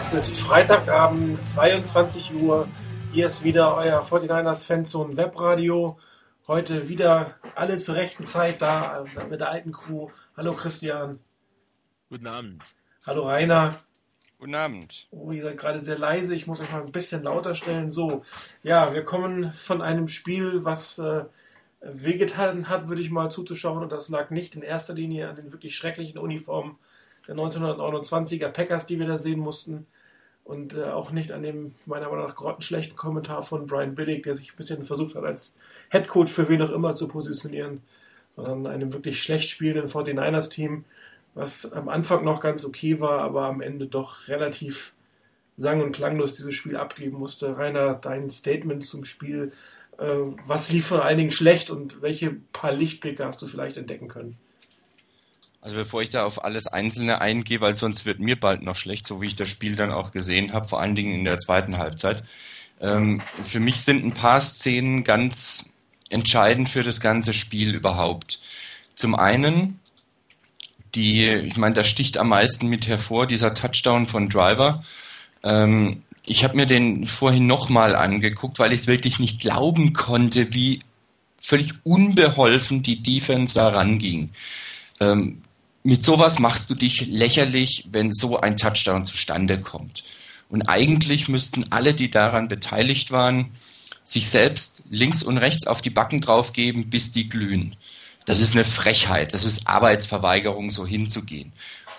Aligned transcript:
Es 0.00 0.12
ist 0.12 0.36
Freitagabend, 0.36 1.44
22 1.44 2.34
Uhr. 2.34 2.68
Hier 3.12 3.26
ist 3.26 3.44
wieder 3.44 3.76
euer 3.76 4.02
49ers 4.02 4.66
Fanzone 4.66 5.16
Webradio. 5.16 5.98
Heute 6.46 6.88
wieder 6.88 7.34
alle 7.54 7.78
zur 7.78 7.94
rechten 7.96 8.24
Zeit 8.24 8.62
da 8.62 8.92
also 8.92 9.26
mit 9.28 9.40
der 9.40 9.50
alten 9.50 9.72
Crew. 9.72 10.08
Hallo 10.36 10.54
Christian. 10.54 11.20
Guten 12.08 12.26
Abend. 12.26 12.62
Hallo 13.06 13.28
Rainer. 13.28 13.76
Guten 14.38 14.54
Abend. 14.54 15.08
Oh, 15.10 15.30
ihr 15.30 15.44
seid 15.44 15.58
gerade 15.58 15.78
sehr 15.78 15.98
leise. 15.98 16.34
Ich 16.34 16.46
muss 16.46 16.60
euch 16.60 16.72
mal 16.72 16.82
ein 16.82 16.92
bisschen 16.92 17.22
lauter 17.22 17.54
stellen. 17.54 17.90
So, 17.90 18.22
ja, 18.62 18.94
wir 18.94 19.04
kommen 19.04 19.52
von 19.52 19.82
einem 19.82 20.08
Spiel, 20.08 20.64
was 20.64 20.98
äh, 20.98 21.24
wehgetan 21.80 22.68
hat, 22.68 22.88
würde 22.88 23.02
ich 23.02 23.10
mal 23.10 23.30
zuzuschauen. 23.30 23.82
Und 23.82 23.92
das 23.92 24.08
lag 24.08 24.30
nicht 24.30 24.56
in 24.56 24.62
erster 24.62 24.94
Linie 24.94 25.28
an 25.28 25.36
den 25.36 25.52
wirklich 25.52 25.76
schrecklichen 25.76 26.18
Uniformen 26.18 26.78
der 27.26 27.36
1929er 27.36 28.48
Packers, 28.48 28.86
die 28.86 28.98
wir 28.98 29.06
da 29.06 29.16
sehen 29.16 29.40
mussten. 29.40 29.86
Und 30.44 30.74
äh, 30.74 30.84
auch 30.84 31.12
nicht 31.12 31.30
an 31.30 31.42
dem 31.42 31.72
meiner 31.86 32.08
Meinung 32.08 32.26
nach 32.26 32.34
grottenschlechten 32.34 32.96
Kommentar 32.96 33.42
von 33.42 33.66
Brian 33.66 33.94
Billig, 33.94 34.24
der 34.24 34.34
sich 34.34 34.52
ein 34.52 34.56
bisschen 34.56 34.84
versucht 34.84 35.14
hat, 35.14 35.24
als 35.24 35.54
Headcoach 35.90 36.28
für 36.28 36.48
wen 36.48 36.62
auch 36.62 36.70
immer 36.70 36.96
zu 36.96 37.06
positionieren, 37.06 37.82
sondern 38.34 38.66
einem 38.66 38.92
wirklich 38.92 39.22
schlecht 39.22 39.48
spielenden 39.48 39.88
49ers-Team, 39.88 40.84
was 41.34 41.72
am 41.72 41.88
Anfang 41.88 42.24
noch 42.24 42.40
ganz 42.40 42.64
okay 42.64 43.00
war, 43.00 43.20
aber 43.20 43.44
am 43.44 43.60
Ende 43.60 43.86
doch 43.86 44.26
relativ 44.26 44.94
sang- 45.56 45.80
und 45.80 45.92
klanglos 45.92 46.34
dieses 46.34 46.54
Spiel 46.54 46.76
abgeben 46.76 47.18
musste. 47.18 47.56
Rainer, 47.56 47.94
dein 47.94 48.28
Statement 48.30 48.84
zum 48.84 49.04
Spiel. 49.04 49.52
Äh, 49.98 50.16
was 50.44 50.70
lief 50.70 50.86
vor 50.86 51.04
allen 51.04 51.18
Dingen 51.18 51.30
schlecht 51.30 51.70
und 51.70 52.02
welche 52.02 52.32
paar 52.52 52.72
Lichtblicke 52.72 53.24
hast 53.24 53.40
du 53.42 53.46
vielleicht 53.46 53.76
entdecken 53.76 54.08
können? 54.08 54.38
Also 55.62 55.76
bevor 55.76 56.02
ich 56.02 56.10
da 56.10 56.24
auf 56.24 56.44
alles 56.44 56.66
Einzelne 56.66 57.20
eingehe, 57.20 57.60
weil 57.60 57.76
sonst 57.76 58.04
wird 58.04 58.18
mir 58.18 58.38
bald 58.38 58.62
noch 58.62 58.76
schlecht, 58.76 59.06
so 59.06 59.22
wie 59.22 59.28
ich 59.28 59.36
das 59.36 59.48
Spiel 59.48 59.76
dann 59.76 59.92
auch 59.92 60.12
gesehen 60.12 60.52
habe, 60.52 60.68
vor 60.68 60.80
allen 60.80 60.96
Dingen 60.96 61.14
in 61.14 61.24
der 61.24 61.38
zweiten 61.38 61.78
Halbzeit. 61.78 62.22
Ähm, 62.80 63.22
für 63.42 63.60
mich 63.60 63.80
sind 63.80 64.04
ein 64.04 64.12
paar 64.12 64.40
Szenen 64.40 65.04
ganz 65.04 65.70
entscheidend 66.10 66.68
für 66.68 66.82
das 66.82 67.00
ganze 67.00 67.32
Spiel 67.32 67.74
überhaupt. 67.74 68.40
Zum 68.96 69.14
einen 69.14 69.80
die, 70.94 71.24
ich 71.24 71.56
meine, 71.56 71.74
da 71.74 71.84
sticht 71.84 72.18
am 72.18 72.28
meisten 72.28 72.68
mit 72.68 72.86
hervor, 72.86 73.26
dieser 73.26 73.54
Touchdown 73.54 74.06
von 74.06 74.28
Driver. 74.28 74.84
Ähm, 75.42 76.02
ich 76.24 76.44
habe 76.44 76.56
mir 76.56 76.66
den 76.66 77.06
vorhin 77.06 77.46
nochmal 77.46 77.96
angeguckt, 77.96 78.58
weil 78.58 78.72
ich 78.72 78.82
es 78.82 78.86
wirklich 78.86 79.18
nicht 79.18 79.40
glauben 79.40 79.92
konnte, 79.92 80.54
wie 80.54 80.80
völlig 81.38 81.72
unbeholfen 81.84 82.82
die 82.82 83.02
Defense 83.02 83.58
da 83.58 83.68
ranging. 83.68 84.30
Ähm, 85.00 85.41
mit 85.82 86.04
sowas 86.04 86.38
machst 86.38 86.70
du 86.70 86.74
dich 86.74 87.06
lächerlich, 87.06 87.88
wenn 87.90 88.12
so 88.12 88.38
ein 88.38 88.56
Touchdown 88.56 89.04
zustande 89.04 89.60
kommt. 89.60 90.04
Und 90.48 90.62
eigentlich 90.68 91.28
müssten 91.28 91.64
alle, 91.70 91.94
die 91.94 92.10
daran 92.10 92.48
beteiligt 92.48 93.10
waren, 93.10 93.52
sich 94.04 94.28
selbst 94.28 94.84
links 94.90 95.22
und 95.22 95.38
rechts 95.38 95.66
auf 95.66 95.80
die 95.80 95.90
Backen 95.90 96.20
draufgeben, 96.20 96.90
bis 96.90 97.12
die 97.12 97.28
glühen. 97.28 97.76
Das 98.26 98.38
ist 98.38 98.52
eine 98.52 98.64
Frechheit, 98.64 99.34
das 99.34 99.44
ist 99.44 99.66
Arbeitsverweigerung, 99.66 100.70
so 100.70 100.86
hinzugehen. 100.86 101.52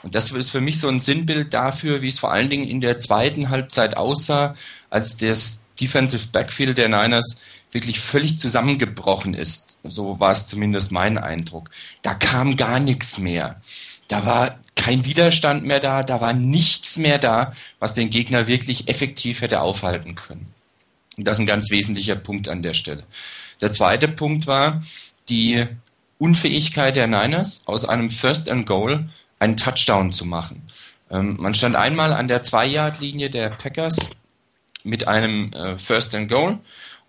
Und 0.03 0.15
das 0.15 0.31
ist 0.31 0.49
für 0.49 0.61
mich 0.61 0.79
so 0.79 0.89
ein 0.89 0.99
Sinnbild 0.99 1.53
dafür, 1.53 2.01
wie 2.01 2.09
es 2.09 2.19
vor 2.19 2.31
allen 2.31 2.49
Dingen 2.49 2.67
in 2.67 2.81
der 2.81 2.97
zweiten 2.97 3.49
Halbzeit 3.49 3.97
aussah, 3.97 4.53
als 4.89 5.17
das 5.17 5.63
Defensive 5.79 6.27
Backfield 6.31 6.77
der 6.77 6.89
Niners 6.89 7.41
wirklich 7.73 7.99
völlig 7.99 8.39
zusammengebrochen 8.39 9.33
ist. 9.33 9.79
So 9.83 10.19
war 10.19 10.31
es 10.31 10.47
zumindest 10.47 10.91
mein 10.91 11.17
Eindruck. 11.17 11.69
Da 12.01 12.13
kam 12.13 12.55
gar 12.55 12.79
nichts 12.79 13.17
mehr. 13.17 13.61
Da 14.07 14.25
war 14.25 14.59
kein 14.75 15.05
Widerstand 15.05 15.65
mehr 15.65 15.79
da, 15.79 16.03
da 16.03 16.21
war 16.21 16.33
nichts 16.33 16.97
mehr 16.97 17.17
da, 17.17 17.53
was 17.79 17.93
den 17.93 18.09
Gegner 18.09 18.47
wirklich 18.47 18.87
effektiv 18.87 19.41
hätte 19.41 19.61
aufhalten 19.61 20.15
können. 20.15 20.53
Und 21.17 21.27
das 21.27 21.37
ist 21.37 21.43
ein 21.43 21.47
ganz 21.47 21.69
wesentlicher 21.69 22.15
Punkt 22.15 22.47
an 22.47 22.61
der 22.61 22.73
Stelle. 22.73 23.03
Der 23.61 23.71
zweite 23.71 24.07
Punkt 24.07 24.47
war 24.47 24.83
die 25.29 25.67
Unfähigkeit 26.17 26.95
der 26.95 27.07
Niners, 27.07 27.63
aus 27.65 27.85
einem 27.85 28.09
First 28.09 28.49
and 28.49 28.65
Goal 28.65 29.09
einen 29.39 29.57
Touchdown 29.57 30.11
zu 30.11 30.25
machen. 30.25 30.63
Ähm, 31.09 31.37
man 31.39 31.53
stand 31.53 31.75
einmal 31.75 32.13
an 32.13 32.27
der 32.27 32.43
Zwei-Yard-Linie 32.43 33.29
der 33.29 33.49
Packers 33.49 34.09
mit 34.83 35.07
einem 35.07 35.53
äh, 35.53 35.77
First 35.77 36.15
and 36.15 36.29
Goal 36.29 36.59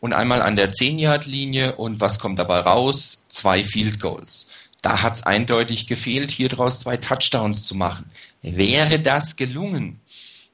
und 0.04 0.12
einmal 0.12 0.42
an 0.42 0.54
der 0.54 0.70
10-Yard-Linie 0.70 1.76
und 1.76 1.98
was 2.02 2.18
kommt 2.18 2.38
dabei 2.38 2.58
raus? 2.58 3.24
Zwei 3.28 3.64
Field 3.64 4.00
Goals. 4.00 4.50
Da 4.82 5.00
hat 5.00 5.14
es 5.14 5.22
eindeutig 5.22 5.86
gefehlt, 5.86 6.30
hier 6.30 6.50
draus 6.50 6.80
zwei 6.80 6.98
Touchdowns 6.98 7.66
zu 7.66 7.74
machen. 7.74 8.10
Wäre 8.42 9.00
das 9.00 9.36
gelungen, 9.36 10.00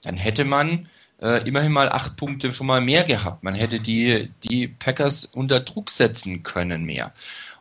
dann 0.02 0.16
hätte 0.16 0.44
man 0.44 0.88
äh, 1.20 1.44
immerhin 1.48 1.72
mal 1.72 1.88
acht 1.88 2.16
Punkte 2.16 2.52
schon 2.52 2.68
mal 2.68 2.80
mehr 2.80 3.02
gehabt. 3.02 3.42
Man 3.42 3.56
hätte 3.56 3.80
die, 3.80 4.30
die 4.48 4.68
Packers 4.68 5.24
unter 5.24 5.58
Druck 5.58 5.90
setzen 5.90 6.44
können 6.44 6.84
mehr. 6.84 7.12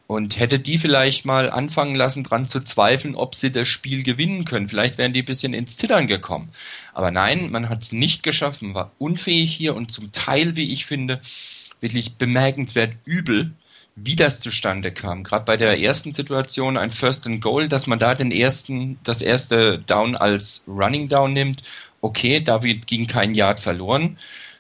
Und 0.06 0.38
hätte 0.38 0.60
die 0.60 0.78
vielleicht 0.78 1.26
mal 1.26 1.50
anfangen 1.50 1.96
lassen, 1.96 2.24
dran 2.24 2.46
zu 2.46 2.60
zweifeln, 2.60 3.16
ob 3.16 3.34
sie 3.34 3.52
das 3.52 3.68
Spiel 3.68 4.04
gewinnen 4.04 4.46
können. 4.46 4.70
Vielleicht 4.70 5.00
wären 5.00 5.14
die 5.14 5.24
ein 5.24 5.26
bisschen 5.26 5.56
ins 5.56 5.78
Zittern 5.78 6.06
gekommen. 6.06 6.50
Aber 6.94 7.10
nein, 7.10 7.50
man 7.50 7.68
hat 7.68 7.82
es 7.82 7.92
nicht 7.92 8.22
geschafft, 8.22 8.62
man 8.62 8.76
war 8.76 8.92
unfähig 9.00 9.52
hier 9.52 9.76
und 9.76 9.92
zum 9.92 10.12
Teil, 10.12 10.56
wie 10.56 10.72
ich 10.72 10.86
finde, 10.86 11.20
wirklich 11.82 12.16
bemerkenswert 12.16 12.94
übel, 13.06 13.52
wie 13.96 14.16
das 14.16 14.40
zustande 14.42 14.92
kam. 14.92 15.24
Gerade 15.24 15.46
bei 15.46 15.58
der 15.58 15.80
ersten 15.80 16.12
Situation, 16.12 16.78
ein 16.78 16.92
First 16.92 17.28
and 17.28 17.42
Goal, 17.42 17.68
dass 17.68 17.88
man 17.88 18.00
da 18.00 18.16
den 18.16 18.32
ersten, 18.32 18.98
das 19.04 19.22
erste 19.22 19.80
Down 19.80 20.16
als 20.16 20.64
Running 20.68 21.10
Down 21.10 21.34
nimmt. 21.34 21.64
Okay, 22.02 22.40
David 22.40 22.88
ging 22.88 23.08
kein 23.08 23.34
Yard 23.34 23.60
verloren. 23.60 24.18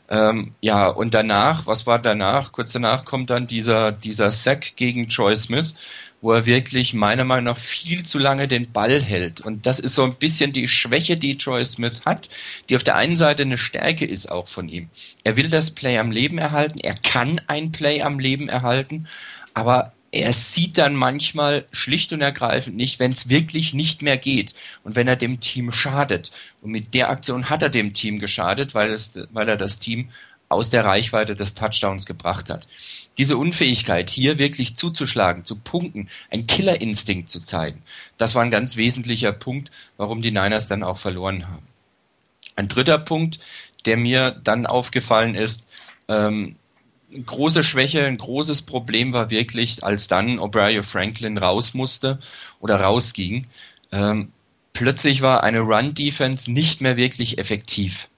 Ähm, 0.09 0.53
ja, 0.59 0.87
und 0.89 1.13
danach, 1.13 1.67
was 1.67 1.85
war 1.85 1.99
danach? 1.99 2.51
Kurz 2.51 2.71
danach 2.71 3.05
kommt 3.05 3.29
dann 3.29 3.47
dieser, 3.47 3.91
dieser 3.91 4.31
Sack 4.31 4.75
gegen 4.75 5.07
Troy 5.07 5.35
Smith, 5.35 5.73
wo 6.21 6.33
er 6.33 6.45
wirklich 6.45 6.93
meiner 6.93 7.23
Meinung 7.23 7.45
nach 7.45 7.57
viel 7.57 8.03
zu 8.03 8.19
lange 8.19 8.47
den 8.47 8.71
Ball 8.71 9.01
hält. 9.01 9.41
Und 9.41 9.65
das 9.65 9.79
ist 9.79 9.95
so 9.95 10.03
ein 10.03 10.15
bisschen 10.15 10.51
die 10.51 10.67
Schwäche, 10.67 11.17
die 11.17 11.37
Troy 11.37 11.63
Smith 11.63 12.01
hat, 12.05 12.29
die 12.67 12.75
auf 12.75 12.83
der 12.83 12.95
einen 12.95 13.15
Seite 13.15 13.43
eine 13.43 13.57
Stärke 13.57 14.05
ist 14.05 14.31
auch 14.31 14.47
von 14.47 14.67
ihm. 14.67 14.89
Er 15.23 15.37
will 15.37 15.49
das 15.49 15.71
Play 15.71 15.97
am 15.97 16.11
Leben 16.11 16.37
erhalten, 16.37 16.79
er 16.79 16.95
kann 16.95 17.41
ein 17.47 17.71
Play 17.71 18.01
am 18.01 18.19
Leben 18.19 18.49
erhalten, 18.49 19.07
aber 19.53 19.93
er 20.11 20.33
sieht 20.33 20.77
dann 20.77 20.95
manchmal 20.95 21.65
schlicht 21.71 22.13
und 22.13 22.21
ergreifend 22.21 22.75
nicht, 22.75 22.99
wenn 22.99 23.11
es 23.11 23.29
wirklich 23.29 23.73
nicht 23.73 24.01
mehr 24.01 24.17
geht 24.17 24.55
und 24.83 24.95
wenn 24.95 25.07
er 25.07 25.15
dem 25.15 25.39
Team 25.39 25.71
schadet. 25.71 26.31
Und 26.61 26.71
mit 26.71 26.93
der 26.93 27.09
Aktion 27.09 27.49
hat 27.49 27.61
er 27.61 27.69
dem 27.69 27.93
Team 27.93 28.19
geschadet, 28.19 28.73
weil, 28.73 28.91
es, 28.91 29.13
weil 29.31 29.47
er 29.47 29.57
das 29.57 29.77
Team 29.77 30.09
aus 30.49 30.71
der 30.71 30.83
Reichweite 30.83 31.35
des 31.35 31.53
Touchdowns 31.53 32.07
gebracht 32.07 32.49
hat. 32.49 32.67
Diese 33.19 33.37
Unfähigkeit, 33.37 34.09
hier 34.09 34.39
wirklich 34.39 34.75
zuzuschlagen, 34.75 35.45
zu 35.45 35.57
punkten, 35.57 36.09
ein 36.31 36.47
Killerinstinkt 36.47 37.29
zu 37.29 37.41
zeigen, 37.41 37.83
das 38.17 38.33
war 38.33 38.41
ein 38.41 38.49
ganz 38.49 38.77
wesentlicher 38.77 39.31
Punkt, 39.31 39.69
warum 39.97 40.23
die 40.23 40.31
Niners 40.31 40.67
dann 40.67 40.81
auch 40.81 40.97
verloren 40.97 41.47
haben. 41.47 41.67
Ein 42.55 42.67
dritter 42.67 42.97
Punkt, 42.97 43.39
der 43.85 43.97
mir 43.97 44.31
dann 44.43 44.65
aufgefallen 44.65 45.35
ist, 45.35 45.65
ähm, 46.07 46.55
große 47.25 47.63
Schwäche, 47.63 48.05
ein 48.05 48.17
großes 48.17 48.63
Problem 48.63 49.13
war 49.13 49.29
wirklich, 49.29 49.83
als 49.83 50.07
dann 50.07 50.39
O'Brien 50.39 50.83
Franklin 50.83 51.37
raus 51.37 51.75
musste 51.75 52.19
oder 52.59 52.79
rausging. 52.79 53.47
Ähm, 53.91 54.31
plötzlich 54.73 55.21
war 55.21 55.43
eine 55.43 55.59
Run-Defense 55.59 56.51
nicht 56.51 56.81
mehr 56.81 56.97
wirklich 56.97 57.37
effektiv 57.37 58.09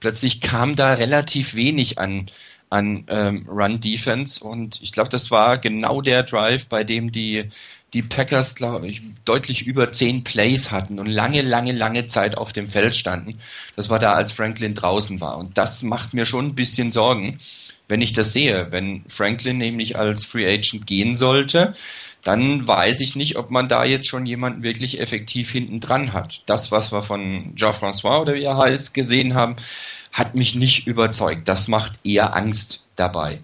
plötzlich 0.00 0.40
kam 0.40 0.76
da 0.76 0.94
relativ 0.94 1.54
wenig 1.54 1.98
an, 1.98 2.26
an 2.68 3.04
ähm, 3.08 3.46
Run-Defense 3.48 4.42
und 4.44 4.82
ich 4.82 4.92
glaube, 4.92 5.08
das 5.08 5.30
war 5.30 5.58
genau 5.58 6.00
der 6.00 6.24
Drive, 6.24 6.68
bei 6.68 6.82
dem 6.82 7.12
die, 7.12 7.44
die 7.92 8.02
Packers, 8.02 8.56
glaube 8.56 8.88
ich, 8.88 9.02
deutlich 9.24 9.66
über 9.66 9.92
zehn 9.92 10.24
Plays 10.24 10.70
hatten 10.70 10.98
und 10.98 11.06
lange, 11.06 11.42
lange, 11.42 11.72
lange 11.72 12.06
Zeit 12.06 12.36
auf 12.36 12.52
dem 12.52 12.66
Feld 12.66 12.96
standen. 12.96 13.38
Das 13.76 13.88
war 13.88 13.98
da, 13.98 14.14
als 14.14 14.32
Franklin 14.32 14.74
draußen 14.74 15.20
war. 15.20 15.38
Und 15.38 15.56
das 15.56 15.82
macht 15.82 16.12
mir 16.12 16.26
schon 16.26 16.46
ein 16.46 16.54
bisschen 16.54 16.90
Sorgen, 16.90 17.38
wenn 17.88 18.02
ich 18.02 18.12
das 18.12 18.32
sehe. 18.32 18.66
Wenn 18.70 19.04
Franklin 19.08 19.58
nämlich 19.58 19.96
als 19.96 20.24
Free 20.24 20.46
Agent 20.46 20.86
gehen 20.86 21.14
sollte, 21.14 21.74
dann 22.26 22.66
weiß 22.66 23.00
ich 23.00 23.14
nicht, 23.14 23.36
ob 23.36 23.50
man 23.50 23.68
da 23.68 23.84
jetzt 23.84 24.08
schon 24.08 24.26
jemanden 24.26 24.64
wirklich 24.64 24.98
effektiv 24.98 25.52
hinten 25.52 25.78
dran 25.78 26.12
hat. 26.12 26.42
Das, 26.50 26.72
was 26.72 26.90
wir 26.90 27.02
von 27.02 27.54
Jean-François 27.54 28.20
oder 28.20 28.34
wie 28.34 28.42
er 28.42 28.56
heißt, 28.56 28.94
gesehen 28.94 29.34
haben, 29.34 29.54
hat 30.16 30.34
mich 30.34 30.54
nicht 30.54 30.86
überzeugt. 30.86 31.46
Das 31.46 31.68
macht 31.68 32.00
eher 32.02 32.34
Angst 32.34 32.84
dabei. 32.96 33.40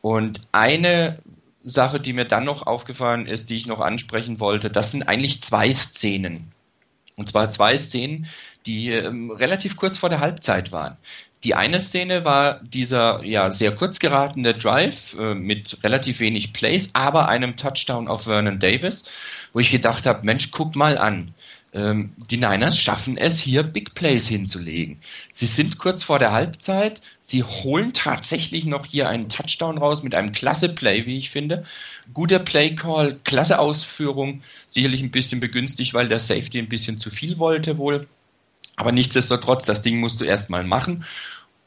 Und 0.00 0.40
eine 0.52 1.18
Sache, 1.62 2.00
die 2.00 2.14
mir 2.14 2.24
dann 2.24 2.44
noch 2.44 2.66
aufgefallen 2.66 3.26
ist, 3.26 3.50
die 3.50 3.56
ich 3.56 3.66
noch 3.66 3.80
ansprechen 3.80 4.40
wollte, 4.40 4.70
das 4.70 4.90
sind 4.90 5.02
eigentlich 5.02 5.42
zwei 5.42 5.70
Szenen. 5.70 6.50
Und 7.16 7.28
zwar 7.28 7.50
zwei 7.50 7.76
Szenen, 7.76 8.26
die 8.64 8.90
ähm, 8.90 9.30
relativ 9.30 9.76
kurz 9.76 9.98
vor 9.98 10.08
der 10.08 10.20
Halbzeit 10.20 10.72
waren. 10.72 10.96
Die 11.44 11.54
eine 11.54 11.78
Szene 11.78 12.24
war 12.24 12.60
dieser 12.62 13.22
ja 13.22 13.50
sehr 13.50 13.74
kurz 13.74 13.98
geratene 13.98 14.54
Drive 14.54 15.14
äh, 15.18 15.34
mit 15.34 15.82
relativ 15.84 16.20
wenig 16.20 16.54
Plays, 16.54 16.88
aber 16.94 17.28
einem 17.28 17.56
Touchdown 17.56 18.08
auf 18.08 18.24
Vernon 18.24 18.58
Davis, 18.58 19.04
wo 19.52 19.60
ich 19.60 19.70
gedacht 19.70 20.06
habe, 20.06 20.24
Mensch, 20.24 20.50
guck 20.52 20.74
mal 20.74 20.96
an. 20.96 21.34
Ähm, 21.74 22.12
die 22.30 22.38
Niners 22.38 22.78
schaffen 22.78 23.18
es, 23.18 23.38
hier 23.38 23.62
Big 23.62 23.94
Plays 23.94 24.26
hinzulegen. 24.26 24.98
Sie 25.30 25.46
sind 25.46 25.78
kurz 25.78 26.02
vor 26.02 26.18
der 26.18 26.32
Halbzeit. 26.32 27.02
Sie 27.20 27.42
holen 27.42 27.92
tatsächlich 27.92 28.64
noch 28.64 28.86
hier 28.86 29.08
einen 29.08 29.28
Touchdown 29.28 29.76
raus 29.76 30.02
mit 30.02 30.14
einem 30.14 30.32
klasse 30.32 30.70
Play, 30.70 31.04
wie 31.06 31.18
ich 31.18 31.30
finde. 31.30 31.64
Guter 32.14 32.38
Play 32.38 32.74
Call, 32.74 33.18
klasse 33.24 33.58
Ausführung. 33.58 34.42
Sicherlich 34.68 35.02
ein 35.02 35.10
bisschen 35.10 35.40
begünstigt, 35.40 35.92
weil 35.92 36.08
der 36.08 36.20
Safety 36.20 36.58
ein 36.58 36.68
bisschen 36.68 36.98
zu 36.98 37.10
viel 37.10 37.38
wollte 37.38 37.76
wohl. 37.76 38.00
Aber 38.76 38.92
nichtsdestotrotz, 38.92 39.66
das 39.66 39.82
Ding 39.82 40.00
musst 40.00 40.20
du 40.20 40.24
erstmal 40.24 40.64
machen. 40.64 41.04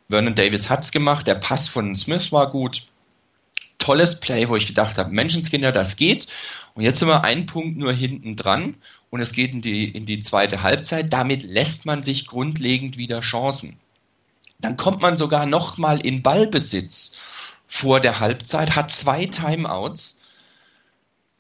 Vernon 0.09 0.35
Davis 0.35 0.69
hat's 0.69 0.91
gemacht. 0.91 1.27
Der 1.27 1.35
Pass 1.35 1.67
von 1.67 1.95
Smith 1.95 2.31
war 2.31 2.49
gut. 2.49 2.87
Tolles 3.81 4.19
Play, 4.19 4.47
wo 4.47 4.55
ich 4.55 4.67
gedacht 4.67 4.97
habe, 4.97 5.11
Menschenskinder, 5.11 5.71
das 5.71 5.97
geht. 5.97 6.27
Und 6.73 6.83
jetzt 6.83 6.99
sind 6.99 7.09
wir 7.09 7.25
einen 7.25 7.45
Punkt 7.45 7.77
nur 7.77 7.91
hinten 7.91 8.37
dran 8.37 8.75
und 9.09 9.19
es 9.19 9.33
geht 9.33 9.51
in 9.51 9.61
die, 9.61 9.89
in 9.89 10.05
die 10.05 10.19
zweite 10.19 10.63
Halbzeit. 10.63 11.11
Damit 11.11 11.43
lässt 11.43 11.85
man 11.85 12.01
sich 12.03 12.27
grundlegend 12.27 12.97
wieder 12.97 13.19
Chancen. 13.19 13.77
Dann 14.59 14.77
kommt 14.77 15.01
man 15.01 15.17
sogar 15.17 15.45
nochmal 15.45 15.99
in 15.99 16.21
Ballbesitz 16.21 17.17
vor 17.67 17.99
der 17.99 18.19
Halbzeit, 18.19 18.75
hat 18.75 18.91
zwei 18.91 19.25
Timeouts 19.25 20.19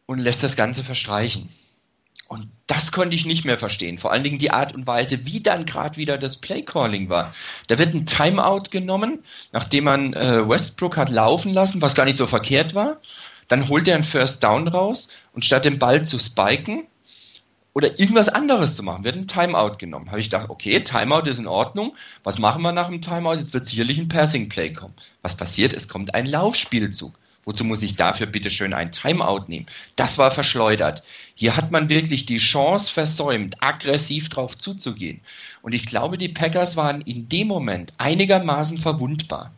und 0.05 0.19
lässt 0.19 0.43
das 0.43 0.55
Ganze 0.55 0.83
verstreichen. 0.83 1.49
Und 2.31 2.47
das 2.65 2.93
konnte 2.93 3.13
ich 3.13 3.25
nicht 3.25 3.43
mehr 3.43 3.57
verstehen. 3.57 3.97
Vor 3.97 4.13
allen 4.13 4.23
Dingen 4.23 4.37
die 4.37 4.51
Art 4.51 4.73
und 4.73 4.87
Weise, 4.87 5.25
wie 5.25 5.41
dann 5.41 5.65
gerade 5.65 5.97
wieder 5.97 6.17
das 6.17 6.37
Playcalling 6.37 7.09
war. 7.09 7.33
Da 7.67 7.77
wird 7.77 7.93
ein 7.93 8.05
Timeout 8.05 8.69
genommen, 8.71 9.25
nachdem 9.51 9.83
man 9.83 10.13
äh, 10.13 10.47
Westbrook 10.47 10.95
hat 10.95 11.09
laufen 11.09 11.51
lassen, 11.51 11.81
was 11.81 11.93
gar 11.93 12.05
nicht 12.05 12.17
so 12.17 12.27
verkehrt 12.27 12.73
war. 12.73 13.01
Dann 13.49 13.67
holt 13.67 13.85
er 13.85 13.95
einen 13.95 14.05
First 14.05 14.45
Down 14.45 14.69
raus 14.69 15.09
und 15.33 15.43
statt 15.43 15.65
den 15.65 15.77
Ball 15.77 16.05
zu 16.05 16.19
spiken 16.19 16.87
oder 17.73 17.99
irgendwas 17.99 18.29
anderes 18.29 18.77
zu 18.77 18.83
machen, 18.83 19.03
wird 19.03 19.17
ein 19.17 19.27
Timeout 19.27 19.75
genommen. 19.77 20.07
Habe 20.07 20.21
ich 20.21 20.29
gedacht, 20.29 20.49
okay, 20.49 20.79
Timeout 20.79 21.29
ist 21.29 21.39
in 21.39 21.47
Ordnung. 21.47 21.97
Was 22.23 22.37
machen 22.37 22.61
wir 22.61 22.71
nach 22.71 22.87
dem 22.87 23.01
Timeout? 23.01 23.39
Jetzt 23.39 23.53
wird 23.53 23.65
sicherlich 23.65 23.97
ein 23.97 24.07
Passing 24.07 24.47
Play 24.47 24.71
kommen. 24.71 24.93
Was 25.21 25.35
passiert? 25.35 25.73
Es 25.73 25.89
kommt 25.89 26.15
ein 26.15 26.27
Laufspielzug. 26.27 27.13
Wozu 27.43 27.63
muss 27.63 27.81
ich 27.81 27.95
dafür 27.95 28.27
bitte 28.27 28.51
schön 28.51 28.73
ein 28.73 28.91
Timeout 28.91 29.45
nehmen? 29.47 29.65
Das 29.95 30.17
war 30.17 30.29
verschleudert. 30.29 31.01
Hier 31.33 31.57
hat 31.57 31.71
man 31.71 31.89
wirklich 31.89 32.25
die 32.25 32.37
Chance 32.37 32.91
versäumt, 32.91 33.55
aggressiv 33.63 34.29
drauf 34.29 34.57
zuzugehen. 34.57 35.21
Und 35.63 35.73
ich 35.73 35.85
glaube, 35.85 36.19
die 36.19 36.29
Packers 36.29 36.77
waren 36.77 37.01
in 37.01 37.29
dem 37.29 37.47
Moment 37.47 37.93
einigermaßen 37.97 38.77
verwundbar. 38.77 39.51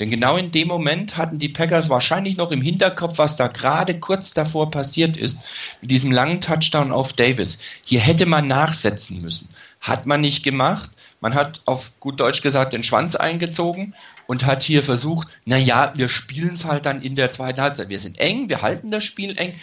Denn 0.00 0.10
genau 0.10 0.38
in 0.38 0.50
dem 0.50 0.66
Moment 0.66 1.18
hatten 1.18 1.38
die 1.38 1.50
Packers 1.50 1.90
wahrscheinlich 1.90 2.38
noch 2.38 2.50
im 2.50 2.62
Hinterkopf, 2.62 3.18
was 3.18 3.36
da 3.36 3.48
gerade 3.48 4.00
kurz 4.00 4.32
davor 4.32 4.70
passiert 4.70 5.18
ist, 5.18 5.40
mit 5.82 5.90
diesem 5.90 6.10
langen 6.10 6.40
Touchdown 6.40 6.90
auf 6.90 7.12
Davis. 7.12 7.58
Hier 7.84 8.00
hätte 8.00 8.24
man 8.24 8.48
nachsetzen 8.48 9.20
müssen. 9.20 9.50
Hat 9.80 10.06
man 10.06 10.22
nicht 10.22 10.42
gemacht. 10.42 10.90
Man 11.20 11.34
hat 11.34 11.60
auf 11.66 12.00
gut 12.00 12.18
Deutsch 12.18 12.40
gesagt 12.40 12.72
den 12.72 12.82
Schwanz 12.82 13.14
eingezogen 13.14 13.94
und 14.30 14.46
hat 14.46 14.62
hier 14.62 14.84
versucht, 14.84 15.26
na 15.44 15.56
ja, 15.56 15.92
wir 15.96 16.08
spielen 16.08 16.52
es 16.52 16.64
halt 16.64 16.86
dann 16.86 17.02
in 17.02 17.16
der 17.16 17.32
zweiten 17.32 17.60
Halbzeit. 17.60 17.88
Wir 17.88 17.98
sind 17.98 18.16
eng, 18.20 18.48
wir 18.48 18.62
halten 18.62 18.92
das 18.92 19.02
Spiel 19.02 19.36
eng. 19.36 19.56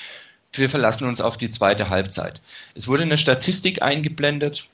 Wir 0.52 0.70
verlassen 0.70 1.08
uns 1.08 1.22
auf 1.22 1.38
die 1.38 1.50
zweite 1.50 1.90
Halbzeit. 1.90 2.42
Es 2.76 2.86
wurde 2.86 3.04
eine 3.04 3.18
Statistik 3.18 3.82
eingeblendet, 3.82 4.68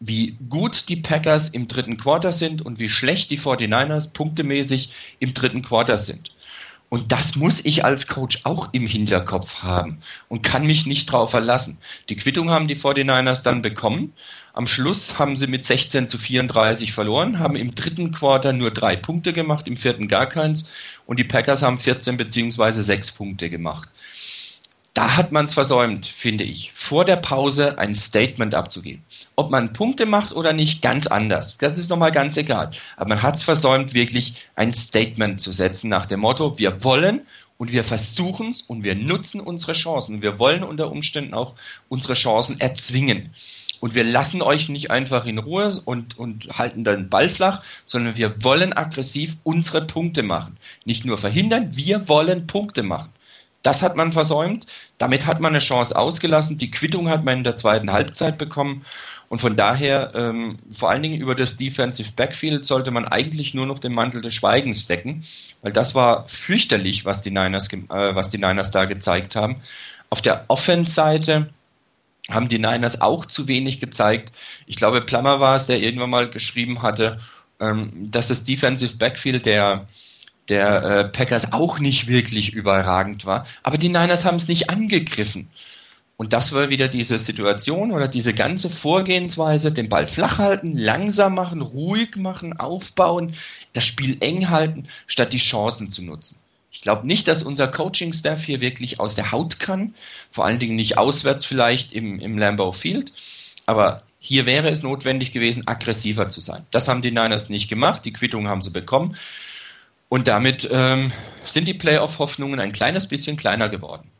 wie 0.00 0.36
gut 0.48 0.88
die 0.88 0.96
Packers 0.96 1.50
im 1.50 1.68
dritten 1.68 1.96
Quarter 1.96 2.32
sind 2.32 2.62
und 2.62 2.80
wie 2.80 2.88
schlecht 2.88 3.30
die 3.30 3.38
49ers 3.38 4.12
punktemäßig 4.12 4.90
im 5.20 5.32
dritten 5.32 5.62
Quarter 5.62 5.96
sind. 5.96 6.33
Und 6.94 7.10
das 7.10 7.34
muss 7.34 7.64
ich 7.64 7.84
als 7.84 8.06
Coach 8.06 8.42
auch 8.44 8.72
im 8.72 8.86
Hinterkopf 8.86 9.64
haben 9.64 9.98
und 10.28 10.44
kann 10.44 10.64
mich 10.64 10.86
nicht 10.86 11.06
drauf 11.06 11.32
verlassen. 11.32 11.78
Die 12.08 12.14
Quittung 12.14 12.50
haben 12.50 12.68
die 12.68 12.76
49ers 12.76 13.42
dann 13.42 13.62
bekommen. 13.62 14.12
Am 14.52 14.68
Schluss 14.68 15.18
haben 15.18 15.36
sie 15.36 15.48
mit 15.48 15.64
16 15.64 16.06
zu 16.06 16.18
34 16.18 16.92
verloren, 16.92 17.40
haben 17.40 17.56
im 17.56 17.74
dritten 17.74 18.12
Quarter 18.12 18.52
nur 18.52 18.70
drei 18.70 18.94
Punkte 18.94 19.32
gemacht, 19.32 19.66
im 19.66 19.76
vierten 19.76 20.06
gar 20.06 20.28
keins. 20.28 20.70
Und 21.04 21.18
die 21.18 21.24
Packers 21.24 21.62
haben 21.62 21.78
14 21.78 22.16
beziehungsweise 22.16 22.84
sechs 22.84 23.10
Punkte 23.10 23.50
gemacht 23.50 23.88
da 24.94 25.16
hat 25.16 25.32
man 25.32 25.44
es 25.44 25.54
versäumt, 25.54 26.06
finde 26.06 26.44
ich, 26.44 26.70
vor 26.72 27.04
der 27.04 27.16
Pause 27.16 27.78
ein 27.78 27.96
Statement 27.96 28.54
abzugeben. 28.54 29.02
Ob 29.34 29.50
man 29.50 29.72
Punkte 29.72 30.06
macht 30.06 30.32
oder 30.32 30.52
nicht, 30.52 30.82
ganz 30.82 31.08
anders. 31.08 31.58
Das 31.58 31.78
ist 31.78 31.90
nochmal 31.90 32.12
ganz 32.12 32.36
egal. 32.36 32.70
Aber 32.96 33.08
man 33.08 33.22
hat 33.22 33.34
es 33.34 33.42
versäumt, 33.42 33.92
wirklich 33.94 34.46
ein 34.54 34.72
Statement 34.72 35.40
zu 35.40 35.50
setzen 35.50 35.88
nach 35.88 36.06
dem 36.06 36.20
Motto, 36.20 36.60
wir 36.60 36.84
wollen 36.84 37.22
und 37.58 37.72
wir 37.72 37.82
versuchen 37.82 38.52
es 38.52 38.62
und 38.62 38.84
wir 38.84 38.94
nutzen 38.94 39.40
unsere 39.40 39.72
Chancen. 39.72 40.22
Wir 40.22 40.38
wollen 40.38 40.62
unter 40.62 40.92
Umständen 40.92 41.34
auch 41.34 41.54
unsere 41.88 42.14
Chancen 42.14 42.60
erzwingen. 42.60 43.34
Und 43.80 43.96
wir 43.96 44.04
lassen 44.04 44.42
euch 44.42 44.68
nicht 44.68 44.92
einfach 44.92 45.26
in 45.26 45.38
Ruhe 45.38 45.76
und, 45.84 46.16
und 46.18 46.56
halten 46.56 46.84
den 46.84 47.10
Ball 47.10 47.28
flach, 47.28 47.62
sondern 47.84 48.16
wir 48.16 48.44
wollen 48.44 48.72
aggressiv 48.72 49.36
unsere 49.42 49.84
Punkte 49.86 50.22
machen. 50.22 50.56
Nicht 50.84 51.04
nur 51.04 51.18
verhindern, 51.18 51.76
wir 51.76 52.08
wollen 52.08 52.46
Punkte 52.46 52.84
machen. 52.84 53.10
Das 53.64 53.82
hat 53.82 53.96
man 53.96 54.12
versäumt. 54.12 54.66
Damit 54.98 55.26
hat 55.26 55.40
man 55.40 55.52
eine 55.52 55.58
Chance 55.58 55.98
ausgelassen. 55.98 56.58
Die 56.58 56.70
Quittung 56.70 57.08
hat 57.08 57.24
man 57.24 57.38
in 57.38 57.44
der 57.44 57.56
zweiten 57.56 57.90
Halbzeit 57.90 58.38
bekommen. 58.38 58.84
Und 59.28 59.40
von 59.40 59.56
daher, 59.56 60.12
ähm, 60.14 60.58
vor 60.70 60.90
allen 60.90 61.02
Dingen 61.02 61.20
über 61.20 61.34
das 61.34 61.56
Defensive 61.56 62.12
Backfield, 62.14 62.64
sollte 62.64 62.90
man 62.90 63.06
eigentlich 63.06 63.54
nur 63.54 63.66
noch 63.66 63.78
den 63.78 63.94
Mantel 63.94 64.20
des 64.20 64.34
Schweigens 64.34 64.86
decken, 64.86 65.24
weil 65.62 65.72
das 65.72 65.94
war 65.94 66.28
fürchterlich, 66.28 67.04
was 67.04 67.22
die 67.22 67.30
Niners, 67.30 67.72
äh, 67.72 67.78
was 67.88 68.30
die 68.30 68.38
Niners 68.38 68.70
da 68.70 68.84
gezeigt 68.84 69.34
haben. 69.34 69.56
Auf 70.10 70.20
der 70.20 70.44
Offense-Seite 70.48 71.48
haben 72.30 72.48
die 72.48 72.58
Niners 72.58 73.00
auch 73.00 73.24
zu 73.24 73.48
wenig 73.48 73.80
gezeigt. 73.80 74.30
Ich 74.66 74.76
glaube, 74.76 75.00
Plummer 75.00 75.40
war 75.40 75.56
es, 75.56 75.66
der 75.66 75.80
irgendwann 75.80 76.10
mal 76.10 76.28
geschrieben 76.28 76.82
hatte, 76.82 77.18
ähm, 77.60 78.10
dass 78.10 78.28
das 78.28 78.44
Defensive 78.44 78.96
Backfield 78.96 79.46
der 79.46 79.86
der 80.48 80.82
äh, 80.82 81.04
Packers 81.04 81.52
auch 81.52 81.78
nicht 81.78 82.08
wirklich 82.08 82.52
überragend 82.52 83.24
war. 83.26 83.46
Aber 83.62 83.78
die 83.78 83.88
Niners 83.88 84.24
haben 84.24 84.36
es 84.36 84.48
nicht 84.48 84.70
angegriffen. 84.70 85.48
Und 86.16 86.32
das 86.32 86.52
war 86.52 86.70
wieder 86.70 86.86
diese 86.86 87.18
Situation 87.18 87.90
oder 87.90 88.06
diese 88.06 88.34
ganze 88.34 88.70
Vorgehensweise, 88.70 89.72
den 89.72 89.88
Ball 89.88 90.06
flach 90.06 90.38
halten, 90.38 90.76
langsam 90.76 91.34
machen, 91.34 91.60
ruhig 91.60 92.16
machen, 92.16 92.58
aufbauen, 92.58 93.34
das 93.72 93.84
Spiel 93.84 94.16
eng 94.20 94.48
halten, 94.48 94.86
statt 95.06 95.32
die 95.32 95.38
Chancen 95.38 95.90
zu 95.90 96.04
nutzen. 96.04 96.38
Ich 96.70 96.80
glaube 96.82 97.06
nicht, 97.06 97.26
dass 97.26 97.42
unser 97.42 97.66
Coaching-Staff 97.66 98.44
hier 98.44 98.60
wirklich 98.60 99.00
aus 99.00 99.16
der 99.16 99.32
Haut 99.32 99.58
kann, 99.58 99.94
vor 100.30 100.44
allen 100.44 100.58
Dingen 100.58 100.76
nicht 100.76 100.98
auswärts 100.98 101.44
vielleicht 101.44 101.92
im, 101.92 102.20
im 102.20 102.38
Lambeau 102.38 102.70
Field, 102.70 103.12
aber 103.66 104.02
hier 104.20 104.46
wäre 104.46 104.70
es 104.70 104.82
notwendig 104.82 105.32
gewesen, 105.32 105.66
aggressiver 105.66 106.30
zu 106.30 106.40
sein. 106.40 106.64
Das 106.70 106.88
haben 106.88 107.02
die 107.02 107.10
Niners 107.10 107.48
nicht 107.48 107.68
gemacht, 107.68 108.04
die 108.04 108.12
Quittung 108.12 108.48
haben 108.48 108.62
sie 108.62 108.70
bekommen. 108.70 109.16
Und 110.14 110.28
damit 110.28 110.68
ähm, 110.70 111.10
sind 111.44 111.66
die 111.66 111.74
Playoff-Hoffnungen 111.74 112.60
ein 112.60 112.70
kleines 112.70 113.08
bisschen 113.08 113.36
kleiner 113.36 113.68
geworden. 113.68 114.12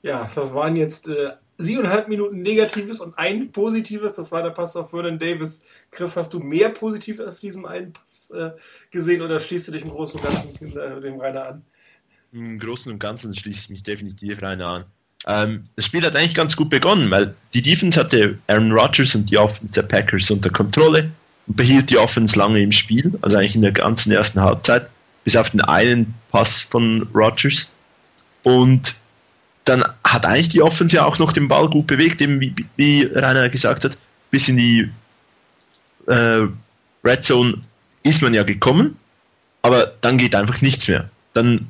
Ja, 0.00 0.26
das 0.34 0.54
waren 0.54 0.74
jetzt 0.74 1.06
äh, 1.06 1.32
siebeneinhalb 1.58 2.08
Minuten 2.08 2.40
Negatives 2.40 3.00
und 3.00 3.18
ein 3.18 3.52
Positives. 3.52 4.14
Das 4.14 4.32
war 4.32 4.42
der 4.42 4.48
Pass 4.48 4.76
auf 4.76 4.88
Vernon 4.88 5.18
Davis. 5.18 5.66
Chris, 5.90 6.16
hast 6.16 6.32
du 6.32 6.38
mehr 6.38 6.70
Positives 6.70 7.26
auf 7.26 7.38
diesem 7.40 7.66
einen 7.66 7.92
Pass 7.92 8.30
äh, 8.30 8.52
gesehen 8.90 9.20
oder 9.20 9.38
schließt 9.38 9.68
du 9.68 9.72
dich 9.72 9.82
im 9.82 9.90
Großen 9.90 10.18
und 10.18 10.26
Ganzen 10.26 10.78
äh, 10.78 11.00
dem 11.02 11.20
Rainer 11.20 11.46
an? 11.46 11.64
Im 12.32 12.58
Großen 12.58 12.90
und 12.90 12.98
Ganzen 12.98 13.34
schließe 13.34 13.64
ich 13.64 13.68
mich 13.68 13.82
definitiv 13.82 14.40
Rainer 14.40 14.66
an. 14.66 14.84
Ähm, 15.26 15.64
das 15.76 15.84
Spiel 15.84 16.06
hat 16.06 16.16
eigentlich 16.16 16.34
ganz 16.34 16.56
gut 16.56 16.70
begonnen, 16.70 17.10
weil 17.10 17.34
die 17.52 17.60
Defense 17.60 18.00
hatte 18.00 18.38
Aaron 18.46 18.72
Rodgers 18.72 19.14
und 19.14 19.30
die 19.30 19.36
Offense 19.36 19.74
der 19.74 19.82
Packers 19.82 20.30
unter 20.30 20.48
Kontrolle 20.48 21.10
behielt 21.54 21.90
die 21.90 21.98
Offense 21.98 22.38
lange 22.38 22.62
im 22.62 22.72
Spiel, 22.72 23.12
also 23.22 23.36
eigentlich 23.36 23.56
in 23.56 23.62
der 23.62 23.72
ganzen 23.72 24.12
ersten 24.12 24.40
Halbzeit, 24.40 24.88
bis 25.24 25.36
auf 25.36 25.50
den 25.50 25.60
einen 25.60 26.14
Pass 26.30 26.62
von 26.62 27.06
Rodgers. 27.14 27.70
Und 28.42 28.94
dann 29.64 29.84
hat 30.04 30.24
eigentlich 30.24 30.48
die 30.48 30.62
Offense 30.62 30.96
ja 30.96 31.04
auch 31.04 31.18
noch 31.18 31.32
den 31.32 31.48
Ball 31.48 31.68
gut 31.68 31.86
bewegt, 31.86 32.20
eben 32.20 32.40
wie, 32.40 32.54
wie 32.76 33.02
Rainer 33.02 33.48
gesagt 33.48 33.84
hat, 33.84 33.96
bis 34.30 34.48
in 34.48 34.56
die 34.56 34.90
äh, 36.06 36.46
Red 37.04 37.24
Zone 37.24 37.58
ist 38.02 38.22
man 38.22 38.32
ja 38.32 38.42
gekommen, 38.42 38.96
aber 39.62 39.92
dann 40.00 40.18
geht 40.18 40.34
einfach 40.34 40.60
nichts 40.62 40.88
mehr. 40.88 41.10
Dann 41.34 41.68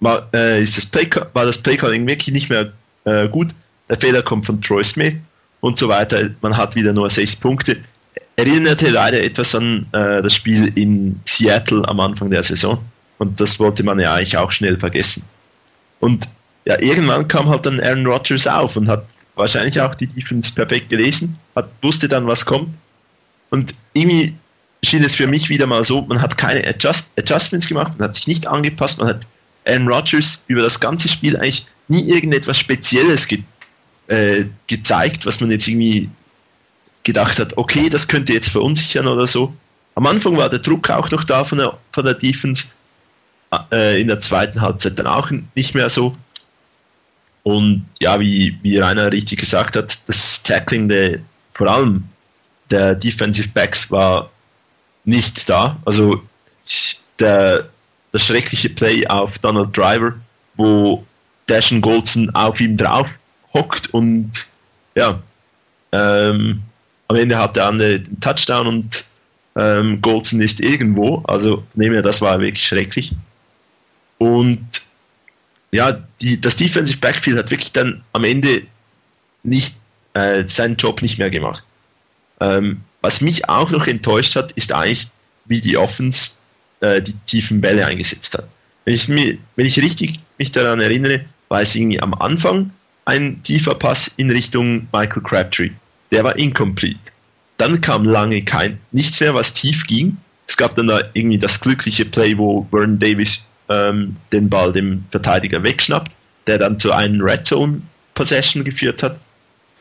war, 0.00 0.28
äh, 0.32 0.62
ist 0.62 0.76
das 0.76 0.86
Play, 0.86 1.08
war 1.32 1.44
das 1.44 1.58
Playcalling 1.58 2.06
wirklich 2.06 2.32
nicht 2.32 2.48
mehr 2.48 2.72
äh, 3.04 3.28
gut. 3.28 3.48
Der 3.88 3.98
Fehler 3.98 4.22
kommt 4.22 4.46
von 4.46 4.60
Troy 4.62 4.82
Smith 4.84 5.14
und 5.60 5.78
so 5.78 5.88
weiter. 5.88 6.30
Man 6.40 6.56
hat 6.56 6.74
wieder 6.74 6.92
nur 6.92 7.10
sechs 7.10 7.36
Punkte 7.36 7.76
erinnerte 8.36 8.90
leider 8.90 9.22
etwas 9.22 9.54
an 9.54 9.86
äh, 9.92 10.22
das 10.22 10.34
Spiel 10.34 10.70
in 10.74 11.18
Seattle 11.24 11.86
am 11.88 12.00
Anfang 12.00 12.30
der 12.30 12.42
Saison. 12.42 12.78
Und 13.18 13.40
das 13.40 13.58
wollte 13.58 13.82
man 13.82 13.98
ja 13.98 14.14
eigentlich 14.14 14.36
auch 14.36 14.52
schnell 14.52 14.76
vergessen. 14.76 15.24
Und 16.00 16.28
ja, 16.66 16.80
irgendwann 16.80 17.26
kam 17.28 17.48
halt 17.48 17.64
dann 17.64 17.80
Aaron 17.80 18.06
Rodgers 18.06 18.46
auf 18.46 18.76
und 18.76 18.88
hat 18.88 19.06
wahrscheinlich 19.36 19.80
auch 19.80 19.94
die 19.94 20.06
Defense 20.06 20.52
perfekt 20.52 20.90
gelesen, 20.90 21.38
hat, 21.54 21.68
wusste 21.82 22.08
dann, 22.08 22.26
was 22.26 22.44
kommt. 22.44 22.68
Und 23.50 23.74
irgendwie 23.94 24.34
schien 24.84 25.04
es 25.04 25.14
für 25.14 25.26
mich 25.26 25.48
wieder 25.48 25.66
mal 25.66 25.84
so, 25.84 26.02
man 26.02 26.20
hat 26.20 26.36
keine 26.36 26.66
Adjust 26.66 27.08
Adjustments 27.16 27.66
gemacht, 27.66 27.98
man 27.98 28.08
hat 28.08 28.14
sich 28.14 28.26
nicht 28.26 28.46
angepasst, 28.46 28.98
man 28.98 29.08
hat 29.08 29.26
Aaron 29.66 29.88
Rodgers 29.88 30.44
über 30.48 30.62
das 30.62 30.78
ganze 30.78 31.08
Spiel 31.08 31.36
eigentlich 31.36 31.66
nie 31.88 32.08
irgendetwas 32.08 32.58
Spezielles 32.58 33.26
ge 33.26 33.42
äh, 34.08 34.44
gezeigt, 34.68 35.26
was 35.26 35.40
man 35.40 35.50
jetzt 35.50 35.66
irgendwie 35.66 36.08
gedacht 37.06 37.38
hat, 37.38 37.56
okay, 37.56 37.88
das 37.88 38.08
könnte 38.08 38.32
jetzt 38.32 38.50
verunsichern 38.50 39.06
oder 39.06 39.26
so. 39.26 39.54
Am 39.94 40.06
Anfang 40.06 40.36
war 40.36 40.50
der 40.50 40.58
Druck 40.58 40.90
auch 40.90 41.10
noch 41.10 41.24
da 41.24 41.44
von 41.44 41.58
der, 41.58 41.78
von 41.92 42.04
der 42.04 42.14
Defense, 42.14 42.66
äh, 43.72 44.00
in 44.00 44.08
der 44.08 44.18
zweiten 44.18 44.60
Halbzeit 44.60 44.98
dann 44.98 45.06
auch 45.06 45.30
nicht 45.54 45.74
mehr 45.74 45.88
so. 45.88 46.16
Und 47.44 47.86
ja, 48.00 48.18
wie, 48.18 48.58
wie 48.62 48.76
Rainer 48.78 49.10
richtig 49.12 49.38
gesagt 49.38 49.76
hat, 49.76 49.96
das 50.08 50.42
Tackling 50.42 50.88
der, 50.88 51.20
vor 51.54 51.68
allem 51.68 52.04
der 52.70 52.96
Defensive 52.96 53.48
Backs 53.50 53.90
war 53.90 54.30
nicht 55.04 55.48
da. 55.48 55.76
Also 55.84 56.20
der, 57.20 57.68
das 58.10 58.26
schreckliche 58.26 58.68
Play 58.68 59.06
auf 59.06 59.38
Donald 59.38 59.76
Driver, 59.76 60.12
wo 60.56 61.06
Dashen 61.46 61.80
Goldson 61.80 62.28
auf 62.34 62.60
ihm 62.60 62.76
drauf 62.76 63.08
hockt 63.54 63.94
und 63.94 64.32
ja, 64.96 65.20
ähm, 65.92 66.62
am 67.08 67.16
Ende 67.16 67.38
hat 67.38 67.56
er 67.56 67.68
einen 67.68 68.20
Touchdown 68.20 68.66
und 68.66 69.04
ähm, 69.56 70.00
Goldson 70.02 70.40
ist 70.40 70.60
irgendwo. 70.60 71.22
Also 71.26 71.64
nehmen 71.74 71.94
wir, 71.94 72.02
das 72.02 72.20
war 72.20 72.40
wirklich 72.40 72.66
schrecklich. 72.66 73.12
Und 74.18 74.66
ja, 75.72 75.98
die, 76.20 76.40
das 76.40 76.56
Defensive 76.56 76.98
Backfield 76.98 77.38
hat 77.38 77.50
wirklich 77.50 77.72
dann 77.72 78.02
am 78.12 78.24
Ende 78.24 78.62
nicht 79.42 79.76
äh, 80.14 80.44
seinen 80.46 80.76
Job 80.76 81.02
nicht 81.02 81.18
mehr 81.18 81.30
gemacht. 81.30 81.62
Ähm, 82.40 82.80
was 83.02 83.20
mich 83.20 83.48
auch 83.48 83.70
noch 83.70 83.86
enttäuscht 83.86 84.36
hat, 84.36 84.52
ist 84.52 84.72
eigentlich, 84.72 85.08
wie 85.44 85.60
die 85.60 85.76
Offense 85.76 86.32
äh, 86.80 87.00
die 87.00 87.14
tiefen 87.26 87.60
Bälle 87.60 87.86
eingesetzt 87.86 88.34
hat. 88.34 88.48
Wenn 88.84 88.94
ich, 88.94 89.08
mir, 89.08 89.38
wenn 89.56 89.66
ich 89.66 89.80
richtig 89.80 90.14
mich 90.38 90.52
daran 90.52 90.80
erinnere, 90.80 91.24
war 91.48 91.60
es 91.60 91.74
irgendwie 91.74 92.00
am 92.00 92.14
Anfang 92.14 92.70
ein 93.04 93.42
tiefer 93.42 93.74
Pass 93.74 94.10
in 94.16 94.30
Richtung 94.30 94.88
Michael 94.92 95.22
Crabtree. 95.22 95.70
Der 96.10 96.24
war 96.24 96.36
incomplete. 96.36 96.98
Dann 97.58 97.80
kam 97.80 98.04
lange 98.04 98.42
kein, 98.44 98.78
nichts 98.92 99.20
mehr, 99.20 99.34
was 99.34 99.52
tief 99.52 99.86
ging. 99.86 100.16
Es 100.46 100.56
gab 100.56 100.76
dann 100.76 100.86
da 100.86 101.00
irgendwie 101.14 101.38
das 101.38 101.60
glückliche 101.60 102.04
Play, 102.04 102.36
wo 102.36 102.66
Vernon 102.70 102.98
Davis 102.98 103.44
ähm, 103.68 104.16
den 104.32 104.48
Ball 104.48 104.72
dem 104.72 105.04
Verteidiger 105.10 105.62
wegschnappt, 105.62 106.12
der 106.46 106.58
dann 106.58 106.78
zu 106.78 106.92
einem 106.92 107.20
Red 107.20 107.46
Zone 107.46 107.82
Possession 108.14 108.64
geführt 108.64 109.02
hat. 109.02 109.18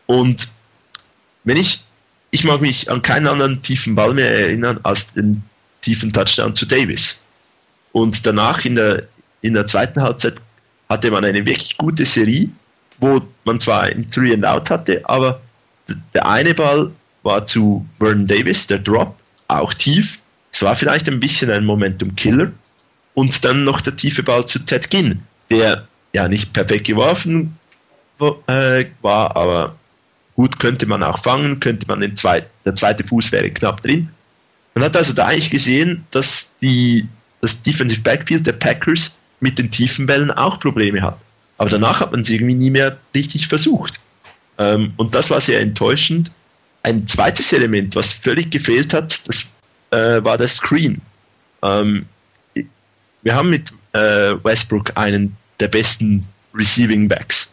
Und 0.08 0.48
wenn 1.44 1.58
ich, 1.58 1.84
ich 2.32 2.44
mag 2.44 2.62
mich 2.62 2.90
an 2.90 3.02
keinen 3.02 3.28
anderen 3.28 3.62
tiefen 3.62 3.96
Ball 3.96 4.14
mehr 4.14 4.32
erinnern 4.32 4.80
als 4.84 5.14
den 5.14 5.44
tiefen 5.82 6.12
Touchdown 6.12 6.56
zu 6.56 6.66
Davis. 6.66 7.20
Und 7.92 8.26
danach 8.26 8.66
in 8.66 8.76
der, 8.76 9.04
in 9.42 9.54
der 9.54 9.68
zweiten 9.68 10.02
Halbzeit 10.02 10.42
hatte 10.90 11.12
man 11.12 11.24
eine 11.24 11.46
wirklich 11.46 11.78
gute 11.78 12.06
Serie, 12.06 12.50
wo 13.00 13.22
man 13.44 13.60
zwar 13.60 13.84
ein 13.84 14.10
Three 14.12 14.34
and 14.34 14.46
Out 14.46 14.70
hatte, 14.70 15.02
aber 15.08 15.42
der 16.14 16.26
eine 16.26 16.54
Ball 16.54 16.92
war 17.24 17.46
zu 17.46 17.86
Vernon 18.00 18.28
Davis, 18.28 18.68
der 18.68 18.80
Drop, 18.80 19.16
auch 19.48 19.74
tief. 19.74 20.20
Es 20.52 20.62
war 20.62 20.76
vielleicht 20.76 21.10
ein 21.10 21.20
bisschen 21.20 21.52
ein 21.52 21.66
Momentum-Killer. 21.66 22.52
Und 23.14 23.46
dann 23.46 23.64
noch 23.64 23.82
der 23.82 23.96
tiefe 23.96 24.24
Ball 24.24 24.46
zu 24.46 24.60
Ted 24.60 24.90
Ginn, 24.90 25.22
der 25.50 25.88
ja 26.14 26.28
nicht 26.28 26.54
perfekt 26.54 26.88
geworfen 26.88 27.58
äh, 28.48 28.86
war, 29.02 29.36
aber 29.36 29.76
gut 30.36 30.60
könnte 30.60 30.86
man 30.86 31.04
auch 31.04 31.20
fangen, 31.20 31.60
könnte 31.60 31.88
man 31.88 32.00
den 32.00 32.16
zweiten, 32.16 32.48
der 32.66 32.76
zweite 32.76 33.04
Fuß 33.04 33.32
wäre 33.32 33.50
knapp 33.52 33.82
drin. 33.82 34.10
Man 34.74 34.84
hat 34.84 34.98
also 34.98 35.14
da 35.14 35.28
eigentlich 35.28 35.52
gesehen, 35.52 36.06
dass 36.12 36.52
die, 36.62 37.08
das 37.42 37.62
Defensive 37.62 38.02
Backfield 38.02 38.46
der 38.46 38.54
Packers 38.54 39.18
mit 39.40 39.58
den 39.58 39.72
tiefen 39.72 40.06
Bällen 40.06 40.32
auch 40.32 40.60
Probleme 40.60 41.02
hat. 41.02 41.18
Aber 41.58 41.70
danach 41.70 42.02
hat 42.02 42.12
man 42.12 42.22
es 42.22 42.30
irgendwie 42.30 42.56
nie 42.56 42.70
mehr 42.70 42.98
richtig 43.14 43.48
versucht. 43.48 43.96
Ähm, 44.58 44.94
und 44.98 45.14
das 45.16 45.30
war 45.30 45.42
sehr 45.42 45.60
enttäuschend. 45.60 46.32
Ein 46.84 47.08
zweites 47.08 47.52
Element, 47.52 47.96
was 47.96 48.14
völlig 48.14 48.52
gefehlt 48.52 48.94
hat, 48.94 49.28
das 49.28 49.46
äh, 49.92 50.24
war 50.24 50.38
der 50.38 50.48
Screen. 50.48 51.02
Ähm, 51.64 52.06
wir 53.24 53.36
haben 53.36 53.50
mit 53.50 53.74
äh, 53.94 54.36
Westbrook 54.44 54.92
einen 54.96 55.36
der 55.60 55.68
besten 55.68 56.26
Receiving 56.54 57.08
Backs. 57.08 57.52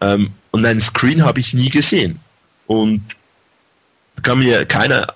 Ähm, 0.00 0.32
und 0.50 0.66
einen 0.66 0.80
Screen 0.80 1.24
habe 1.24 1.40
ich 1.40 1.54
nie 1.54 1.70
gesehen. 1.70 2.18
Und 2.66 3.02
kann 4.22 4.38
mir 4.38 4.64
keiner 4.66 5.14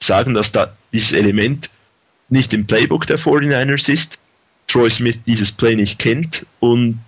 sagen, 0.00 0.34
dass 0.34 0.52
da 0.52 0.74
dieses 0.92 1.12
Element 1.12 1.68
nicht 2.28 2.54
im 2.54 2.66
Playbook 2.66 3.06
der 3.06 3.18
49ers 3.18 3.92
ist, 3.92 4.18
Troy 4.66 4.90
Smith 4.90 5.20
dieses 5.26 5.52
Play 5.52 5.76
nicht 5.76 5.98
kennt 5.98 6.46
und 6.60 6.98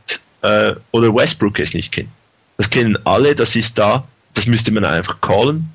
äh, 0.43 0.75
oder 0.91 1.15
Westbrook 1.15 1.59
es 1.61 1.73
nicht 1.73 1.93
kennt. 1.93 2.11
Das 2.57 2.71
kennen 2.71 2.97
alle, 3.05 3.35
das 3.35 3.57
ist 3.57 3.79
da, 3.79 4.07
das 4.35 4.47
müsste 4.47 4.73
man 4.73 4.85
einfach 4.85 5.21
callen. 5.21 5.69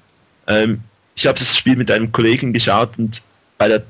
Ähm, 0.48 0.82
ich 1.16 1.28
habe 1.28 1.38
das 1.38 1.58
Spiel 1.58 1.76
mit 1.76 1.92
einem 1.92 2.12
Kollegen 2.12 2.54
geschaut 2.54 2.92
und 2.98 3.22
bei 3.58 3.68
der 3.68 3.84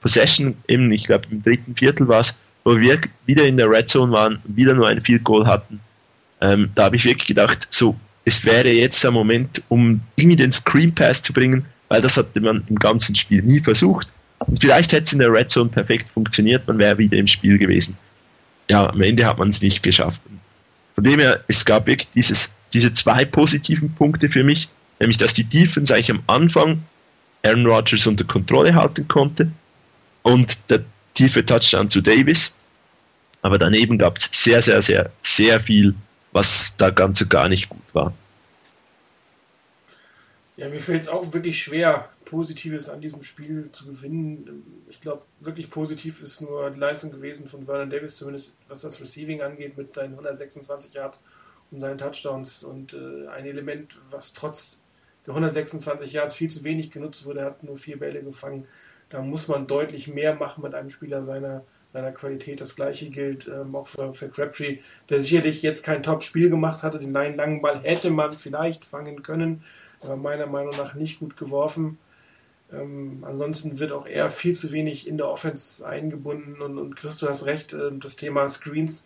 Possession, 0.00 0.54
eben, 0.68 0.92
ich 0.92 1.04
glaube 1.04 1.26
im 1.30 1.42
dritten 1.42 1.74
Viertel 1.74 2.06
war 2.08 2.20
es, 2.20 2.34
wo 2.64 2.78
wir 2.78 3.00
wieder 3.26 3.44
in 3.44 3.56
der 3.56 3.70
Red 3.70 3.88
Zone 3.88 4.12
waren, 4.12 4.38
wieder 4.44 4.74
nur 4.74 4.88
ein 4.88 5.00
Field 5.00 5.24
Goal 5.24 5.46
hatten. 5.46 5.80
Ähm, 6.40 6.70
da 6.74 6.84
habe 6.84 6.96
ich 6.96 7.04
wirklich 7.04 7.26
gedacht, 7.26 7.66
so, 7.70 7.96
es 8.24 8.44
wäre 8.44 8.68
jetzt 8.68 9.02
der 9.02 9.10
Moment, 9.10 9.62
um 9.68 10.00
irgendwie 10.16 10.36
den 10.36 10.52
Screen 10.52 10.94
Pass 10.94 11.22
zu 11.22 11.32
bringen, 11.32 11.64
weil 11.88 12.02
das 12.02 12.16
hatte 12.16 12.40
man 12.40 12.62
im 12.68 12.78
ganzen 12.78 13.14
Spiel 13.14 13.42
nie 13.42 13.60
versucht. 13.60 14.08
Und 14.40 14.60
vielleicht 14.60 14.92
hätte 14.92 15.04
es 15.04 15.12
in 15.12 15.20
der 15.20 15.32
Red 15.32 15.50
Zone 15.50 15.70
perfekt 15.70 16.06
funktioniert, 16.12 16.66
man 16.66 16.78
wäre 16.78 16.98
wieder 16.98 17.16
im 17.16 17.26
Spiel 17.26 17.58
gewesen. 17.58 17.96
Ja, 18.68 18.88
am 18.88 19.00
Ende 19.00 19.26
hat 19.26 19.38
man 19.38 19.48
es 19.48 19.62
nicht 19.62 19.82
geschafft. 19.82 20.20
Von 20.94 21.04
dem 21.04 21.20
her, 21.20 21.44
es 21.48 21.64
gab 21.64 21.86
wirklich 21.86 22.10
dieses, 22.12 22.54
diese 22.72 22.94
zwei 22.94 23.24
positiven 23.24 23.94
Punkte 23.94 24.28
für 24.28 24.44
mich, 24.44 24.68
nämlich 25.00 25.16
dass 25.16 25.34
die 25.34 25.44
Defense 25.44 25.94
eigentlich 25.94 26.10
am 26.10 26.22
Anfang 26.26 26.82
Aaron 27.42 27.66
Rodgers 27.66 28.06
unter 28.06 28.24
Kontrolle 28.24 28.74
halten 28.74 29.06
konnte 29.08 29.50
und 30.22 30.58
der 30.70 30.84
tiefe 31.14 31.44
Touchdown 31.44 31.90
zu 31.90 32.00
Davis. 32.00 32.52
Aber 33.42 33.58
daneben 33.58 33.98
gab 33.98 34.16
es 34.16 34.28
sehr, 34.32 34.62
sehr, 34.62 34.80
sehr, 34.80 35.10
sehr 35.22 35.60
viel, 35.60 35.94
was 36.32 36.74
da 36.78 36.90
ganz 36.90 37.20
und 37.20 37.28
gar 37.28 37.48
nicht 37.48 37.68
gut 37.68 37.82
war. 37.92 38.14
Ja, 40.56 40.68
mir 40.68 40.80
fällt 40.80 41.02
es 41.02 41.08
auch 41.08 41.32
wirklich 41.32 41.62
schwer, 41.62 42.08
Positives 42.24 42.88
an 42.88 43.00
diesem 43.00 43.22
Spiel 43.22 43.70
zu 43.72 43.86
gewinnen. 43.86 44.84
Ich 44.88 45.00
glaube, 45.00 45.22
wirklich 45.40 45.70
positiv 45.70 46.22
ist 46.22 46.40
nur 46.40 46.70
die 46.70 46.80
Leistung 46.80 47.10
gewesen 47.10 47.48
von 47.48 47.66
Vernon 47.66 47.90
Davis, 47.90 48.16
zumindest 48.16 48.54
was 48.68 48.82
das 48.82 49.00
Receiving 49.00 49.42
angeht, 49.42 49.76
mit 49.76 49.94
seinen 49.94 50.12
126 50.12 50.94
Yards 50.94 51.22
und 51.70 51.80
seinen 51.80 51.98
Touchdowns. 51.98 52.64
Und 52.64 52.94
äh, 52.94 53.28
ein 53.28 53.46
Element, 53.46 53.98
was 54.10 54.32
trotz 54.32 54.78
der 55.26 55.34
126 55.34 56.12
Yards 56.12 56.34
viel 56.34 56.50
zu 56.50 56.64
wenig 56.64 56.90
genutzt 56.90 57.24
wurde, 57.24 57.40
er 57.40 57.46
hat 57.46 57.62
nur 57.62 57.76
vier 57.76 57.98
Bälle 57.98 58.22
gefangen. 58.22 58.66
Da 59.08 59.22
muss 59.22 59.48
man 59.48 59.66
deutlich 59.66 60.08
mehr 60.08 60.34
machen 60.34 60.62
mit 60.62 60.74
einem 60.74 60.90
Spieler 60.90 61.24
seiner, 61.24 61.64
seiner 61.92 62.12
Qualität. 62.12 62.60
Das 62.60 62.76
gleiche 62.76 63.10
gilt 63.10 63.48
ähm, 63.48 63.74
auch 63.76 63.86
für, 63.86 64.14
für 64.14 64.28
Crabtree, 64.28 64.78
der 65.08 65.20
sicherlich 65.20 65.62
jetzt 65.62 65.84
kein 65.84 66.02
Top-Spiel 66.02 66.50
gemacht 66.50 66.82
hatte. 66.82 66.98
Den 66.98 67.12
langen 67.12 67.62
Ball 67.62 67.80
hätte 67.82 68.10
man 68.10 68.32
vielleicht 68.32 68.84
fangen 68.84 69.22
können, 69.22 69.62
aber 70.00 70.16
meiner 70.16 70.46
Meinung 70.46 70.74
nach 70.76 70.94
nicht 70.94 71.20
gut 71.20 71.36
geworfen. 71.36 71.98
Ähm, 72.72 73.22
ansonsten 73.22 73.78
wird 73.78 73.92
auch 73.92 74.06
er 74.06 74.30
viel 74.30 74.56
zu 74.56 74.72
wenig 74.72 75.06
in 75.06 75.18
der 75.18 75.28
Offense 75.28 75.86
eingebunden 75.86 76.60
und, 76.62 76.78
und 76.78 76.96
Chris, 76.96 77.18
du 77.18 77.28
hast 77.28 77.46
recht, 77.46 77.72
äh, 77.72 77.90
das 77.98 78.16
Thema 78.16 78.48
Screens, 78.48 79.04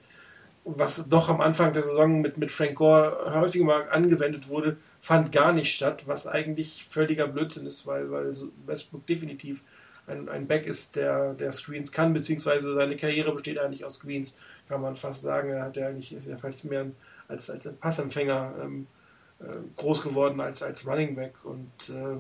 was 0.65 1.09
doch 1.09 1.29
am 1.29 1.41
Anfang 1.41 1.73
der 1.73 1.83
Saison 1.83 2.21
mit, 2.21 2.37
mit 2.37 2.51
Frank 2.51 2.75
Gore 2.77 3.33
häufig 3.35 3.63
mal 3.63 3.89
angewendet 3.91 4.49
wurde, 4.49 4.77
fand 5.01 5.33
gar 5.33 5.53
nicht 5.53 5.75
statt, 5.75 6.05
was 6.07 6.27
eigentlich 6.27 6.85
völliger 6.89 7.27
Blödsinn 7.27 7.67
ist, 7.67 7.87
weil, 7.87 8.11
weil 8.11 8.35
Westbrook 8.67 9.07
definitiv 9.07 9.63
ein, 10.07 10.29
ein 10.29 10.47
Back 10.47 10.67
ist, 10.67 10.97
der, 10.97 11.35
der 11.35 11.53
Screens 11.53 11.93
kann, 11.93 12.13
beziehungsweise 12.13 12.75
seine 12.75 12.97
Karriere 12.97 13.33
besteht 13.33 13.59
eigentlich 13.59 13.85
aus 13.85 13.97
Screens, 13.97 14.37
kann 14.69 14.81
man 14.81 14.97
fast 14.97 15.23
sagen. 15.23 15.51
Er 15.51 15.63
hat 15.63 15.77
ja 15.77 15.89
eigentlich, 15.89 16.13
ist 16.13 16.27
ja 16.27 16.37
fast 16.37 16.65
mehr 16.65 16.87
als, 17.29 17.51
als 17.51 17.67
ein 17.67 17.77
Passempfänger 17.77 18.55
ähm, 18.63 18.87
äh, 19.41 19.61
groß 19.77 20.03
geworden 20.03 20.41
als 20.41 20.63
als 20.63 20.87
Running 20.87 21.15
Back. 21.15 21.45
Und 21.45 21.71
äh, 21.91 22.17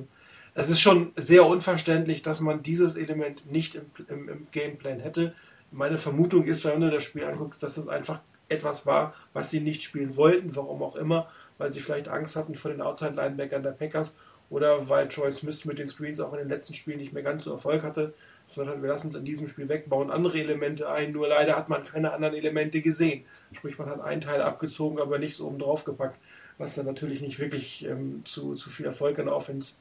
es 0.58 0.68
ist 0.68 0.80
schon 0.80 1.12
sehr 1.14 1.46
unverständlich, 1.46 2.22
dass 2.22 2.40
man 2.40 2.64
dieses 2.64 2.96
Element 2.96 3.48
nicht 3.50 3.76
im, 3.76 3.86
im, 4.08 4.28
im 4.28 4.46
Gameplan 4.50 4.98
hätte. 4.98 5.32
Meine 5.70 5.98
Vermutung 5.98 6.44
ist, 6.46 6.64
wenn 6.64 6.80
du 6.80 6.90
das 6.90 7.04
Spiel 7.04 7.22
anguckst, 7.24 7.62
dass 7.62 7.76
es 7.76 7.86
einfach 7.86 8.20
etwas 8.48 8.84
war, 8.84 9.14
was 9.32 9.52
sie 9.52 9.60
nicht 9.60 9.84
spielen 9.84 10.16
wollten, 10.16 10.56
warum 10.56 10.82
auch 10.82 10.96
immer, 10.96 11.28
weil 11.58 11.72
sie 11.72 11.78
vielleicht 11.78 12.08
Angst 12.08 12.34
hatten 12.34 12.56
vor 12.56 12.72
den 12.72 12.80
Outside-Linebackern 12.80 13.62
der 13.62 13.70
Packers 13.70 14.16
oder 14.50 14.88
weil 14.88 15.08
Troy 15.08 15.30
Smith 15.30 15.64
mit 15.64 15.78
den 15.78 15.86
Screens 15.86 16.18
auch 16.18 16.32
in 16.32 16.40
den 16.40 16.48
letzten 16.48 16.74
Spielen 16.74 16.98
nicht 16.98 17.12
mehr 17.12 17.22
ganz 17.22 17.44
so 17.44 17.52
Erfolg 17.52 17.84
hatte. 17.84 18.14
Sondern 18.48 18.82
wir 18.82 18.88
lassen 18.88 19.08
es 19.08 19.14
in 19.14 19.26
diesem 19.26 19.46
Spiel 19.46 19.68
weg, 19.68 19.88
bauen 19.88 20.10
andere 20.10 20.40
Elemente 20.40 20.90
ein, 20.90 21.12
nur 21.12 21.28
leider 21.28 21.54
hat 21.54 21.68
man 21.68 21.84
keine 21.84 22.12
anderen 22.14 22.34
Elemente 22.34 22.80
gesehen. 22.80 23.26
Sprich, 23.52 23.78
man 23.78 23.90
hat 23.90 24.00
einen 24.00 24.22
Teil 24.22 24.40
abgezogen, 24.40 24.98
aber 24.98 25.18
nichts 25.18 25.40
oben 25.40 25.58
drauf 25.58 25.84
gepackt, 25.84 26.18
was 26.58 26.74
dann 26.74 26.86
natürlich 26.86 27.20
nicht 27.20 27.38
wirklich 27.38 27.86
ähm, 27.86 28.22
zu, 28.24 28.54
zu 28.54 28.68
viel 28.70 28.86
Erfolg 28.86 29.18
in 29.18 29.26
der 29.26 29.34
Offense 29.34 29.74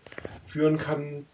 führen 0.46 0.78
kann. 0.78 1.26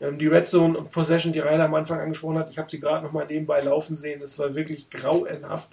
Ähm, 0.00 0.18
die 0.18 0.28
Red 0.28 0.48
Zone 0.48 0.82
Possession, 0.90 1.32
die 1.32 1.40
Rainer 1.40 1.64
am 1.64 1.74
Anfang 1.74 2.00
angesprochen 2.00 2.38
hat, 2.38 2.50
ich 2.50 2.58
habe 2.58 2.70
sie 2.70 2.80
gerade 2.80 3.04
nochmal 3.04 3.26
nebenbei 3.26 3.60
laufen 3.60 3.96
sehen, 3.96 4.22
es 4.22 4.38
war 4.38 4.54
wirklich 4.54 4.90
grauenhaft 4.90 5.70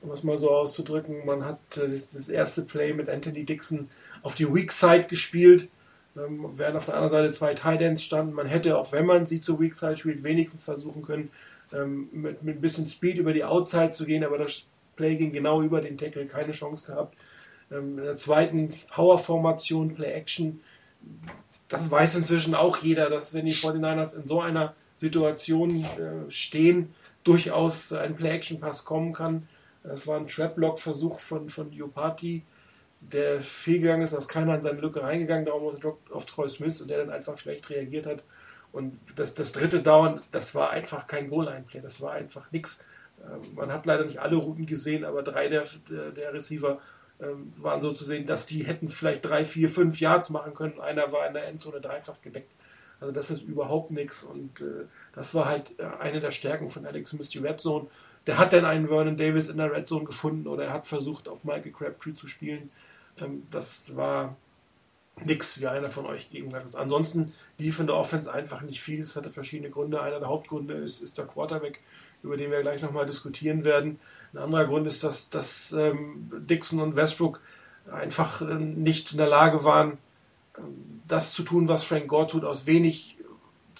um 0.00 0.10
es 0.10 0.22
mal 0.22 0.38
so 0.38 0.50
auszudrücken. 0.50 1.24
Man 1.26 1.44
hat 1.44 1.58
äh, 1.76 1.88
das 1.88 2.28
erste 2.28 2.62
Play 2.62 2.92
mit 2.92 3.08
Anthony 3.08 3.44
Dixon 3.44 3.88
auf 4.22 4.34
die 4.34 4.52
Weak 4.52 4.72
Side 4.72 5.04
gespielt, 5.04 5.68
ähm, 6.16 6.46
während 6.56 6.76
auf 6.76 6.86
der 6.86 6.94
anderen 6.94 7.10
Seite 7.10 7.32
zwei 7.32 7.54
Tight 7.54 7.80
Ends 7.80 8.02
standen. 8.02 8.32
Man 8.32 8.46
hätte, 8.46 8.78
auch 8.78 8.92
wenn 8.92 9.06
man 9.06 9.26
sie 9.26 9.40
zur 9.40 9.60
Weak 9.60 9.74
Side 9.74 9.96
spielt, 9.96 10.22
wenigstens 10.22 10.64
versuchen 10.64 11.02
können, 11.02 11.30
ähm, 11.72 12.08
mit, 12.12 12.42
mit 12.42 12.58
ein 12.58 12.60
bisschen 12.60 12.86
Speed 12.86 13.18
über 13.18 13.32
die 13.32 13.44
Outside 13.44 13.92
zu 13.92 14.04
gehen, 14.04 14.24
aber 14.24 14.38
das 14.38 14.66
Play 14.94 15.16
ging 15.16 15.32
genau 15.32 15.62
über 15.62 15.80
den 15.80 15.98
Tackle, 15.98 16.26
keine 16.26 16.52
Chance 16.52 16.86
gehabt. 16.86 17.16
Ähm, 17.70 17.98
in 17.98 18.04
der 18.04 18.16
zweiten 18.16 18.72
Power-Formation, 18.90 19.94
Play-Action, 19.94 20.60
das 21.68 21.90
weiß 21.90 22.16
inzwischen 22.16 22.54
auch 22.54 22.78
jeder, 22.78 23.10
dass 23.10 23.34
wenn 23.34 23.46
die 23.46 23.54
49ers 23.54 24.16
in 24.16 24.28
so 24.28 24.40
einer 24.40 24.74
Situation 24.96 25.84
äh, 25.84 26.30
stehen, 26.30 26.94
durchaus 27.24 27.92
ein 27.92 28.16
Play-Action-Pass 28.16 28.84
kommen 28.84 29.12
kann. 29.12 29.48
Das 29.82 30.06
war 30.06 30.18
ein 30.18 30.28
Trap-Block-Versuch 30.28 31.20
von, 31.20 31.48
von 31.48 31.70
Diopati, 31.70 32.42
der 33.00 33.40
fehlgegangen 33.40 34.02
ist, 34.02 34.14
dass 34.14 34.28
keiner 34.28 34.54
in 34.54 34.62
seine 34.62 34.80
Lücke 34.80 35.02
reingegangen, 35.02 35.44
darum 35.44 35.76
er 35.76 35.96
auf 36.14 36.26
Troy 36.26 36.48
Smith 36.48 36.80
und 36.80 36.88
der 36.88 36.98
dann 36.98 37.10
einfach 37.10 37.38
schlecht 37.38 37.68
reagiert 37.70 38.06
hat. 38.06 38.24
Und 38.72 38.98
das, 39.16 39.34
das 39.34 39.52
dritte 39.52 39.82
Down, 39.82 40.20
das 40.32 40.54
war 40.54 40.70
einfach 40.70 41.06
kein 41.06 41.30
Goal-Line-Play, 41.30 41.80
das 41.80 42.00
war 42.00 42.12
einfach 42.12 42.50
nichts. 42.52 42.84
Ähm, 43.22 43.40
man 43.54 43.72
hat 43.72 43.86
leider 43.86 44.04
nicht 44.04 44.18
alle 44.18 44.36
Routen 44.36 44.66
gesehen, 44.66 45.04
aber 45.04 45.22
drei 45.22 45.48
der, 45.48 45.64
der, 45.88 46.10
der 46.10 46.32
Receiver 46.32 46.80
waren 47.18 47.82
so 47.82 47.92
zu 47.92 48.04
sehen, 48.04 48.26
dass 48.26 48.46
die 48.46 48.66
hätten 48.66 48.88
vielleicht 48.88 49.24
drei, 49.24 49.44
vier, 49.44 49.68
fünf 49.70 50.00
Yards 50.00 50.30
machen 50.30 50.54
können. 50.54 50.80
Einer 50.80 51.12
war 51.12 51.26
in 51.26 51.34
der 51.34 51.48
Endzone 51.48 51.80
dreifach 51.80 52.20
gedeckt. 52.20 52.52
Also 53.00 53.12
das 53.12 53.30
ist 53.30 53.42
überhaupt 53.42 53.90
nichts 53.90 54.24
und 54.24 54.60
äh, 54.60 54.86
das 55.12 55.34
war 55.34 55.46
halt 55.46 55.78
äh, 55.78 55.84
eine 56.00 56.20
der 56.20 56.30
Stärken 56.30 56.70
von 56.70 56.86
Alex 56.86 57.10
Smith, 57.10 57.28
die 57.28 57.38
Red 57.38 57.60
Zone. 57.60 57.88
Der 58.26 58.38
hat 58.38 58.54
dann 58.54 58.64
einen 58.64 58.88
Vernon 58.88 59.18
Davis 59.18 59.50
in 59.50 59.58
der 59.58 59.70
Red 59.70 59.86
Zone 59.86 60.06
gefunden 60.06 60.46
oder 60.46 60.64
er 60.64 60.72
hat 60.72 60.86
versucht, 60.86 61.28
auf 61.28 61.44
Michael 61.44 61.72
Crabtree 61.72 62.14
zu 62.14 62.26
spielen. 62.26 62.70
Ähm, 63.18 63.46
das 63.50 63.94
war 63.96 64.36
nichts, 65.24 65.60
wie 65.60 65.66
einer 65.66 65.90
von 65.90 66.06
euch 66.06 66.30
gegen 66.30 66.54
hat. 66.54 66.74
Ansonsten 66.74 67.32
lief 67.58 67.80
in 67.80 67.86
der 67.86 67.96
Offense 67.96 68.32
einfach 68.32 68.62
nicht 68.62 68.80
viel. 68.80 69.02
Es 69.02 69.16
hatte 69.16 69.30
verschiedene 69.30 69.70
Gründe. 69.70 70.00
Einer 70.00 70.18
der 70.18 70.28
Hauptgründe 70.28 70.74
ist, 70.74 71.00
ist 71.00 71.18
der 71.18 71.26
Quarterback, 71.26 71.80
über 72.22 72.36
den 72.36 72.50
wir 72.50 72.62
gleich 72.62 72.82
nochmal 72.82 73.06
diskutieren 73.06 73.64
werden. 73.64 73.98
Ein 74.32 74.38
anderer 74.38 74.66
Grund 74.66 74.86
ist, 74.86 75.04
dass, 75.04 75.30
dass 75.30 75.72
ähm, 75.72 76.30
Dixon 76.48 76.80
und 76.80 76.96
Westbrook 76.96 77.40
einfach 77.90 78.42
äh, 78.42 78.54
nicht 78.54 79.12
in 79.12 79.18
der 79.18 79.28
Lage 79.28 79.64
waren, 79.64 79.98
ähm, 80.58 81.02
das 81.06 81.32
zu 81.32 81.42
tun, 81.42 81.68
was 81.68 81.84
Frank 81.84 82.08
Gore 82.08 82.26
tut, 82.26 82.44
aus 82.44 82.66
wenig 82.66 83.16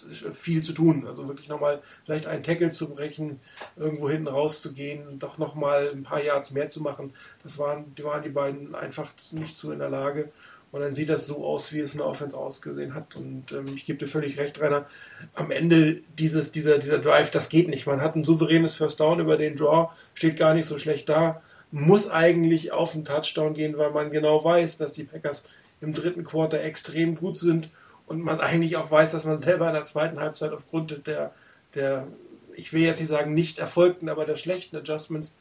äh, 0.07 0.31
viel 0.31 0.62
zu 0.62 0.73
tun. 0.73 1.07
Also 1.07 1.26
wirklich 1.28 1.49
nochmal 1.49 1.83
vielleicht 2.05 2.26
einen 2.26 2.43
Tackle 2.43 2.71
zu 2.71 2.88
brechen, 2.88 3.40
irgendwo 3.76 4.09
hinten 4.09 4.28
rauszugehen, 4.28 5.19
doch 5.19 5.38
nochmal 5.38 5.90
ein 5.93 6.02
paar 6.02 6.23
Yards 6.23 6.50
mehr 6.50 6.71
zu 6.71 6.81
machen. 6.81 7.12
Das 7.43 7.59
waren, 7.59 7.95
die 7.95 8.05
waren 8.05 8.23
die 8.23 8.28
beiden 8.28 8.75
einfach 8.75 9.12
nicht 9.33 9.57
so 9.57 9.73
in 9.73 9.78
der 9.78 9.90
Lage. 9.90 10.31
Und 10.73 10.80
dann 10.80 10.94
sieht 10.94 11.08
das 11.08 11.26
so 11.26 11.44
aus, 11.44 11.73
wie 11.73 11.80
es 11.80 11.92
in 11.92 11.99
der 11.99 12.06
Offense 12.06 12.37
ausgesehen 12.37 12.94
hat. 12.94 13.16
Und 13.16 13.52
ähm, 13.52 13.64
ich 13.75 13.87
gebe 13.87 13.99
dir 13.99 14.08
völlig 14.08 14.38
recht, 14.38 14.61
Rainer. 14.61 14.87
Am 15.35 15.50
Ende 15.50 16.00
dieses, 16.18 16.52
dieser, 16.52 16.78
dieser 16.78 16.99
Drive, 16.99 17.30
das 17.30 17.49
geht 17.49 17.68
nicht. 17.68 17.87
Man 17.87 18.00
hat 18.00 18.16
ein 18.16 18.25
souveränes 18.25 18.75
First 18.75 19.00
Down 19.00 19.20
über 19.20 19.37
den 19.37 19.56
Draw, 19.56 19.90
steht 20.14 20.37
gar 20.37 20.54
nicht 20.54 20.66
so 20.66 20.76
schlecht 20.76 21.08
da. 21.08 21.42
Muss 21.70 22.11
eigentlich 22.11 22.73
auf 22.73 22.92
den 22.92 23.04
Touchdown 23.04 23.54
gehen, 23.54 23.78
weil 23.78 23.90
man 23.90 24.11
genau 24.11 24.44
weiß, 24.44 24.78
dass 24.78 24.92
die 24.92 25.04
Packers 25.04 25.44
im 25.80 25.94
dritten 25.94 26.25
Quarter 26.25 26.61
extrem 26.61 27.14
gut 27.14 27.38
sind 27.38 27.70
und 28.06 28.23
man 28.23 28.40
eigentlich 28.40 28.76
auch 28.76 28.90
weiß, 28.90 29.12
dass 29.12 29.25
man 29.25 29.38
selber 29.38 29.66
in 29.68 29.75
der 29.75 29.82
zweiten 29.82 30.20
Halbzeit 30.20 30.52
aufgrund 30.52 31.06
der, 31.06 31.32
der 31.75 32.06
ich 32.54 32.73
will 32.73 32.82
jetzt 32.82 33.00
nicht 33.00 33.08
sagen 33.08 33.35
nicht 33.35 33.58
erfolgten, 33.58 34.08
aber 34.08 34.25
der 34.25 34.37
schlechten 34.37 34.76
Adjustments 34.76 35.37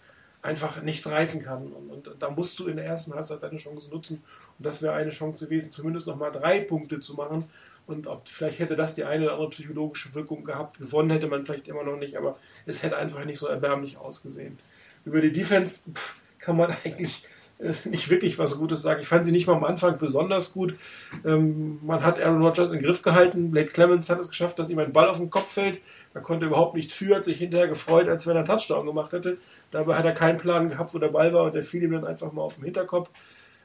einfach 0.46 0.82
nichts 0.82 1.10
reißen 1.10 1.44
kann. 1.44 1.72
Und, 1.74 2.08
und, 2.08 2.22
da 2.22 2.30
musst 2.30 2.58
du 2.60 2.68
in 2.68 2.78
der 2.78 2.86
ersten 2.86 3.14
Halbzeit 3.14 3.44
deine 3.44 3.58
Chance 3.58 3.90
nutzen. 3.90 4.24
Und 4.58 4.66
das 4.66 4.82
wäre 4.82 4.94
eine 4.94 5.10
Chance 5.10 5.46
gewesen, 5.46 5.72
zumindest 5.72 6.08
nochmal 6.08 6.32
drei 6.32 6.60
Punkte 6.62 7.00
zu 7.00 7.16
machen. 7.16 7.46
Und 7.88 8.08
ob, 8.08 8.28
vielleicht 8.30 8.60
hätte 8.60 8.76
das 8.76 8.96
die 8.96 9.04
eine 9.04 9.26
oder 9.26 9.34
andere 9.34 9.50
psychologische 9.50 10.14
Wirkung 10.14 10.44
gehabt. 10.44 10.80
Gewonnen 10.80 11.10
hätte 11.10 11.28
man 11.28 11.46
vielleicht 11.46 11.68
immer 11.68 11.84
noch 11.84 11.98
nicht, 11.98 12.18
aber 12.18 12.38
es 12.66 12.84
hätte 12.84 12.98
einfach 12.98 13.26
nicht 13.26 13.40
so 13.40 13.48
erbärmlich 13.48 13.98
ausgesehen. 13.98 14.58
Über 15.04 15.22
die 15.22 15.32
Defense 15.32 15.82
pff, 15.92 16.16
kann 16.40 16.58
man 16.58 16.76
eigentlich 16.86 17.26
nicht 17.86 18.10
wirklich 18.10 18.38
was 18.38 18.58
Gutes 18.58 18.82
sagen. 18.82 19.02
Ich 19.02 19.08
fand 19.08 19.26
sie 19.26 19.32
nicht 19.32 19.48
mal 19.48 19.56
am 19.56 19.64
Anfang 19.64 19.98
besonders 19.98 20.52
gut. 20.52 20.76
Ähm, 21.24 21.80
man 21.84 22.04
hat 22.04 22.20
Aaron 22.20 22.42
Rodgers 22.42 22.68
in 22.68 22.74
den 22.74 22.84
Griff 22.84 23.02
gehalten. 23.02 23.52
Blake 23.52 23.72
Clemens 23.72 24.10
hat 24.10 24.20
es 24.20 24.28
geschafft, 24.28 24.60
dass 24.60 24.70
ihm 24.70 24.80
ein 24.80 24.92
Ball 24.92 25.08
auf 25.08 25.18
den 25.18 25.30
Kopf 25.30 25.54
fällt. 25.54 25.80
Er 26.14 26.22
konnte 26.22 26.48
überhaupt 26.48 26.76
nicht 26.76 26.92
führen, 26.92 27.18
hat 27.18 27.26
sich 27.26 27.38
hinterher 27.38 27.68
gefreut, 27.68 28.10
als 28.10 28.28
wenn 28.28 28.36
er 28.36 28.40
einen 28.40 28.48
Touchdown 28.48 28.86
gemacht 28.86 29.14
hätte. 29.14 29.38
Dabei 29.72 29.96
hat 29.96 30.06
er 30.06 30.12
keinen 30.12 30.38
Plan 30.38 30.70
gehabt, 30.70 30.94
wo 30.94 31.00
der 31.00 31.10
Ball 31.10 31.34
war 31.34 31.44
und 31.44 31.56
der 31.56 31.64
fiel 31.64 31.84
ihm 31.84 31.92
dann 31.92 32.06
einfach 32.06 32.32
mal 32.34 32.42
auf 32.42 32.56
den 32.56 32.66
Hinterkopf. 32.66 33.10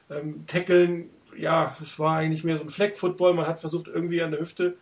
Ähm, 0.09 0.45
Tackeln, 0.47 1.09
ja, 1.37 1.75
es 1.81 1.99
war 1.99 2.17
eigentlich 2.17 2.43
mehr 2.43 2.57
so 2.57 2.63
ein 2.63 2.69
Fleck-Football. 2.69 3.33
Man 3.33 3.47
hat 3.47 3.59
versucht, 3.59 3.87
irgendwie 3.87 4.21
an 4.21 4.31
der 4.31 4.39
Hüfte 4.39 4.77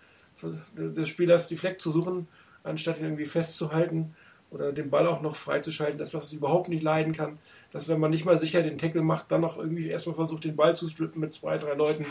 des 0.78 1.10
Spielers 1.10 1.48
die 1.48 1.58
Fleck 1.58 1.82
zu 1.82 1.91
suchen, 1.91 2.28
anstatt 2.63 3.00
ihn 3.00 3.06
irgendwie 3.06 3.26
festzuhalten 3.26 4.15
oder 4.51 4.71
den 4.71 4.89
Ball 4.89 5.07
auch 5.07 5.21
noch 5.21 5.35
freizuschalten, 5.35 5.97
das, 5.97 6.13
was 6.13 6.31
ich 6.31 6.38
überhaupt 6.38 6.69
nicht 6.69 6.83
leiden 6.83 7.13
kann, 7.13 7.38
dass 7.71 7.88
wenn 7.88 7.99
man 7.99 8.12
nicht 8.12 8.25
mal 8.25 8.38
sicher 8.38 8.63
den 8.63 8.77
Tackle 8.77 9.01
macht, 9.01 9.31
dann 9.31 9.41
noch 9.41 9.57
irgendwie 9.57 9.88
erstmal 9.88 10.15
versucht, 10.15 10.43
den 10.43 10.55
Ball 10.55 10.75
zu 10.75 10.89
strippen 10.89 11.21
mit 11.21 11.33
zwei, 11.33 11.57
drei 11.57 11.73
Leuten 11.73 12.05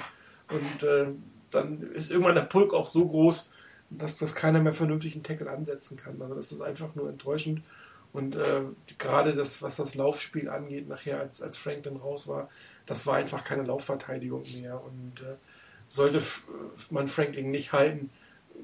und 0.51 0.83
äh, 0.83 1.07
dann 1.51 1.83
ist 1.93 2.11
irgendwann 2.11 2.35
der 2.35 2.43
Pulk 2.43 2.75
auch 2.75 2.87
so 2.87 3.09
groß, 3.09 3.51
dass, 3.91 4.19
dass 4.19 4.35
keiner 4.35 4.61
mehr 4.61 4.73
vernünftig 4.73 5.15
einen 5.15 5.23
Tackle 5.23 5.51
ansetzen 5.51 5.97
kann. 5.97 6.21
Also 6.21 6.35
das 6.35 6.53
ist 6.53 6.61
einfach 6.61 6.95
nur 6.95 7.09
enttäuschend 7.09 7.63
und 8.13 8.37
äh, 8.37 8.63
gerade 8.99 9.35
das, 9.35 9.63
was 9.63 9.77
das 9.77 9.95
Laufspiel 9.95 10.49
angeht, 10.49 10.89
nachher 10.89 11.21
als, 11.21 11.43
als 11.43 11.57
Frank 11.57 11.83
dann 11.83 11.97
raus 11.97 12.27
war, 12.27 12.49
das 12.87 13.07
war 13.07 13.17
einfach 13.17 13.45
keine 13.45 13.65
Laufverteidigung 13.65 14.43
mehr 14.61 14.83
und 14.83 15.21
äh, 15.21 15.37
sollte 15.89 16.23
man 16.91 17.09
Franklin 17.09 17.51
nicht 17.51 17.73
halten, 17.73 18.11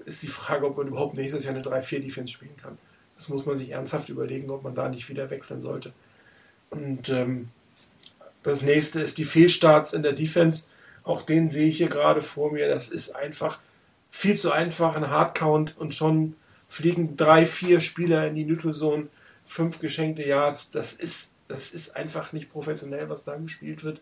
ist 0.06 0.22
die 0.22 0.28
Frage, 0.28 0.66
ob 0.66 0.76
man 0.76 0.88
überhaupt 0.88 1.16
nächstes 1.16 1.44
Jahr 1.44 1.54
eine 1.54 1.62
3-4-Defense 1.62 2.32
spielen 2.32 2.56
kann. 2.56 2.78
Das 3.16 3.28
muss 3.28 3.46
man 3.46 3.58
sich 3.58 3.70
ernsthaft 3.70 4.08
überlegen, 4.08 4.50
ob 4.50 4.64
man 4.64 4.74
da 4.74 4.88
nicht 4.88 5.08
wieder 5.08 5.30
wechseln 5.30 5.62
sollte. 5.62 5.92
Und 6.70 7.08
ähm, 7.08 7.48
das 8.42 8.62
nächste 8.62 9.00
ist 9.00 9.18
die 9.18 9.24
Fehlstarts 9.24 9.92
in 9.92 10.02
der 10.02 10.12
Defense. 10.12 10.64
Auch 11.04 11.22
den 11.22 11.48
sehe 11.48 11.68
ich 11.68 11.76
hier 11.76 11.88
gerade 11.88 12.22
vor 12.22 12.52
mir. 12.52 12.68
Das 12.68 12.88
ist 12.88 13.14
einfach 13.14 13.58
viel 14.10 14.36
zu 14.36 14.52
einfach, 14.52 14.96
ein 14.96 15.10
Hardcount 15.10 15.76
und 15.78 15.94
schon 15.94 16.34
fliegen 16.68 17.16
drei, 17.16 17.46
vier 17.46 17.80
Spieler 17.80 18.26
in 18.26 18.34
die 18.34 18.44
Neutral 18.44 19.08
fünf 19.44 19.78
geschenkte 19.78 20.24
Yards. 20.24 20.70
Das 20.70 20.92
ist, 20.92 21.34
das 21.48 21.72
ist 21.72 21.96
einfach 21.96 22.32
nicht 22.32 22.50
professionell, 22.50 23.08
was 23.08 23.24
da 23.24 23.36
gespielt 23.36 23.84
wird. 23.84 24.00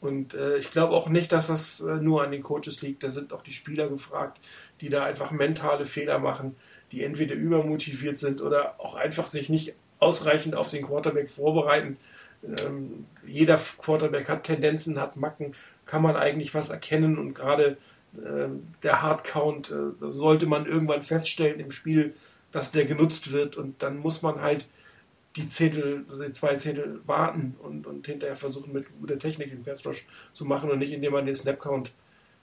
Und 0.00 0.34
äh, 0.34 0.58
ich 0.58 0.70
glaube 0.70 0.94
auch 0.94 1.08
nicht, 1.08 1.32
dass 1.32 1.46
das 1.46 1.80
äh, 1.80 1.96
nur 1.96 2.22
an 2.22 2.30
den 2.30 2.42
Coaches 2.42 2.82
liegt. 2.82 3.02
Da 3.02 3.10
sind 3.10 3.32
auch 3.32 3.42
die 3.42 3.52
Spieler 3.52 3.88
gefragt, 3.88 4.38
die 4.80 4.90
da 4.90 5.04
einfach 5.04 5.30
mentale 5.30 5.86
Fehler 5.86 6.18
machen 6.18 6.56
die 6.94 7.02
entweder 7.02 7.34
übermotiviert 7.34 8.18
sind 8.18 8.40
oder 8.40 8.76
auch 8.78 8.94
einfach 8.94 9.26
sich 9.26 9.48
nicht 9.48 9.74
ausreichend 9.98 10.54
auf 10.54 10.68
den 10.68 10.86
Quarterback 10.86 11.28
vorbereiten. 11.28 11.96
Ähm, 12.44 13.06
jeder 13.26 13.58
Quarterback 13.58 14.28
hat 14.28 14.44
Tendenzen, 14.44 15.00
hat 15.00 15.16
Macken, 15.16 15.54
kann 15.86 16.02
man 16.02 16.14
eigentlich 16.14 16.54
was 16.54 16.70
erkennen 16.70 17.18
und 17.18 17.34
gerade 17.34 17.78
äh, 18.16 18.48
der 18.82 19.02
Hardcount 19.02 19.72
äh, 19.72 20.10
sollte 20.10 20.46
man 20.46 20.66
irgendwann 20.66 21.02
feststellen 21.02 21.58
im 21.58 21.72
Spiel, 21.72 22.14
dass 22.52 22.70
der 22.70 22.84
genutzt 22.84 23.32
wird 23.32 23.56
und 23.56 23.82
dann 23.82 23.98
muss 23.98 24.22
man 24.22 24.40
halt 24.40 24.66
die 25.34 25.48
Zehntel, 25.48 26.04
die 26.24 26.32
zwei 26.32 26.54
Zehntel 26.54 27.00
warten 27.06 27.56
und, 27.60 27.88
und 27.88 28.06
hinterher 28.06 28.36
versuchen 28.36 28.72
mit 28.72 28.86
guter 29.00 29.18
Technik 29.18 29.50
den 29.50 29.64
Pass 29.64 29.82
zu 30.32 30.44
machen 30.44 30.70
und 30.70 30.78
nicht 30.78 30.92
indem 30.92 31.12
man 31.12 31.26
den 31.26 31.34
Snapcount 31.34 31.90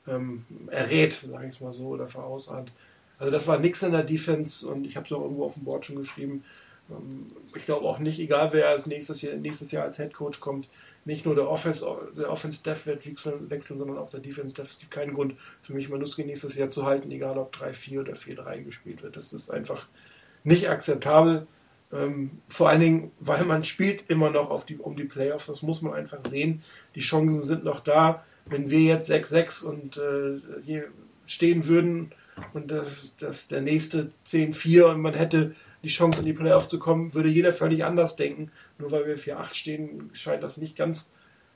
ähm, 0.07 0.45
errät, 0.67 1.13
sage 1.13 1.47
ich 1.47 1.55
es 1.55 1.61
mal 1.61 1.71
so, 1.71 1.87
oder 1.87 2.07
vorausahnt. 2.07 2.73
Also 3.21 3.31
das 3.31 3.45
war 3.45 3.59
nichts 3.59 3.83
in 3.83 3.91
der 3.91 4.01
Defense 4.01 4.67
und 4.67 4.83
ich 4.87 4.97
habe 4.97 5.05
es 5.05 5.11
auch 5.13 5.21
irgendwo 5.21 5.45
auf 5.45 5.53
dem 5.53 5.63
Board 5.63 5.85
schon 5.85 5.95
geschrieben. 5.97 6.43
Ähm, 6.89 7.27
ich 7.55 7.65
glaube 7.65 7.85
auch 7.85 7.99
nicht, 7.99 8.19
egal 8.19 8.51
wer 8.51 8.69
als 8.69 8.87
nächstes 8.87 9.21
Jahr, 9.21 9.35
nächstes 9.35 9.71
Jahr 9.71 9.83
als 9.83 9.97
Head 9.97 10.15
Coach 10.15 10.39
kommt, 10.39 10.67
nicht 11.05 11.23
nur 11.23 11.35
der 11.35 11.47
Offense, 11.47 11.85
der 12.17 12.31
Offense 12.31 12.57
Staff 12.57 12.87
wird 12.87 13.05
wechseln, 13.05 13.77
sondern 13.77 13.99
auch 13.99 14.09
der 14.09 14.21
Defense 14.21 14.49
Staff. 14.49 14.71
Es 14.71 14.79
gibt 14.79 14.89
keinen 14.89 15.13
Grund 15.13 15.35
für 15.61 15.73
mich, 15.73 15.87
Manuski 15.87 16.23
nächstes 16.23 16.55
Jahr 16.55 16.71
zu 16.71 16.83
halten, 16.83 17.11
egal 17.11 17.37
ob 17.37 17.55
3-4 17.55 17.99
oder 17.99 18.13
4-3 18.13 18.63
gespielt 18.63 19.03
wird. 19.03 19.15
Das 19.15 19.33
ist 19.33 19.51
einfach 19.51 19.87
nicht 20.43 20.67
akzeptabel. 20.67 21.45
Ähm, 21.93 22.31
vor 22.49 22.69
allen 22.69 22.81
Dingen, 22.81 23.11
weil 23.19 23.45
man 23.45 23.63
spielt 23.63 24.09
immer 24.09 24.31
noch 24.31 24.49
auf 24.49 24.65
die, 24.65 24.77
um 24.77 24.95
die 24.95 25.03
Playoffs. 25.03 25.45
Das 25.45 25.61
muss 25.61 25.83
man 25.83 25.93
einfach 25.93 26.25
sehen. 26.25 26.63
Die 26.95 27.01
Chancen 27.01 27.43
sind 27.43 27.65
noch 27.65 27.81
da. 27.81 28.25
Wenn 28.47 28.71
wir 28.71 28.79
jetzt 28.79 29.11
6-6 29.11 29.63
und 29.63 29.97
äh, 29.97 30.39
hier 30.65 30.87
stehen 31.27 31.67
würden 31.67 32.11
und 32.53 32.71
das, 32.71 33.13
das 33.19 33.47
der 33.47 33.61
nächste 33.61 34.09
10-4 34.27 34.91
und 34.91 35.01
man 35.01 35.13
hätte 35.13 35.55
die 35.83 35.89
Chance 35.89 36.19
in 36.19 36.25
die 36.25 36.33
Playoffs 36.33 36.69
zu 36.69 36.79
kommen, 36.79 37.13
würde 37.13 37.29
jeder 37.29 37.53
völlig 37.53 37.83
anders 37.83 38.15
denken. 38.15 38.51
Nur 38.77 38.91
weil 38.91 39.07
wir 39.07 39.17
4-8 39.17 39.53
stehen, 39.53 40.09
scheint 40.13 40.43
das 40.43 40.57
nicht 40.57 40.75
ganz 40.75 41.09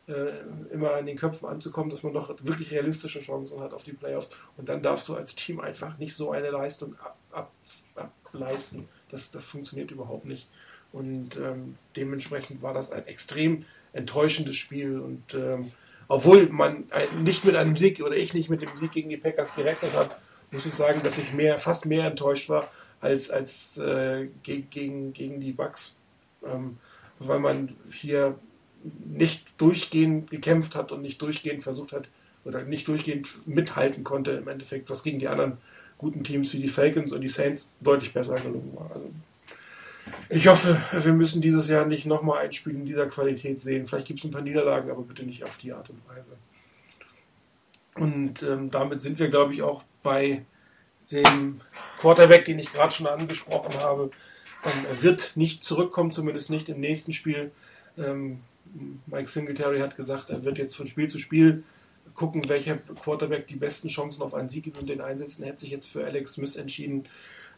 äh, 0.07 0.31
immer 0.71 0.97
in 0.97 1.05
den 1.05 1.17
Köpfen 1.17 1.47
anzukommen, 1.47 1.89
dass 1.89 2.03
man 2.03 2.13
noch 2.13 2.33
wirklich 2.43 2.71
realistische 2.71 3.21
Chancen 3.21 3.59
hat 3.59 3.73
auf 3.73 3.83
die 3.83 3.93
Playoffs. 3.93 4.29
Und 4.57 4.69
dann 4.69 4.81
darfst 4.81 5.07
du 5.07 5.15
als 5.15 5.35
Team 5.35 5.59
einfach 5.59 5.97
nicht 5.97 6.15
so 6.15 6.31
eine 6.31 6.49
Leistung 6.49 6.95
ab, 6.99 7.17
ab, 7.31 7.51
ableisten. 7.95 8.87
Das, 9.09 9.31
das 9.31 9.45
funktioniert 9.45 9.91
überhaupt 9.91 10.25
nicht. 10.25 10.47
Und 10.91 11.37
ähm, 11.37 11.77
dementsprechend 11.95 12.61
war 12.61 12.73
das 12.73 12.91
ein 12.91 13.05
extrem 13.07 13.65
enttäuschendes 13.93 14.55
Spiel. 14.55 14.99
Und 14.99 15.33
ähm, 15.33 15.71
obwohl 16.07 16.49
man 16.49 16.85
nicht 17.23 17.45
mit 17.45 17.55
einem 17.55 17.75
Sieg 17.75 18.01
oder 18.01 18.15
ich 18.15 18.33
nicht 18.33 18.49
mit 18.49 18.61
dem 18.61 18.77
Sieg 18.79 18.91
gegen 18.91 19.09
die 19.09 19.17
Packers 19.17 19.55
gerechnet 19.55 19.93
hat, 19.93 20.19
muss 20.55 20.65
ich 20.65 20.73
sagen, 20.73 21.01
dass 21.03 21.17
ich 21.17 21.33
mehr, 21.33 21.57
fast 21.57 21.85
mehr 21.85 22.07
enttäuscht 22.07 22.49
war 22.49 22.69
als, 23.01 23.29
als 23.29 23.77
äh, 23.77 24.27
gegen, 24.41 25.13
gegen 25.13 25.39
die 25.39 25.51
Bucks. 25.51 25.97
Ähm, 26.43 26.77
weil 27.19 27.39
man 27.39 27.75
hier 27.91 28.37
nicht 28.83 29.59
durchgehend 29.59 30.29
gekämpft 30.29 30.75
hat 30.75 30.91
und 30.91 31.01
nicht 31.01 31.21
durchgehend 31.21 31.63
versucht 31.63 31.91
hat 31.91 32.09
oder 32.43 32.63
nicht 32.63 32.87
durchgehend 32.87 33.47
mithalten 33.47 34.03
konnte 34.03 34.31
im 34.31 34.47
Endeffekt, 34.47 34.89
was 34.89 35.03
gegen 35.03 35.19
die 35.19 35.27
anderen 35.27 35.57
guten 35.97 36.23
Teams 36.23 36.53
wie 36.53 36.59
die 36.59 36.67
Falcons 36.67 37.13
und 37.13 37.21
die 37.21 37.29
Saints 37.29 37.69
deutlich 37.79 38.13
besser 38.13 38.35
gelungen 38.35 38.75
war. 38.75 38.91
Also 38.93 39.09
ich 40.29 40.47
hoffe, 40.47 40.79
wir 40.91 41.13
müssen 41.13 41.41
dieses 41.41 41.67
Jahr 41.69 41.85
nicht 41.85 42.05
nochmal 42.05 42.39
ein 42.39 42.53
Spiel 42.53 42.75
in 42.75 42.85
dieser 42.85 43.07
Qualität 43.07 43.61
sehen. 43.61 43.87
Vielleicht 43.87 44.07
gibt 44.07 44.19
es 44.19 44.25
ein 44.25 44.31
paar 44.31 44.41
Niederlagen, 44.41 44.91
aber 44.91 45.01
bitte 45.01 45.23
nicht 45.23 45.43
auf 45.43 45.57
die 45.57 45.73
Art 45.73 45.89
und 45.89 46.01
Weise. 46.07 46.31
Und 47.95 48.43
ähm, 48.43 48.69
damit 48.69 49.01
sind 49.01 49.17
wir, 49.19 49.29
glaube 49.29 49.53
ich, 49.53 49.63
auch 49.63 49.83
bei 50.05 50.45
dem 51.11 51.61
Quarterback, 51.99 52.45
den 52.45 52.59
ich 52.59 52.71
gerade 52.71 52.93
schon 52.93 53.07
angesprochen 53.07 53.73
habe. 53.79 54.11
Ähm, 54.63 54.85
er 54.87 55.03
wird 55.03 55.31
nicht 55.35 55.63
zurückkommen, 55.63 56.11
zumindest 56.11 56.49
nicht 56.51 56.69
im 56.69 56.79
nächsten 56.79 57.11
Spiel. 57.11 57.51
Ähm, 57.97 58.41
Mike 59.07 59.29
Singletary 59.29 59.79
hat 59.79 59.97
gesagt, 59.97 60.29
er 60.29 60.43
wird 60.45 60.59
jetzt 60.59 60.75
von 60.75 60.87
Spiel 60.87 61.09
zu 61.09 61.17
Spiel 61.17 61.63
gucken, 62.13 62.47
welcher 62.47 62.77
Quarterback 62.77 63.47
die 63.47 63.55
besten 63.55 63.87
Chancen 63.89 64.21
auf 64.21 64.33
einen 64.33 64.49
Sieg 64.49 64.63
gibt 64.63 64.77
und 64.77 64.87
den 64.87 65.01
einsetzen. 65.01 65.43
Er 65.43 65.51
hat 65.51 65.59
sich 65.59 65.71
jetzt 65.71 65.87
für 65.87 66.05
Alex 66.05 66.33
Smith 66.33 66.55
entschieden. 66.55 67.07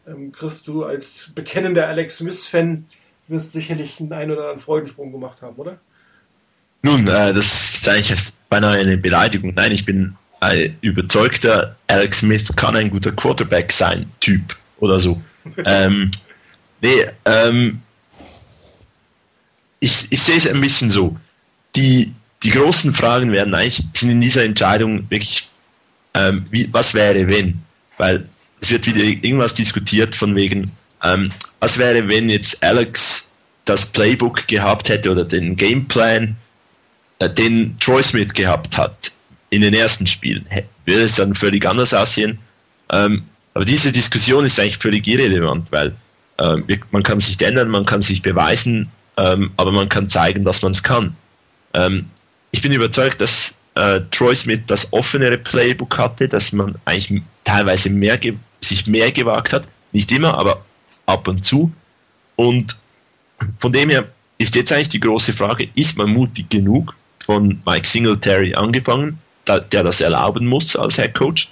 Ähm, 0.06 0.32
Chris, 0.32 0.62
du 0.62 0.84
als 0.84 1.30
bekennender 1.34 1.86
Alex 1.86 2.16
Smith-Fan 2.16 2.86
wirst 3.28 3.52
sicherlich 3.52 4.00
einen 4.00 4.12
ein 4.12 4.30
oder 4.30 4.40
anderen 4.40 4.58
Freudensprung 4.58 5.12
gemacht 5.12 5.42
haben, 5.42 5.56
oder? 5.56 5.78
Nun, 6.82 7.06
äh, 7.08 7.34
das 7.34 7.76
ist 7.76 7.88
eigentlich 7.88 8.32
beinahe 8.48 8.78
eine 8.78 8.96
Beleidigung. 8.96 9.52
Nein, 9.54 9.72
ich 9.72 9.84
bin 9.84 10.16
ein 10.40 10.76
überzeugter 10.80 11.76
Alex 11.88 12.18
Smith 12.18 12.54
kann 12.56 12.76
ein 12.76 12.90
guter 12.90 13.12
Quarterback 13.12 13.72
sein, 13.72 14.10
Typ 14.20 14.56
oder 14.78 14.98
so. 14.98 15.20
ähm, 15.66 16.10
nee, 16.80 17.06
ähm, 17.24 17.80
ich, 19.80 20.06
ich 20.10 20.22
sehe 20.22 20.36
es 20.36 20.46
ein 20.46 20.60
bisschen 20.60 20.90
so. 20.90 21.16
Die, 21.76 22.12
die 22.42 22.50
großen 22.50 22.94
Fragen 22.94 23.32
werden 23.32 23.54
eigentlich, 23.54 23.82
sind 23.94 24.10
in 24.10 24.20
dieser 24.20 24.44
Entscheidung 24.44 25.08
wirklich, 25.10 25.48
ähm, 26.14 26.44
wie, 26.50 26.68
was 26.72 26.94
wäre, 26.94 27.26
wenn? 27.28 27.60
Weil 27.96 28.28
es 28.60 28.70
wird 28.70 28.86
wieder 28.86 29.00
irgendwas 29.00 29.54
diskutiert 29.54 30.14
von 30.14 30.34
wegen, 30.34 30.70
ähm, 31.02 31.30
was 31.60 31.78
wäre, 31.78 32.06
wenn 32.08 32.28
jetzt 32.28 32.62
Alex 32.62 33.30
das 33.64 33.86
Playbook 33.86 34.46
gehabt 34.48 34.88
hätte 34.88 35.10
oder 35.10 35.24
den 35.24 35.56
Gameplan, 35.56 36.36
äh, 37.18 37.30
den 37.30 37.78
Troy 37.78 38.02
Smith 38.02 38.32
gehabt 38.32 38.78
hat 38.78 39.12
in 39.50 39.62
den 39.62 39.74
ersten 39.74 40.06
Spielen. 40.06 40.46
Würde 40.84 41.02
es 41.02 41.16
dann 41.16 41.34
völlig 41.34 41.66
anders 41.66 41.94
aussehen? 41.94 42.38
Ähm, 42.92 43.24
aber 43.54 43.64
diese 43.64 43.92
Diskussion 43.92 44.44
ist 44.44 44.58
eigentlich 44.60 44.78
völlig 44.78 45.06
irrelevant, 45.06 45.66
weil 45.70 45.94
äh, 46.38 46.78
man 46.90 47.02
kann 47.02 47.20
sich 47.20 47.40
ändern, 47.40 47.68
man 47.68 47.86
kann 47.86 48.02
sich 48.02 48.22
beweisen, 48.22 48.90
ähm, 49.16 49.50
aber 49.56 49.72
man 49.72 49.88
kann 49.88 50.08
zeigen, 50.08 50.44
dass 50.44 50.62
man 50.62 50.72
es 50.72 50.82
kann. 50.82 51.16
Ähm, 51.74 52.06
ich 52.50 52.62
bin 52.62 52.72
überzeugt, 52.72 53.20
dass 53.20 53.54
äh, 53.74 54.00
Troy 54.10 54.34
Smith 54.34 54.62
das 54.66 54.92
offenere 54.92 55.38
Playbook 55.38 55.98
hatte, 55.98 56.28
dass 56.28 56.52
man 56.52 56.74
eigentlich 56.84 57.22
teilweise 57.44 57.90
mehr 57.90 58.18
sich 58.60 58.86
mehr 58.86 59.12
gewagt 59.12 59.52
hat. 59.52 59.64
Nicht 59.92 60.10
immer, 60.12 60.34
aber 60.34 60.64
ab 61.06 61.26
und 61.28 61.44
zu. 61.44 61.72
Und 62.36 62.76
von 63.60 63.72
dem 63.72 63.90
her 63.90 64.08
ist 64.38 64.54
jetzt 64.54 64.72
eigentlich 64.72 64.90
die 64.90 65.00
große 65.00 65.32
Frage, 65.32 65.68
ist 65.74 65.96
man 65.96 66.10
mutig 66.10 66.50
genug, 66.50 66.94
von 67.24 67.60
Mike 67.66 67.86
Singletary 67.86 68.54
angefangen, 68.54 69.18
der 69.48 69.82
das 69.82 70.00
erlauben 70.00 70.46
muss 70.46 70.76
als 70.76 70.96
Head 70.96 71.14
Coach, 71.14 71.48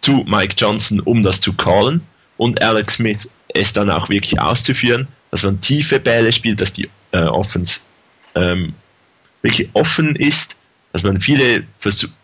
zu 0.00 0.24
Mike 0.26 0.54
Johnson, 0.56 1.00
um 1.00 1.22
das 1.22 1.40
zu 1.40 1.52
callen 1.52 2.00
und 2.36 2.62
Alex 2.62 2.94
Smith 2.94 3.28
es 3.54 3.72
dann 3.72 3.90
auch 3.90 4.08
wirklich 4.08 4.40
auszuführen, 4.40 5.08
dass 5.30 5.42
man 5.42 5.60
tiefe 5.60 5.98
Bälle 5.98 6.32
spielt, 6.32 6.60
dass 6.60 6.72
die 6.72 6.88
äh, 7.12 7.18
Offense 7.18 7.80
ähm, 8.34 8.74
wirklich 9.42 9.68
offen 9.74 10.16
ist, 10.16 10.56
dass 10.92 11.02
man 11.02 11.20
viele, 11.20 11.64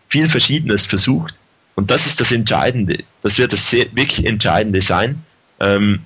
viel 0.09 0.29
Verschiedenes 0.29 0.85
versucht. 0.85 1.33
Und 1.75 1.91
das 1.91 2.05
ist 2.05 2.21
das 2.21 2.31
Entscheidende. 2.31 3.03
Das 3.21 3.37
wird 3.37 3.53
das 3.53 3.69
sehr, 3.69 3.87
wirklich 3.93 4.25
Entscheidende 4.25 4.81
sein 4.81 5.23
ähm, 5.59 6.01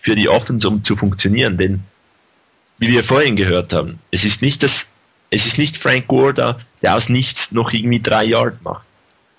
für 0.00 0.14
die 0.14 0.28
Offense, 0.28 0.68
um 0.68 0.82
zu 0.82 0.96
funktionieren. 0.96 1.56
Denn, 1.56 1.82
wie 2.78 2.88
wir 2.88 3.04
vorhin 3.04 3.36
gehört 3.36 3.72
haben, 3.72 3.98
es 4.10 4.24
ist 4.24 4.42
nicht 4.42 4.62
das, 4.62 4.90
es 5.30 5.46
ist 5.46 5.58
nicht 5.58 5.76
Frank 5.76 6.06
Gore 6.06 6.34
da, 6.34 6.58
der 6.82 6.96
aus 6.96 7.08
nichts 7.08 7.52
noch 7.52 7.72
irgendwie 7.72 8.00
drei 8.00 8.24
Yard 8.24 8.62
macht. 8.62 8.84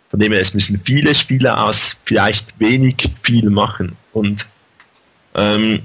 Von 0.10 0.20
dem 0.20 0.32
her, 0.32 0.42
es 0.42 0.54
müssen 0.54 0.80
viele 0.84 1.14
Spieler 1.14 1.64
aus 1.64 1.96
vielleicht 2.06 2.60
wenig 2.60 3.10
viel 3.22 3.50
machen. 3.50 3.96
Und 4.12 4.48
ähm, 5.36 5.84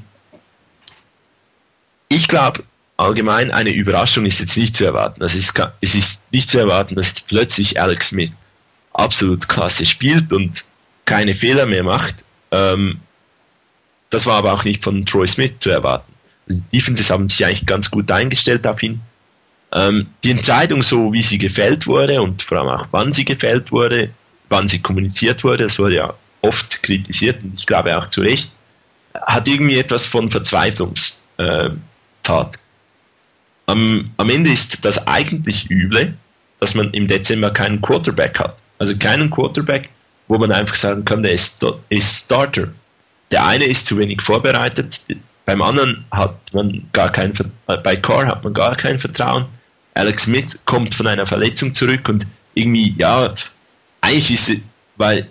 ich 2.08 2.28
glaube, 2.28 2.64
allgemein 2.96 3.50
eine 3.50 3.70
Überraschung 3.70 4.24
ist 4.24 4.40
jetzt 4.40 4.56
nicht 4.56 4.76
zu 4.76 4.84
erwarten. 4.84 5.22
Also 5.22 5.36
es, 5.38 5.44
ist, 5.44 5.72
es 5.80 5.94
ist 5.94 6.32
nicht 6.32 6.48
zu 6.48 6.58
erwarten, 6.58 6.94
dass 6.94 7.20
plötzlich 7.20 7.80
Alex 7.80 8.08
Smith 8.08 8.32
absolut 8.92 9.48
klasse 9.48 9.84
spielt 9.84 10.32
und 10.32 10.64
keine 11.04 11.34
Fehler 11.34 11.66
mehr 11.66 11.82
macht. 11.82 12.14
Ähm, 12.50 13.00
das 14.10 14.26
war 14.26 14.36
aber 14.36 14.52
auch 14.52 14.64
nicht 14.64 14.82
von 14.82 15.04
Troy 15.04 15.26
Smith 15.26 15.54
zu 15.58 15.70
erwarten. 15.70 16.12
Die 16.48 16.60
Defenses 16.72 17.10
haben 17.10 17.28
sich 17.28 17.44
eigentlich 17.44 17.66
ganz 17.66 17.90
gut 17.90 18.10
eingestellt 18.10 18.66
auf 18.66 18.82
ihn. 18.82 19.00
Ähm, 19.74 20.06
die 20.22 20.30
Entscheidung, 20.30 20.82
so 20.82 21.12
wie 21.12 21.22
sie 21.22 21.38
gefällt 21.38 21.86
wurde 21.86 22.22
und 22.22 22.42
vor 22.42 22.58
allem 22.58 22.68
auch 22.68 22.86
wann 22.92 23.12
sie 23.12 23.24
gefällt 23.24 23.72
wurde, 23.72 24.10
wann 24.48 24.68
sie 24.68 24.80
kommuniziert 24.80 25.42
wurde, 25.42 25.64
das 25.64 25.78
wurde 25.78 25.96
ja 25.96 26.14
oft 26.42 26.82
kritisiert 26.82 27.42
und 27.42 27.54
ich 27.58 27.66
glaube 27.66 27.96
auch 27.96 28.08
zu 28.10 28.20
Recht, 28.20 28.50
hat 29.26 29.48
irgendwie 29.48 29.78
etwas 29.78 30.06
von 30.06 30.30
Verzweiflungstat. 30.30 31.18
Äh, 32.28 32.58
am, 33.66 34.04
am 34.16 34.30
Ende 34.30 34.50
ist 34.50 34.84
das 34.84 35.06
eigentlich 35.06 35.70
üble, 35.70 36.14
dass 36.60 36.74
man 36.74 36.92
im 36.92 37.08
Dezember 37.08 37.50
keinen 37.50 37.80
Quarterback 37.80 38.38
hat. 38.38 38.56
Also 38.78 38.96
keinen 38.96 39.30
Quarterback, 39.30 39.88
wo 40.28 40.38
man 40.38 40.52
einfach 40.52 40.74
sagen 40.74 41.04
kann, 41.04 41.22
der 41.22 41.32
ist, 41.32 41.64
ist 41.88 42.24
Starter. 42.24 42.68
Der 43.30 43.46
eine 43.46 43.64
ist 43.64 43.86
zu 43.86 43.98
wenig 43.98 44.22
vorbereitet, 44.22 45.00
beim 45.46 45.60
anderen 45.62 46.04
hat 46.10 46.36
man 46.52 46.88
gar 46.92 47.10
kein, 47.10 47.32
bei 47.66 47.96
Carr 47.96 48.26
hat 48.26 48.44
man 48.44 48.54
gar 48.54 48.76
kein 48.76 48.98
Vertrauen. 48.98 49.46
Alex 49.94 50.24
Smith 50.24 50.58
kommt 50.64 50.94
von 50.94 51.06
einer 51.06 51.26
Verletzung 51.26 51.72
zurück 51.72 52.08
und 52.08 52.26
irgendwie, 52.54 52.94
ja, 52.98 53.34
eigentlich 54.00 54.30
ist 54.30 54.48
es, 54.50 54.56
weil 54.96 55.28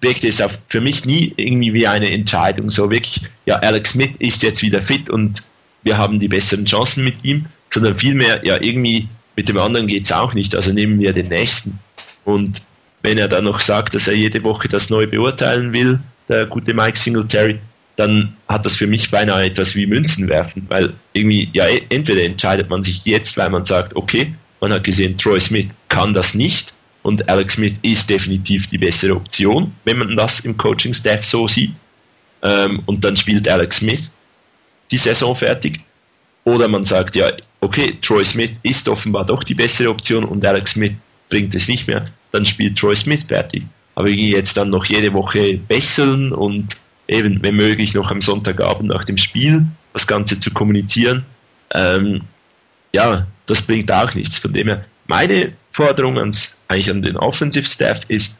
wirkte 0.00 0.28
es 0.28 0.40
auch 0.40 0.52
für 0.68 0.80
mich 0.80 1.04
nie 1.04 1.32
irgendwie 1.36 1.72
wie 1.72 1.86
eine 1.86 2.10
Entscheidung. 2.10 2.70
So 2.70 2.90
wirklich, 2.90 3.22
ja, 3.46 3.56
Alex 3.56 3.90
Smith 3.90 4.12
ist 4.18 4.42
jetzt 4.42 4.62
wieder 4.62 4.82
fit 4.82 5.10
und 5.10 5.42
wir 5.82 5.96
haben 5.96 6.20
die 6.20 6.28
besseren 6.28 6.66
Chancen 6.66 7.04
mit 7.04 7.24
ihm 7.24 7.46
sondern 7.70 7.98
vielmehr, 7.98 8.44
ja, 8.44 8.60
irgendwie 8.60 9.08
mit 9.36 9.48
dem 9.48 9.58
anderen 9.58 9.86
geht 9.86 10.04
es 10.04 10.12
auch 10.12 10.32
nicht, 10.32 10.54
also 10.54 10.72
nehmen 10.72 10.98
wir 10.98 11.12
den 11.12 11.28
nächsten. 11.28 11.78
Und 12.24 12.62
wenn 13.02 13.18
er 13.18 13.28
dann 13.28 13.44
noch 13.44 13.60
sagt, 13.60 13.94
dass 13.94 14.08
er 14.08 14.14
jede 14.14 14.42
Woche 14.44 14.68
das 14.68 14.88
neu 14.88 15.06
beurteilen 15.06 15.72
will, 15.72 16.00
der 16.28 16.46
gute 16.46 16.72
Mike 16.72 16.96
Singletary, 16.96 17.58
dann 17.96 18.36
hat 18.48 18.66
das 18.66 18.76
für 18.76 18.86
mich 18.86 19.10
beinahe 19.10 19.46
etwas 19.46 19.74
wie 19.74 19.86
Münzen 19.86 20.28
werfen, 20.28 20.66
weil 20.68 20.92
irgendwie, 21.14 21.48
ja, 21.52 21.66
entweder 21.88 22.22
entscheidet 22.22 22.68
man 22.68 22.82
sich 22.82 23.04
jetzt, 23.06 23.36
weil 23.36 23.50
man 23.50 23.64
sagt, 23.64 23.96
okay, 23.96 24.34
man 24.60 24.72
hat 24.72 24.84
gesehen, 24.84 25.16
Troy 25.16 25.40
Smith 25.40 25.68
kann 25.88 26.12
das 26.12 26.34
nicht 26.34 26.74
und 27.02 27.28
Alex 27.28 27.54
Smith 27.54 27.74
ist 27.82 28.10
definitiv 28.10 28.66
die 28.66 28.78
bessere 28.78 29.14
Option, 29.14 29.72
wenn 29.84 29.98
man 29.98 30.16
das 30.16 30.40
im 30.40 30.56
Coaching-Staff 30.56 31.24
so 31.24 31.48
sieht. 31.48 31.72
Ähm, 32.42 32.82
und 32.86 33.04
dann 33.04 33.16
spielt 33.16 33.48
Alex 33.48 33.76
Smith 33.76 34.10
die 34.90 34.98
Saison 34.98 35.34
fertig. 35.34 35.80
Oder 36.44 36.68
man 36.68 36.84
sagt, 36.84 37.16
ja, 37.16 37.30
okay, 37.60 37.96
Troy 38.02 38.24
Smith 38.24 38.52
ist 38.62 38.88
offenbar 38.88 39.24
doch 39.24 39.42
die 39.42 39.54
bessere 39.54 39.90
Option 39.90 40.24
und 40.24 40.44
Alex 40.44 40.72
Smith 40.72 40.92
bringt 41.28 41.54
es 41.54 41.66
nicht 41.66 41.86
mehr, 41.88 42.08
dann 42.32 42.44
spielt 42.44 42.78
Troy 42.78 42.94
Smith 42.94 43.24
fertig. 43.26 43.64
Aber 43.94 44.08
gehe 44.08 44.36
jetzt 44.36 44.56
dann 44.56 44.70
noch 44.70 44.84
jede 44.84 45.12
Woche 45.12 45.58
bessern 45.68 46.32
und 46.32 46.76
eben, 47.08 47.42
wenn 47.42 47.56
möglich, 47.56 47.94
noch 47.94 48.10
am 48.10 48.20
Sonntagabend 48.20 48.90
nach 48.92 49.04
dem 49.04 49.16
Spiel 49.16 49.66
das 49.92 50.06
Ganze 50.06 50.38
zu 50.38 50.50
kommunizieren, 50.50 51.24
ähm, 51.74 52.22
ja, 52.92 53.26
das 53.46 53.62
bringt 53.62 53.90
auch 53.92 54.14
nichts. 54.14 54.38
Von 54.38 54.52
dem 54.52 54.68
her, 54.68 54.84
meine 55.06 55.52
Forderung 55.72 56.18
ans, 56.18 56.58
eigentlich 56.68 56.90
an 56.90 57.02
den 57.02 57.16
Offensive 57.16 57.66
Staff 57.66 58.00
ist, 58.08 58.38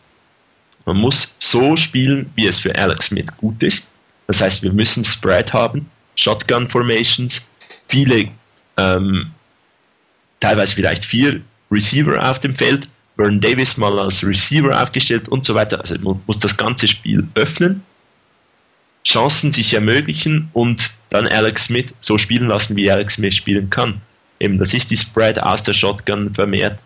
man 0.85 0.97
muss 0.97 1.35
so 1.39 1.77
spielen, 1.77 2.31
wie 2.37 2.47
es 2.47 2.61
für 2.61 2.75
Alex 2.77 3.07
Smith 3.07 3.27
gut 3.39 3.63
ist. 3.63 3.91
Das 4.29 4.41
heißt, 4.41 4.63
wir 4.63 4.73
müssen 4.73 5.05
Spread 5.05 5.53
haben, 5.53 5.89
Shotgun 6.15 6.67
Formations, 6.69 7.47
viele 7.89 8.29
ähm, 8.77 9.31
teilweise 10.41 10.75
vielleicht 10.75 11.05
vier 11.05 11.41
Receiver 11.71 12.29
auf 12.29 12.41
dem 12.41 12.55
Feld, 12.55 12.89
Vernon 13.17 13.41
Davis 13.41 13.77
mal 13.77 13.99
als 13.99 14.25
Receiver 14.25 14.81
aufgestellt 14.81 15.29
und 15.29 15.45
so 15.45 15.55
weiter. 15.55 15.81
Also 15.81 15.97
man 15.99 16.21
muss 16.27 16.39
das 16.39 16.57
ganze 16.57 16.87
Spiel 16.87 17.27
öffnen. 17.35 17.83
Chancen 19.07 19.53
sich 19.53 19.73
ermöglichen 19.73 20.51
und 20.53 20.91
dann 21.11 21.29
Alex 21.29 21.67
Smith 21.67 21.87
so 22.01 22.19
spielen 22.19 22.49
lassen, 22.49 22.75
wie 22.77 22.91
Alex 22.91 23.15
Smith 23.15 23.35
spielen 23.35 23.71
kann. 23.71 24.01
Eben, 24.41 24.59
das 24.59 24.75
ist 24.75 24.91
die 24.91 24.97
Spread 24.97 25.41
aus 25.41 25.63
der 25.63 25.75
Shotgun 25.75 26.35
vermehrt. 26.35 26.81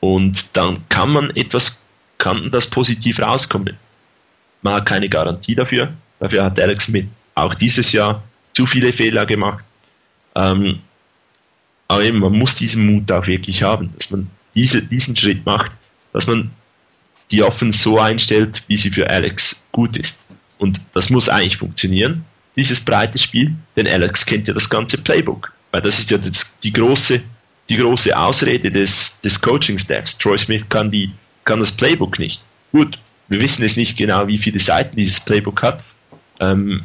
Und 0.00 0.54
dann 0.54 0.78
kann 0.90 1.10
man 1.10 1.30
etwas, 1.34 1.80
kann 2.18 2.50
das 2.50 2.66
positiv 2.66 3.20
rauskommen. 3.20 3.76
Man 4.60 4.74
hat 4.74 4.86
keine 4.86 5.08
Garantie 5.08 5.54
dafür. 5.54 5.94
Dafür 6.20 6.44
hat 6.44 6.60
Alex 6.60 6.84
Smith 6.84 7.06
auch 7.34 7.54
dieses 7.54 7.90
Jahr 7.92 8.22
zu 8.52 8.66
viele 8.66 8.92
Fehler 8.92 9.24
gemacht. 9.24 9.64
Ähm, 10.34 10.80
aber 11.88 12.04
eben, 12.04 12.18
man 12.18 12.32
muss 12.32 12.54
diesen 12.54 12.84
Mut 12.86 13.10
auch 13.10 13.26
wirklich 13.26 13.62
haben, 13.62 13.92
dass 13.96 14.10
man 14.10 14.28
diese, 14.54 14.82
diesen 14.82 15.16
Schritt 15.16 15.46
macht, 15.46 15.72
dass 16.12 16.26
man 16.26 16.50
die 17.30 17.42
Offense 17.42 17.78
so 17.80 17.98
einstellt, 17.98 18.62
wie 18.66 18.76
sie 18.76 18.90
für 18.90 19.08
Alex 19.08 19.64
gut 19.72 19.96
ist. 19.96 20.18
Und 20.58 20.80
das 20.94 21.10
muss 21.10 21.28
eigentlich 21.28 21.58
funktionieren, 21.58 22.24
dieses 22.56 22.80
breite 22.80 23.18
Spiel, 23.18 23.54
denn 23.76 23.86
Alex 23.86 24.24
kennt 24.24 24.48
ja 24.48 24.54
das 24.54 24.68
ganze 24.68 24.98
Playbook. 24.98 25.52
Weil 25.70 25.82
das 25.82 25.98
ist 25.98 26.10
ja 26.10 26.18
das, 26.18 26.56
die, 26.62 26.72
große, 26.72 27.20
die 27.68 27.76
große 27.76 28.16
Ausrede 28.16 28.70
des, 28.70 29.20
des 29.20 29.40
Coaching-Staffs. 29.40 30.16
Troy 30.18 30.38
Smith 30.38 30.62
kann, 30.68 30.90
die, 30.90 31.10
kann 31.44 31.58
das 31.58 31.72
Playbook 31.72 32.18
nicht. 32.18 32.40
Gut, 32.72 32.98
wir 33.28 33.40
wissen 33.40 33.64
es 33.64 33.76
nicht 33.76 33.98
genau, 33.98 34.26
wie 34.26 34.38
viele 34.38 34.58
Seiten 34.58 34.96
dieses 34.96 35.20
Playbook 35.20 35.62
hat. 35.62 35.82
Ähm, 36.40 36.84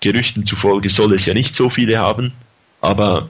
Gerüchten 0.00 0.44
zufolge 0.44 0.90
soll 0.90 1.14
es 1.14 1.26
ja 1.26 1.34
nicht 1.34 1.54
so 1.54 1.70
viele 1.70 1.98
haben. 1.98 2.32
Aber 2.80 3.28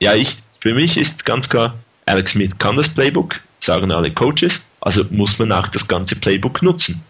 ja, 0.00 0.14
ich, 0.14 0.36
für 0.60 0.74
mich 0.74 0.96
ist 0.96 1.24
ganz 1.24 1.48
klar, 1.48 1.78
Alex 2.06 2.32
Smith 2.32 2.56
kann 2.58 2.76
das 2.76 2.88
Playbook, 2.88 3.36
sagen 3.60 3.90
alle 3.90 4.12
Coaches, 4.12 4.64
also 4.80 5.04
muss 5.10 5.38
man 5.38 5.52
auch 5.52 5.68
das 5.68 5.86
ganze 5.86 6.16
Playbook 6.16 6.62
nutzen. 6.62 7.02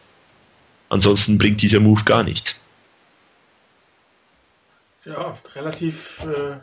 Ansonsten 0.88 1.38
bringt 1.38 1.62
dieser 1.62 1.80
Move 1.80 2.02
gar 2.04 2.22
nichts. 2.22 2.60
Ja, 5.04 5.36
relativ 5.54 6.24
äh, 6.24 6.56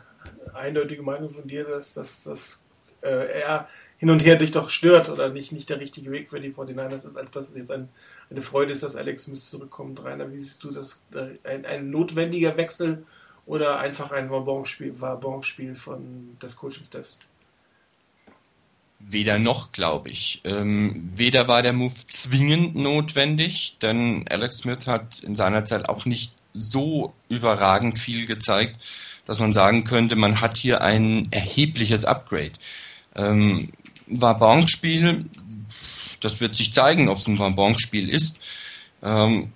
eindeutige 0.54 1.02
Meinung 1.02 1.30
von 1.32 1.46
dir, 1.46 1.64
dass, 1.64 1.94
dass 1.94 2.62
äh, 3.02 3.40
er 3.40 3.68
hin 3.96 4.10
und 4.10 4.20
her 4.20 4.36
dich 4.36 4.50
doch 4.50 4.68
stört 4.68 5.08
oder 5.08 5.30
nicht, 5.30 5.52
nicht 5.52 5.70
der 5.70 5.80
richtige 5.80 6.10
Weg 6.10 6.28
für 6.28 6.40
die 6.40 6.52
49ers 6.52 7.06
ist, 7.06 7.16
als 7.16 7.32
dass 7.32 7.50
es 7.50 7.56
jetzt 7.56 7.72
ein, 7.72 7.88
eine 8.30 8.42
Freude 8.42 8.72
ist, 8.72 8.82
dass 8.82 8.96
Alex 8.96 9.24
Smith 9.24 9.48
zurückkommt. 9.48 10.02
Rainer, 10.04 10.30
wie 10.32 10.40
siehst 10.40 10.62
du 10.64 10.70
das? 10.70 11.02
Ein, 11.44 11.64
ein 11.64 11.90
notwendiger 11.90 12.56
Wechsel 12.56 13.04
oder 13.46 13.78
einfach 13.78 14.12
ein 14.12 14.30
Wabonspiel 14.30 15.00
Wabonspiel 15.00 15.74
von 15.74 16.36
des 16.42 16.56
Coaching-Staffs? 16.56 17.20
Weder 19.06 19.38
noch, 19.38 19.72
glaube 19.72 20.08
ich. 20.08 20.40
Ähm, 20.44 21.10
weder 21.14 21.46
war 21.46 21.62
der 21.62 21.72
Move 21.72 21.94
zwingend 22.08 22.74
notwendig, 22.74 23.76
denn 23.82 24.24
Alex 24.30 24.58
Smith 24.58 24.86
hat 24.86 25.20
in 25.20 25.36
seiner 25.36 25.64
Zeit 25.64 25.88
auch 25.88 26.04
nicht 26.06 26.32
so 26.54 27.12
überragend 27.28 27.98
viel 27.98 28.26
gezeigt, 28.26 28.80
dass 29.26 29.38
man 29.38 29.52
sagen 29.52 29.84
könnte, 29.84 30.16
man 30.16 30.40
hat 30.40 30.56
hier 30.56 30.80
ein 30.80 31.28
erhebliches 31.32 32.04
Upgrade. 32.04 32.52
Ähm, 33.14 33.70
Wabonspiel, 34.06 35.26
das 36.20 36.40
wird 36.40 36.54
sich 36.54 36.72
zeigen, 36.72 37.08
ob 37.08 37.18
es 37.18 37.26
ein 37.26 37.38
Wabonspiel 37.38 38.08
ist. 38.08 38.40
Ähm, 39.02 39.52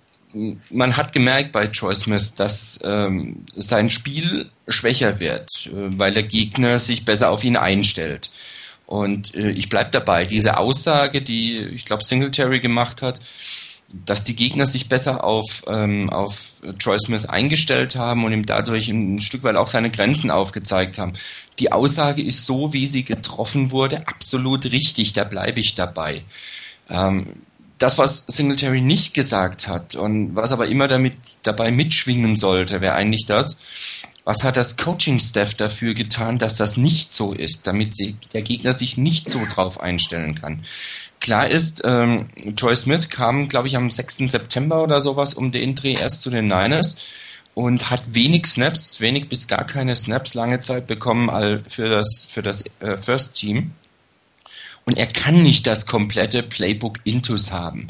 man 0.71 0.97
hat 0.97 1.13
gemerkt 1.13 1.53
bei 1.53 1.67
Troy 1.67 1.95
Smith, 1.95 2.35
dass 2.35 2.81
ähm, 2.85 3.45
sein 3.55 3.89
Spiel 3.91 4.51
schwächer 4.67 5.21
wird, 5.21 5.67
äh, 5.67 5.99
weil 5.99 6.13
der 6.13 6.23
Gegner 6.23 6.79
sich 6.79 7.05
besser 7.05 7.31
auf 7.31 7.45
ihn 7.45 7.57
einstellt. 7.57 8.31
Und 8.89 9.35
äh, 9.35 9.51
ich 9.51 9.69
bleibe 9.69 9.91
dabei, 9.91 10.25
diese 10.25 10.57
Aussage, 10.57 11.21
die 11.21 11.59
ich 11.59 11.85
glaube 11.85 12.03
Singletary 12.03 12.59
gemacht 12.59 13.03
hat, 13.03 13.21
dass 13.93 14.25
die 14.25 14.35
Gegner 14.35 14.67
sich 14.67 14.89
besser 14.89 15.25
auf, 15.25 15.65
ähm, 15.67 16.09
auf 16.09 16.63
Troy 16.79 16.99
Smith 16.99 17.27
eingestellt 17.27 17.97
haben 17.97 18.25
und 18.25 18.33
ihm 18.33 18.47
dadurch 18.47 18.89
ein 18.89 19.21
Stück 19.21 19.43
weit 19.43 19.57
auch 19.57 19.67
seine 19.67 19.91
Grenzen 19.91 20.31
aufgezeigt 20.31 20.99
haben. 20.99 21.13
Die 21.59 21.71
Aussage 21.71 22.23
ist 22.23 22.47
so, 22.47 22.73
wie 22.73 22.87
sie 22.87 23.05
getroffen 23.05 23.73
wurde, 23.73 24.09
absolut 24.09 24.65
richtig, 24.65 25.13
da 25.13 25.25
bleibe 25.25 25.61
ich 25.61 25.75
dabei. 25.75 26.23
Ähm, 26.89 27.27
das, 27.79 27.97
was 27.97 28.25
Singletary 28.27 28.81
nicht 28.81 29.15
gesagt 29.15 29.69
hat 29.69 29.95
und 29.95 30.35
was 30.35 30.53
aber 30.53 30.67
immer 30.67 30.89
damit 30.89 31.15
dabei 31.45 31.71
mitschwingen 31.71 32.37
sollte, 32.37 32.81
wäre 32.81 32.95
eigentlich 32.95 33.25
das, 33.27 33.61
was 34.25 34.45
hat 34.45 34.57
das 34.57 34.77
Coaching-Staff 34.77 35.55
dafür 35.55 35.95
getan, 35.95 36.39
dass 36.39 36.57
das 36.57 36.77
nicht 36.77 37.13
so 37.13 37.33
ist, 37.33 37.67
damit 37.67 37.97
sie, 37.97 38.17
der 38.35 38.43
Gegner 38.43 38.75
sich 38.75 38.99
nicht 38.99 39.31
so 39.31 39.41
drauf 39.49 39.81
einstellen 39.81 40.35
kann. 40.35 40.63
Klar 41.21 41.49
ist, 41.49 41.83
ähm, 41.85 42.29
Troy 42.57 42.77
Smith 42.77 43.09
kam, 43.09 43.49
glaube 43.49 43.69
ich, 43.69 43.77
am 43.77 43.91
6. 43.91 44.31
September 44.31 44.83
oder 44.83 45.01
sowas 45.01 45.35
um 45.35 45.51
den 45.51 45.75
Dreh 45.75 45.95
erst 45.95 46.23
zu 46.23 46.31
den 46.31 46.47
Niners 46.47 46.97
und 47.55 47.91
hat 47.91 48.15
wenig 48.15 48.47
Snaps, 48.47 49.01
wenig 49.01 49.29
bis 49.29 49.49
gar 49.49 49.65
keine 49.65 49.97
Snaps 49.97 50.35
lange 50.35 50.61
Zeit 50.61 50.87
bekommen 50.87 51.29
für 51.67 51.89
das, 51.89 52.29
für 52.31 52.43
das 52.43 52.65
äh, 52.81 52.97
First 52.97 53.35
Team. 53.35 53.73
Und 54.89 54.97
er 54.97 55.07
kann 55.07 55.43
nicht 55.43 55.67
das 55.67 55.85
komplette 55.85 56.43
Playbook 56.43 57.01
Intus 57.05 57.53
haben. 57.53 57.89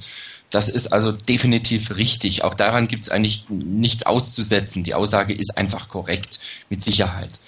Das 0.50 0.68
ist 0.68 0.88
also 0.88 1.12
definitiv 1.12 1.94
richtig. 1.94 2.42
Auch 2.42 2.54
daran 2.54 2.88
gibt 2.88 3.04
es 3.04 3.08
eigentlich 3.08 3.48
nichts 3.48 4.04
auszusetzen. 4.04 4.82
Die 4.82 4.94
Aussage 4.94 5.32
ist 5.32 5.56
einfach 5.56 5.87
korrekt, 5.87 6.40
mit 6.70 6.82
Sicherheit. 6.82 7.38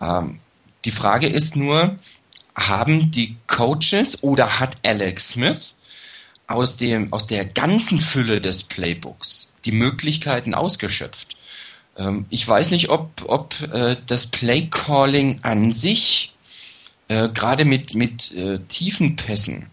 Ähm, 0.00 0.40
die 0.84 0.90
Frage 0.90 1.28
ist 1.28 1.54
nur, 1.54 1.96
haben 2.56 3.12
die 3.12 3.36
Coaches 3.46 4.20
oder 4.24 4.58
hat 4.58 4.76
Alex 4.82 5.28
Smith 5.28 5.74
aus, 6.48 6.76
dem, 6.76 7.12
aus 7.12 7.28
der 7.28 7.44
ganzen 7.44 8.00
Fülle 8.00 8.40
des 8.40 8.64
Playbooks 8.64 9.54
die 9.64 9.70
Möglichkeiten 9.70 10.54
ausgeschöpft? 10.54 11.36
Ähm, 11.96 12.26
ich 12.30 12.48
weiß 12.48 12.72
nicht, 12.72 12.88
ob, 12.88 13.10
ob 13.28 13.54
äh, 13.72 13.94
das 14.06 14.26
Playcalling 14.26 15.38
an 15.42 15.70
sich, 15.70 16.34
äh, 17.08 17.28
gerade 17.28 17.64
mit, 17.64 17.94
mit 17.94 18.34
äh, 18.34 18.60
tiefen 18.68 19.16
Pässen, 19.16 19.66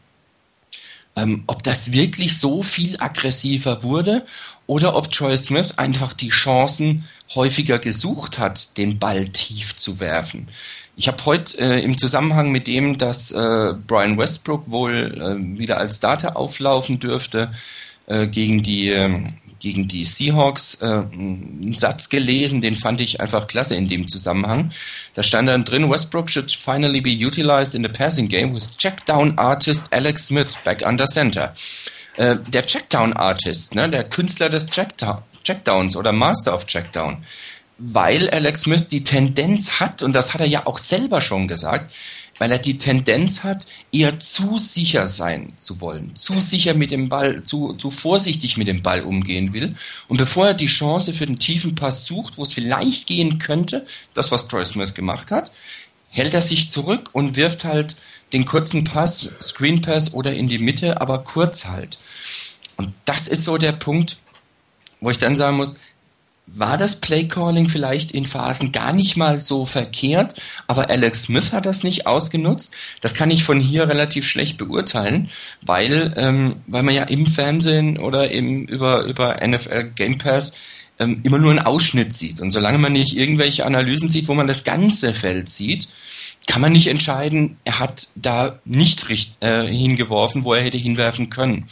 ähm, 1.16 1.44
ob 1.48 1.64
das 1.64 1.92
wirklich 1.92 2.38
so 2.38 2.64
viel 2.64 2.98
aggressiver 3.00 3.84
wurde 3.84 4.26
oder 4.68 4.96
ob 4.96 5.12
Troy 5.12 5.38
Smith 5.38 5.78
einfach 5.78 6.14
die 6.14 6.30
Chancen 6.30 7.06
häufiger 7.36 7.80
gesucht 7.80 8.40
hat, 8.40 8.78
den 8.78 9.00
Ball 9.00 9.28
tief 9.30 9.76
zu 9.76 10.00
werfen. 10.00 10.48
Ich 10.96 11.08
habe 11.08 11.24
heute 11.26 11.58
äh, 11.60 11.84
im 11.84 11.98
Zusammenhang 11.98 12.52
mit 12.52 12.68
dem, 12.68 12.98
dass 12.98 13.32
äh, 13.32 13.74
Brian 13.86 14.18
Westbrook 14.18 14.70
wohl 14.72 14.94
äh, 14.94 15.60
wieder 15.60 15.78
als 15.78 15.98
Starter 15.98 16.38
auflaufen 16.38 17.00
dürfte 17.00 17.52
äh, 18.08 18.28
gegen 18.28 18.64
die 18.64 18.90
ähm, 18.90 19.34
gegen 19.66 19.88
die 19.88 20.06
Seahawks 20.06 20.76
äh, 20.76 20.86
einen 20.86 21.74
Satz 21.74 22.10
gelesen, 22.10 22.62
den 22.62 22.76
fand 22.76 23.02
ich 23.02 23.20
einfach 23.20 23.48
klasse 23.48 23.74
in 23.74 23.88
dem 23.88 24.08
Zusammenhang. 24.08 24.70
Da 25.16 25.24
stand 25.24 25.48
dann 25.48 25.64
drin, 25.64 25.90
Westbrook 25.90 26.30
should 26.30 26.52
finally 26.52 27.02
be 27.02 27.10
utilized 27.10 27.74
in 27.74 27.82
the 27.82 27.90
passing 27.90 28.28
game 28.28 28.54
with 28.54 28.78
checkdown 28.78 29.36
artist 29.40 29.92
Alex 29.92 30.28
Smith 30.28 30.56
back 30.64 30.86
under 30.86 31.08
center. 31.08 31.56
Äh, 32.16 32.38
der 32.48 32.62
Checkdown 32.62 33.14
Artist, 33.14 33.74
ne, 33.74 33.90
der 33.90 34.04
Künstler 34.04 34.50
des 34.50 34.68
Checkdown, 34.68 35.24
Checkdowns 35.44 35.96
oder 35.96 36.12
Master 36.12 36.54
of 36.54 36.68
Checkdown, 36.68 37.18
weil 37.80 38.30
Alex 38.30 38.62
Smith 38.62 38.88
die 38.90 39.04
Tendenz 39.04 39.80
hat, 39.80 40.04
und 40.04 40.14
das 40.14 40.36
hat 40.36 40.42
er 40.42 40.48
ja 40.48 40.68
auch 40.68 40.78
selber 40.78 41.22
schon 41.22 41.48
gesagt, 41.48 41.92
weil 42.38 42.52
er 42.52 42.58
die 42.58 42.78
Tendenz 42.78 43.44
hat, 43.44 43.66
eher 43.92 44.20
zu 44.20 44.58
sicher 44.58 45.08
sein 45.08 45.54
zu 45.58 45.80
wollen, 45.82 46.16
zu 46.16 46.42
sicher 46.42 46.74
mit 46.74 46.92
dem 46.92 47.10
Ball, 47.10 47.44
zu, 47.44 47.74
zu 47.74 47.92
vorsichtig 47.92 48.58
mit 48.58 48.68
dem 48.68 48.82
Ball 48.82 49.02
umgehen 49.02 49.54
will. 49.54 49.76
Und 50.08 50.18
bevor 50.18 50.48
er 50.48 50.54
die 50.54 50.66
Chance 50.66 51.14
für 51.14 51.26
den 51.26 51.40
tiefen 51.40 51.76
Pass 51.76 52.06
sucht, 52.06 52.38
wo 52.38 52.44
es 52.44 52.54
vielleicht 52.54 53.08
gehen 53.08 53.40
könnte, 53.40 53.86
das, 54.14 54.32
was 54.32 54.48
Troy 54.48 54.66
Smith 54.66 54.94
gemacht 54.94 55.32
hat, 55.32 55.52
hält 56.10 56.34
er 56.34 56.42
sich 56.42 56.70
zurück 56.70 57.10
und 57.14 57.36
wirft 57.36 57.64
halt 57.64 57.96
den 58.34 58.46
kurzen 58.46 58.84
Pass, 58.84 59.32
Screen 59.42 59.82
Pass 59.82 60.14
oder 60.14 60.34
in 60.34 60.48
die 60.48 60.60
Mitte, 60.60 61.00
aber 61.00 61.24
kurz 61.24 61.66
halt. 61.66 61.98
Und 62.78 62.94
das 63.06 63.28
ist 63.28 63.44
so 63.44 63.58
der 63.58 63.72
Punkt, 63.72 64.18
wo 65.00 65.10
ich 65.10 65.18
dann 65.18 65.36
sagen 65.36 65.58
muss, 65.58 65.76
war 66.48 66.78
das 66.78 66.98
Playcalling 67.02 67.68
vielleicht 67.68 68.12
in 68.12 68.26
Phasen 68.26 68.72
gar 68.72 68.94
nicht 68.94 69.18
mal 69.18 69.42
so 69.42 69.66
verkehrt, 69.66 70.36
aber 70.68 70.90
Alex 70.90 71.24
Smith 71.24 71.54
hat 71.54 71.66
das 71.66 71.84
nicht 71.84 72.06
ausgenutzt. 72.06 72.76
Das 73.02 73.16
kann 73.16 73.32
ich 73.32 73.44
von 73.44 73.60
hier 73.60 73.90
relativ 73.90 74.28
schlecht 74.28 74.58
beurteilen, 74.58 75.30
weil, 75.62 76.14
ähm, 76.18 76.58
weil 76.68 76.84
man 76.84 76.94
ja 76.94 77.04
im 77.04 77.26
Fernsehen 77.26 77.98
oder 77.98 78.30
im, 78.30 78.66
über, 78.66 79.04
über 79.06 79.38
NFL 79.46 79.92
Game 79.96 80.18
Pass 80.18 80.54
ähm, 81.00 81.22
immer 81.24 81.40
nur 81.40 81.50
einen 81.50 81.66
Ausschnitt 81.66 82.14
sieht. 82.14 82.40
Und 82.40 82.52
solange 82.52 82.78
man 82.78 82.94
nicht 82.94 83.18
irgendwelche 83.18 83.66
Analysen 83.66 84.10
sieht, 84.10 84.28
wo 84.28 84.36
man 84.36 84.48
das 84.48 84.64
ganze 84.64 85.14
Feld 85.14 85.50
sieht, 85.50 85.88
kann 86.48 86.62
man 86.62 86.74
nicht 86.74 86.88
entscheiden, 86.88 87.58
er 87.66 87.80
hat 87.80 88.08
da 88.16 88.60
nicht 88.66 89.10
richt, 89.10 89.44
äh, 89.44 89.66
hingeworfen, 89.66 90.44
wo 90.44 90.54
er 90.54 90.64
hätte 90.64 90.78
hinwerfen 90.78 91.32
können. 91.32 91.68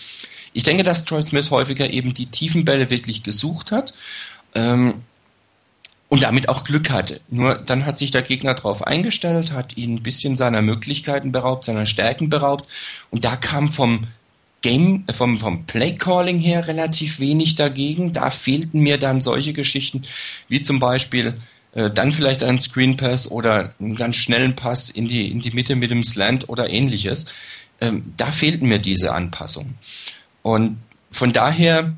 Ich 0.51 0.63
denke, 0.63 0.83
dass 0.83 1.05
Troy 1.05 1.21
Smith 1.21 1.51
häufiger 1.51 1.91
eben 1.91 2.13
die 2.13 2.27
tiefen 2.27 2.65
Bälle 2.65 2.89
wirklich 2.89 3.23
gesucht 3.23 3.71
hat 3.71 3.93
ähm, 4.55 5.03
und 6.09 6.21
damit 6.21 6.47
auch 6.47 6.63
Glück 6.63 6.91
hatte. 6.91 7.21
Nur 7.29 7.55
dann 7.55 7.85
hat 7.85 7.97
sich 7.97 8.11
der 8.11 8.21
Gegner 8.21 8.53
darauf 8.53 8.85
eingestellt, 8.85 9.51
hat 9.51 9.77
ihn 9.77 9.95
ein 9.95 10.03
bisschen 10.03 10.37
seiner 10.37 10.61
Möglichkeiten 10.61 11.31
beraubt, 11.31 11.65
seiner 11.65 11.87
Stärken 11.87 12.29
beraubt. 12.29 12.69
Und 13.09 13.25
da 13.25 13.35
kam 13.35 13.67
vom 13.67 14.07
Game, 14.61 15.05
vom, 15.11 15.37
vom 15.37 15.65
Play-Calling 15.65 16.39
her 16.39 16.67
relativ 16.67 17.19
wenig 17.19 17.55
dagegen. 17.55 18.13
Da 18.13 18.29
fehlten 18.29 18.79
mir 18.79 18.97
dann 18.97 19.21
solche 19.21 19.53
Geschichten, 19.53 20.03
wie 20.47 20.61
zum 20.61 20.79
Beispiel 20.79 21.33
äh, 21.73 21.89
dann 21.89 22.11
vielleicht 22.11 22.43
einen 22.43 22.59
Screen 22.59 22.95
Pass 22.95 23.29
oder 23.29 23.73
einen 23.79 23.95
ganz 23.95 24.15
schnellen 24.15 24.55
Pass 24.55 24.89
in 24.89 25.07
die, 25.07 25.31
in 25.31 25.39
die 25.39 25.51
Mitte 25.51 25.75
mit 25.75 25.91
dem 25.91 26.03
Slant 26.03 26.47
oder 26.47 26.69
ähnliches. 26.69 27.33
Ähm, 27.81 28.13
da 28.17 28.31
fehlten 28.31 28.67
mir 28.67 28.79
diese 28.79 29.13
Anpassungen. 29.13 29.75
Und 30.43 30.77
von 31.11 31.31
daher, 31.31 31.93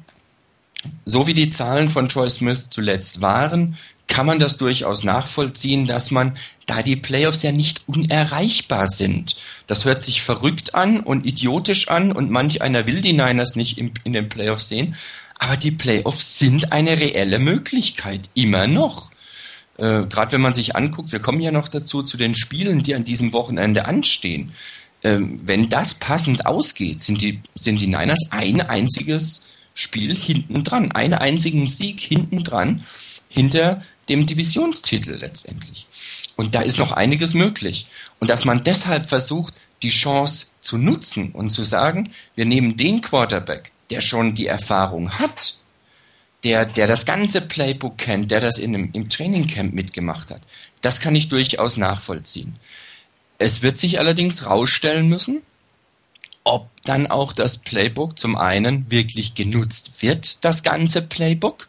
so 1.05 1.27
wie 1.27 1.33
die 1.33 1.49
Zahlen 1.49 1.89
von 1.89 2.09
Troy 2.09 2.29
Smith 2.29 2.67
zuletzt 2.69 3.21
waren, 3.21 3.77
kann 4.07 4.25
man 4.25 4.39
das 4.39 4.57
durchaus 4.57 5.03
nachvollziehen, 5.03 5.85
dass 5.85 6.11
man, 6.11 6.37
da 6.67 6.81
die 6.81 6.95
Playoffs 6.95 7.43
ja 7.43 7.51
nicht 7.51 7.81
unerreichbar 7.87 8.87
sind, 8.87 9.35
das 9.67 9.85
hört 9.85 10.01
sich 10.01 10.21
verrückt 10.21 10.75
an 10.75 10.99
und 10.99 11.25
idiotisch 11.25 11.89
an 11.89 12.11
und 12.11 12.31
manch 12.31 12.61
einer 12.61 12.87
will 12.87 13.01
die 13.01 13.13
Niners 13.13 13.55
nicht 13.55 13.77
in, 13.77 13.91
den 14.13 14.29
Playoffs 14.29 14.67
sehen, 14.67 14.95
aber 15.37 15.57
die 15.57 15.71
Playoffs 15.71 16.39
sind 16.39 16.71
eine 16.71 16.99
reelle 16.99 17.39
Möglichkeit, 17.39 18.29
immer 18.33 18.67
noch. 18.67 19.11
Äh, 19.77 20.05
Gerade 20.05 20.31
wenn 20.31 20.41
man 20.41 20.53
sich 20.53 20.75
anguckt, 20.75 21.11
wir 21.11 21.19
kommen 21.19 21.41
ja 21.41 21.51
noch 21.51 21.67
dazu, 21.67 22.03
zu 22.03 22.17
den 22.17 22.35
Spielen, 22.35 22.79
die 22.79 22.95
an 22.95 23.03
diesem 23.03 23.33
Wochenende 23.33 23.85
anstehen. 23.85 24.53
Ähm, 25.03 25.39
wenn 25.43 25.67
das 25.67 25.95
passend 25.95 26.45
ausgeht, 26.45 27.01
sind 27.01 27.21
die, 27.21 27.41
sind 27.53 27.79
die 27.79 27.87
Niners 27.87 28.21
ein 28.31 28.61
einziges 28.61 29.45
Spiel 29.75 30.15
hinten 30.15 30.63
dran, 30.63 30.91
einen 30.91 31.13
einzigen 31.13 31.67
Sieg 31.67 31.99
hinten 31.99 32.43
dran, 32.43 32.83
hinter 33.29 33.81
dem 34.09 34.25
Divisionstitel 34.25 35.17
letztendlich. 35.19 35.85
Und 36.35 36.55
da 36.55 36.61
ist 36.61 36.79
noch 36.79 36.93
einiges 36.93 37.35
möglich. 37.35 37.85
Und 38.19 38.29
dass 38.29 38.45
man 38.45 38.63
deshalb 38.63 39.07
versucht, 39.07 39.53
die 39.83 39.89
Chance 39.89 40.47
zu 40.61 40.77
nutzen 40.77 41.31
und 41.31 41.49
zu 41.49 41.63
sagen, 41.63 42.09
wir 42.35 42.45
nehmen 42.45 42.77
den 42.77 43.01
Quarterback, 43.01 43.71
der 43.89 44.01
schon 44.01 44.33
die 44.33 44.47
Erfahrung 44.47 45.11
hat, 45.19 45.57
der, 46.43 46.65
der 46.65 46.88
das 46.88 47.05
ganze 47.05 47.41
Playbook 47.41 47.97
kennt, 47.97 48.31
der 48.31 48.39
das 48.39 48.57
in 48.57 48.73
einem, 48.73 48.89
im 48.93 49.09
Trainingcamp 49.09 49.73
mitgemacht 49.73 50.31
hat, 50.31 50.41
das 50.81 50.99
kann 50.99 51.15
ich 51.15 51.27
durchaus 51.27 51.77
nachvollziehen. 51.77 52.55
Es 53.38 53.61
wird 53.61 53.77
sich 53.77 53.99
allerdings 53.99 54.45
rausstellen 54.45 55.09
müssen, 55.09 55.41
ob 56.45 56.69
dann 56.84 57.08
auch 57.08 57.34
das 57.34 57.58
Playbook 57.58 58.17
zum 58.17 58.38
einen 58.38 58.89
wirklich 58.89 59.36
genutzt 59.36 60.01
wird, 60.01 60.43
das 60.45 60.63
ganze 60.63 61.01
Playbook, 61.01 61.67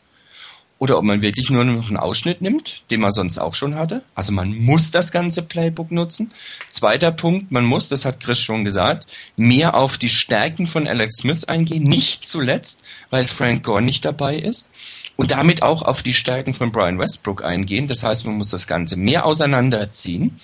oder 0.79 0.99
ob 0.99 1.05
man 1.05 1.23
wirklich 1.23 1.49
nur 1.49 1.65
noch 1.65 1.89
einen 1.89 1.97
Ausschnitt 1.97 2.43
nimmt, 2.43 2.83
den 2.91 3.01
man 3.01 3.11
sonst 3.11 3.39
auch 3.39 3.55
schon 3.55 3.77
hatte. 3.77 4.03
Also 4.15 4.33
man 4.33 4.55
muss 4.55 4.91
das 4.91 5.11
ganze 5.11 5.43
Playbook 5.43 5.91
nutzen. 5.91 6.31
Zweiter 6.69 7.13
Punkt, 7.13 7.51
man 7.51 7.65
muss, 7.65 7.89
das 7.89 8.05
hat 8.05 8.21
Chris 8.21 8.41
schon 8.41 8.63
gesagt, 8.63 9.07
mehr 9.37 9.75
auf 9.75 9.97
die 9.97 10.11
Stärken 10.11 10.67
von 10.67 10.87
Alex 10.87 11.17
Smith 11.17 11.45
eingehen, 11.45 11.85
nicht 11.85 12.27
zuletzt, 12.27 12.83
weil 13.09 13.27
Frank 13.27 13.65
Gore 13.65 13.81
nicht 13.81 14.05
dabei 14.05 14.37
ist. 14.37 14.71
Und 15.17 15.31
damit 15.31 15.63
auch 15.63 15.81
auf 15.81 16.03
die 16.03 16.13
Stärken 16.13 16.53
von 16.53 16.73
Brian 16.73 16.99
Westbrook 16.99 17.43
eingehen. 17.43 17.89
Das 17.89 18.03
heißt, 18.03 18.27
man 18.27 18.37
muss 18.37 18.51
das 18.51 18.67
Ganze 18.67 18.97
mehr 18.97 19.25
auseinanderziehen. 19.25 20.39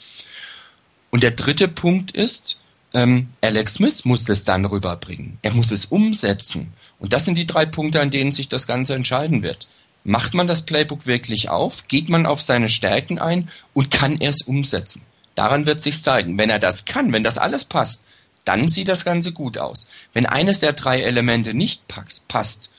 Und 1.11 1.23
der 1.23 1.33
dritte 1.33 1.68
Punkt 1.68 2.12
ist, 2.12 2.59
ähm, 2.94 3.28
Alex 3.40 3.74
Smith 3.74 4.05
muss 4.05 4.24
das 4.24 4.44
dann 4.44 4.64
rüberbringen. 4.64 5.38
Er 5.42 5.52
muss 5.52 5.72
es 5.72 5.87
umsetzen. 5.87 6.72
Und 6.98 7.12
das 7.12 7.24
sind 7.24 7.37
die 7.37 7.46
drei 7.46 7.66
Punkte, 7.66 8.00
an 8.00 8.11
denen 8.11 8.33
sich 8.33 8.48
das 8.48 8.66
Ganze 8.66 8.94
entscheiden 8.94 9.42
wird. 9.42 9.66
Macht 10.05 10.35
man 10.35 10.46
das 10.46 10.62
Playbook 10.62 11.07
wirklich 11.07 11.48
auf? 11.48 11.88
Geht 11.88 12.09
man 12.09 12.26
auf 12.26 12.42
seine 12.42 12.68
Stärken 12.68 13.18
ein 13.18 13.48
und 13.72 13.90
kann 13.90 14.20
er 14.20 14.31
es 14.31 14.42
umsetzen? 14.42 15.02
Daran 15.35 15.64
wird 15.66 15.81
sich 15.81 16.02
zeigen. 16.02 16.37
Wenn 16.38 16.50
er 16.50 16.59
das 16.59 16.85
kann, 16.85 17.12
wenn 17.12 17.22
das 17.22 17.38
alles 17.38 17.64
passt, 17.64 18.05
dann 18.44 18.68
sieht 18.68 18.88
das 18.88 19.05
Ganze 19.05 19.33
gut 19.33 19.59
aus. 19.59 19.87
Wenn 20.12 20.26
eines 20.26 20.61
der 20.61 20.72
drei 20.72 21.00
Elemente 21.00 21.55
nicht 21.55 21.83
passt, 22.28 22.70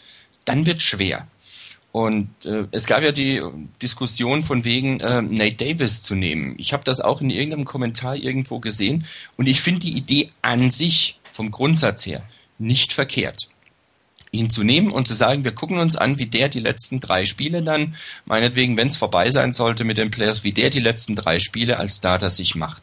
dann 0.45 0.65
wird 0.65 0.81
schwer. 0.81 1.27
Und 1.93 2.29
äh, 2.43 2.65
es 2.71 2.87
gab 2.87 3.03
ja 3.03 3.11
die 3.11 3.39
Diskussion 3.81 4.41
von 4.41 4.65
wegen 4.65 4.99
äh, 4.99 5.21
Nate 5.21 5.57
Davis 5.57 6.01
zu 6.01 6.15
nehmen. 6.15 6.55
Ich 6.57 6.73
habe 6.73 6.83
das 6.83 6.99
auch 6.99 7.21
in 7.21 7.29
irgendeinem 7.29 7.65
Kommentar 7.65 8.15
irgendwo 8.15 8.59
gesehen 8.59 9.05
und 9.37 9.45
ich 9.45 9.61
finde 9.61 9.81
die 9.81 9.95
Idee 9.95 10.29
an 10.41 10.71
sich 10.71 11.19
vom 11.31 11.51
Grundsatz 11.51 12.05
her 12.05 12.23
nicht 12.57 12.93
verkehrt 12.93 13.47
ihn 14.33 14.49
zu 14.49 14.63
nehmen 14.63 14.91
und 14.91 15.07
zu 15.07 15.13
sagen, 15.13 15.43
wir 15.43 15.53
gucken 15.53 15.77
uns 15.77 15.95
an, 15.95 16.17
wie 16.17 16.25
der 16.25 16.49
die 16.49 16.59
letzten 16.59 16.99
drei 16.99 17.23
Spiele 17.23 17.61
dann, 17.61 17.95
meinetwegen, 18.25 18.75
wenn 18.75 18.87
es 18.87 18.97
vorbei 18.97 19.29
sein 19.29 19.53
sollte 19.53 19.83
mit 19.83 19.99
den 19.99 20.09
Players, 20.09 20.43
wie 20.43 20.51
der 20.51 20.71
die 20.71 20.79
letzten 20.79 21.15
drei 21.15 21.37
Spiele 21.39 21.77
als 21.77 21.97
Starter 21.97 22.31
sich 22.31 22.55
macht. 22.55 22.81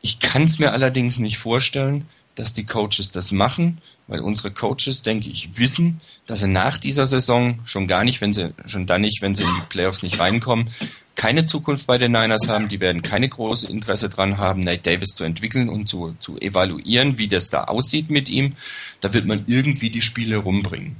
Ich 0.00 0.20
kann 0.20 0.44
es 0.44 0.58
mir 0.58 0.72
allerdings 0.72 1.18
nicht 1.18 1.36
vorstellen, 1.36 2.06
dass 2.38 2.52
die 2.52 2.64
Coaches 2.64 3.10
das 3.10 3.32
machen, 3.32 3.78
weil 4.06 4.20
unsere 4.20 4.52
Coaches, 4.52 5.02
denke 5.02 5.28
ich, 5.28 5.58
wissen, 5.58 5.98
dass 6.26 6.40
sie 6.40 6.48
nach 6.48 6.78
dieser 6.78 7.04
Saison 7.04 7.58
schon 7.64 7.88
gar 7.88 8.04
nicht, 8.04 8.20
wenn 8.20 8.32
sie, 8.32 8.54
schon 8.64 8.86
dann 8.86 9.00
nicht, 9.00 9.22
wenn 9.22 9.34
sie 9.34 9.42
in 9.42 9.54
die 9.56 9.66
Playoffs 9.68 10.04
nicht 10.04 10.20
reinkommen, 10.20 10.70
keine 11.16 11.46
Zukunft 11.46 11.88
bei 11.88 11.98
den 11.98 12.12
Niners 12.12 12.46
haben, 12.46 12.68
die 12.68 12.78
werden 12.78 13.02
keine 13.02 13.28
große 13.28 13.68
Interesse 13.68 14.08
dran 14.08 14.38
haben, 14.38 14.62
Nate 14.62 14.82
Davis 14.82 15.16
zu 15.16 15.24
entwickeln 15.24 15.68
und 15.68 15.88
zu, 15.88 16.14
zu 16.20 16.38
evaluieren, 16.38 17.18
wie 17.18 17.26
das 17.26 17.50
da 17.50 17.64
aussieht 17.64 18.08
mit 18.08 18.28
ihm. 18.28 18.54
Da 19.00 19.12
wird 19.12 19.26
man 19.26 19.42
irgendwie 19.48 19.90
die 19.90 20.00
Spiele 20.00 20.36
rumbringen. 20.36 20.94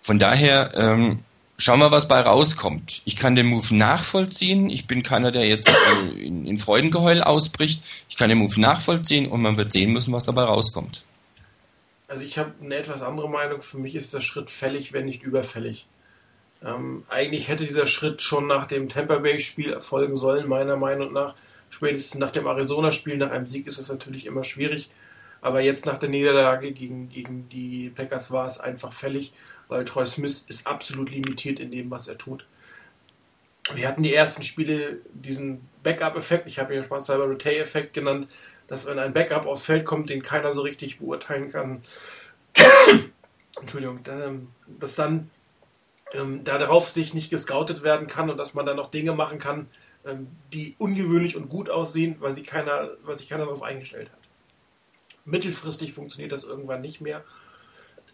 Von 0.00 0.20
daher 0.20 0.74
ähm, 0.76 1.18
schauen 1.58 1.80
wir, 1.80 1.90
was 1.90 2.08
bei 2.08 2.20
rauskommt. 2.20 3.02
Ich 3.04 3.16
kann 3.16 3.34
den 3.34 3.46
Move 3.46 3.74
nachvollziehen. 3.74 4.70
Ich 4.70 4.86
bin 4.86 5.02
keiner, 5.02 5.32
der 5.32 5.46
jetzt 5.46 5.68
äh, 5.68 6.18
in, 6.18 6.46
in 6.46 6.58
Freudengeheul 6.58 7.22
ausbricht. 7.22 7.82
Ich 8.08 8.16
kann 8.16 8.28
den 8.28 8.38
Move 8.38 8.60
nachvollziehen 8.60 9.26
und 9.28 9.42
man 9.42 9.56
wird 9.56 9.72
sehen 9.72 9.92
müssen, 9.92 10.12
was 10.12 10.24
dabei 10.24 10.42
rauskommt. 10.42 11.04
Also 12.08 12.22
ich 12.22 12.38
habe 12.38 12.52
eine 12.62 12.76
etwas 12.76 13.02
andere 13.02 13.28
Meinung. 13.28 13.60
Für 13.60 13.78
mich 13.78 13.96
ist 13.96 14.14
der 14.14 14.20
Schritt 14.20 14.50
fällig, 14.50 14.92
wenn 14.92 15.06
nicht 15.06 15.22
überfällig. 15.22 15.86
Ähm, 16.64 17.04
eigentlich 17.08 17.48
hätte 17.48 17.66
dieser 17.66 17.86
Schritt 17.86 18.22
schon 18.22 18.46
nach 18.46 18.66
dem 18.66 18.88
Tampa 18.88 19.18
Bay-Spiel 19.18 19.72
erfolgen 19.72 20.16
sollen, 20.16 20.48
meiner 20.48 20.76
Meinung 20.76 21.12
nach. 21.12 21.34
Spätestens 21.68 22.20
nach 22.20 22.30
dem 22.30 22.46
Arizona-Spiel, 22.46 23.16
nach 23.16 23.30
einem 23.30 23.46
Sieg 23.46 23.66
ist 23.66 23.78
es 23.78 23.88
natürlich 23.88 24.26
immer 24.26 24.44
schwierig. 24.44 24.88
Aber 25.42 25.60
jetzt 25.60 25.86
nach 25.86 25.98
der 25.98 26.08
Niederlage 26.08 26.72
gegen, 26.72 27.08
gegen 27.08 27.48
die 27.48 27.90
Packers 27.90 28.30
war 28.30 28.46
es 28.46 28.58
einfach 28.58 28.92
fällig, 28.92 29.32
weil 29.68 29.84
Troy 29.84 30.06
Smith 30.06 30.44
ist 30.48 30.66
absolut 30.66 31.10
limitiert 31.10 31.60
in 31.60 31.70
dem, 31.70 31.90
was 31.90 32.08
er 32.08 32.18
tut. 32.18 32.46
Wir 33.74 33.88
hatten 33.88 34.04
die 34.04 34.14
ersten 34.14 34.42
Spiele 34.42 35.00
diesen 35.12 35.68
Backup-Effekt, 35.82 36.46
ich 36.46 36.58
habe 36.58 36.74
ja 36.74 36.82
spaßhalber 36.82 37.28
Retay-Effekt 37.28 37.94
genannt, 37.94 38.28
dass 38.68 38.86
wenn 38.86 38.98
ein 38.98 39.12
Backup 39.12 39.46
aufs 39.46 39.64
Feld 39.64 39.84
kommt, 39.84 40.08
den 40.08 40.22
keiner 40.22 40.52
so 40.52 40.62
richtig 40.62 40.98
beurteilen 40.98 41.50
kann, 41.50 41.82
Entschuldigung, 43.60 44.00
dass 44.66 44.94
dann 44.94 45.30
ähm, 46.14 46.44
darauf 46.44 46.90
sich 46.90 47.14
nicht 47.14 47.30
gescoutet 47.30 47.82
werden 47.82 48.06
kann 48.06 48.30
und 48.30 48.36
dass 48.36 48.54
man 48.54 48.66
dann 48.66 48.76
noch 48.76 48.90
Dinge 48.90 49.12
machen 49.12 49.38
kann, 49.38 49.66
ähm, 50.04 50.28
die 50.52 50.76
ungewöhnlich 50.78 51.36
und 51.36 51.48
gut 51.48 51.68
aussehen, 51.68 52.16
weil, 52.20 52.32
sie 52.32 52.42
keiner, 52.42 52.90
weil 53.02 53.16
sich 53.16 53.28
keiner 53.28 53.44
darauf 53.44 53.62
eingestellt 53.62 54.10
hat. 54.10 54.18
Mittelfristig 55.24 55.92
funktioniert 55.92 56.32
das 56.32 56.44
irgendwann 56.44 56.80
nicht 56.80 57.00
mehr. 57.00 57.24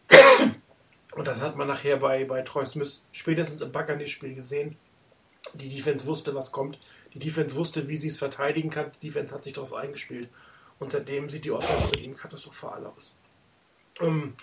Und 1.14 1.26
das 1.26 1.40
hat 1.40 1.56
man 1.56 1.68
nachher 1.68 1.98
bei, 1.98 2.24
bei 2.24 2.42
Troy 2.42 2.64
Smith 2.64 3.02
spätestens 3.12 3.60
im 3.60 3.72
Buccaneers-Spiel 3.72 4.34
gesehen. 4.34 4.76
Die 5.54 5.68
Defense 5.68 6.06
wusste, 6.06 6.34
was 6.34 6.52
kommt. 6.52 6.78
Die 7.12 7.18
Defense 7.18 7.56
wusste, 7.56 7.88
wie 7.88 7.96
sie 7.96 8.08
es 8.08 8.18
verteidigen 8.18 8.70
kann. 8.70 8.90
Die 9.00 9.08
Defense 9.08 9.34
hat 9.34 9.44
sich 9.44 9.52
darauf 9.52 9.74
eingespielt. 9.74 10.28
Und 10.78 10.90
seitdem 10.90 11.28
sieht 11.28 11.44
die 11.44 11.50
Offense 11.50 11.90
mit 11.90 12.00
ihm 12.00 12.16
katastrophal 12.16 12.86
aus. 12.86 13.18
Ähm, 14.00 14.34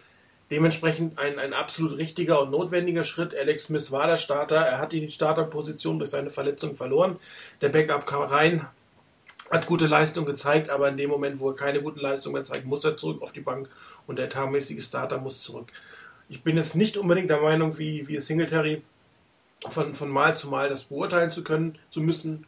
Dementsprechend 0.51 1.19
ein, 1.19 1.37
ein 1.37 1.53
absolut 1.53 1.97
richtiger 1.97 2.41
und 2.41 2.49
notwendiger 2.49 3.03
Schritt. 3.03 3.35
Alex 3.35 3.65
Smith 3.65 3.91
war 3.91 4.07
der 4.07 4.17
Starter. 4.17 4.57
Er 4.57 4.79
hat 4.79 4.93
die 4.93 5.09
Starterposition 5.09 5.99
durch 5.99 6.09
seine 6.09 6.31
Verletzung 6.31 6.75
verloren. 6.75 7.17
Der 7.61 7.69
Backup 7.69 8.07
kam 8.07 8.23
rein, 8.23 8.65
hat 9.51 9.67
gute 9.67 9.85
Leistung 9.85 10.25
gezeigt, 10.25 10.71
aber 10.71 10.89
in 10.89 10.97
dem 10.97 11.09
Moment, 11.11 11.39
wo 11.39 11.49
er 11.49 11.55
keine 11.55 11.83
guten 11.83 11.99
Leistungen 11.99 12.33
mehr 12.33 12.43
zeigt, 12.43 12.65
muss 12.65 12.83
er 12.83 12.97
zurück 12.97 13.21
auf 13.21 13.31
die 13.31 13.41
Bank 13.41 13.69
und 14.07 14.17
der 14.17 14.25
etatmäßige 14.25 14.83
Starter 14.83 15.19
muss 15.19 15.43
zurück. 15.43 15.71
Ich 16.29 16.43
bin 16.43 16.57
jetzt 16.57 16.75
nicht 16.75 16.95
unbedingt 16.95 17.29
der 17.29 17.41
Meinung, 17.41 17.79
wie, 17.79 18.07
wie 18.07 18.19
Singletary 18.19 18.83
von, 19.67 19.95
von 19.95 20.09
Mal 20.09 20.35
zu 20.35 20.47
Mal 20.47 20.69
das 20.69 20.83
beurteilen 20.83 21.31
zu 21.31 21.43
können, 21.43 21.77
zu 21.89 22.01
müssen. 22.01 22.45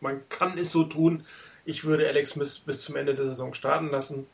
Man 0.00 0.28
kann 0.30 0.56
es 0.56 0.72
so 0.72 0.84
tun. 0.84 1.24
Ich 1.64 1.84
würde 1.84 2.08
Alex 2.08 2.30
Smith 2.30 2.58
bis 2.60 2.82
zum 2.82 2.96
Ende 2.96 3.14
der 3.14 3.26
Saison 3.26 3.54
starten 3.54 3.90
lassen. 3.90 4.26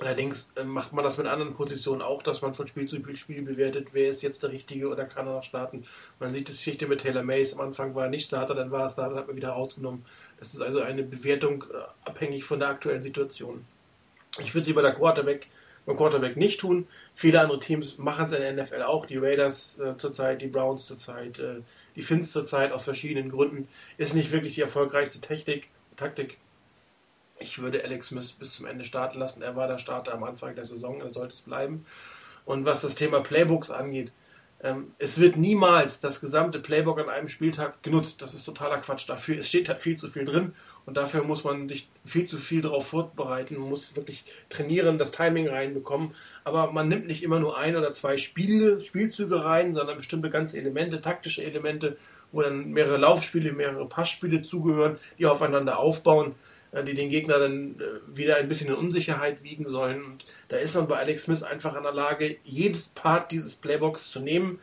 Allerdings 0.00 0.52
äh, 0.56 0.64
macht 0.64 0.92
man 0.92 1.04
das 1.04 1.18
mit 1.18 1.26
anderen 1.26 1.52
Positionen 1.52 2.00
auch, 2.00 2.22
dass 2.22 2.40
man 2.40 2.54
von 2.54 2.66
Spiel 2.66 2.86
zu 2.86 3.02
Spiel 3.16 3.42
bewertet, 3.42 3.88
wer 3.92 4.08
ist 4.08 4.22
jetzt 4.22 4.42
der 4.42 4.50
Richtige 4.50 4.88
oder 4.88 5.04
kann 5.04 5.26
er 5.26 5.34
noch 5.34 5.42
starten. 5.42 5.84
Man 6.18 6.32
sieht 6.32 6.48
die 6.48 6.52
Geschichte 6.52 6.86
mit 6.86 7.00
Taylor 7.00 7.22
Mays. 7.22 7.54
Am 7.54 7.60
Anfang 7.60 7.94
war 7.94 8.04
er 8.04 8.10
nicht 8.10 8.26
Starter, 8.26 8.54
dann 8.54 8.70
war 8.70 8.82
er 8.82 8.88
Starter, 8.88 9.16
hat 9.16 9.26
man 9.26 9.36
wieder 9.36 9.50
rausgenommen. 9.50 10.04
Das 10.38 10.54
ist 10.54 10.60
also 10.62 10.80
eine 10.80 11.02
Bewertung 11.02 11.64
äh, 11.64 12.08
abhängig 12.08 12.44
von 12.44 12.60
der 12.60 12.68
aktuellen 12.68 13.02
Situation. 13.02 13.64
Ich 14.38 14.54
würde 14.54 14.66
sie 14.66 14.72
bei 14.72 14.82
der 14.82 14.94
Quarterback, 14.94 15.48
beim 15.86 15.96
Quarterback 15.96 16.36
nicht 16.36 16.60
tun. 16.60 16.86
Viele 17.14 17.40
andere 17.40 17.58
Teams 17.58 17.98
machen 17.98 18.26
es 18.26 18.32
in 18.32 18.40
der 18.40 18.52
NFL 18.52 18.82
auch. 18.82 19.06
Die 19.06 19.16
Raiders 19.16 19.78
äh, 19.78 19.96
zurzeit, 19.96 20.42
die 20.42 20.46
Browns 20.46 20.86
zurzeit, 20.86 21.38
äh, 21.38 21.62
die 21.96 22.02
Finns 22.02 22.32
zurzeit 22.32 22.72
aus 22.72 22.84
verschiedenen 22.84 23.30
Gründen. 23.30 23.68
Ist 23.98 24.14
nicht 24.14 24.32
wirklich 24.32 24.54
die 24.54 24.62
erfolgreichste 24.62 25.20
Technik, 25.20 25.68
Taktik. 25.96 26.38
Ich 27.38 27.58
würde 27.58 27.82
Alex 27.82 28.08
Smith 28.08 28.32
bis 28.32 28.54
zum 28.54 28.66
Ende 28.66 28.84
starten 28.84 29.18
lassen. 29.18 29.42
Er 29.42 29.56
war 29.56 29.66
der 29.66 29.78
Starter 29.78 30.12
am 30.12 30.24
Anfang 30.24 30.54
der 30.54 30.66
Saison, 30.66 31.00
er 31.00 31.12
sollte 31.12 31.34
es 31.34 31.40
bleiben. 31.40 31.84
Und 32.44 32.64
was 32.64 32.82
das 32.82 32.94
Thema 32.94 33.20
Playbooks 33.20 33.70
angeht, 33.70 34.12
es 34.98 35.18
wird 35.18 35.36
niemals 35.36 36.00
das 36.00 36.20
gesamte 36.20 36.58
Playbook 36.58 37.00
an 37.00 37.08
einem 37.08 37.28
Spieltag 37.28 37.82
genutzt. 37.82 38.20
Das 38.20 38.34
ist 38.34 38.44
totaler 38.44 38.76
Quatsch. 38.76 39.08
Dafür 39.08 39.38
es 39.38 39.48
steht 39.48 39.70
halt 39.70 39.80
viel 39.80 39.96
zu 39.96 40.08
viel 40.08 40.26
drin 40.26 40.52
und 40.84 40.98
dafür 40.98 41.24
muss 41.24 41.44
man 41.44 41.66
sich 41.66 41.88
viel 42.04 42.26
zu 42.26 42.36
viel 42.36 42.60
darauf 42.60 42.88
vorbereiten. 42.88 43.58
Man 43.58 43.70
muss 43.70 43.96
wirklich 43.96 44.24
trainieren, 44.50 44.98
das 44.98 45.12
Timing 45.12 45.48
reinbekommen. 45.48 46.14
Aber 46.44 46.72
man 46.72 46.88
nimmt 46.88 47.06
nicht 47.06 47.22
immer 47.22 47.40
nur 47.40 47.56
ein 47.56 47.74
oder 47.74 47.94
zwei 47.94 48.18
Spiele, 48.18 48.82
Spielzüge 48.82 49.42
rein, 49.44 49.72
sondern 49.72 49.96
bestimmte 49.96 50.28
ganze 50.28 50.58
Elemente, 50.58 51.00
taktische 51.00 51.42
Elemente, 51.42 51.96
wo 52.30 52.42
dann 52.42 52.70
mehrere 52.70 52.98
Laufspiele, 52.98 53.52
mehrere 53.52 53.88
Passspiele 53.88 54.42
zugehören, 54.42 54.98
die 55.18 55.24
aufeinander 55.24 55.78
aufbauen. 55.78 56.34
Äh, 56.72 56.84
die 56.84 56.94
den 56.94 57.10
Gegner 57.10 57.38
dann 57.38 57.80
äh, 57.80 58.16
wieder 58.16 58.36
ein 58.36 58.48
bisschen 58.48 58.68
in 58.68 58.74
Unsicherheit 58.74 59.42
wiegen 59.42 59.66
sollen. 59.66 60.04
Und 60.04 60.24
da 60.48 60.56
ist 60.56 60.74
man 60.74 60.88
bei 60.88 60.98
Alex 60.98 61.24
Smith 61.24 61.42
einfach 61.42 61.76
in 61.76 61.82
der 61.82 61.92
Lage, 61.92 62.36
jedes 62.44 62.88
Part 62.88 63.32
dieses 63.32 63.56
Playbooks 63.56 64.10
zu 64.10 64.20
nehmen, 64.20 64.60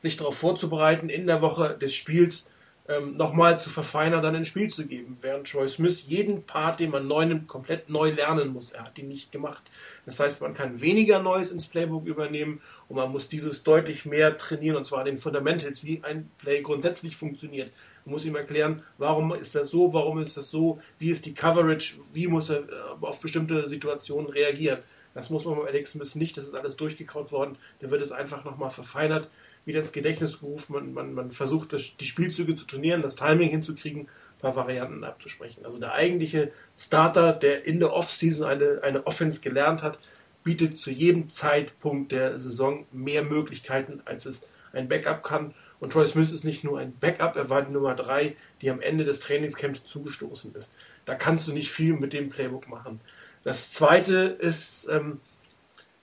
sich 0.00 0.16
darauf 0.16 0.38
vorzubereiten, 0.38 1.08
in 1.08 1.26
der 1.26 1.42
Woche 1.42 1.76
des 1.76 1.94
Spiels 1.94 2.48
ähm, 2.88 3.16
nochmal 3.18 3.58
zu 3.58 3.68
verfeinern, 3.68 4.22
dann 4.22 4.34
ins 4.34 4.48
Spiel 4.48 4.70
zu 4.70 4.86
geben. 4.86 5.18
Während 5.20 5.50
Troy 5.50 5.68
Smith 5.68 6.06
jeden 6.08 6.44
Part, 6.44 6.80
den 6.80 6.90
man 6.90 7.06
neu 7.06 7.26
nimmt, 7.26 7.46
komplett 7.46 7.90
neu 7.90 8.10
lernen 8.10 8.54
muss. 8.54 8.72
Er 8.72 8.84
hat 8.84 8.98
ihn 8.98 9.08
nicht 9.08 9.30
gemacht. 9.30 9.62
Das 10.06 10.18
heißt, 10.18 10.40
man 10.40 10.54
kann 10.54 10.80
weniger 10.80 11.20
Neues 11.20 11.50
ins 11.50 11.66
Playbook 11.66 12.06
übernehmen 12.06 12.62
und 12.88 12.96
man 12.96 13.12
muss 13.12 13.28
dieses 13.28 13.62
deutlich 13.62 14.06
mehr 14.06 14.38
trainieren 14.38 14.76
und 14.76 14.86
zwar 14.86 15.04
den 15.04 15.18
Fundamentals, 15.18 15.84
wie 15.84 16.02
ein 16.02 16.30
Play 16.38 16.62
grundsätzlich 16.62 17.16
funktioniert. 17.16 17.70
Muss 18.04 18.24
ihm 18.24 18.36
erklären, 18.36 18.82
warum 18.98 19.34
ist 19.34 19.54
das 19.54 19.68
so, 19.68 19.92
warum 19.92 20.20
ist 20.20 20.36
das 20.36 20.50
so, 20.50 20.80
wie 20.98 21.10
ist 21.10 21.26
die 21.26 21.34
Coverage, 21.34 21.96
wie 22.12 22.26
muss 22.26 22.48
er 22.48 22.60
äh, 22.60 22.72
auf 23.00 23.20
bestimmte 23.20 23.68
Situationen 23.68 24.30
reagieren. 24.30 24.80
Das 25.14 25.28
muss 25.28 25.44
man 25.44 25.56
bei 25.56 25.66
Alex 25.66 25.92
Smith 25.92 26.14
nicht, 26.14 26.36
das 26.36 26.46
ist 26.46 26.58
alles 26.58 26.76
durchgekaut 26.76 27.32
worden. 27.32 27.56
Da 27.80 27.90
wird 27.90 28.00
es 28.00 28.12
einfach 28.12 28.44
nochmal 28.44 28.70
verfeinert, 28.70 29.28
wieder 29.64 29.80
ins 29.80 29.92
Gedächtnis 29.92 30.38
gerufen. 30.38 30.72
Man, 30.72 30.94
man, 30.94 31.14
man 31.14 31.30
versucht, 31.32 31.72
das, 31.72 31.96
die 31.96 32.06
Spielzüge 32.06 32.54
zu 32.54 32.64
trainieren, 32.64 33.02
das 33.02 33.16
Timing 33.16 33.50
hinzukriegen, 33.50 34.02
ein 34.02 34.40
paar 34.40 34.54
Varianten 34.54 35.02
abzusprechen. 35.02 35.64
Also 35.64 35.80
der 35.80 35.94
eigentliche 35.94 36.52
Starter, 36.78 37.32
der 37.32 37.66
in 37.66 37.80
der 37.80 37.92
Offseason 37.92 38.46
eine, 38.46 38.80
eine 38.82 39.06
Offense 39.06 39.40
gelernt 39.40 39.82
hat, 39.82 39.98
bietet 40.44 40.78
zu 40.78 40.90
jedem 40.90 41.28
Zeitpunkt 41.28 42.12
der 42.12 42.38
Saison 42.38 42.86
mehr 42.92 43.22
Möglichkeiten, 43.22 44.00
als 44.04 44.26
es 44.26 44.46
ein 44.72 44.88
Backup 44.88 45.22
kann. 45.22 45.54
Und 45.80 45.94
Troy 45.94 46.06
Smith 46.06 46.30
ist 46.30 46.44
nicht 46.44 46.62
nur 46.62 46.78
ein 46.78 46.94
Backup, 46.98 47.36
er 47.36 47.48
war 47.48 47.62
die 47.62 47.72
Nummer 47.72 47.94
3, 47.94 48.36
die 48.60 48.70
am 48.70 48.80
Ende 48.80 49.04
des 49.04 49.20
Trainingscamps 49.20 49.84
zugestoßen 49.86 50.54
ist. 50.54 50.72
Da 51.06 51.14
kannst 51.14 51.48
du 51.48 51.52
nicht 51.52 51.72
viel 51.72 51.94
mit 51.94 52.12
dem 52.12 52.28
Playbook 52.28 52.68
machen. 52.68 53.00
Das 53.42 53.72
zweite 53.72 54.36
ist, 54.38 54.86
ähm, 54.90 55.20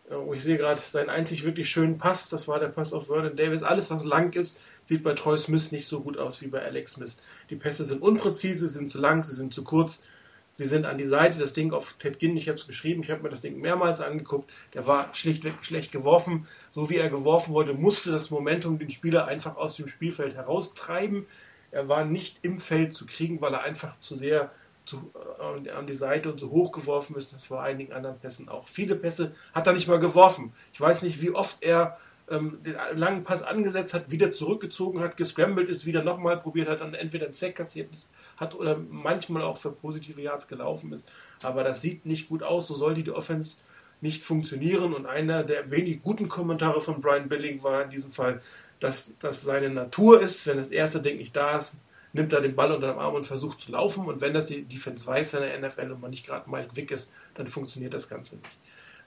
oh, 0.09 0.33
ich 0.33 0.43
sehe 0.43 0.57
gerade 0.57 0.81
seinen 0.81 1.09
einzig 1.09 1.43
wirklich 1.43 1.69
schönen 1.69 1.99
Pass, 1.99 2.29
das 2.29 2.47
war 2.47 2.59
der 2.59 2.69
Pass 2.69 2.91
auf 2.91 3.07
Vernon 3.07 3.35
Davis. 3.35 3.61
Alles, 3.61 3.91
was 3.91 4.03
lang 4.03 4.33
ist, 4.33 4.59
sieht 4.83 5.03
bei 5.03 5.13
Troy 5.13 5.37
Smith 5.37 5.71
nicht 5.71 5.85
so 5.85 6.01
gut 6.01 6.17
aus 6.17 6.41
wie 6.41 6.47
bei 6.47 6.63
Alex 6.63 6.93
Smith. 6.93 7.17
Die 7.51 7.55
Pässe 7.55 7.85
sind 7.85 8.01
unpräzise, 8.01 8.67
sind 8.67 8.89
zu 8.89 8.99
lang, 8.99 9.23
sie 9.23 9.35
sind 9.35 9.53
zu 9.53 9.63
kurz. 9.63 10.01
Sie 10.57 10.65
sind 10.65 10.85
an 10.87 10.97
die 10.97 11.05
Seite, 11.05 11.37
das 11.37 11.53
Ding 11.53 11.71
auf 11.71 11.93
Ted 11.93 12.17
Ginn, 12.17 12.35
ich 12.35 12.49
habe 12.49 12.57
es 12.57 12.65
geschrieben, 12.65 13.03
ich 13.03 13.11
habe 13.11 13.21
mir 13.21 13.29
das 13.29 13.41
Ding 13.41 13.61
mehrmals 13.61 14.01
angeguckt, 14.01 14.49
der 14.73 14.87
war 14.87 15.13
schlichtweg 15.13 15.53
schlecht 15.61 15.91
geworfen. 15.91 16.47
So 16.73 16.89
wie 16.89 16.97
er 16.97 17.11
geworfen 17.11 17.53
wurde, 17.53 17.75
musste 17.75 18.11
das 18.11 18.31
Momentum 18.31 18.79
den 18.79 18.89
Spieler 18.89 19.27
einfach 19.27 19.55
aus 19.55 19.75
dem 19.75 19.87
Spielfeld 19.87 20.33
heraustreiben. 20.33 21.27
Er 21.69 21.87
war 21.87 22.05
nicht 22.05 22.39
im 22.41 22.59
Feld 22.59 22.95
zu 22.95 23.05
kriegen, 23.05 23.39
weil 23.39 23.53
er 23.53 23.61
einfach 23.61 23.99
zu 23.99 24.15
sehr 24.15 24.51
zu, 24.83 25.11
äh, 25.63 25.69
an 25.69 25.85
die 25.85 25.93
Seite 25.93 26.31
und 26.31 26.39
so 26.39 26.49
hoch 26.49 26.71
geworfen 26.71 27.15
ist. 27.17 27.33
Das 27.33 27.51
war 27.51 27.61
einigen 27.61 27.93
anderen 27.93 28.17
Pässen 28.17 28.49
auch. 28.49 28.67
Viele 28.67 28.95
Pässe 28.95 29.35
hat 29.53 29.67
er 29.67 29.73
nicht 29.73 29.87
mal 29.87 29.99
geworfen. 29.99 30.53
Ich 30.73 30.81
weiß 30.81 31.03
nicht, 31.03 31.21
wie 31.21 31.31
oft 31.31 31.61
er 31.61 31.97
ähm, 32.29 32.59
den 32.63 32.75
langen 32.95 33.23
Pass 33.23 33.41
angesetzt 33.41 33.93
hat, 33.93 34.11
wieder 34.11 34.33
zurückgezogen 34.33 34.99
hat, 34.99 35.17
gescrambled 35.17 35.69
ist, 35.69 35.85
wieder 35.85 36.03
nochmal 36.03 36.37
probiert 36.37 36.67
hat, 36.67 36.81
dann 36.81 36.93
entweder 36.93 37.25
einen 37.25 37.33
Sack 37.33 37.55
kassiert 37.55 37.89
hat 38.37 38.55
oder 38.55 38.77
manchmal 38.77 39.43
auch 39.43 39.57
für 39.57 39.71
positive 39.71 40.21
Yards 40.21 40.47
gelaufen 40.47 40.91
ist. 40.91 41.09
Aber 41.41 41.63
das 41.63 41.81
sieht 41.81 42.05
nicht 42.05 42.29
gut 42.29 42.43
aus, 42.43 42.67
so 42.67 42.75
soll 42.75 42.95
die 42.95 43.09
Offense 43.09 43.57
nicht 44.01 44.23
funktionieren. 44.23 44.93
Und 44.93 45.05
einer 45.05 45.43
der 45.43 45.71
wenig 45.71 46.01
guten 46.03 46.29
Kommentare 46.29 46.81
von 46.81 47.01
Brian 47.01 47.29
Billing 47.29 47.63
war 47.63 47.83
in 47.83 47.89
diesem 47.89 48.11
Fall, 48.11 48.41
dass 48.79 49.17
das 49.19 49.41
seine 49.41 49.69
Natur 49.69 50.21
ist, 50.21 50.45
wenn 50.47 50.57
das 50.57 50.69
erste 50.69 51.01
Ding 51.01 51.17
nicht 51.17 51.35
da 51.35 51.57
ist, 51.57 51.77
nimmt 52.13 52.33
er 52.33 52.41
den 52.41 52.55
Ball 52.55 52.71
unter 52.71 52.91
dem 52.91 52.99
Arm 52.99 53.15
und 53.15 53.25
versucht 53.25 53.61
zu 53.61 53.71
laufen. 53.71 54.05
Und 54.05 54.21
wenn 54.21 54.33
das 54.33 54.47
die 54.47 54.63
Defense 54.63 55.05
weiß 55.05 55.35
in 55.35 55.41
der 55.41 55.59
NFL 55.59 55.91
und 55.91 56.01
man 56.01 56.11
nicht 56.11 56.25
gerade 56.25 56.49
mal 56.49 56.67
Wick 56.73 56.91
ist, 56.91 57.11
dann 57.35 57.47
funktioniert 57.47 57.93
das 57.93 58.09
Ganze 58.09 58.35
nicht. 58.35 58.57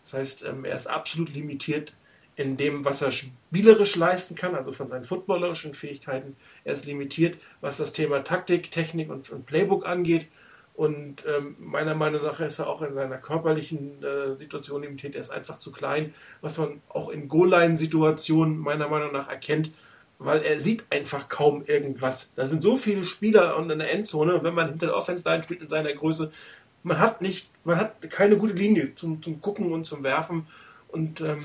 Das 0.02 0.14
heißt, 0.14 0.44
ähm, 0.46 0.64
er 0.64 0.74
ist 0.74 0.86
absolut 0.86 1.32
limitiert 1.32 1.92
in 2.40 2.56
dem, 2.56 2.86
was 2.86 3.02
er 3.02 3.12
spielerisch 3.12 3.96
leisten 3.96 4.34
kann, 4.34 4.54
also 4.54 4.72
von 4.72 4.88
seinen 4.88 5.04
footballerischen 5.04 5.74
Fähigkeiten. 5.74 6.36
Er 6.64 6.72
ist 6.72 6.86
limitiert, 6.86 7.36
was 7.60 7.76
das 7.76 7.92
Thema 7.92 8.24
Taktik, 8.24 8.70
Technik 8.70 9.10
und, 9.10 9.28
und 9.28 9.44
Playbook 9.44 9.86
angeht. 9.86 10.26
Und 10.74 11.26
ähm, 11.26 11.56
meiner 11.58 11.94
Meinung 11.94 12.22
nach 12.22 12.40
ist 12.40 12.58
er 12.58 12.68
auch 12.68 12.80
in 12.80 12.94
seiner 12.94 13.18
körperlichen 13.18 14.02
äh, 14.02 14.36
Situation 14.38 14.80
limitiert. 14.80 15.14
Er 15.14 15.20
ist 15.20 15.30
einfach 15.30 15.58
zu 15.58 15.70
klein, 15.70 16.14
was 16.40 16.56
man 16.56 16.80
auch 16.88 17.10
in 17.10 17.28
Goal-Line-Situationen 17.28 18.56
meiner 18.56 18.88
Meinung 18.88 19.12
nach 19.12 19.28
erkennt, 19.28 19.70
weil 20.18 20.40
er 20.40 20.60
sieht 20.60 20.84
einfach 20.88 21.28
kaum 21.28 21.64
irgendwas. 21.66 22.32
Da 22.34 22.46
sind 22.46 22.62
so 22.62 22.78
viele 22.78 23.04
Spieler 23.04 23.58
in 23.58 23.68
der 23.68 23.92
Endzone, 23.92 24.42
wenn 24.42 24.54
man 24.54 24.70
hinter 24.70 24.86
der 24.86 24.96
Offense-Line 24.96 25.42
spielt 25.42 25.60
in 25.60 25.68
seiner 25.68 25.92
Größe, 25.92 26.32
man 26.82 26.98
hat 26.98 27.20
nicht, 27.20 27.50
man 27.64 27.76
hat 27.76 28.08
keine 28.08 28.38
gute 28.38 28.54
Linie 28.54 28.94
zum, 28.94 29.22
zum 29.22 29.42
Gucken 29.42 29.70
und 29.72 29.84
zum 29.84 30.02
Werfen. 30.02 30.46
Und 30.88 31.20
ähm, 31.20 31.44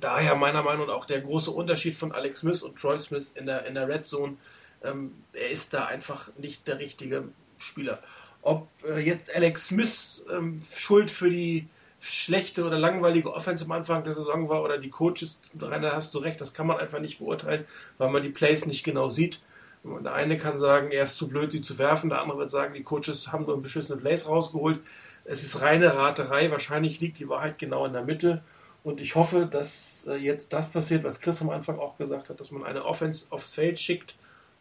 daher 0.00 0.34
meiner 0.34 0.62
Meinung 0.62 0.86
nach 0.86 0.94
auch 0.94 1.04
der 1.04 1.20
große 1.20 1.50
Unterschied 1.50 1.96
von 1.96 2.12
Alex 2.12 2.40
Smith 2.40 2.62
und 2.62 2.78
Troy 2.78 2.98
Smith 2.98 3.32
in 3.34 3.46
der, 3.46 3.66
in 3.66 3.74
der 3.74 3.88
Red 3.88 4.04
Zone. 4.04 4.36
Ähm, 4.82 5.12
er 5.32 5.50
ist 5.50 5.74
da 5.74 5.86
einfach 5.86 6.30
nicht 6.36 6.68
der 6.68 6.78
richtige 6.78 7.24
Spieler. 7.58 7.98
Ob 8.42 8.68
äh, 8.84 9.00
jetzt 9.00 9.34
Alex 9.34 9.68
Smith 9.68 10.24
ähm, 10.30 10.62
schuld 10.72 11.10
für 11.10 11.30
die 11.30 11.68
schlechte 12.00 12.64
oder 12.64 12.78
langweilige 12.78 13.32
Offense 13.32 13.64
am 13.64 13.72
Anfang 13.72 14.04
der 14.04 14.14
Saison 14.14 14.48
war 14.48 14.62
oder 14.62 14.78
die 14.78 14.88
Coaches, 14.88 15.42
Rainer, 15.60 15.92
hast 15.92 16.14
du 16.14 16.18
recht, 16.18 16.40
das 16.40 16.54
kann 16.54 16.66
man 16.66 16.78
einfach 16.78 16.98
nicht 16.98 17.18
beurteilen, 17.18 17.64
weil 17.98 18.10
man 18.10 18.22
die 18.22 18.30
Plays 18.30 18.64
nicht 18.66 18.84
genau 18.84 19.10
sieht. 19.10 19.40
Der 19.84 20.14
eine 20.14 20.36
kann 20.36 20.58
sagen, 20.58 20.90
er 20.90 21.04
ist 21.04 21.16
zu 21.16 21.28
blöd, 21.28 21.52
sie 21.52 21.60
zu 21.60 21.78
werfen, 21.78 22.10
der 22.10 22.20
andere 22.20 22.38
wird 22.38 22.50
sagen, 22.50 22.74
die 22.74 22.82
Coaches 22.82 23.32
haben 23.32 23.46
nur 23.46 23.60
beschissene 23.62 23.98
Plays 23.98 24.28
rausgeholt. 24.28 24.80
Es 25.24 25.42
ist 25.42 25.60
reine 25.60 25.94
Raterei, 25.94 26.50
wahrscheinlich 26.50 27.00
liegt 27.00 27.18
die 27.18 27.28
Wahrheit 27.28 27.58
genau 27.58 27.86
in 27.86 27.92
der 27.92 28.02
Mitte. 28.02 28.42
Und 28.82 29.00
ich 29.00 29.14
hoffe, 29.14 29.46
dass 29.50 30.06
äh, 30.08 30.14
jetzt 30.14 30.52
das 30.52 30.70
passiert, 30.70 31.04
was 31.04 31.20
Chris 31.20 31.42
am 31.42 31.50
Anfang 31.50 31.78
auch 31.78 31.98
gesagt 31.98 32.30
hat, 32.30 32.40
dass 32.40 32.50
man 32.50 32.64
eine 32.64 32.84
Offense 32.84 33.26
aufs 33.30 33.54
Feld 33.54 33.78
schickt, 33.78 34.14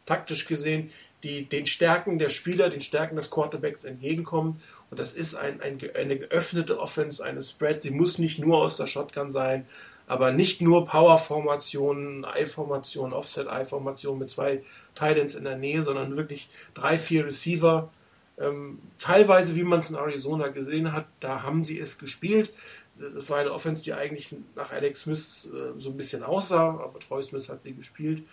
taktisch 0.06 0.46
gesehen, 0.46 0.92
die 1.24 1.46
den 1.46 1.66
Stärken 1.66 2.20
der 2.20 2.30
Spieler, 2.30 2.70
den 2.70 2.82
Stärken 2.82 3.16
des 3.16 3.30
Quarterbacks 3.30 3.84
entgegenkommen. 3.84 4.62
Und 4.90 5.00
das 5.00 5.14
ist 5.14 5.36
ein, 5.36 5.62
ein, 5.62 5.78
eine 5.96 6.18
geöffnete 6.18 6.80
Offense, 6.80 7.24
eine 7.24 7.44
Spread. 7.44 7.84
Sie 7.84 7.92
muss 7.92 8.18
nicht 8.18 8.40
nur 8.40 8.58
aus 8.58 8.78
der 8.78 8.88
Shotgun 8.88 9.32
sein, 9.32 9.66
aber 10.08 10.32
nicht 10.32 10.62
nur 10.62 10.86
Power-Formationen, 10.86 12.26
I-Formationen, 12.36 13.14
Offset-I-Formationen 13.14 14.20
mit 14.20 14.32
zwei 14.32 14.64
Titans 14.96 15.36
in 15.36 15.44
der 15.44 15.58
Nähe, 15.58 15.84
sondern 15.84 16.18
wirklich 16.18 16.50
drei, 16.74 16.98
vier 16.98 17.26
Receiver. 17.26 17.92
Ähm, 18.40 18.80
teilweise, 18.98 19.56
wie 19.56 19.64
man 19.64 19.82
es 19.82 19.90
in 19.90 19.96
Arizona 19.96 20.48
gesehen 20.48 20.94
hat, 20.94 21.06
da 21.20 21.44
haben 21.44 21.64
sie 21.64 21.78
es 21.78 22.00
gespielt 22.00 22.52
das 23.16 23.30
war 23.30 23.38
eine 23.38 23.52
Offense, 23.52 23.84
die 23.84 23.94
eigentlich 23.94 24.36
nach 24.56 24.72
Alex 24.72 25.02
Smith 25.02 25.50
äh, 25.54 25.80
so 25.80 25.90
ein 25.90 25.98
bisschen 25.98 26.24
aussah, 26.24 26.70
aber 26.70 27.00
Troy 27.00 27.24
Smith 27.24 27.50
hat 27.50 27.64
sie 27.64 27.74
gespielt. 27.74 28.24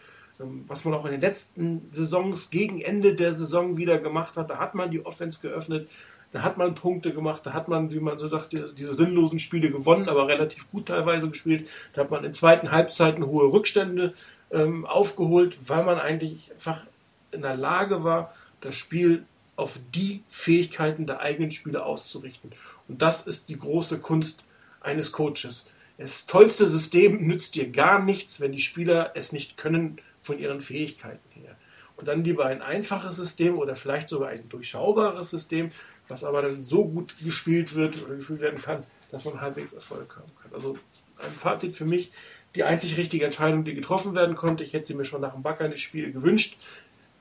Ähm, 0.40 0.64
was 0.66 0.84
man 0.84 0.94
auch 0.94 1.04
in 1.04 1.12
den 1.12 1.20
letzten 1.20 1.88
Saisons 1.92 2.50
gegen 2.50 2.80
Ende 2.80 3.14
der 3.14 3.32
Saison 3.32 3.76
wieder 3.76 3.98
gemacht 3.98 4.36
hat, 4.36 4.50
da 4.50 4.58
hat 4.58 4.74
man 4.74 4.90
die 4.90 5.04
Offense 5.04 5.40
geöffnet, 5.40 5.88
da 6.32 6.42
hat 6.42 6.58
man 6.58 6.74
Punkte 6.74 7.14
gemacht, 7.14 7.46
da 7.46 7.52
hat 7.52 7.68
man, 7.68 7.90
wie 7.92 8.00
man 8.00 8.18
so 8.18 8.28
sagt, 8.28 8.52
diese 8.52 8.94
sinnlosen 8.94 9.38
Spiele 9.38 9.70
gewonnen, 9.70 10.08
aber 10.08 10.26
relativ 10.28 10.70
gut 10.70 10.86
teilweise 10.86 11.28
gespielt. 11.28 11.68
Da 11.92 12.02
hat 12.02 12.10
man 12.10 12.24
in 12.24 12.32
zweiten 12.32 12.72
Halbzeiten 12.72 13.24
hohe 13.24 13.52
Rückstände 13.52 14.12
ähm, 14.50 14.84
aufgeholt, 14.84 15.56
weil 15.66 15.84
man 15.84 15.98
eigentlich 15.98 16.50
einfach 16.52 16.84
in 17.30 17.42
der 17.42 17.56
Lage 17.56 18.02
war, 18.04 18.34
das 18.60 18.74
Spiel 18.74 19.24
auf 19.54 19.78
die 19.94 20.22
Fähigkeiten 20.28 21.06
der 21.06 21.20
eigenen 21.20 21.50
Spieler 21.50 21.86
auszurichten. 21.86 22.52
Und 22.88 23.00
das 23.00 23.26
ist 23.26 23.48
die 23.48 23.58
große 23.58 24.00
Kunst 24.00 24.44
eines 24.86 25.12
Coaches. 25.12 25.68
Das 25.98 26.26
tollste 26.26 26.68
System 26.68 27.26
nützt 27.26 27.54
dir 27.54 27.70
gar 27.70 28.02
nichts, 28.02 28.40
wenn 28.40 28.52
die 28.52 28.60
Spieler 28.60 29.12
es 29.14 29.32
nicht 29.32 29.56
können 29.56 29.96
von 30.22 30.38
ihren 30.38 30.60
Fähigkeiten 30.60 31.30
her. 31.30 31.56
Und 31.96 32.08
dann 32.08 32.24
lieber 32.24 32.46
ein 32.46 32.60
einfaches 32.60 33.16
System 33.16 33.58
oder 33.58 33.74
vielleicht 33.74 34.08
sogar 34.08 34.28
ein 34.28 34.48
durchschaubares 34.48 35.30
System, 35.30 35.70
was 36.08 36.24
aber 36.24 36.42
dann 36.42 36.62
so 36.62 36.86
gut 36.86 37.14
gespielt 37.24 37.74
wird 37.74 38.02
oder 38.04 38.16
gespielt 38.16 38.40
werden 38.40 38.60
kann, 38.60 38.84
dass 39.10 39.24
man 39.24 39.40
halbwegs 39.40 39.72
Erfolg 39.72 40.16
haben 40.16 40.32
kann. 40.42 40.52
Also 40.52 40.74
ein 41.18 41.32
Fazit 41.32 41.74
für 41.74 41.86
mich, 41.86 42.12
die 42.54 42.64
einzig 42.64 42.96
richtige 42.96 43.24
Entscheidung, 43.24 43.64
die 43.64 43.74
getroffen 43.74 44.14
werden 44.14 44.36
konnte. 44.36 44.64
Ich 44.64 44.74
hätte 44.74 44.86
sie 44.86 44.94
mir 44.94 45.04
schon 45.06 45.22
nach 45.22 45.34
dem 45.34 45.76
Spiels 45.76 46.12
gewünscht. 46.12 46.58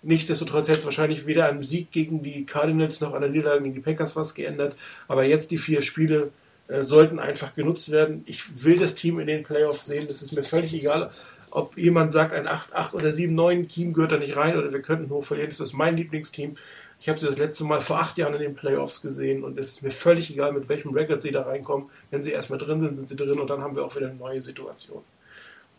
Nichtsdestotrotz 0.01 0.67
hätte 0.67 0.79
es 0.79 0.85
wahrscheinlich 0.85 1.25
weder 1.25 1.47
an 1.47 1.63
Sieg 1.63 1.91
gegen 1.91 2.21
die 2.21 2.45
Cardinals 2.45 3.01
noch 3.01 3.13
an 3.13 3.21
der 3.21 3.31
Niederlage 3.31 3.63
gegen 3.63 3.75
die 3.75 3.81
Packers 3.81 4.15
was 4.15 4.35
geändert. 4.35 4.75
Aber 5.07 5.23
jetzt 5.23 5.51
die 5.51 5.57
vier 5.57 5.81
Spiele 5.81 6.31
äh, 6.67 6.83
sollten 6.83 7.19
einfach 7.19 7.53
genutzt 7.53 7.91
werden. 7.91 8.23
Ich 8.25 8.63
will 8.63 8.77
das 8.77 8.95
Team 8.95 9.19
in 9.19 9.27
den 9.27 9.43
Playoffs 9.43 9.85
sehen. 9.85 10.05
Das 10.07 10.21
ist 10.21 10.35
mir 10.35 10.43
völlig 10.43 10.73
egal, 10.73 11.09
ob 11.51 11.77
jemand 11.77 12.11
sagt, 12.11 12.33
ein 12.33 12.47
8-8 12.47 12.93
oder 12.93 13.09
7-9 13.09 13.67
Team 13.67 13.93
gehört 13.93 14.11
da 14.11 14.17
nicht 14.17 14.35
rein 14.35 14.57
oder 14.57 14.73
wir 14.73 14.81
könnten 14.81 15.09
hoch 15.09 15.23
verlieren. 15.23 15.49
Das 15.49 15.59
ist 15.59 15.73
mein 15.73 15.95
Lieblingsteam. 15.95 16.57
Ich 16.99 17.07
habe 17.07 17.19
sie 17.19 17.27
das 17.27 17.37
letzte 17.37 17.65
Mal 17.65 17.81
vor 17.81 17.99
acht 17.99 18.17
Jahren 18.17 18.33
in 18.33 18.41
den 18.41 18.55
Playoffs 18.55 19.01
gesehen 19.01 19.43
und 19.43 19.59
es 19.59 19.73
ist 19.73 19.83
mir 19.83 19.91
völlig 19.91 20.31
egal, 20.31 20.53
mit 20.53 20.69
welchem 20.69 20.91
Record 20.93 21.21
sie 21.21 21.31
da 21.31 21.43
reinkommen. 21.43 21.89
Wenn 22.09 22.23
sie 22.23 22.31
erstmal 22.31 22.59
drin 22.59 22.81
sind, 22.81 22.95
sind 22.97 23.07
sie 23.09 23.15
drin 23.15 23.39
und 23.39 23.49
dann 23.49 23.61
haben 23.61 23.75
wir 23.75 23.85
auch 23.85 23.95
wieder 23.95 24.07
eine 24.07 24.15
neue 24.15 24.41
Situation. 24.41 25.03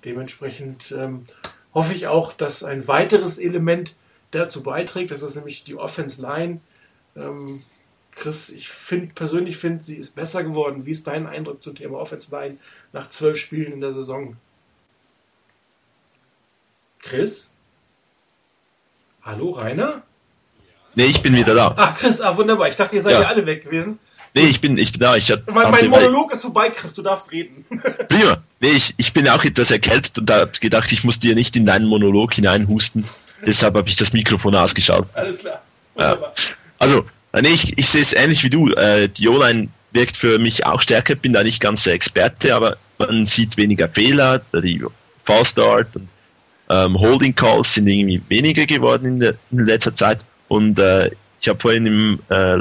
Dementsprechend 0.04 0.94
ähm, 0.96 1.26
hoffe 1.74 1.94
ich 1.94 2.06
auch, 2.06 2.32
dass 2.32 2.62
ein 2.62 2.86
weiteres 2.86 3.38
Element 3.38 3.96
dazu 4.30 4.62
beiträgt. 4.62 5.10
Das 5.10 5.22
ist 5.22 5.34
nämlich 5.34 5.64
die 5.64 5.74
Offense 5.74 6.22
Line. 6.22 6.60
Ähm, 7.16 7.62
Chris, 8.16 8.48
ich 8.48 8.68
finde 8.68 9.14
persönlich 9.14 9.58
finde, 9.58 9.84
sie 9.84 9.96
ist 9.96 10.14
besser 10.14 10.42
geworden. 10.42 10.86
Wie 10.86 10.90
ist 10.90 11.06
dein 11.06 11.26
Eindruck 11.26 11.62
zum 11.62 11.74
Thema 11.74 11.98
Offense 11.98 12.34
Line 12.34 12.56
nach 12.92 13.08
zwölf 13.10 13.36
Spielen 13.36 13.74
in 13.74 13.80
der 13.80 13.92
Saison? 13.92 14.36
Chris? 16.98 17.48
Hallo, 19.22 19.50
Rainer? 19.50 20.02
Nee, 20.94 21.06
ich 21.06 21.20
bin 21.20 21.36
wieder 21.36 21.54
da. 21.54 21.74
Ach, 21.76 21.94
Chris, 21.94 22.22
ah, 22.22 22.36
wunderbar. 22.36 22.68
Ich 22.68 22.76
dachte, 22.76 22.96
ihr 22.96 23.02
seid 23.02 23.12
ja, 23.12 23.22
ja 23.22 23.28
alle 23.28 23.44
weg 23.44 23.62
gewesen. 23.62 23.98
Nee, 24.34 24.46
ich 24.46 24.60
bin, 24.60 24.78
ich 24.78 24.92
bin 24.92 25.00
da. 25.00 25.14
Ich 25.16 25.32
mein, 25.46 25.70
mein 25.70 25.88
Monolog 25.88 26.32
ist 26.32 26.42
vorbei, 26.42 26.70
Chris, 26.70 26.94
du 26.94 27.02
darfst 27.02 27.30
reden. 27.32 27.66
Prima. 28.08 28.42
Nee, 28.60 28.70
ich, 28.70 28.94
ich 28.96 29.12
bin 29.12 29.28
auch 29.28 29.44
etwas 29.44 29.70
erkältet 29.70 30.18
und 30.18 30.26
da 30.28 30.40
habe 30.40 30.52
gedacht, 30.58 30.90
ich 30.90 31.04
muss 31.04 31.18
dir 31.18 31.34
nicht 31.34 31.54
in 31.54 31.66
deinen 31.66 31.86
Monolog 31.86 32.32
hineinhusten. 32.34 33.04
Deshalb 33.44 33.74
habe 33.74 33.88
ich 33.88 33.96
das 33.96 34.14
Mikrofon 34.14 34.54
ausgeschaut. 34.54 35.06
Alles 35.12 35.40
klar. 35.40 35.62
Wunderbar. 35.94 36.34
Ja. 36.36 36.54
Also, 36.78 37.06
nee, 37.42 37.50
ich, 37.50 37.76
ich 37.76 37.88
sehe 37.88 38.02
es 38.02 38.12
ähnlich 38.12 38.42
wie 38.44 38.50
du. 38.50 38.70
Äh, 38.72 39.08
die 39.08 39.28
O-Line 39.28 39.68
wirkt 39.92 40.16
für 40.16 40.38
mich 40.38 40.64
auch 40.64 40.80
stärker. 40.80 41.14
Bin 41.14 41.32
da 41.32 41.42
nicht 41.42 41.60
ganz 41.60 41.84
der 41.84 41.94
Experte, 41.94 42.54
aber 42.54 42.76
man 42.98 43.26
sieht 43.26 43.56
weniger 43.56 43.88
Fehler. 43.88 44.42
Die 44.52 44.82
Fallstart 45.24 45.94
und 45.96 46.08
ähm, 46.68 46.98
Holding 46.98 47.34
Calls 47.34 47.74
sind 47.74 47.86
irgendwie 47.86 48.20
weniger 48.28 48.66
geworden 48.66 49.06
in, 49.06 49.20
der, 49.20 49.34
in 49.50 49.64
letzter 49.64 49.94
Zeit. 49.94 50.20
Und 50.48 50.78
äh, 50.78 51.10
ich 51.40 51.48
habe 51.48 51.58
vorhin 51.58 51.86
im 51.86 52.18
äh, 52.28 52.58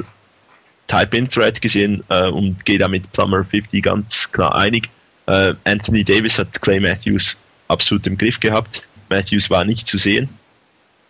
Type-In-Thread 0.88 1.62
gesehen 1.62 2.04
äh, 2.10 2.28
und 2.28 2.66
gehe 2.66 2.78
da 2.78 2.88
mit 2.88 3.12
Plumber 3.12 3.44
50 3.44 3.84
ganz 3.84 4.32
klar 4.32 4.56
einig. 4.56 4.90
Äh, 5.28 5.54
Anthony 5.64 6.04
Davis 6.04 6.38
hat 6.38 6.62
Clay 6.62 6.80
Matthews 6.80 7.38
absolut 7.68 8.06
im 8.08 8.18
Griff 8.18 8.40
gehabt. 8.40 8.84
Matthews 9.10 9.50
war 9.50 9.66
nicht 9.66 9.88
zu 9.88 9.98
sehen. 9.98 10.30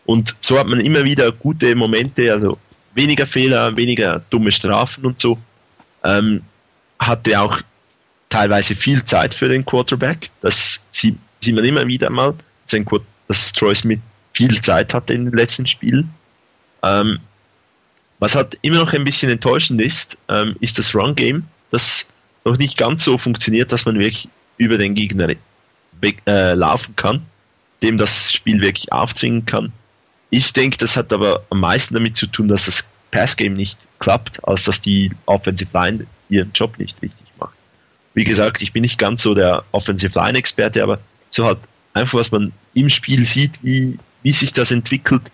Und 0.05 0.35
so 0.41 0.59
hat 0.59 0.67
man 0.67 0.79
immer 0.79 1.03
wieder 1.03 1.31
gute 1.31 1.73
Momente, 1.75 2.31
also 2.31 2.57
weniger 2.95 3.27
Fehler, 3.27 3.75
weniger 3.77 4.21
dumme 4.29 4.51
Strafen 4.51 5.05
und 5.05 5.21
so. 5.21 5.37
Ähm, 6.03 6.41
hatte 6.99 7.39
auch 7.39 7.61
teilweise 8.29 8.75
viel 8.75 9.03
Zeit 9.05 9.33
für 9.33 9.47
den 9.47 9.65
Quarterback. 9.65 10.29
Das 10.41 10.79
sieht, 10.91 11.17
sieht 11.41 11.55
man 11.55 11.65
immer 11.65 11.85
wieder 11.85 12.09
mal, 12.09 12.33
dass 13.27 13.53
Troy 13.53 13.75
Smith 13.75 13.99
viel 14.33 14.59
Zeit 14.61 14.93
hatte 14.93 15.13
in 15.13 15.25
den 15.25 15.33
letzten 15.33 15.65
Spielen. 15.65 16.11
Ähm, 16.83 17.19
was 18.19 18.35
halt 18.35 18.57
immer 18.61 18.77
noch 18.77 18.93
ein 18.93 19.03
bisschen 19.03 19.29
enttäuschend 19.29 19.81
ist, 19.81 20.17
ähm, 20.29 20.55
ist 20.61 20.79
das 20.79 20.95
Run-Game, 20.95 21.45
das 21.71 22.05
noch 22.45 22.57
nicht 22.57 22.77
ganz 22.77 23.03
so 23.03 23.17
funktioniert, 23.17 23.71
dass 23.71 23.85
man 23.85 23.99
wirklich 23.99 24.29
über 24.57 24.77
den 24.77 24.95
Gegner 24.95 25.29
äh, 26.27 26.53
laufen 26.53 26.95
kann, 26.95 27.25
dem 27.83 27.97
das 27.97 28.31
Spiel 28.31 28.61
wirklich 28.61 28.91
aufzwingen 28.91 29.45
kann. 29.45 29.73
Ich 30.29 30.53
denke, 30.53 30.77
das 30.77 30.97
hat 30.97 31.13
aber 31.13 31.43
am 31.49 31.59
meisten 31.59 31.93
damit 31.93 32.17
zu 32.17 32.27
tun, 32.27 32.47
dass 32.47 32.65
das 32.65 32.83
Pass-Game 33.11 33.53
nicht 33.53 33.77
klappt, 33.99 34.43
als 34.47 34.65
dass 34.65 34.81
die 34.81 35.11
Offensive 35.25 35.69
Line 35.73 36.05
ihren 36.29 36.51
Job 36.53 36.77
nicht 36.77 37.01
richtig 37.01 37.25
macht. 37.39 37.53
Wie 38.13 38.23
gesagt, 38.23 38.61
ich 38.61 38.73
bin 38.73 38.81
nicht 38.81 38.99
ganz 38.99 39.21
so 39.21 39.33
der 39.33 39.63
Offensive 39.71 40.17
Line-Experte, 40.17 40.83
aber 40.83 40.99
so 41.29 41.45
halt 41.45 41.59
einfach, 41.93 42.19
was 42.19 42.31
man 42.31 42.51
im 42.73 42.89
Spiel 42.89 43.25
sieht, 43.25 43.59
wie, 43.61 43.97
wie 44.23 44.31
sich 44.31 44.53
das 44.53 44.71
entwickelt, 44.71 45.31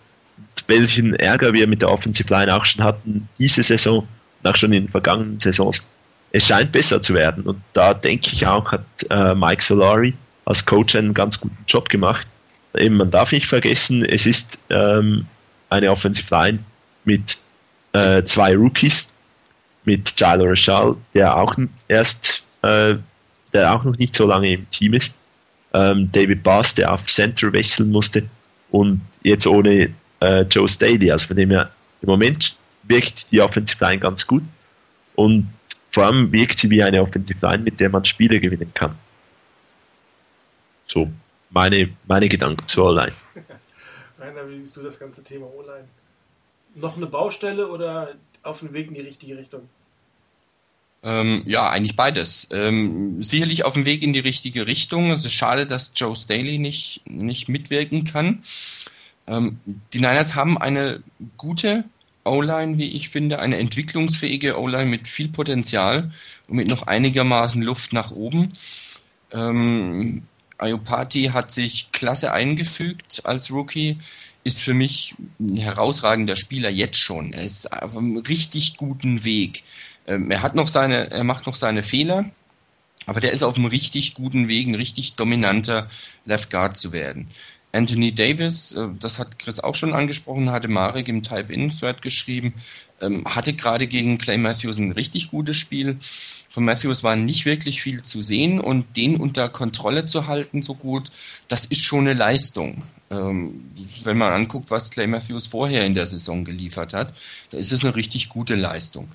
welchen 0.68 1.16
Ärger 1.16 1.54
wir 1.54 1.68
mit 1.68 1.82
der 1.82 1.92
Offensive 1.92 2.34
Line 2.34 2.54
auch 2.54 2.66
schon 2.66 2.84
hatten, 2.84 3.28
diese 3.40 3.64
Saison 3.64 4.08
und 4.42 4.50
auch 4.50 4.56
schon 4.56 4.74
in 4.74 4.86
den 4.86 4.92
vergangenen 4.92 5.40
Saisons. 5.40 5.84
Es 6.32 6.48
scheint 6.48 6.72
besser 6.72 7.02
zu 7.02 7.14
werden 7.14 7.44
und 7.44 7.62
da 7.74 7.94
denke 7.94 8.30
ich 8.32 8.46
auch, 8.48 8.72
hat 8.72 8.86
äh, 9.10 9.36
Mike 9.36 9.62
Solari 9.62 10.14
als 10.46 10.66
Coach 10.66 10.96
einen 10.96 11.14
ganz 11.14 11.40
guten 11.40 11.58
Job 11.68 11.90
gemacht. 11.90 12.28
Eben, 12.76 12.98
man 12.98 13.12
darf 13.12 13.32
nicht 13.32 13.48
vergessen, 13.48 14.06
es 14.06 14.26
ist 14.26 14.58
ähm, 14.70 15.26
eine 15.70 15.92
Offensive 15.92 16.34
Line 16.34 16.60
mit 17.04 17.38
äh, 17.94 18.24
zwei 18.24 18.56
Rookies, 18.56 19.08
mit 19.84 20.14
Jalo 20.20 20.46
Rashal, 20.46 20.96
der 21.14 21.36
auch 21.36 21.56
erst, 21.88 22.44
äh, 22.62 22.96
der 23.54 23.74
auch 23.74 23.84
noch 23.84 23.98
nicht 23.98 24.16
so 24.16 24.26
lange 24.28 24.54
im 24.54 24.72
Team 24.72 24.94
ist, 24.94 25.14
ähm, 25.74 26.10
David 26.12 26.44
Bass, 26.44 26.74
der 26.74 26.94
auf 26.94 27.06
Center 27.08 27.52
wechseln 27.52 27.92
musste 27.92 28.24
und 28.70 29.02
jetzt 29.24 29.48
ohne 29.48 29.94
äh, 30.22 30.42
Joe 30.44 30.68
Staley. 30.68 31.12
Also 31.12 31.28
von 31.28 31.38
dem 31.38 31.50
her, 31.50 31.72
im 32.02 32.10
Moment 32.10 32.56
wirkt 32.84 33.32
die 33.32 33.42
Offensive 33.42 33.84
Line 33.84 34.00
ganz 34.00 34.26
gut 34.26 34.44
und 35.16 35.48
vor 35.92 36.06
allem 36.06 36.32
wirkt 36.32 36.60
sie 36.60 36.70
wie 36.70 36.82
eine 36.82 37.02
Offensive 37.02 37.46
Line, 37.46 37.64
mit 37.64 37.80
der 37.80 37.90
man 37.90 38.06
Spiele 38.06 38.40
gewinnen 38.40 38.72
kann. 38.74 38.96
So, 40.88 41.10
meine, 41.52 41.90
meine 42.08 42.28
Gedanken 42.28 42.68
zur 42.68 42.88
O-Line. 42.88 43.14
Rainer, 44.20 44.50
wie 44.50 44.60
siehst 44.60 44.76
du 44.78 44.84
das 44.84 45.00
ganze 45.00 45.24
Thema 45.24 45.46
O-Line? 45.48 45.88
Noch 46.76 46.98
eine 46.98 47.08
Baustelle 47.08 47.70
oder 47.70 48.16
auf 48.44 48.60
dem 48.60 48.74
Weg 48.74 48.88
in 48.88 48.94
die 48.96 49.02
richtige 49.02 49.38
Richtung? 49.38 49.70
Ähm, 51.04 51.44
ja, 51.46 51.70
eigentlich 51.70 51.96
beides. 51.96 52.50
Ähm, 52.52 53.22
sicherlich 53.22 53.66
auf 53.66 53.74
dem 53.74 53.86
Weg 53.86 54.04
in 54.04 54.14
die 54.14 54.20
richtige 54.20 54.68
Richtung. 54.68 55.12
Es 55.12 55.26
ist 55.26 55.34
schade, 55.34 55.66
dass 55.66 55.94
Joe 55.96 56.16
Staley 56.16 56.60
nicht, 56.60 57.02
nicht 57.10 57.50
mitwirken 57.50 58.04
kann. 58.04 58.44
Ähm, 59.28 59.60
die 59.94 60.00
Niners 60.00 60.36
haben 60.36 60.58
eine 60.58 61.02
gute 61.38 61.86
O-Line, 62.24 62.78
wie 62.78 62.92
ich 62.92 63.10
finde, 63.10 63.40
eine 63.40 63.58
entwicklungsfähige 63.58 64.60
O-Line 64.60 64.86
mit 64.86 65.08
viel 65.08 65.30
Potenzial 65.30 66.12
und 66.48 66.56
mit 66.56 66.68
noch 66.68 66.84
einigermaßen 66.84 67.64
Luft 67.64 67.94
nach 67.94 68.12
oben. 68.12 68.54
Ähm, 69.32 70.24
Ayopati 70.62 71.32
hat 71.34 71.52
sich 71.52 71.92
klasse 71.92 72.32
eingefügt 72.34 73.22
als 73.26 73.52
Rookie, 73.52 73.98
ist 74.44 74.62
für 74.62 74.74
mich 74.74 75.16
ein 75.40 75.58
herausragender 75.58 76.36
Spieler 76.36 76.70
jetzt 76.70 76.98
schon. 76.98 77.34
Er 77.34 77.44
ist 77.44 77.72
auf 77.72 77.98
einem 77.98 78.18
richtig 78.18 78.78
guten 78.78 79.24
Weg. 79.24 79.64
Ähm, 80.08 80.32
er 80.32 80.42
hat 80.42 80.56
noch 80.56 80.68
seine, 80.68 81.12
er 81.12 81.24
macht 81.24 81.46
noch 81.46 81.56
seine 81.56 81.84
Fehler, 81.84 82.26
aber 83.06 83.20
der 83.20 83.32
ist 83.32 83.44
auf 83.44 83.56
einem 83.56 83.66
richtig 83.66 84.14
guten 84.14 84.48
Weg, 84.48 84.68
ein 84.68 84.76
richtig 84.76 85.16
dominanter 85.16 85.88
Left 86.26 86.50
Guard 86.52 86.78
zu 86.78 86.92
werden. 86.92 87.28
Anthony 87.74 88.14
Davis, 88.14 88.74
äh, 88.74 88.88
das 89.00 89.20
hat 89.20 89.40
Chris 89.40 89.60
auch 89.60 89.76
schon 89.76 89.94
angesprochen, 89.94 90.52
hatte 90.52 90.68
Marek 90.68 91.08
im 91.08 91.24
Type-In-Thread 91.24 92.02
geschrieben, 92.02 92.54
ähm, 93.00 93.24
hatte 93.26 93.54
gerade 93.54 93.88
gegen 93.88 94.18
Clay 94.18 94.38
Matthews 94.38 94.78
ein 94.78 94.92
richtig 94.92 95.32
gutes 95.32 95.58
Spiel. 95.58 95.98
Von 96.50 96.66
Matthews 96.66 97.04
war 97.04 97.16
nicht 97.16 97.46
wirklich 97.46 97.82
viel 97.82 98.02
zu 98.02 98.22
sehen 98.22 98.60
und 98.60 98.98
den 98.98 99.16
unter 99.16 99.48
Kontrolle 99.48 100.06
zu 100.06 100.28
halten 100.28 100.62
so 100.62 100.76
gut, 100.76 101.10
das 101.48 101.66
ist 101.66 101.84
schon 101.84 102.02
eine 102.02 102.14
Leistung. 102.14 102.84
Ähm, 103.10 103.72
wenn 104.04 104.18
man 104.18 104.34
anguckt, 104.34 104.70
was 104.70 104.92
Clay 104.92 105.08
Matthews 105.08 105.48
vorher 105.48 105.86
in 105.86 105.94
der 105.94 106.06
Saison 106.06 106.44
geliefert 106.44 106.94
hat, 106.94 107.14
da 107.52 107.58
ist 107.58 107.72
es 107.72 107.84
eine 107.84 107.96
richtig 107.96 108.30
gute 108.30 108.56
Leistung. 108.56 109.08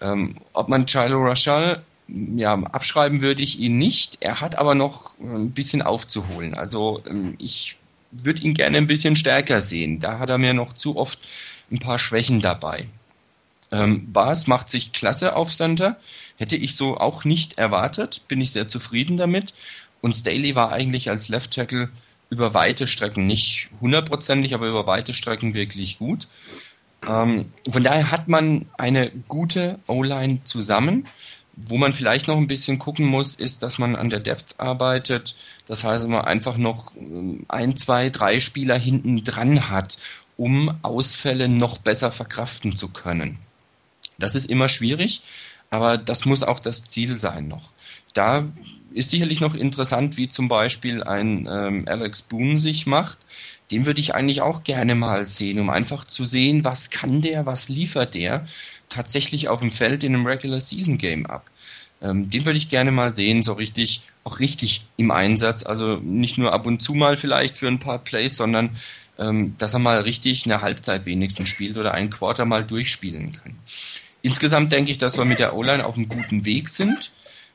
Ähm, 0.00 0.36
ob 0.52 0.68
man 0.68 0.86
Chilo 0.86 1.22
Rashal 1.24 1.82
ja, 2.08 2.54
abschreiben 2.54 3.22
würde 3.22 3.42
ich 3.42 3.58
ihn 3.58 3.78
nicht. 3.78 4.18
Er 4.20 4.40
hat 4.40 4.58
aber 4.58 4.74
noch 4.74 5.18
ein 5.18 5.50
bisschen 5.50 5.82
aufzuholen. 5.82 6.54
Also 6.54 7.02
ich 7.38 7.78
würde 8.24 8.42
ihn 8.42 8.54
gerne 8.54 8.78
ein 8.78 8.86
bisschen 8.86 9.16
stärker 9.16 9.60
sehen. 9.60 10.00
Da 10.00 10.18
hat 10.18 10.30
er 10.30 10.38
mir 10.38 10.54
noch 10.54 10.72
zu 10.72 10.96
oft 10.96 11.26
ein 11.70 11.78
paar 11.78 11.98
Schwächen 11.98 12.40
dabei. 12.40 12.88
Ähm, 13.72 14.12
Bas 14.12 14.46
macht 14.46 14.70
sich 14.70 14.92
klasse 14.92 15.34
auf 15.36 15.52
Center. 15.52 15.96
Hätte 16.36 16.56
ich 16.56 16.76
so 16.76 16.96
auch 16.96 17.24
nicht 17.24 17.58
erwartet. 17.58 18.22
Bin 18.28 18.40
ich 18.40 18.52
sehr 18.52 18.68
zufrieden 18.68 19.16
damit. 19.16 19.52
Und 20.00 20.14
Staley 20.14 20.54
war 20.54 20.72
eigentlich 20.72 21.10
als 21.10 21.28
Left 21.28 21.54
Tackle 21.54 21.88
über 22.30 22.54
weite 22.54 22.86
Strecken, 22.86 23.26
nicht 23.26 23.70
hundertprozentig, 23.80 24.54
aber 24.54 24.68
über 24.68 24.86
weite 24.86 25.14
Strecken 25.14 25.54
wirklich 25.54 25.98
gut. 25.98 26.28
Ähm, 27.06 27.52
von 27.70 27.82
daher 27.82 28.10
hat 28.10 28.28
man 28.28 28.66
eine 28.78 29.10
gute 29.28 29.78
O-Line 29.86 30.40
zusammen. 30.44 31.06
Wo 31.56 31.78
man 31.78 31.92
vielleicht 31.92 32.28
noch 32.28 32.36
ein 32.36 32.46
bisschen 32.46 32.78
gucken 32.78 33.06
muss, 33.06 33.34
ist, 33.34 33.62
dass 33.62 33.78
man 33.78 33.96
an 33.96 34.10
der 34.10 34.20
Depth 34.20 34.60
arbeitet. 34.60 35.34
Das 35.66 35.84
heißt, 35.84 36.06
man 36.08 36.24
einfach 36.24 36.58
noch 36.58 36.94
ähm, 36.96 37.46
ein, 37.48 37.76
zwei, 37.76 38.10
drei 38.10 38.40
Spieler 38.40 38.78
hinten 38.78 39.24
dran 39.24 39.70
hat, 39.70 39.96
um 40.36 40.78
Ausfälle 40.82 41.48
noch 41.48 41.78
besser 41.78 42.12
verkraften 42.12 42.76
zu 42.76 42.88
können. 42.88 43.38
Das 44.18 44.34
ist 44.34 44.46
immer 44.46 44.68
schwierig, 44.68 45.22
aber 45.70 45.98
das 45.98 46.24
muss 46.24 46.42
auch 46.42 46.60
das 46.60 46.86
Ziel 46.86 47.18
sein 47.18 47.48
noch. 47.48 47.72
Da 48.12 48.46
ist 48.96 49.10
sicherlich 49.10 49.40
noch 49.40 49.54
interessant, 49.54 50.16
wie 50.16 50.28
zum 50.28 50.48
Beispiel 50.48 51.02
ein 51.02 51.46
ähm, 51.50 51.84
Alex 51.86 52.22
Boone 52.22 52.56
sich 52.56 52.86
macht. 52.86 53.18
Den 53.70 53.84
würde 53.84 54.00
ich 54.00 54.14
eigentlich 54.14 54.40
auch 54.40 54.64
gerne 54.64 54.94
mal 54.94 55.26
sehen, 55.26 55.60
um 55.60 55.68
einfach 55.68 56.04
zu 56.04 56.24
sehen, 56.24 56.64
was 56.64 56.88
kann 56.88 57.20
der, 57.20 57.44
was 57.44 57.68
liefert 57.68 58.14
der 58.14 58.46
tatsächlich 58.88 59.48
auf 59.48 59.60
dem 59.60 59.70
Feld 59.70 60.02
in 60.02 60.14
einem 60.14 60.26
Regular 60.26 60.60
Season 60.60 60.96
Game 60.96 61.26
ab. 61.26 61.50
Ähm, 62.00 62.30
den 62.30 62.46
würde 62.46 62.56
ich 62.56 62.70
gerne 62.70 62.90
mal 62.90 63.12
sehen, 63.12 63.42
so 63.42 63.52
richtig, 63.52 64.00
auch 64.24 64.40
richtig 64.40 64.86
im 64.96 65.10
Einsatz. 65.10 65.66
Also 65.66 65.96
nicht 65.96 66.38
nur 66.38 66.54
ab 66.54 66.66
und 66.66 66.80
zu 66.80 66.94
mal 66.94 67.18
vielleicht 67.18 67.54
für 67.54 67.68
ein 67.68 67.78
paar 67.78 67.98
Plays, 67.98 68.36
sondern 68.36 68.70
ähm, 69.18 69.56
dass 69.58 69.74
er 69.74 69.80
mal 69.80 70.00
richtig 70.00 70.46
eine 70.46 70.62
Halbzeit 70.62 71.04
wenigstens 71.04 71.50
spielt 71.50 71.76
oder 71.76 71.92
ein 71.92 72.08
Quarter 72.08 72.46
mal 72.46 72.64
durchspielen 72.64 73.32
kann. 73.32 73.56
Insgesamt 74.22 74.72
denke 74.72 74.90
ich, 74.90 74.96
dass 74.96 75.18
wir 75.18 75.26
mit 75.26 75.38
der 75.38 75.54
O-Line 75.54 75.84
auf 75.84 75.96
einem 75.96 76.08
guten 76.08 76.46
Weg 76.46 76.70
sind. 76.70 77.10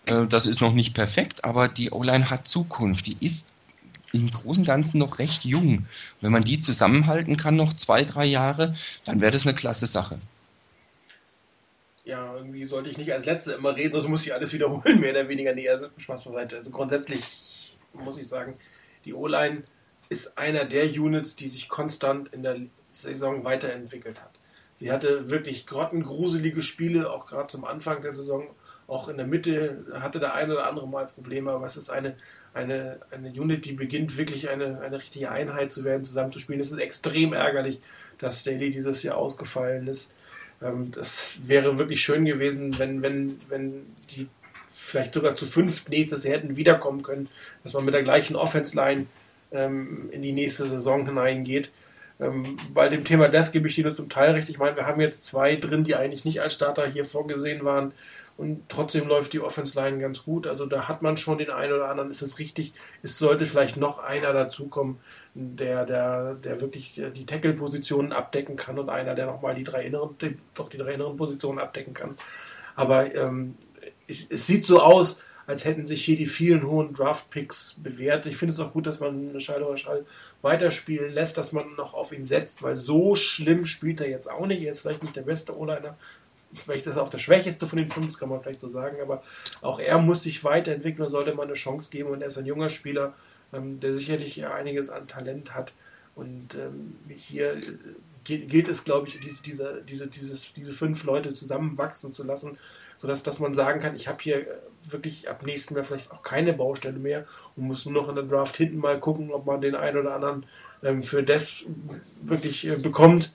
Äh, 0.06 0.28
das 0.28 0.46
ist 0.46 0.62
noch 0.62 0.74
nicht 0.74 0.94
perfekt, 0.94 1.44
aber 1.44 1.68
die 1.68 1.92
O-Line 1.92 2.30
hat 2.30 2.48
Zukunft. 2.48 3.08
Die 3.08 3.26
ist 3.26 3.54
im 4.14 4.30
Großen 4.30 4.62
und 4.62 4.68
Ganzen 4.68 4.98
noch 4.98 5.20
recht 5.20 5.46
jung. 5.46 5.86
Wenn 6.20 6.32
man 6.32 6.44
die 6.44 6.60
zusammenhalten 6.60 7.38
kann, 7.38 7.56
noch 7.56 7.74
zwei, 7.74 8.04
drei 8.04 8.26
Jahre, 8.26 8.74
dann 9.06 9.22
wäre 9.22 9.32
das 9.32 9.46
eine 9.46 9.56
klasse 9.56 9.88
Sache 9.88 10.20
ja, 12.04 12.36
irgendwie 12.36 12.66
sollte 12.66 12.90
ich 12.90 12.98
nicht 12.98 13.14
als 13.14 13.26
Letzte 13.26 13.54
immer 13.54 13.76
reden, 13.76 13.94
sonst 13.94 14.08
muss 14.08 14.26
ich 14.26 14.34
alles 14.34 14.54
wiederholen, 14.54 15.00
mehr 15.00 15.12
oder 15.12 15.30
weniger. 15.30 15.54
Nee, 15.54 15.70
also 15.70 15.88
Spaß 15.98 16.24
beiseite. 16.24 16.58
Also 16.58 16.72
grundsätzlich 16.72 17.22
muss 17.94 18.18
ich 18.18 18.28
sagen, 18.28 18.58
die 19.06 19.14
O-Line 19.14 19.64
ist 20.10 20.38
einer 20.38 20.66
der 20.66 20.86
Units, 20.86 21.36
die 21.36 21.50
sich 21.50 21.70
konstant 21.70 22.34
in 22.34 22.44
der 22.44 22.58
Saison 22.90 23.44
weiterentwickelt 23.44 24.22
hat. 24.22 24.32
Sie 24.76 24.92
hatte 24.92 25.30
wirklich 25.30 25.68
grottengruselige 25.68 26.64
Spiele, 26.64 27.12
auch 27.12 27.28
gerade 27.28 27.48
zum 27.48 27.66
Anfang 27.66 28.02
der 28.02 28.14
Saison. 28.14 28.48
Auch 28.92 29.08
in 29.08 29.16
der 29.16 29.26
Mitte 29.26 29.86
hatte 29.94 30.20
der 30.20 30.34
eine 30.34 30.52
oder 30.52 30.68
andere 30.68 30.86
mal 30.86 31.08
Probleme, 31.08 31.50
aber 31.52 31.66
es 31.66 31.78
ist 31.78 31.90
eine, 31.90 32.14
eine, 32.54 33.00
eine 33.12 33.30
Unit, 33.30 33.64
die 33.64 33.72
beginnt 33.72 34.18
wirklich 34.18 34.50
eine, 34.50 34.82
eine 34.82 34.98
richtige 34.98 35.32
Einheit 35.32 35.72
zu 35.72 35.86
werden, 35.86 36.04
zusammenzuspielen. 36.04 36.60
Es 36.60 36.74
ist 36.74 36.78
extrem 36.78 37.32
ärgerlich, 37.32 37.80
dass 38.18 38.42
Staley 38.42 38.70
dieses 38.70 39.02
Jahr 39.02 39.16
ausgefallen 39.16 39.88
ist. 39.88 40.14
Ähm, 40.62 40.92
das 40.92 41.38
wäre 41.46 41.80
wirklich 41.80 42.02
schön 42.02 42.26
gewesen, 42.26 42.78
wenn, 42.80 43.02
wenn, 43.02 43.38
wenn 43.48 43.86
die 44.10 44.28
vielleicht 44.74 45.14
sogar 45.14 45.38
zu 45.38 45.46
fünft 45.46 45.88
nächstes 45.88 46.26
Jahr 46.26 46.36
hätten 46.36 46.58
wiederkommen 46.58 47.02
können, 47.02 47.30
dass 47.64 47.72
man 47.72 47.86
mit 47.86 47.94
der 47.94 48.04
gleichen 48.04 48.36
Offense-Line 48.36 49.06
ähm, 49.54 50.10
in 50.12 50.22
die 50.22 50.34
nächste 50.34 50.66
Saison 50.66 51.06
hineingeht. 51.06 51.72
Ähm, 52.20 52.58
bei 52.74 52.90
dem 52.90 53.06
Thema 53.06 53.30
das 53.30 53.54
gebe 53.54 53.70
ich 53.70 53.76
dir 53.76 53.86
nur 53.86 53.96
zum 53.96 54.10
Teil 54.10 54.32
recht. 54.32 54.50
Ich 54.50 54.58
meine, 54.58 54.76
wir 54.76 54.86
haben 54.86 55.00
jetzt 55.00 55.24
zwei 55.24 55.56
drin, 55.56 55.86
die 55.86 55.96
eigentlich 55.96 56.26
nicht 56.26 56.42
als 56.42 56.56
Starter 56.56 56.86
hier 56.88 57.06
vorgesehen 57.06 57.64
waren 57.64 57.94
und 58.38 58.70
trotzdem 58.70 59.08
läuft 59.08 59.34
die 59.34 59.40
Offense 59.40 59.80
Line 59.80 60.00
ganz 60.00 60.24
gut. 60.24 60.48
Also 60.48 60.66
da 60.66 60.88
hat 60.88 61.02
man 61.02 61.18
schon 61.18 61.38
den 61.38 61.50
einen 61.50 61.74
oder 61.74 61.90
anderen, 61.90 62.12
ist 62.12 62.22
es 62.22 62.40
richtig, 62.40 62.74
es 63.04 63.18
sollte 63.18 63.46
vielleicht 63.46 63.78
noch 63.78 64.00
einer 64.00 64.34
dazukommen, 64.34 65.00
der, 65.34 65.86
der, 65.86 66.36
der 66.36 66.62
wirklich 66.62 67.02
die 67.16 67.26
Tackle-Positionen 67.26 68.12
abdecken 68.12 68.56
kann 68.56 68.80
und 68.80 68.90
einer, 68.90 69.16
der 69.16 69.28
nochmal 69.28 69.56
die 69.56 69.64
drei 69.64 69.86
inneren, 69.86 70.18
die, 70.20 70.38
doch 70.54 70.70
die 70.70 70.78
drei 70.78 70.94
inneren 70.94 71.18
Positionen 71.18 71.60
abdecken 71.60 71.94
kann. 71.94 72.16
Aber 72.76 73.14
ähm, 73.16 73.56
es, 74.08 74.26
es 74.30 74.48
sieht 74.48 74.66
so 74.66 74.82
aus, 74.82 75.24
als 75.48 75.66
hätten 75.66 75.86
sich 75.86 76.06
hier 76.06 76.16
die 76.16 76.28
vielen 76.28 76.66
hohen 76.66 76.94
Draft-Picks 76.94 77.82
bewährt. 77.84 78.26
Ich 78.26 78.38
finde 78.38 78.54
es 78.54 78.60
auch 78.60 78.74
gut, 78.74 78.88
dass 78.88 79.00
man 79.00 79.40
Schall 79.40 79.64
oder 79.64 79.78
Schall 79.78 80.06
weiterspielen 80.42 81.14
lässt, 81.14 81.38
dass 81.38 81.52
man 81.52 81.76
noch 81.76 81.94
auf 81.94 82.12
ihn 82.12 82.26
setzt, 82.26 82.64
weil 82.64 82.76
so 82.76 83.16
schlimm 83.16 83.66
spielt 83.66 84.02
er 84.02 84.10
jetzt 84.10 84.30
auch 84.30 84.46
nicht. 84.46 84.62
Er 84.62 84.72
ist 84.72 84.80
vielleicht 84.80 85.04
nicht 85.04 85.16
der 85.16 85.24
beste 85.24 85.58
O-Liner, 85.58 85.98
vielleicht 86.54 86.88
ist 86.88 86.96
er 86.96 87.04
auch 87.04 87.10
der 87.10 87.18
schwächeste 87.18 87.68
von 87.68 87.78
den 87.78 87.90
fünf, 87.90 88.18
kann 88.18 88.30
man 88.30 88.42
vielleicht 88.42 88.62
so 88.62 88.70
sagen, 88.70 88.98
aber 89.02 89.24
auch 89.62 89.80
er 89.80 89.98
muss 89.98 90.24
sich 90.24 90.44
weiterentwickeln 90.44 91.06
und 91.06 91.12
sollte 91.12 91.34
man 91.34 91.48
eine 91.48 91.54
Chance 91.54 91.90
geben 91.90 92.10
und 92.10 92.22
er 92.22 92.28
ist 92.28 92.38
ein 92.38 92.46
junger 92.46 92.70
Spieler, 92.70 93.14
ähm, 93.54 93.80
der 93.80 93.94
sicherlich 93.94 94.46
einiges 94.46 94.90
an 94.90 95.08
Talent 95.08 95.54
hat 95.54 95.74
und 96.16 96.56
ähm, 96.56 96.96
hier 97.10 97.54
äh, 97.54 97.60
gilt 98.24 98.68
es, 98.68 98.84
glaube 98.84 99.08
ich, 99.08 99.20
diese, 99.20 99.42
diese, 99.44 99.84
diese, 99.84 100.08
dieses, 100.08 100.54
diese 100.54 100.74
fünf 100.74 101.04
Leute 101.04 101.34
zusammenwachsen 101.34 102.14
zu 102.14 102.24
lassen, 102.24 102.58
sodass 102.98 103.24
dass 103.24 103.40
man 103.40 103.54
sagen 103.54 103.80
kann, 103.80 103.96
ich 103.96 104.08
habe 104.08 104.20
hier 104.22 104.42
äh, 104.42 104.46
wirklich 104.90 105.30
ab 105.30 105.44
nächsten 105.46 105.76
Jahr 105.76 105.84
vielleicht 105.84 106.12
auch 106.12 106.22
keine 106.22 106.54
Baustelle 106.54 107.00
mehr 107.00 107.26
und 107.56 107.66
muss 107.66 107.86
nur 107.86 107.94
noch 107.94 108.10
in 108.10 108.16
der 108.16 108.26
Draft 108.26 108.58
hinten 108.58 108.78
mal 108.78 109.00
gucken, 109.00 109.32
ob 109.32 109.46
man 109.46 109.62
den 109.62 109.76
einen 109.76 109.98
oder 109.98 110.16
anderen 110.16 110.46
ähm, 110.84 111.04
für 111.04 111.24
das 111.24 111.66
wirklich 112.22 112.68
äh, 112.68 112.76
bekommt. 112.76 113.34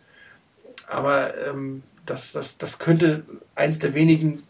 Aber 0.86 1.36
ähm, 1.46 1.82
das, 2.07 2.32
das, 2.32 2.59
das 2.59 2.78
könnte 2.78 3.24
eins 3.54 3.78
der 3.78 3.94
wenigen 3.94 4.44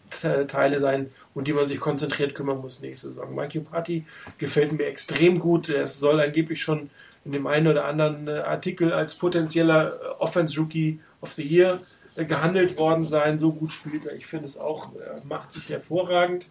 Teile 0.47 0.79
sein, 0.79 1.11
um 1.33 1.43
die 1.43 1.53
man 1.53 1.67
sich 1.67 1.79
konzentriert 1.79 2.33
kümmern 2.33 2.59
muss 2.59 2.81
nächste 2.81 3.09
Saison. 3.09 3.35
Mike 3.35 3.59
Party 3.61 4.05
gefällt 4.37 4.71
mir 4.71 4.85
extrem 4.85 5.39
gut. 5.39 5.69
Er 5.69 5.87
soll 5.87 6.21
angeblich 6.21 6.61
schon 6.61 6.89
in 7.25 7.33
dem 7.33 7.45
einen 7.45 7.67
oder 7.67 7.85
anderen 7.85 8.27
äh, 8.27 8.39
Artikel 8.39 8.93
als 8.93 9.15
potenzieller 9.15 9.99
äh, 10.01 10.05
Offense 10.19 10.57
Rookie 10.59 10.99
of 11.19 11.33
the 11.33 11.43
Year 11.43 11.81
äh, 12.15 12.23
gehandelt 12.25 12.77
worden 12.77 13.03
sein. 13.03 13.37
So 13.37 13.51
gut 13.51 13.73
spielt 13.73 14.05
er. 14.05 14.15
Ich 14.15 14.25
finde 14.25 14.45
es 14.45 14.57
auch, 14.57 14.95
er 14.95 15.21
macht 15.25 15.51
sich 15.51 15.69
hervorragend. 15.69 16.47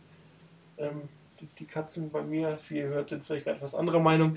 Ähm, 0.76 1.02
die, 1.58 1.64
Katzen 1.64 2.10
bei 2.10 2.22
mir, 2.22 2.58
wie 2.68 2.78
ihr 2.78 2.88
hört, 2.88 3.10
sind 3.10 3.24
vielleicht 3.24 3.46
etwas 3.46 3.74
anderer 3.74 4.00
Meinung. 4.00 4.36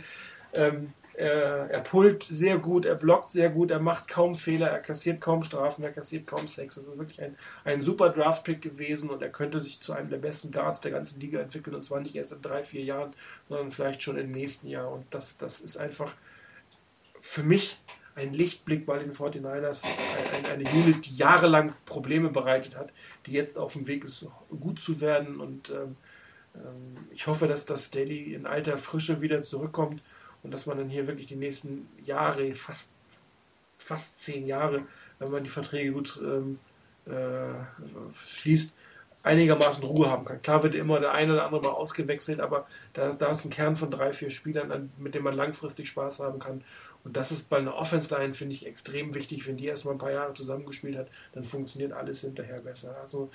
Ähm, 0.54 0.94
er, 1.20 1.70
er 1.70 1.82
pullt 1.82 2.24
sehr 2.24 2.58
gut, 2.58 2.86
er 2.86 2.96
blockt 2.96 3.32
sehr 3.32 3.50
gut, 3.50 3.72
er 3.72 3.80
macht 3.80 4.08
kaum 4.08 4.36
Fehler, 4.36 4.68
er 4.68 4.80
kassiert 4.80 5.20
kaum 5.20 5.44
Strafen, 5.44 5.84
er 5.84 5.92
kassiert 5.92 6.26
kaum 6.26 6.48
Sex. 6.48 6.76
Das 6.76 6.86
ist 6.86 6.98
wirklich 6.98 7.22
ein, 7.22 7.36
ein 7.66 7.84
super 7.84 8.10
Draft-Pick 8.10 8.62
gewesen 8.62 9.10
und 9.10 9.22
er 9.22 9.30
könnte 9.30 9.60
sich 9.60 9.82
zu 9.82 9.94
einem 9.94 10.10
der 10.10 10.18
besten 10.18 10.52
Guards 10.52 10.82
der 10.82 10.92
ganzen 10.92 11.20
Liga 11.20 11.40
entwickeln 11.40 11.76
und 11.76 11.84
zwar 11.84 12.00
nicht 12.00 12.16
erst 12.16 12.32
in 12.32 12.42
drei, 12.42 12.64
vier 12.64 12.84
Jahren, 12.84 13.14
sondern 13.48 13.72
vielleicht 13.72 14.02
schon 14.02 14.18
im 14.18 14.32
nächsten 14.32 14.68
Jahr. 14.68 14.90
Und 14.92 15.06
das, 15.10 15.38
das 15.38 15.60
ist 15.60 15.78
einfach 15.78 16.16
für 17.22 17.44
mich 17.44 17.78
ein 18.16 18.34
Lichtblick 18.34 18.86
bei 18.86 18.98
den 18.98 19.14
49ers, 19.14 19.84
eine, 19.84 20.54
eine 20.54 20.70
Unit, 20.70 21.06
die 21.06 21.16
jahrelang 21.16 21.74
Probleme 21.86 22.30
bereitet 22.30 22.78
hat, 22.78 22.94
die 23.26 23.34
jetzt 23.34 23.58
auf 23.58 23.74
dem 23.74 23.88
Weg 23.88 24.06
ist, 24.06 24.26
gut 24.60 24.80
zu 24.80 25.02
werden. 25.02 25.42
Und 25.42 25.70
ähm, 25.70 25.98
ähm 26.56 26.96
ich 27.12 27.28
hoffe, 27.28 27.48
dass 27.48 27.66
das 27.66 27.92
Daily 27.92 28.34
in 28.34 28.46
alter 28.46 28.78
Frische 28.78 29.22
wieder 29.22 29.42
zurückkommt 29.42 30.02
und 30.44 30.52
dass 30.52 30.66
man 30.66 30.78
dann 30.78 30.90
hier 30.90 31.08
wirklich 31.08 31.28
die 31.28 31.36
nächsten 31.36 31.88
Jahre, 32.04 32.54
fast, 32.54 32.92
fast 33.78 34.22
zehn 34.22 34.46
Jahre, 34.46 34.84
wenn 35.20 35.32
man 35.32 35.44
die 35.44 35.50
Verträge 35.50 35.92
gut 35.92 36.20
ähm, 36.24 36.60
äh, 37.06 37.54
schließt, 38.26 38.74
einigermaßen 39.22 39.84
Ruhe 39.84 40.10
haben 40.10 40.26
kann. 40.26 40.42
Klar 40.42 40.64
wird 40.64 40.76
immer 40.76 41.00
der 41.00 41.12
eine 41.12 41.34
oder 41.34 41.46
andere 41.46 41.62
mal 41.62 41.70
ausgewechselt, 41.70 42.40
aber 42.40 42.66
da, 42.94 43.10
da 43.10 43.32
ist 43.32 43.46
ein 43.46 43.50
Kern 43.50 43.76
von 43.76 43.92
drei, 43.92 44.14
vier 44.14 44.30
Spielern, 44.30 44.92
mit 44.98 45.14
dem 45.14 45.24
man 45.24 45.36
langfristig 45.36 45.90
Spaß 45.90 46.20
haben 46.22 46.40
kann. 46.40 46.64
Und 47.04 47.18
das 47.18 47.32
ist 47.32 47.50
bei 47.50 47.58
einer 47.58 47.76
Offense-Line, 47.76 48.34
finde 48.34 48.56
ich, 48.56 48.66
extrem 48.66 49.14
wichtig. 49.14 49.48
Wenn 49.48 49.58
die 49.58 49.66
erstmal 49.66 49.96
ein 49.96 50.00
paar 50.00 50.12
Jahre 50.12 50.34
zusammengespielt 50.34 50.98
hat, 50.98 51.08
dann 51.34 51.44
funktioniert 51.44 51.92
alles 51.92 52.22
hinterher 52.22 52.60
besser. 52.60 52.96
Also 53.02 53.30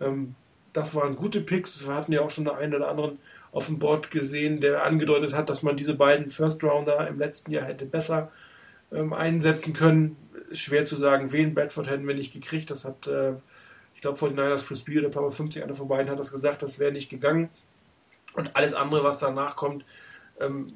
ähm, 0.00 0.34
das 0.72 0.94
waren 0.94 1.16
gute 1.16 1.40
Picks. 1.40 1.86
Wir 1.86 1.94
hatten 1.94 2.12
ja 2.12 2.20
auch 2.20 2.30
schon 2.30 2.44
den 2.44 2.54
einen 2.54 2.74
oder 2.74 2.88
anderen 2.88 3.18
auf 3.52 3.66
dem 3.66 3.78
Board 3.78 4.10
gesehen, 4.10 4.60
der 4.60 4.84
angedeutet 4.84 5.32
hat, 5.32 5.48
dass 5.48 5.62
man 5.62 5.76
diese 5.76 5.94
beiden 5.94 6.30
First 6.30 6.62
Rounder 6.62 7.06
im 7.08 7.18
letzten 7.18 7.50
Jahr 7.50 7.64
hätte 7.64 7.86
besser 7.86 8.30
ähm, 8.92 9.12
einsetzen 9.12 9.72
können. 9.72 10.16
Schwer 10.52 10.86
zu 10.86 10.96
sagen, 10.96 11.32
wen 11.32 11.54
Bradford 11.54 11.88
hätten 11.88 12.06
wir 12.06 12.14
nicht 12.14 12.32
gekriegt. 12.32 12.70
Das 12.70 12.84
hat, 12.84 13.06
äh, 13.06 13.32
ich 13.94 14.00
glaube, 14.00 14.18
vor 14.18 14.28
den 14.28 14.36
Niners 14.36 14.66
Chris 14.66 14.82
Beard 14.82 15.04
oder 15.04 15.14
Papa 15.14 15.30
50, 15.30 15.62
einer 15.62 15.74
von 15.74 15.88
beiden 15.88 16.10
hat 16.10 16.18
das 16.18 16.32
gesagt, 16.32 16.62
das 16.62 16.78
wäre 16.78 16.92
nicht 16.92 17.10
gegangen. 17.10 17.48
Und 18.34 18.54
alles 18.54 18.74
andere, 18.74 19.02
was 19.02 19.20
danach 19.20 19.56
kommt, 19.56 19.84
ähm, 20.40 20.74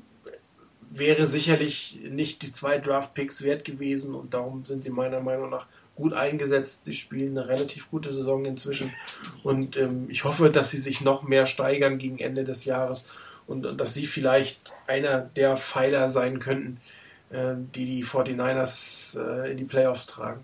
wäre 0.90 1.26
sicherlich 1.26 2.00
nicht 2.10 2.42
die 2.42 2.52
zwei 2.52 2.78
Draft-Picks 2.78 3.42
wert 3.42 3.64
gewesen 3.64 4.14
und 4.14 4.34
darum 4.34 4.64
sind 4.64 4.82
sie 4.82 4.90
meiner 4.90 5.20
Meinung 5.20 5.48
nach 5.48 5.66
gut 5.94 6.12
eingesetzt. 6.12 6.82
Sie 6.84 6.94
spielen 6.94 7.36
eine 7.36 7.48
relativ 7.48 7.90
gute 7.90 8.12
Saison 8.12 8.44
inzwischen 8.44 8.92
und 9.42 9.76
ähm, 9.76 10.06
ich 10.08 10.24
hoffe, 10.24 10.50
dass 10.50 10.70
sie 10.70 10.78
sich 10.78 11.00
noch 11.00 11.22
mehr 11.22 11.46
steigern 11.46 11.98
gegen 11.98 12.18
Ende 12.18 12.44
des 12.44 12.64
Jahres 12.64 13.08
und, 13.46 13.66
und 13.66 13.78
dass 13.78 13.94
sie 13.94 14.06
vielleicht 14.06 14.74
einer 14.86 15.20
der 15.20 15.56
Pfeiler 15.56 16.08
sein 16.08 16.38
könnten, 16.38 16.80
äh, 17.30 17.54
die 17.74 17.86
die 17.86 18.04
49ers 18.04 19.18
äh, 19.20 19.50
in 19.52 19.56
die 19.56 19.64
Playoffs 19.64 20.06
tragen. 20.06 20.42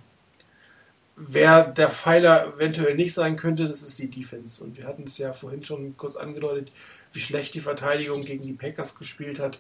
Wer 1.17 1.65
der 1.65 1.91
Pfeiler 1.91 2.55
eventuell 2.55 2.95
nicht 2.95 3.13
sein 3.13 3.37
könnte, 3.37 3.67
das 3.67 3.83
ist 3.83 3.99
die 3.99 4.09
Defense. 4.09 4.63
Und 4.63 4.79
wir 4.79 4.87
hatten 4.87 5.03
es 5.03 5.19
ja 5.19 5.33
vorhin 5.33 5.65
schon 5.65 5.97
kurz 5.97 6.15
angedeutet, 6.15 6.71
wie 7.13 7.19
schlecht 7.19 7.55
die 7.55 7.61
Verteidigung 7.61 8.25
gegen 8.25 8.45
die 8.45 8.53
Packers 8.53 8.95
gespielt 8.95 9.41
hat. 9.41 9.59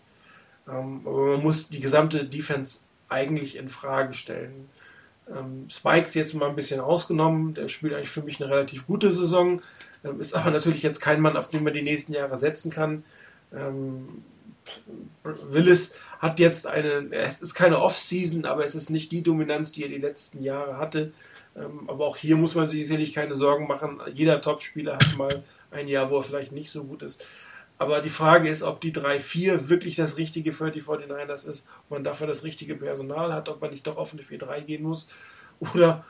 Ähm, 0.68 1.01
aber 1.05 1.32
man 1.32 1.43
muss 1.43 1.68
die 1.68 1.80
gesamte 1.80 2.24
Defense 2.24 2.80
eigentlich 3.09 3.57
in 3.57 3.68
Frage 3.68 4.14
stellen. 4.14 4.68
Ähm, 5.30 5.68
Spikes 5.68 6.14
jetzt 6.14 6.34
mal 6.34 6.48
ein 6.48 6.56
bisschen 6.56 6.80
ausgenommen, 6.80 7.54
der 7.54 7.68
spielt 7.68 7.94
eigentlich 7.94 8.10
für 8.10 8.22
mich 8.22 8.40
eine 8.40 8.50
relativ 8.50 8.86
gute 8.86 9.12
Saison, 9.12 9.60
ähm, 10.04 10.20
ist 10.20 10.34
aber 10.34 10.50
natürlich 10.50 10.82
jetzt 10.82 11.00
kein 11.00 11.20
Mann, 11.20 11.36
auf 11.36 11.48
den 11.48 11.64
man 11.64 11.74
die 11.74 11.82
nächsten 11.82 12.12
Jahre 12.12 12.38
setzen 12.38 12.70
kann. 12.70 13.04
Ähm, 13.52 14.22
Willis 15.22 15.94
hat 16.18 16.38
jetzt 16.38 16.66
eine, 16.66 17.10
es 17.12 17.40
ist 17.40 17.54
keine 17.54 17.80
Off-Season, 17.80 18.44
aber 18.44 18.64
es 18.64 18.74
ist 18.74 18.90
nicht 18.90 19.12
die 19.12 19.22
Dominanz, 19.22 19.72
die 19.72 19.82
er 19.82 19.88
die 19.88 19.98
letzten 19.98 20.42
Jahre 20.42 20.78
hatte. 20.78 21.12
Ähm, 21.56 21.88
aber 21.88 22.06
auch 22.06 22.16
hier 22.16 22.36
muss 22.36 22.54
man 22.54 22.68
sich 22.68 22.86
sicherlich 22.86 23.14
keine 23.14 23.34
Sorgen 23.34 23.66
machen. 23.66 24.00
Jeder 24.12 24.40
Topspieler 24.40 24.94
hat 24.94 25.16
mal 25.16 25.44
ein 25.70 25.88
Jahr, 25.88 26.10
wo 26.10 26.18
er 26.18 26.22
vielleicht 26.22 26.52
nicht 26.52 26.70
so 26.70 26.84
gut 26.84 27.02
ist. 27.02 27.24
Aber 27.78 28.00
die 28.00 28.10
Frage 28.10 28.48
ist, 28.48 28.62
ob 28.62 28.80
die 28.80 28.92
3-4 28.92 29.68
wirklich 29.68 29.94
das 29.94 30.16
Richtige 30.16 30.52
für 30.52 30.70
die 30.70 30.82
49ers 30.82 31.48
ist, 31.48 31.66
ob 31.84 31.92
man 31.92 32.04
dafür 32.04 32.26
das 32.26 32.42
richtige 32.42 32.74
Personal 32.74 33.32
hat, 33.32 33.48
ob 33.48 33.60
man 33.60 33.70
nicht 33.70 33.86
doch 33.86 33.96
auf 33.96 34.12
eine 34.12 34.22
4-3 34.22 34.62
gehen 34.62 34.82
muss. 34.82 35.08
Oder 35.60 36.04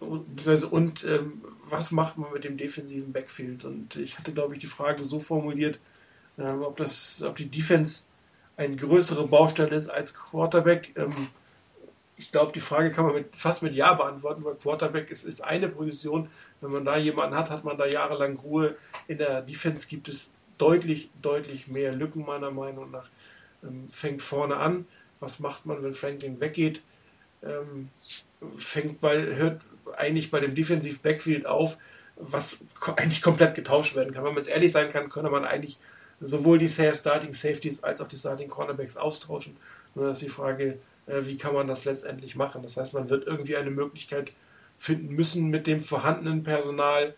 und 0.00 1.04
ähm, 1.04 1.42
was 1.68 1.90
macht 1.90 2.18
man 2.18 2.32
mit 2.32 2.44
dem 2.44 2.56
defensiven 2.56 3.12
Backfield? 3.12 3.64
Und 3.64 3.96
ich 3.96 4.18
hatte, 4.18 4.32
glaube 4.32 4.54
ich, 4.54 4.60
die 4.60 4.66
Frage 4.66 5.02
so 5.04 5.18
formuliert, 5.18 5.78
ähm, 6.38 6.62
ob, 6.62 6.76
das, 6.76 7.22
ob 7.26 7.36
die 7.36 7.48
Defense 7.48 8.02
eine 8.56 8.76
größere 8.76 9.26
Baustelle 9.26 9.74
ist 9.74 9.88
als 9.88 10.14
Quarterback. 10.14 10.92
Ähm, 10.96 11.12
ich 12.16 12.30
glaube, 12.30 12.52
die 12.52 12.60
Frage 12.60 12.92
kann 12.92 13.06
man 13.06 13.14
mit, 13.14 13.34
fast 13.34 13.62
mit 13.62 13.74
Ja 13.74 13.94
beantworten, 13.94 14.44
weil 14.44 14.54
Quarterback 14.54 15.10
ist, 15.10 15.24
ist 15.24 15.42
eine 15.42 15.68
Position. 15.68 16.28
Wenn 16.60 16.70
man 16.70 16.84
da 16.84 16.96
jemanden 16.96 17.36
hat, 17.36 17.50
hat 17.50 17.64
man 17.64 17.78
da 17.78 17.86
jahrelang 17.86 18.36
Ruhe. 18.36 18.76
In 19.08 19.18
der 19.18 19.42
Defense 19.42 19.88
gibt 19.88 20.08
es 20.08 20.30
deutlich, 20.58 21.10
deutlich 21.20 21.68
mehr 21.68 21.92
Lücken, 21.92 22.24
meiner 22.24 22.50
Meinung 22.50 22.90
nach. 22.90 23.08
Ähm, 23.62 23.88
fängt 23.90 24.22
vorne 24.22 24.56
an. 24.56 24.86
Was 25.20 25.40
macht 25.40 25.66
man, 25.66 25.82
wenn 25.82 25.94
Franklin 25.94 26.40
weggeht? 26.40 26.82
Ähm, 27.42 27.90
fängt 28.58 29.00
bei, 29.00 29.16
hört 29.36 29.62
eigentlich 29.96 30.30
bei 30.30 30.40
dem 30.40 30.54
Defensive 30.54 30.98
Backfield 31.02 31.46
auf, 31.46 31.78
was 32.16 32.58
eigentlich 32.96 33.22
komplett 33.22 33.54
getauscht 33.54 33.96
werden 33.96 34.12
kann. 34.12 34.24
Wenn 34.24 34.34
man 34.34 34.42
jetzt 34.42 34.50
ehrlich 34.50 34.72
sein 34.72 34.90
kann, 34.90 35.08
könnte 35.08 35.30
man 35.30 35.44
eigentlich 35.44 35.78
sowohl 36.20 36.58
die 36.58 36.68
Starting 36.68 37.32
Safeties 37.32 37.82
als 37.82 38.00
auch 38.00 38.08
die 38.08 38.16
Starting 38.16 38.48
Cornerbacks 38.48 38.96
austauschen. 38.96 39.56
Nur 39.94 40.10
ist 40.10 40.22
die 40.22 40.28
Frage, 40.28 40.78
äh, 41.06 41.22
wie 41.22 41.36
kann 41.36 41.54
man 41.54 41.66
das 41.66 41.84
letztendlich 41.84 42.36
machen? 42.36 42.62
Das 42.62 42.76
heißt, 42.76 42.94
man 42.94 43.10
wird 43.10 43.26
irgendwie 43.26 43.56
eine 43.56 43.70
Möglichkeit 43.70 44.32
finden 44.78 45.14
müssen, 45.14 45.48
mit 45.48 45.66
dem 45.66 45.80
vorhandenen 45.82 46.42
Personal 46.42 47.14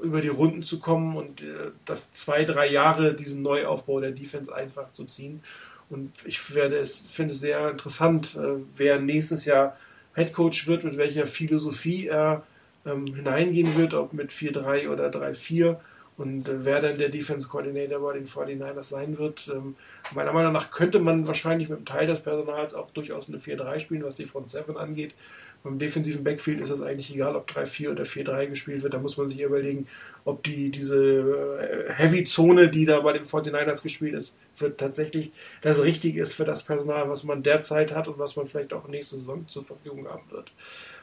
über 0.00 0.20
die 0.20 0.28
Runden 0.28 0.62
zu 0.62 0.78
kommen 0.78 1.16
und 1.16 1.42
äh, 1.42 1.70
das 1.84 2.12
zwei, 2.12 2.44
drei 2.44 2.70
Jahre 2.70 3.14
diesen 3.14 3.42
Neuaufbau 3.42 4.00
der 4.00 4.12
Defense 4.12 4.54
einfach 4.54 4.92
zu 4.92 5.04
ziehen. 5.04 5.42
Und 5.88 6.12
ich 6.24 6.54
werde 6.54 6.76
es, 6.76 7.10
finde 7.10 7.32
es 7.32 7.40
sehr 7.40 7.70
interessant, 7.70 8.36
äh, 8.36 8.62
wer 8.76 9.00
nächstes 9.00 9.44
Jahr 9.44 9.76
Head 10.14 10.32
Coach 10.32 10.66
wird, 10.66 10.84
mit 10.84 10.96
welcher 10.96 11.26
Philosophie 11.26 12.06
er 12.06 12.44
ähm, 12.86 13.06
hineingehen 13.06 13.76
wird, 13.76 13.94
ob 13.94 14.12
mit 14.12 14.30
4-3 14.30 14.88
oder 14.88 15.08
3-4 15.08 15.76
und 16.16 16.48
äh, 16.48 16.64
wer 16.64 16.80
dann 16.80 16.98
der 16.98 17.08
Defense 17.08 17.48
Coordinator 17.48 18.00
bei 18.00 18.14
den 18.14 18.26
49ers 18.26 18.84
sein 18.84 19.18
wird. 19.18 19.50
Ähm, 19.52 19.76
meiner 20.14 20.32
Meinung 20.32 20.52
nach 20.52 20.70
könnte 20.70 20.98
man 21.00 21.26
wahrscheinlich 21.26 21.68
mit 21.68 21.78
einem 21.78 21.86
Teil 21.86 22.06
des 22.06 22.20
Personals 22.20 22.74
auch 22.74 22.90
durchaus 22.90 23.28
eine 23.28 23.38
4-3 23.38 23.80
spielen, 23.80 24.04
was 24.04 24.16
die 24.16 24.26
Front 24.26 24.50
7 24.50 24.76
angeht. 24.76 25.14
Beim 25.62 25.78
defensiven 25.78 26.24
Backfield 26.24 26.60
ist 26.60 26.70
es 26.70 26.80
eigentlich 26.80 27.14
egal, 27.14 27.36
ob 27.36 27.50
3-4 27.50 27.90
oder 27.90 28.04
4-3 28.04 28.46
gespielt 28.46 28.82
wird. 28.82 28.94
Da 28.94 28.98
muss 28.98 29.18
man 29.18 29.28
sich 29.28 29.40
überlegen, 29.40 29.86
ob 30.24 30.42
die, 30.42 30.70
diese 30.70 30.96
äh, 30.96 31.92
Heavy-Zone, 31.92 32.70
die 32.70 32.86
da 32.86 33.00
bei 33.00 33.12
den 33.12 33.24
49ers 33.24 33.82
gespielt 33.82 34.14
ist, 34.14 34.36
wird 34.56 34.78
tatsächlich 34.78 35.32
das 35.60 35.82
Richtige 35.82 36.22
ist 36.22 36.34
für 36.34 36.44
das 36.44 36.62
Personal, 36.62 37.10
was 37.10 37.24
man 37.24 37.42
derzeit 37.42 37.94
hat 37.94 38.08
und 38.08 38.18
was 38.18 38.36
man 38.36 38.46
vielleicht 38.46 38.72
auch 38.72 38.88
nächste 38.88 39.16
Saison 39.16 39.46
zur 39.48 39.64
Verfügung 39.64 40.08
haben 40.08 40.30
wird. 40.30 40.52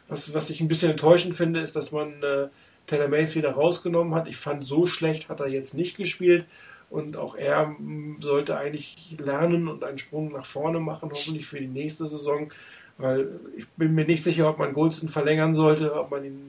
Was, 0.07 0.33
was 0.33 0.49
ich 0.49 0.59
ein 0.61 0.67
bisschen 0.67 0.91
enttäuschend 0.91 1.35
finde, 1.35 1.59
ist, 1.59 1.75
dass 1.75 1.91
man 1.91 2.23
äh, 2.23 2.47
Taylor 2.87 3.09
Mays 3.09 3.35
wieder 3.35 3.51
rausgenommen 3.51 4.15
hat. 4.15 4.27
Ich 4.27 4.37
fand, 4.37 4.63
so 4.63 4.87
schlecht 4.87 5.29
hat 5.29 5.39
er 5.39 5.47
jetzt 5.47 5.75
nicht 5.75 5.97
gespielt. 5.97 6.45
Und 6.89 7.17
auch 7.17 7.35
er 7.35 7.67
mm, 7.67 8.21
sollte 8.21 8.57
eigentlich 8.57 9.17
lernen 9.19 9.67
und 9.67 9.83
einen 9.83 9.97
Sprung 9.97 10.31
nach 10.31 10.45
vorne 10.45 10.79
machen, 10.79 11.09
hoffentlich 11.11 11.45
für 11.45 11.59
die 11.59 11.67
nächste 11.67 12.07
Saison. 12.07 12.51
Weil 12.97 13.29
ich 13.55 13.67
bin 13.69 13.93
mir 13.93 14.05
nicht 14.05 14.23
sicher, 14.23 14.49
ob 14.49 14.57
man 14.57 14.73
Goldston 14.73 15.09
verlängern 15.09 15.53
sollte, 15.53 15.93
ob 15.93 16.09
man 16.09 16.23
ihm 16.23 16.47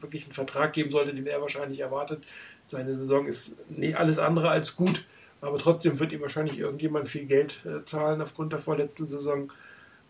wirklich 0.00 0.24
einen 0.24 0.32
Vertrag 0.32 0.72
geben 0.72 0.90
sollte, 0.90 1.14
den 1.14 1.26
er 1.26 1.42
wahrscheinlich 1.42 1.80
erwartet. 1.80 2.24
Seine 2.66 2.96
Saison 2.96 3.26
ist 3.26 3.54
nicht 3.70 3.96
alles 3.96 4.18
andere 4.18 4.48
als 4.48 4.76
gut, 4.76 5.04
aber 5.42 5.58
trotzdem 5.58 6.00
wird 6.00 6.12
ihm 6.12 6.22
wahrscheinlich 6.22 6.58
irgendjemand 6.58 7.08
viel 7.10 7.26
Geld 7.26 7.66
äh, 7.66 7.84
zahlen 7.84 8.22
aufgrund 8.22 8.52
der 8.52 8.60
vorletzten 8.60 9.06
Saison. 9.06 9.52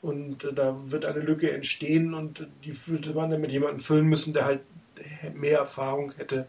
Und 0.01 0.45
äh, 0.45 0.53
da 0.53 0.77
wird 0.87 1.05
eine 1.07 1.20
Lücke 1.20 1.51
entstehen 1.51 2.14
und 2.14 2.47
die 2.64 2.77
würde 2.87 3.12
man 3.12 3.31
dann 3.31 3.41
mit 3.41 3.51
jemandem 3.51 3.81
füllen 3.81 4.07
müssen, 4.07 4.33
der 4.33 4.45
halt 4.45 4.61
mehr 5.35 5.59
Erfahrung 5.59 6.12
hätte 6.16 6.47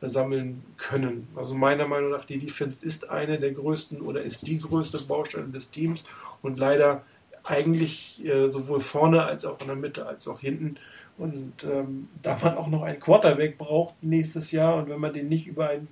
sammeln 0.00 0.62
können. 0.76 1.26
Also 1.34 1.54
meiner 1.54 1.88
Meinung 1.88 2.10
nach, 2.10 2.24
die 2.24 2.38
Defense 2.38 2.76
ist 2.82 3.10
eine 3.10 3.38
der 3.38 3.52
größten 3.52 4.00
oder 4.00 4.22
ist 4.22 4.46
die 4.46 4.58
größte 4.58 4.98
Baustelle 5.04 5.48
des 5.48 5.70
Teams 5.70 6.04
und 6.42 6.58
leider 6.58 7.04
eigentlich 7.50 8.24
äh, 8.24 8.48
sowohl 8.48 8.80
vorne 8.80 9.24
als 9.24 9.44
auch 9.44 9.60
in 9.60 9.66
der 9.66 9.76
Mitte 9.76 10.06
als 10.06 10.28
auch 10.28 10.40
hinten. 10.40 10.76
Und 11.16 11.64
ähm, 11.64 12.08
da 12.22 12.38
man 12.42 12.56
auch 12.56 12.68
noch 12.68 12.82
einen 12.82 13.00
Quarterback 13.00 13.58
braucht 13.58 14.02
nächstes 14.02 14.52
Jahr 14.52 14.76
und 14.76 14.88
wenn 14.88 15.00
man 15.00 15.12
den 15.12 15.28
nicht 15.28 15.46
über, 15.46 15.68
ein, 15.68 15.88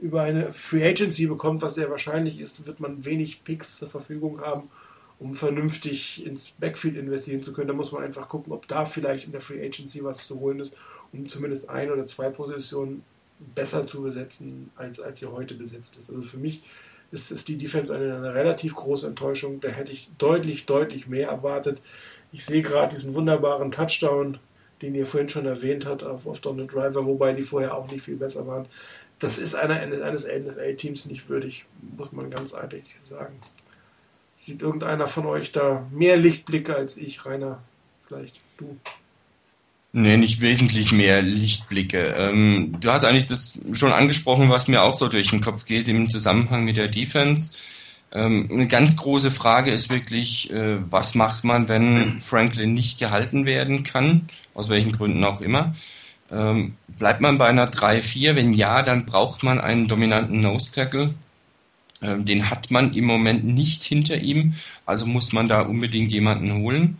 über 0.00 0.22
eine 0.22 0.52
Free 0.52 0.86
Agency 0.86 1.26
bekommt, 1.26 1.62
was 1.62 1.74
sehr 1.74 1.90
wahrscheinlich 1.90 2.40
ist, 2.40 2.66
wird 2.66 2.80
man 2.80 3.04
wenig 3.04 3.44
Picks 3.44 3.78
zur 3.78 3.88
Verfügung 3.88 4.40
haben, 4.40 4.64
um 5.20 5.34
vernünftig 5.34 6.26
ins 6.26 6.50
Backfield 6.50 6.96
investieren 6.96 7.42
zu 7.42 7.52
können. 7.52 7.68
Da 7.68 7.74
muss 7.74 7.92
man 7.92 8.02
einfach 8.02 8.28
gucken, 8.28 8.52
ob 8.52 8.66
da 8.66 8.84
vielleicht 8.84 9.26
in 9.26 9.32
der 9.32 9.40
Free 9.40 9.64
Agency 9.64 10.02
was 10.02 10.26
zu 10.26 10.40
holen 10.40 10.60
ist, 10.60 10.74
um 11.12 11.28
zumindest 11.28 11.68
ein 11.68 11.90
oder 11.90 12.06
zwei 12.06 12.30
Positionen 12.30 13.04
besser 13.54 13.86
zu 13.86 14.02
besetzen, 14.02 14.70
als, 14.76 14.98
als 14.98 15.20
sie 15.20 15.26
heute 15.26 15.54
besetzt 15.54 15.96
ist. 15.96 16.10
Also 16.10 16.22
für 16.22 16.38
mich 16.38 16.62
ist, 17.10 17.30
ist 17.30 17.48
die 17.48 17.56
Defense 17.56 17.94
eine, 17.94 18.16
eine, 18.16 18.34
relativ 18.34 18.74
große 18.74 19.06
Enttäuschung. 19.06 19.60
Da 19.60 19.68
hätte 19.68 19.92
ich 19.92 20.10
deutlich, 20.18 20.66
deutlich 20.66 21.06
mehr 21.06 21.28
erwartet. 21.28 21.80
Ich 22.32 22.44
sehe 22.44 22.62
gerade 22.62 22.94
diesen 22.94 23.14
wunderbaren 23.14 23.70
Touchdown, 23.70 24.38
den 24.82 24.94
ihr 24.94 25.06
vorhin 25.06 25.28
schon 25.28 25.46
erwähnt 25.46 25.86
habt, 25.86 26.04
auf, 26.04 26.26
auf 26.26 26.40
Donald 26.40 26.72
Driver, 26.72 27.06
wobei 27.06 27.32
die 27.32 27.42
vorher 27.42 27.74
auch 27.74 27.90
nicht 27.90 28.02
viel 28.02 28.16
besser 28.16 28.46
waren. 28.46 28.66
Das 29.18 29.38
ist 29.38 29.54
einer 29.54 29.80
eines 29.80 30.26
NFL-Teams 30.26 31.06
nicht 31.06 31.28
würdig, 31.28 31.64
muss 31.96 32.12
man 32.12 32.30
ganz 32.30 32.52
ehrlich 32.52 32.84
sagen. 33.04 33.40
Sieht 34.36 34.62
irgendeiner 34.62 35.08
von 35.08 35.26
euch 35.26 35.50
da 35.50 35.86
mehr 35.90 36.16
Lichtblicke 36.16 36.76
als 36.76 36.96
ich, 36.96 37.26
Rainer? 37.26 37.60
Vielleicht 38.06 38.40
du. 38.58 38.76
Nee, 39.92 40.18
nicht 40.18 40.42
wesentlich 40.42 40.92
mehr 40.92 41.22
Lichtblicke. 41.22 42.14
Ähm, 42.18 42.76
du 42.78 42.92
hast 42.92 43.04
eigentlich 43.04 43.24
das 43.24 43.58
schon 43.72 43.92
angesprochen, 43.92 44.50
was 44.50 44.68
mir 44.68 44.82
auch 44.82 44.92
so 44.92 45.08
durch 45.08 45.30
den 45.30 45.40
Kopf 45.40 45.64
geht 45.64 45.88
im 45.88 46.10
Zusammenhang 46.10 46.64
mit 46.64 46.76
der 46.76 46.88
Defense. 46.88 47.52
Ähm, 48.12 48.48
eine 48.52 48.66
ganz 48.66 48.96
große 48.96 49.30
Frage 49.30 49.70
ist 49.70 49.90
wirklich, 49.90 50.52
äh, 50.52 50.78
was 50.90 51.14
macht 51.14 51.44
man, 51.44 51.68
wenn 51.68 52.20
Franklin 52.20 52.74
nicht 52.74 52.98
gehalten 52.98 53.46
werden 53.46 53.82
kann, 53.82 54.28
aus 54.54 54.68
welchen 54.68 54.92
Gründen 54.92 55.24
auch 55.24 55.40
immer. 55.40 55.74
Ähm, 56.30 56.74
bleibt 56.98 57.22
man 57.22 57.38
bei 57.38 57.46
einer 57.46 57.66
3-4? 57.66 58.36
Wenn 58.36 58.52
ja, 58.52 58.82
dann 58.82 59.06
braucht 59.06 59.42
man 59.42 59.58
einen 59.60 59.88
dominanten 59.88 60.40
Nose-Tackle. 60.40 61.14
Ähm, 62.02 62.24
den 62.26 62.50
hat 62.50 62.70
man 62.70 62.92
im 62.94 63.04
Moment 63.04 63.44
nicht 63.44 63.82
hinter 63.84 64.18
ihm, 64.18 64.54
also 64.86 65.06
muss 65.06 65.32
man 65.32 65.48
da 65.48 65.62
unbedingt 65.62 66.12
jemanden 66.12 66.52
holen. 66.62 66.98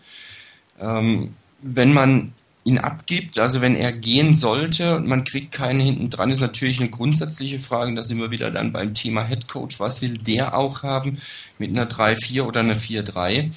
Ähm, 0.81 1.35
wenn 1.63 1.93
man 1.93 2.33
ihn 2.69 2.79
abgibt, 2.79 3.39
also 3.39 3.63
wenn 3.63 3.75
er 3.75 3.93
gehen 3.93 4.35
sollte 4.35 4.97
und 4.97 5.07
man 5.07 5.25
kriegt 5.25 5.53
keinen 5.53 5.81
hinten 5.81 6.11
dran, 6.11 6.31
ist 6.31 6.41
natürlich 6.41 6.81
eine 6.81 6.91
grundsätzliche 6.91 7.59
Frage, 7.59 7.95
da 7.95 8.03
sind 8.03 8.21
wir 8.21 8.31
wieder 8.31 8.51
dann 8.51 8.73
beim 8.73 8.93
Thema 8.93 9.27
Head 9.27 9.49
Coach, 9.49 9.81
was 9.81 10.03
will 10.03 10.19
der 10.19 10.57
auch 10.57 10.83
haben 10.83 11.17
mit 11.59 11.71
einer 11.71 11.89
3-4 11.89 12.43
oder 12.43 12.61
einer 12.61 12.77
4-3? 12.77 13.51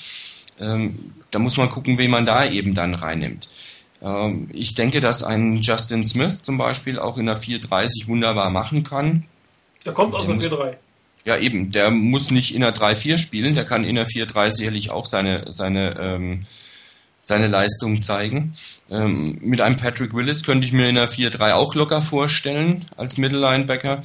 Ähm, 0.60 0.98
da 1.30 1.40
muss 1.40 1.58
man 1.58 1.70
gucken, 1.70 1.98
wen 1.98 2.10
man 2.10 2.26
da 2.26 2.50
eben 2.50 2.74
dann 2.74 2.96
reinnimmt. 2.96 3.50
Ähm, 4.02 4.50
ich 4.54 4.76
denke, 4.76 5.02
dass 5.02 5.24
ein 5.24 5.58
Justin 5.58 6.06
Smith 6.06 6.42
zum 6.42 6.58
Beispiel 6.58 6.98
auch 6.98 7.18
in 7.18 7.26
der 7.26 7.38
4-3 7.38 7.88
sich 7.90 8.08
wunderbar 8.08 8.50
machen 8.50 8.84
kann. 8.84 9.26
Der 9.86 9.92
kommt 9.92 10.16
aus 10.16 10.26
der 10.26 10.36
4-3. 10.36 10.76
Ja, 11.26 11.38
eben, 11.38 11.70
der 11.70 11.92
muss 11.92 12.32
nicht 12.32 12.56
in 12.56 12.62
der 12.62 12.74
3-4 12.74 13.18
spielen, 13.18 13.56
der 13.56 13.66
kann 13.66 13.84
in 13.84 13.96
der 13.96 14.08
4-3 14.08 14.52
sicherlich 14.52 14.90
auch 14.90 15.06
seine, 15.06 15.44
seine 15.50 16.00
ähm, 16.00 16.46
seine 17.22 17.48
Leistung 17.48 18.02
zeigen. 18.02 18.56
Ähm, 18.90 19.38
mit 19.42 19.62
einem 19.62 19.78
Patrick 19.78 20.14
Willis 20.14 20.44
könnte 20.44 20.66
ich 20.66 20.74
mir 20.74 20.90
in 20.90 20.96
der 20.96 21.10
4-3 21.10 21.54
auch 21.54 21.76
locker 21.76 22.02
vorstellen 22.02 22.86
als 22.98 23.18
Mittellinebacker. 23.18 24.02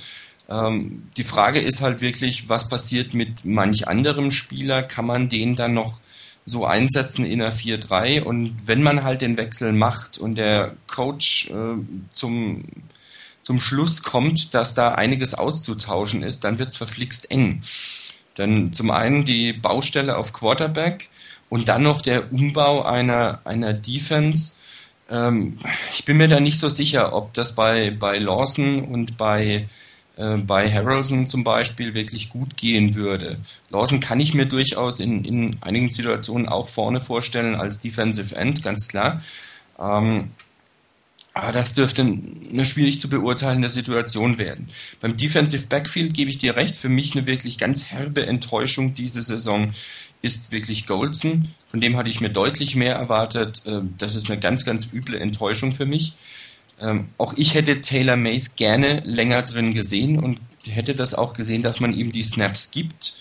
Ähm, 0.49 1.09
die 1.17 1.25
Frage 1.25 1.61
ist 1.61 1.81
halt 1.81 2.03
wirklich, 2.03 2.49
was 2.49 2.69
passiert 2.69 3.15
mit 3.15 3.45
manch 3.45 3.89
anderem 3.89 4.31
Spieler? 4.31 4.83
Kann 4.83 5.07
man 5.07 5.29
den 5.29 5.57
dann 5.57 5.75
noch 5.75 6.01
so 6.45 6.65
einsetzen 6.65 7.25
in 7.25 7.41
der 7.41 7.53
4-3? 7.53 8.23
Und 8.23 8.55
wenn 8.67 8.83
man 8.83 9.03
halt 9.03 9.23
den 9.23 9.37
Wechsel 9.37 9.73
macht 9.73 10.19
und 10.19 10.37
der 10.37 10.77
Coach 10.87 11.51
äh, 11.51 11.77
zum, 12.11 12.65
zum 13.43 13.59
Schluss 13.59 14.03
kommt, 14.03 14.55
dass 14.55 14.75
da 14.75 14.95
einiges 14.95 15.35
auszutauschen 15.35 16.23
ist, 16.23 16.45
dann 16.45 16.59
wird 16.59 16.69
es 16.69 16.77
verflixt 16.77 17.31
eng. 17.31 17.63
Denn 18.39 18.73
zum 18.73 18.91
einen 18.91 19.25
die 19.25 19.53
Baustelle 19.55 20.17
auf 20.17 20.33
Quarterback, 20.33 21.09
und 21.49 21.69
dann 21.69 21.83
noch 21.83 22.03
der 22.03 22.33
Umbau 22.33 22.83
einer, 22.83 23.41
einer 23.45 23.73
Defense. 23.73 24.55
Ähm, 25.09 25.59
ich 25.95 26.05
bin 26.05 26.17
mir 26.17 26.29
da 26.29 26.41
nicht 26.41 26.59
so 26.59 26.69
sicher, 26.69 27.15
ob 27.15 27.33
das 27.35 27.55
bei, 27.55 27.91
bei 27.91 28.19
Lawson 28.19 28.85
und 28.85 29.17
bei, 29.17 29.67
äh, 30.17 30.37
bei 30.39 30.71
Harrelson 30.73 31.27
zum 31.27 31.45
Beispiel 31.45 31.95
wirklich 31.95 32.29
gut 32.31 32.57
gehen 32.57 32.95
würde. 32.97 33.39
Lawson 33.71 34.01
kann 34.01 34.19
ich 34.19 34.35
mir 34.35 34.47
durchaus 34.47 34.99
in, 34.99 35.25
in 35.25 35.57
einigen 35.61 35.91
Situationen 35.91 36.49
auch 36.49 36.69
vorne 36.69 37.01
vorstellen 37.01 37.55
als 37.55 37.79
Defensive 37.79 38.35
End, 38.35 38.63
ganz 38.63 38.89
klar. 38.89 39.21
Ähm, 39.79 40.31
Aber 41.35 41.53
das 41.53 41.75
dürfte 41.75 42.01
eine 42.01 42.65
schwierig 42.65 42.99
zu 42.99 43.11
beurteilende 43.11 43.69
Situation 43.69 44.39
werden. 44.39 44.69
Beim 45.03 45.19
Defensive 45.19 45.67
Backfield 45.67 46.15
gebe 46.15 46.31
ich 46.31 46.39
dir 46.39 46.57
recht, 46.57 46.79
für 46.79 46.89
mich 46.89 47.15
eine 47.15 47.27
wirklich 47.27 47.59
ganz 47.59 47.85
herbe 47.93 48.27
Enttäuschung 48.27 48.95
diese 48.95 49.21
Saison 49.21 49.71
ist 50.27 50.53
wirklich 50.53 50.87
Goldson. 50.87 51.49
Von 51.69 51.81
dem 51.81 51.97
hatte 51.97 52.11
ich 52.11 52.21
mir 52.21 52.29
deutlich 52.29 52.77
mehr 52.77 52.97
erwartet. 52.97 53.63
Ähm, 53.65 53.95
das 53.97 54.15
ist 54.15 54.29
eine 54.29 54.39
ganz, 54.39 54.65
ganz 54.65 54.93
üble 54.93 55.19
Enttäuschung 55.19 55.73
für 55.73 55.87
mich. 55.87 56.13
Ähm, 56.81 57.09
auch 57.17 57.33
ich 57.37 57.55
hätte 57.55 57.81
Taylor 57.81 58.17
Mays 58.17 58.57
gerne 58.57 59.01
länger 59.07 59.43
drin 59.43 59.73
gesehen 59.73 60.19
und 60.19 60.39
hätte 60.69 60.95
das 60.95 61.15
auch 61.15 61.33
gesehen, 61.33 61.63
dass 61.63 61.81
man 61.81 61.95
ihm 61.95 62.13
die 62.13 62.23
Snaps 62.23 62.71
gibt 62.71 63.17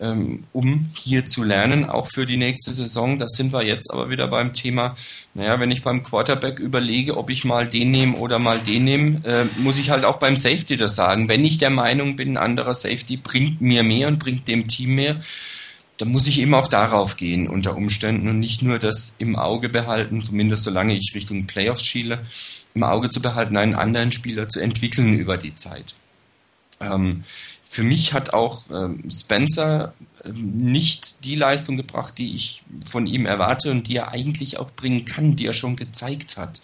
ähm, 0.00 0.42
um 0.52 0.88
hier 0.94 1.24
zu 1.24 1.44
lernen, 1.44 1.88
auch 1.88 2.08
für 2.08 2.26
die 2.26 2.36
nächste 2.36 2.72
Saison. 2.72 3.16
Das 3.18 3.32
sind 3.32 3.52
wir 3.52 3.62
jetzt 3.62 3.92
aber 3.92 4.10
wieder 4.10 4.28
beim 4.28 4.52
Thema, 4.52 4.94
naja, 5.34 5.60
wenn 5.60 5.70
ich 5.70 5.82
beim 5.82 6.02
Quarterback 6.02 6.58
überlege, 6.58 7.16
ob 7.16 7.30
ich 7.30 7.44
mal 7.44 7.68
den 7.68 7.90
nehme 7.90 8.16
oder 8.16 8.38
mal 8.38 8.58
den 8.58 8.84
nehme, 8.84 9.48
muss 9.58 9.78
ich 9.78 9.90
halt 9.90 10.04
auch 10.04 10.16
beim 10.16 10.36
Safety 10.36 10.76
das 10.76 10.96
sagen. 10.96 11.28
Wenn 11.28 11.44
ich 11.44 11.58
der 11.58 11.70
Meinung 11.70 12.16
bin, 12.16 12.32
ein 12.32 12.36
anderer 12.36 12.74
Safety 12.74 13.16
bringt 13.16 13.60
mir 13.60 13.82
mehr 13.82 14.08
und 14.08 14.18
bringt 14.18 14.48
dem 14.48 14.66
Team 14.66 14.96
mehr, 14.96 15.16
dann 15.98 16.08
muss 16.08 16.26
ich 16.26 16.40
eben 16.40 16.54
auch 16.54 16.68
darauf 16.68 17.16
gehen 17.16 17.48
unter 17.48 17.76
Umständen 17.76 18.28
und 18.28 18.40
nicht 18.40 18.62
nur 18.62 18.78
das 18.78 19.16
im 19.18 19.36
Auge 19.36 19.68
behalten, 19.68 20.22
zumindest 20.22 20.64
solange 20.64 20.96
ich 20.96 21.12
Richtung 21.14 21.46
Playoffs 21.46 21.84
schiele, 21.84 22.22
im 22.74 22.82
Auge 22.82 23.10
zu 23.10 23.22
behalten, 23.22 23.56
einen 23.56 23.74
anderen 23.74 24.10
Spieler 24.10 24.48
zu 24.48 24.60
entwickeln 24.60 25.14
über 25.14 25.36
die 25.36 25.54
Zeit. 25.54 25.94
Ähm, 26.80 27.22
für 27.64 27.84
mich 27.84 28.12
hat 28.12 28.34
auch 28.34 28.64
ähm, 28.70 29.04
Spencer 29.10 29.94
ähm, 30.24 30.56
nicht 30.56 31.24
die 31.24 31.36
Leistung 31.36 31.76
gebracht, 31.76 32.18
die 32.18 32.34
ich 32.34 32.62
von 32.84 33.06
ihm 33.06 33.26
erwarte 33.26 33.70
und 33.70 33.86
die 33.86 33.96
er 33.96 34.12
eigentlich 34.12 34.58
auch 34.58 34.70
bringen 34.72 35.04
kann, 35.04 35.36
die 35.36 35.46
er 35.46 35.52
schon 35.52 35.76
gezeigt 35.76 36.36
hat. 36.36 36.60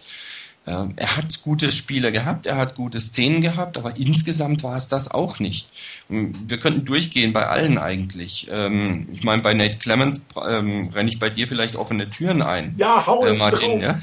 Er 0.66 1.16
hat 1.16 1.42
gute 1.42 1.72
Spiele 1.72 2.12
gehabt, 2.12 2.46
er 2.46 2.56
hat 2.56 2.74
gute 2.74 3.00
Szenen 3.00 3.40
gehabt, 3.40 3.78
aber 3.78 3.96
insgesamt 3.96 4.62
war 4.62 4.76
es 4.76 4.88
das 4.88 5.10
auch 5.10 5.40
nicht. 5.40 5.68
Wir 6.08 6.58
könnten 6.58 6.84
durchgehen 6.84 7.32
bei 7.32 7.46
allen 7.46 7.78
eigentlich. 7.78 8.48
Ähm, 8.50 9.08
ich 9.10 9.24
meine, 9.24 9.40
bei 9.40 9.54
Nate 9.54 9.78
Clemens 9.78 10.26
ähm, 10.46 10.90
renne 10.90 11.08
ich 11.08 11.18
bei 11.18 11.30
dir 11.30 11.48
vielleicht 11.48 11.76
offene 11.76 12.10
Türen 12.10 12.42
ein. 12.42 12.74
Ja, 12.76 13.04
hau 13.06 13.24
äh, 13.24 13.32
Martin, 13.32 13.80
ja. 13.80 13.98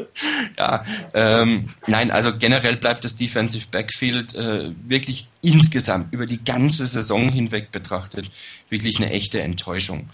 ja, 0.58 0.84
ähm, 1.12 1.66
nein, 1.88 2.12
also 2.12 2.36
generell 2.36 2.76
bleibt 2.76 3.04
das 3.04 3.16
Defensive 3.16 3.66
Backfield 3.70 4.34
äh, 4.36 4.70
wirklich 4.86 5.28
insgesamt 5.42 6.12
über 6.12 6.26
die 6.26 6.44
ganze 6.44 6.86
Saison 6.86 7.28
hinweg 7.28 7.72
betrachtet 7.72 8.30
wirklich 8.68 8.98
eine 8.98 9.10
echte 9.10 9.42
Enttäuschung. 9.42 10.06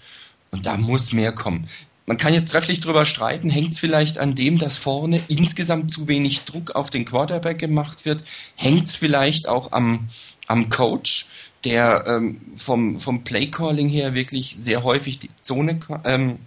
Und 0.49 0.65
da 0.65 0.77
muss 0.77 1.13
mehr 1.13 1.31
kommen. 1.31 1.67
Man 2.05 2.17
kann 2.17 2.33
jetzt 2.33 2.51
trefflich 2.51 2.81
drüber 2.81 3.05
streiten, 3.05 3.49
hängt 3.49 3.73
es 3.73 3.79
vielleicht 3.79 4.17
an 4.17 4.35
dem, 4.35 4.57
dass 4.57 4.75
vorne 4.75 5.21
insgesamt 5.29 5.89
zu 5.89 6.09
wenig 6.09 6.41
Druck 6.41 6.71
auf 6.71 6.89
den 6.89 7.05
Quarterback 7.05 7.59
gemacht 7.59 8.05
wird? 8.05 8.23
Hängt 8.55 8.87
es 8.87 8.95
vielleicht 8.95 9.47
auch 9.47 9.71
am, 9.71 10.09
am 10.47 10.67
Coach, 10.67 11.27
der 11.63 12.03
ähm, 12.07 12.41
vom, 12.55 12.99
vom 12.99 13.23
Playcalling 13.23 13.87
her 13.87 14.13
wirklich 14.13 14.55
sehr 14.57 14.83
häufig 14.83 15.19
die 15.19 15.29
Zone 15.41 15.79
ähm, 16.03 16.39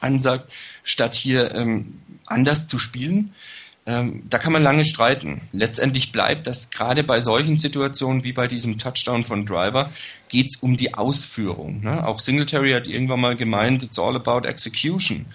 ansagt, 0.00 0.50
statt 0.82 1.14
hier 1.14 1.54
ähm, 1.54 2.00
anders 2.26 2.66
zu 2.66 2.78
spielen. 2.78 3.34
Ähm, 3.84 4.22
da 4.28 4.38
kann 4.38 4.52
man 4.52 4.62
lange 4.62 4.84
streiten. 4.84 5.42
Letztendlich 5.52 6.12
bleibt, 6.12 6.46
dass 6.46 6.70
gerade 6.70 7.04
bei 7.04 7.20
solchen 7.20 7.58
Situationen 7.58 8.24
wie 8.24 8.32
bei 8.32 8.46
diesem 8.46 8.78
Touchdown 8.78 9.22
von 9.24 9.44
Driver 9.44 9.90
geht 10.28 10.48
es 10.48 10.56
um 10.56 10.76
die 10.76 10.94
Ausführung. 10.94 11.82
Ne? 11.82 12.06
Auch 12.06 12.18
Singletary 12.18 12.72
hat 12.72 12.86
irgendwann 12.86 13.20
mal 13.20 13.36
gemeint, 13.36 13.82
it's 13.82 13.98
all 13.98 14.16
about 14.16 14.46
execution. 14.46 15.26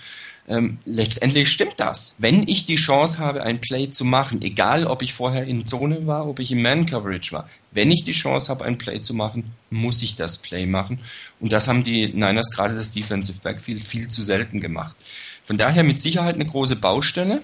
Ähm, 0.46 0.80
letztendlich 0.84 1.50
stimmt 1.50 1.76
das. 1.78 2.18
Wenn 2.20 2.48
ich 2.48 2.66
die 2.66 2.76
Chance 2.76 3.20
habe, 3.20 3.44
ein 3.44 3.62
Play 3.62 3.90
zu 3.90 4.04
machen, 4.04 4.42
egal 4.42 4.86
ob 4.86 5.02
ich 5.02 5.14
vorher 5.14 5.46
in 5.46 5.66
Zone 5.66 6.06
war, 6.06 6.28
ob 6.28 6.40
ich 6.40 6.52
im 6.52 6.62
Man-Coverage 6.62 7.32
war, 7.32 7.48
wenn 7.72 7.92
ich 7.92 8.04
die 8.04 8.12
Chance 8.12 8.52
habe, 8.52 8.66
ein 8.66 8.78
Play 8.78 9.02
zu 9.02 9.14
machen, 9.14 9.46
muss 9.70 10.02
ich 10.02 10.18
das 10.18 10.38
Play 10.38 10.66
machen. 10.66 11.00
Und 11.40 11.54
das 11.54 11.70
haben 11.70 11.84
die 11.84 12.08
Niners 12.08 12.52
gerade 12.52 12.76
das 12.76 12.92
Defensive 12.92 13.40
Backfield 13.42 13.84
viel 13.84 14.10
zu 14.10 14.22
selten 14.22 14.60
gemacht. 14.60 14.98
Von 15.46 15.58
daher 15.58 15.84
mit 15.84 16.02
Sicherheit 16.02 16.36
eine 16.36 16.46
große 16.46 16.76
Baustelle. 16.76 17.42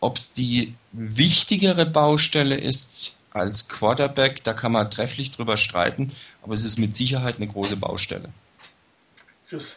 Ob 0.00 0.16
es 0.16 0.32
die 0.32 0.74
wichtigere 0.92 1.84
Baustelle 1.84 2.54
ist 2.54 3.16
als 3.30 3.68
Quarterback, 3.68 4.42
da 4.44 4.52
kann 4.52 4.72
man 4.72 4.90
trefflich 4.90 5.30
drüber 5.30 5.56
streiten, 5.56 6.12
aber 6.42 6.54
es 6.54 6.64
ist 6.64 6.78
mit 6.78 6.94
Sicherheit 6.94 7.36
eine 7.36 7.46
große 7.46 7.76
Baustelle. 7.76 8.30
Chris, 9.48 9.76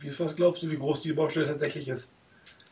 wie 0.00 0.18
was 0.18 0.36
glaubst 0.36 0.62
du, 0.62 0.70
wie 0.70 0.76
groß 0.76 1.02
die 1.02 1.12
Baustelle 1.12 1.46
tatsächlich 1.46 1.88
ist? 1.88 2.08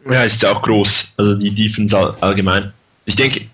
Ja, 0.09 0.22
ist 0.22 0.43
ja 0.43 0.53
auch 0.53 0.62
groß, 0.62 1.12
also 1.16 1.35
die 1.35 1.51
Defense 1.51 1.97
allgemein. 2.20 2.72
Ich 3.05 3.16
denke, 3.16 3.47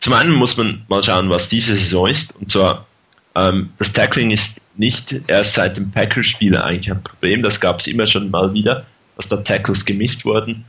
zum 0.00 0.12
einen 0.12 0.32
muss 0.32 0.56
man 0.56 0.84
mal 0.88 1.02
schauen, 1.02 1.30
was 1.30 1.48
diese 1.48 1.74
Saison 1.74 2.08
ist, 2.08 2.34
und 2.36 2.50
zwar 2.50 2.86
ähm, 3.34 3.72
das 3.78 3.92
Tackling 3.92 4.30
ist 4.30 4.60
nicht 4.76 5.14
erst 5.28 5.54
seit 5.54 5.76
dem 5.76 5.90
Packers-Spiel 5.90 6.56
eigentlich 6.56 6.90
ein 6.90 7.02
Problem, 7.02 7.42
das 7.42 7.60
gab 7.60 7.80
es 7.80 7.86
immer 7.86 8.06
schon 8.06 8.30
mal 8.30 8.52
wieder 8.52 8.84
dass 9.16 9.28
da 9.28 9.36
Tackles 9.38 9.84
gemisst 9.84 10.24
wurden, 10.24 10.64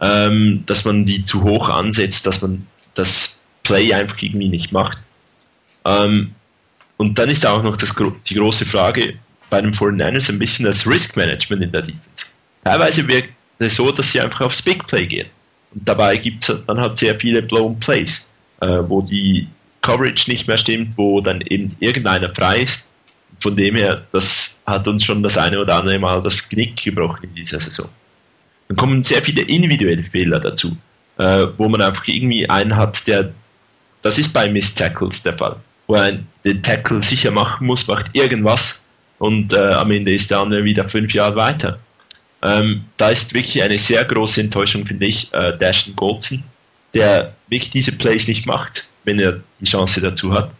ähm, 0.00 0.62
dass 0.66 0.84
man 0.84 1.04
die 1.04 1.24
zu 1.24 1.42
hoch 1.42 1.68
ansetzt, 1.68 2.26
dass 2.26 2.42
man 2.42 2.66
das 2.94 3.37
Play 3.68 3.92
einfach 3.92 4.20
irgendwie 4.20 4.48
nicht 4.48 4.72
macht. 4.72 4.98
Ähm, 5.84 6.34
und 6.96 7.18
dann 7.18 7.28
ist 7.28 7.46
auch 7.46 7.62
noch 7.62 7.76
das, 7.76 7.94
die 8.26 8.34
große 8.34 8.66
Frage 8.66 9.14
bei 9.50 9.60
den 9.60 9.72
49ers 9.72 10.30
ein 10.30 10.38
bisschen 10.38 10.66
das 10.66 10.86
Risk 10.86 11.16
Management 11.16 11.62
in 11.62 11.72
der 11.72 11.82
Defense. 11.82 12.26
Teilweise 12.64 13.06
wirkt 13.06 13.30
es 13.60 13.76
so, 13.76 13.92
dass 13.92 14.12
sie 14.12 14.20
einfach 14.20 14.42
aufs 14.42 14.62
Big 14.62 14.86
Play 14.86 15.06
gehen. 15.06 15.28
Und 15.74 15.88
dabei 15.88 16.16
gibt 16.16 16.48
es 16.48 16.64
dann 16.66 16.80
halt 16.80 16.98
sehr 16.98 17.14
viele 17.14 17.42
Blown 17.42 17.78
Plays, 17.78 18.28
äh, 18.60 18.66
wo 18.66 19.02
die 19.02 19.46
Coverage 19.82 20.30
nicht 20.30 20.48
mehr 20.48 20.58
stimmt, 20.58 20.96
wo 20.96 21.20
dann 21.20 21.40
eben 21.42 21.76
irgendeiner 21.78 22.34
frei 22.34 22.62
ist 22.62 22.88
von 23.40 23.56
dem 23.56 23.76
her, 23.76 24.02
das 24.12 24.60
hat 24.66 24.86
uns 24.88 25.04
schon 25.04 25.22
das 25.22 25.38
eine 25.38 25.60
oder 25.60 25.76
andere 25.76 25.98
Mal 25.98 26.22
das 26.22 26.48
Knick 26.48 26.82
gebrochen 26.82 27.24
in 27.24 27.34
dieser 27.34 27.60
Saison. 27.60 27.88
Dann 28.68 28.76
kommen 28.76 29.02
sehr 29.02 29.22
viele 29.22 29.42
individuelle 29.42 30.02
Fehler 30.02 30.40
dazu, 30.40 30.76
äh, 31.18 31.46
wo 31.56 31.68
man 31.68 31.80
einfach 31.80 32.06
irgendwie 32.06 32.48
einen 32.48 32.76
hat, 32.76 33.06
der, 33.06 33.32
das 34.02 34.18
ist 34.18 34.32
bei 34.32 34.48
Miss 34.48 34.74
Tackles 34.74 35.22
der 35.22 35.36
Fall, 35.36 35.56
wo 35.86 35.94
er 35.94 36.18
den 36.44 36.62
Tackle 36.62 37.02
sicher 37.02 37.30
machen 37.30 37.66
muss, 37.66 37.86
macht 37.86 38.10
irgendwas 38.12 38.84
und 39.18 39.52
äh, 39.52 39.72
am 39.72 39.90
Ende 39.90 40.14
ist 40.14 40.30
der 40.30 40.38
andere 40.38 40.64
wieder 40.64 40.88
fünf 40.88 41.12
Jahre 41.12 41.36
weiter. 41.36 41.78
Ähm, 42.42 42.84
da 42.96 43.10
ist 43.10 43.34
wirklich 43.34 43.62
eine 43.62 43.78
sehr 43.78 44.04
große 44.04 44.40
Enttäuschung, 44.40 44.86
finde 44.86 45.06
ich, 45.06 45.32
äh, 45.34 45.56
Dashton 45.58 45.96
Goldson, 45.96 46.44
der 46.94 47.34
wirklich 47.48 47.70
diese 47.70 47.92
Plays 47.92 48.28
nicht 48.28 48.46
macht, 48.46 48.86
wenn 49.04 49.18
er 49.18 49.40
die 49.60 49.64
Chance 49.64 50.00
dazu 50.00 50.32
hat. 50.32 50.52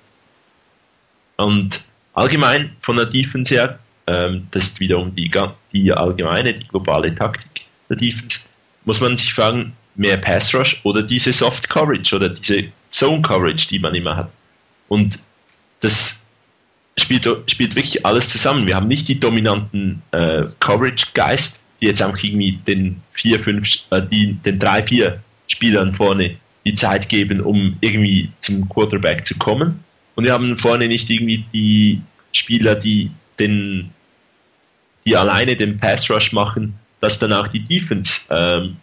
Und 1.36 1.84
allgemein 2.14 2.76
von 2.80 2.96
der 2.96 3.06
Defense 3.06 3.54
her, 3.54 3.78
ähm, 4.08 4.48
das 4.50 4.64
ist 4.64 4.80
wiederum 4.80 5.14
die, 5.14 5.30
die 5.72 5.92
allgemeine, 5.92 6.54
die 6.54 6.66
globale 6.66 7.14
Taktik 7.14 7.66
der 7.88 7.96
Defense, 7.96 8.40
muss 8.84 9.00
man 9.00 9.16
sich 9.16 9.32
fragen, 9.32 9.76
mehr 9.94 10.16
Pass 10.16 10.52
Rush 10.54 10.80
oder 10.84 11.02
diese 11.02 11.32
Soft 11.32 11.68
Coverage 11.68 12.16
oder 12.16 12.30
diese 12.30 12.64
Zone 12.90 13.22
Coverage, 13.22 13.68
die 13.68 13.78
man 13.78 13.94
immer 13.94 14.16
hat. 14.16 14.30
Und 14.88 15.18
das 15.80 16.24
spielt, 16.98 17.28
spielt 17.50 17.76
wirklich 17.76 18.04
alles 18.04 18.28
zusammen. 18.28 18.66
Wir 18.66 18.76
haben 18.76 18.88
nicht 18.88 19.08
die 19.08 19.20
dominanten 19.20 20.02
äh, 20.12 20.44
Coverage 20.60 21.06
Geist, 21.14 21.60
die 21.80 21.86
jetzt 21.86 22.02
einfach 22.02 22.22
irgendwie 22.22 22.58
den 22.66 23.00
vier, 23.12 23.40
fünf, 23.40 23.68
äh, 23.90 24.02
die, 24.02 24.34
den 24.34 24.58
drei, 24.58 24.82
vier 24.82 25.22
Spielern 25.46 25.94
vorne 25.94 26.36
die 26.64 26.74
Zeit 26.74 27.08
geben, 27.08 27.40
um 27.40 27.76
irgendwie 27.80 28.30
zum 28.40 28.68
Quarterback 28.68 29.26
zu 29.26 29.36
kommen, 29.38 29.84
und 30.18 30.24
wir 30.24 30.32
haben 30.32 30.58
vorne 30.58 30.88
nicht 30.88 31.08
irgendwie 31.10 31.44
die 31.52 32.02
Spieler, 32.32 32.74
die 32.74 33.12
den, 33.38 33.90
die 35.04 35.16
alleine 35.16 35.54
den 35.54 35.78
Pass 35.78 36.10
Rush 36.10 36.32
machen, 36.32 36.74
dass 36.98 37.20
dann 37.20 37.32
auch 37.32 37.46
die 37.46 37.60
Defense, 37.60 38.22
ähm, 38.28 38.78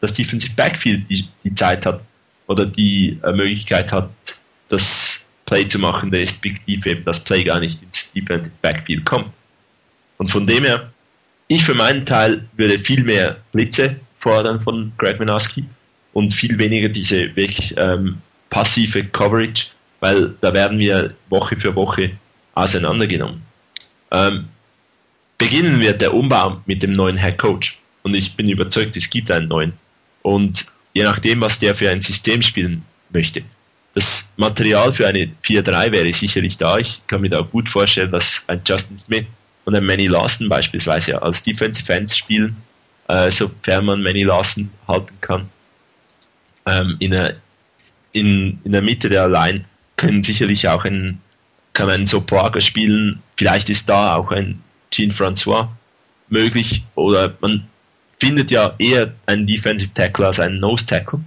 das 0.00 0.14
Defensive 0.14 0.52
Backfield 0.56 1.08
die, 1.08 1.24
die 1.44 1.54
Zeit 1.54 1.86
hat 1.86 2.02
oder 2.50 2.66
die 2.66 3.16
äh, 3.22 3.30
Möglichkeit 3.30 3.92
hat, 3.92 4.10
das 4.70 5.28
Play 5.46 5.68
zu 5.68 5.78
machen, 5.78 6.10
respektive 6.10 6.90
eben 6.90 7.04
das 7.04 7.22
Play 7.22 7.44
gar 7.44 7.60
nicht 7.60 7.80
ins 7.80 8.10
Defensive 8.12 8.50
Backfield 8.60 9.04
kommt. 9.04 9.28
Und 10.18 10.26
von 10.26 10.48
dem 10.48 10.64
her, 10.64 10.90
ich 11.46 11.64
für 11.64 11.74
meinen 11.74 12.04
Teil 12.04 12.44
würde 12.56 12.80
viel 12.80 13.04
mehr 13.04 13.36
Blitze 13.52 13.96
fordern 14.18 14.60
von 14.60 14.92
Greg 14.98 15.20
Minoski 15.20 15.64
und 16.12 16.34
viel 16.34 16.58
weniger 16.58 16.88
diese 16.88 17.34
wirklich 17.36 17.72
ähm, 17.76 18.20
passive 18.50 19.04
Coverage, 19.04 19.68
weil 20.00 20.34
da 20.40 20.52
werden 20.52 20.80
wir 20.80 21.14
Woche 21.28 21.56
für 21.56 21.74
Woche 21.76 22.10
auseinandergenommen. 22.54 23.42
Ähm, 24.10 24.48
beginnen 25.38 25.80
wird 25.80 26.00
der 26.00 26.12
Umbau 26.12 26.60
mit 26.66 26.82
dem 26.82 26.94
neuen 26.94 27.16
Head 27.16 27.38
Coach 27.38 27.80
und 28.02 28.14
ich 28.14 28.34
bin 28.34 28.48
überzeugt, 28.48 28.96
es 28.96 29.08
gibt 29.08 29.30
einen 29.30 29.46
neuen. 29.46 29.72
Und 30.22 30.66
je 30.94 31.04
nachdem, 31.04 31.40
was 31.40 31.58
der 31.58 31.74
für 31.74 31.90
ein 31.90 32.00
System 32.00 32.42
spielen 32.42 32.84
möchte. 33.10 33.42
Das 33.94 34.32
Material 34.36 34.92
für 34.92 35.06
eine 35.06 35.30
4-3 35.44 35.92
wäre 35.92 36.12
sicherlich 36.12 36.56
da. 36.56 36.78
Ich 36.78 37.00
kann 37.06 37.20
mir 37.22 37.30
da 37.30 37.40
gut 37.40 37.68
vorstellen, 37.68 38.12
dass 38.12 38.44
ein 38.46 38.60
Justin 38.64 38.98
Smith 38.98 39.26
und 39.64 39.74
ein 39.74 39.84
Manny 39.84 40.06
Larson 40.06 40.48
beispielsweise 40.48 41.20
als 41.20 41.42
Defensive 41.42 41.92
Ends 41.92 42.16
spielen, 42.16 42.56
äh, 43.08 43.30
sofern 43.30 43.84
man 43.84 44.02
Manny 44.02 44.22
Larson 44.22 44.70
halten 44.86 45.14
kann. 45.20 45.48
ähm, 46.66 46.96
in, 46.98 47.10
der, 47.10 47.34
in, 48.12 48.60
in 48.64 48.72
der 48.72 48.82
Mitte 48.82 49.08
der 49.08 49.28
Line 49.28 49.64
können 49.96 50.22
sicherlich 50.22 50.68
auch 50.68 50.84
ein, 50.84 51.20
kann 51.72 51.88
man 51.88 52.06
Sopoaga 52.06 52.60
spielen, 52.60 53.22
vielleicht 53.36 53.70
ist 53.70 53.88
da 53.88 54.16
auch 54.16 54.30
ein 54.30 54.62
Jean-François 54.90 55.68
möglich 56.28 56.84
oder 56.94 57.34
man 57.40 57.68
findet 58.20 58.50
ja 58.50 58.74
eher 58.78 59.12
einen 59.26 59.46
Defensive 59.46 59.92
Tackle 59.94 60.26
als 60.26 60.38
einen 60.40 60.60
Nose 60.60 60.86
Tackle. 60.86 61.20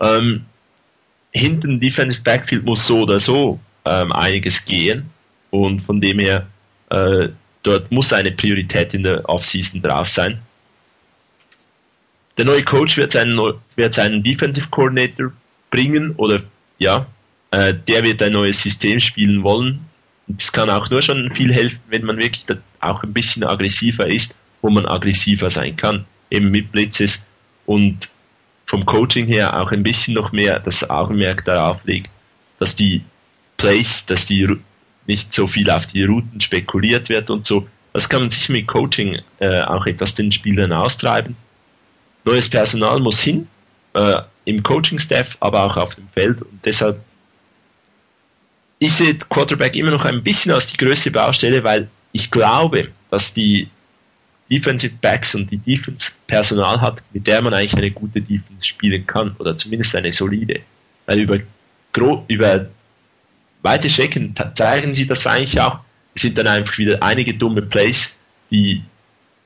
Ähm, 0.00 0.44
hinten 1.32 1.80
Defensive 1.80 2.22
Backfield 2.22 2.64
muss 2.64 2.86
so 2.86 3.02
oder 3.02 3.18
so 3.18 3.58
ähm, 3.84 4.12
einiges 4.12 4.64
gehen 4.64 5.10
und 5.50 5.80
von 5.82 6.00
dem 6.00 6.18
her 6.18 6.46
äh, 6.90 7.28
dort 7.62 7.90
muss 7.90 8.12
eine 8.12 8.32
Priorität 8.32 8.94
in 8.94 9.02
der 9.02 9.28
Offseason 9.28 9.82
drauf 9.82 10.08
sein. 10.08 10.38
Der 12.36 12.44
neue 12.44 12.62
Coach 12.62 12.96
wird 12.96 13.12
seinen, 13.12 13.38
wird 13.76 13.94
seinen 13.94 14.22
Defensive 14.22 14.68
Coordinator 14.70 15.32
bringen 15.70 16.12
oder 16.16 16.42
ja, 16.78 17.06
äh, 17.50 17.74
der 17.88 18.04
wird 18.04 18.22
ein 18.22 18.32
neues 18.32 18.62
System 18.62 19.00
spielen 19.00 19.42
wollen. 19.42 19.80
Das 20.28 20.52
kann 20.52 20.68
auch 20.68 20.90
nur 20.90 21.00
schon 21.02 21.30
viel 21.30 21.52
helfen, 21.52 21.80
wenn 21.88 22.04
man 22.04 22.18
wirklich 22.18 22.44
auch 22.80 23.02
ein 23.02 23.12
bisschen 23.12 23.44
aggressiver 23.44 24.06
ist, 24.06 24.36
wo 24.66 24.70
man 24.70 24.86
aggressiver 24.86 25.48
sein 25.48 25.76
kann, 25.76 26.04
eben 26.28 26.50
mit 26.50 26.72
Blitzes 26.72 27.24
und 27.66 28.08
vom 28.66 28.84
Coaching 28.84 29.26
her 29.26 29.60
auch 29.60 29.70
ein 29.70 29.84
bisschen 29.84 30.14
noch 30.14 30.32
mehr 30.32 30.58
das 30.58 30.90
Augenmerk 30.90 31.44
darauf 31.44 31.84
legt, 31.84 32.10
dass 32.58 32.74
die 32.74 33.04
Plays, 33.58 34.04
dass 34.06 34.26
die 34.26 34.56
nicht 35.06 35.32
so 35.32 35.46
viel 35.46 35.70
auf 35.70 35.86
die 35.86 36.02
Routen 36.02 36.40
spekuliert 36.40 37.08
wird 37.08 37.30
und 37.30 37.46
so. 37.46 37.68
Das 37.92 38.08
kann 38.08 38.22
man 38.22 38.30
sich 38.30 38.48
mit 38.48 38.66
Coaching 38.66 39.20
äh, 39.38 39.60
auch 39.60 39.86
etwas 39.86 40.14
den 40.14 40.32
Spielern 40.32 40.72
austreiben. 40.72 41.36
Neues 42.24 42.50
Personal 42.50 42.98
muss 42.98 43.20
hin, 43.20 43.46
äh, 43.94 44.20
im 44.46 44.64
Coaching-Staff, 44.64 45.36
aber 45.38 45.62
auch 45.62 45.76
auf 45.76 45.94
dem 45.94 46.08
Feld 46.08 46.42
und 46.42 46.64
deshalb 46.64 47.00
sehe 48.82 49.14
Quarterback 49.14 49.76
immer 49.76 49.92
noch 49.92 50.04
ein 50.04 50.24
bisschen 50.24 50.50
als 50.50 50.66
die 50.66 50.76
größte 50.76 51.12
Baustelle, 51.12 51.62
weil 51.62 51.88
ich 52.10 52.32
glaube, 52.32 52.88
dass 53.10 53.32
die 53.32 53.68
Defensive 54.50 54.94
Backs 55.00 55.34
und 55.34 55.50
die 55.50 55.58
Defense 55.58 56.12
Personal 56.26 56.80
hat, 56.80 57.02
mit 57.12 57.26
der 57.26 57.42
man 57.42 57.54
eigentlich 57.54 57.76
eine 57.76 57.90
gute 57.90 58.20
Defense 58.20 58.64
spielen 58.64 59.06
kann 59.06 59.34
oder 59.38 59.56
zumindest 59.56 59.94
eine 59.96 60.12
solide. 60.12 60.60
Weil 61.06 61.20
über, 61.20 61.40
über 62.28 62.66
weite 63.62 63.90
Strecken 63.90 64.34
zeigen 64.54 64.94
sie 64.94 65.06
das 65.06 65.26
eigentlich 65.26 65.60
auch. 65.60 65.80
Es 66.14 66.22
sind 66.22 66.38
dann 66.38 66.46
einfach 66.46 66.78
wieder 66.78 67.02
einige 67.02 67.34
dumme 67.34 67.62
Plays, 67.62 68.18
die 68.50 68.82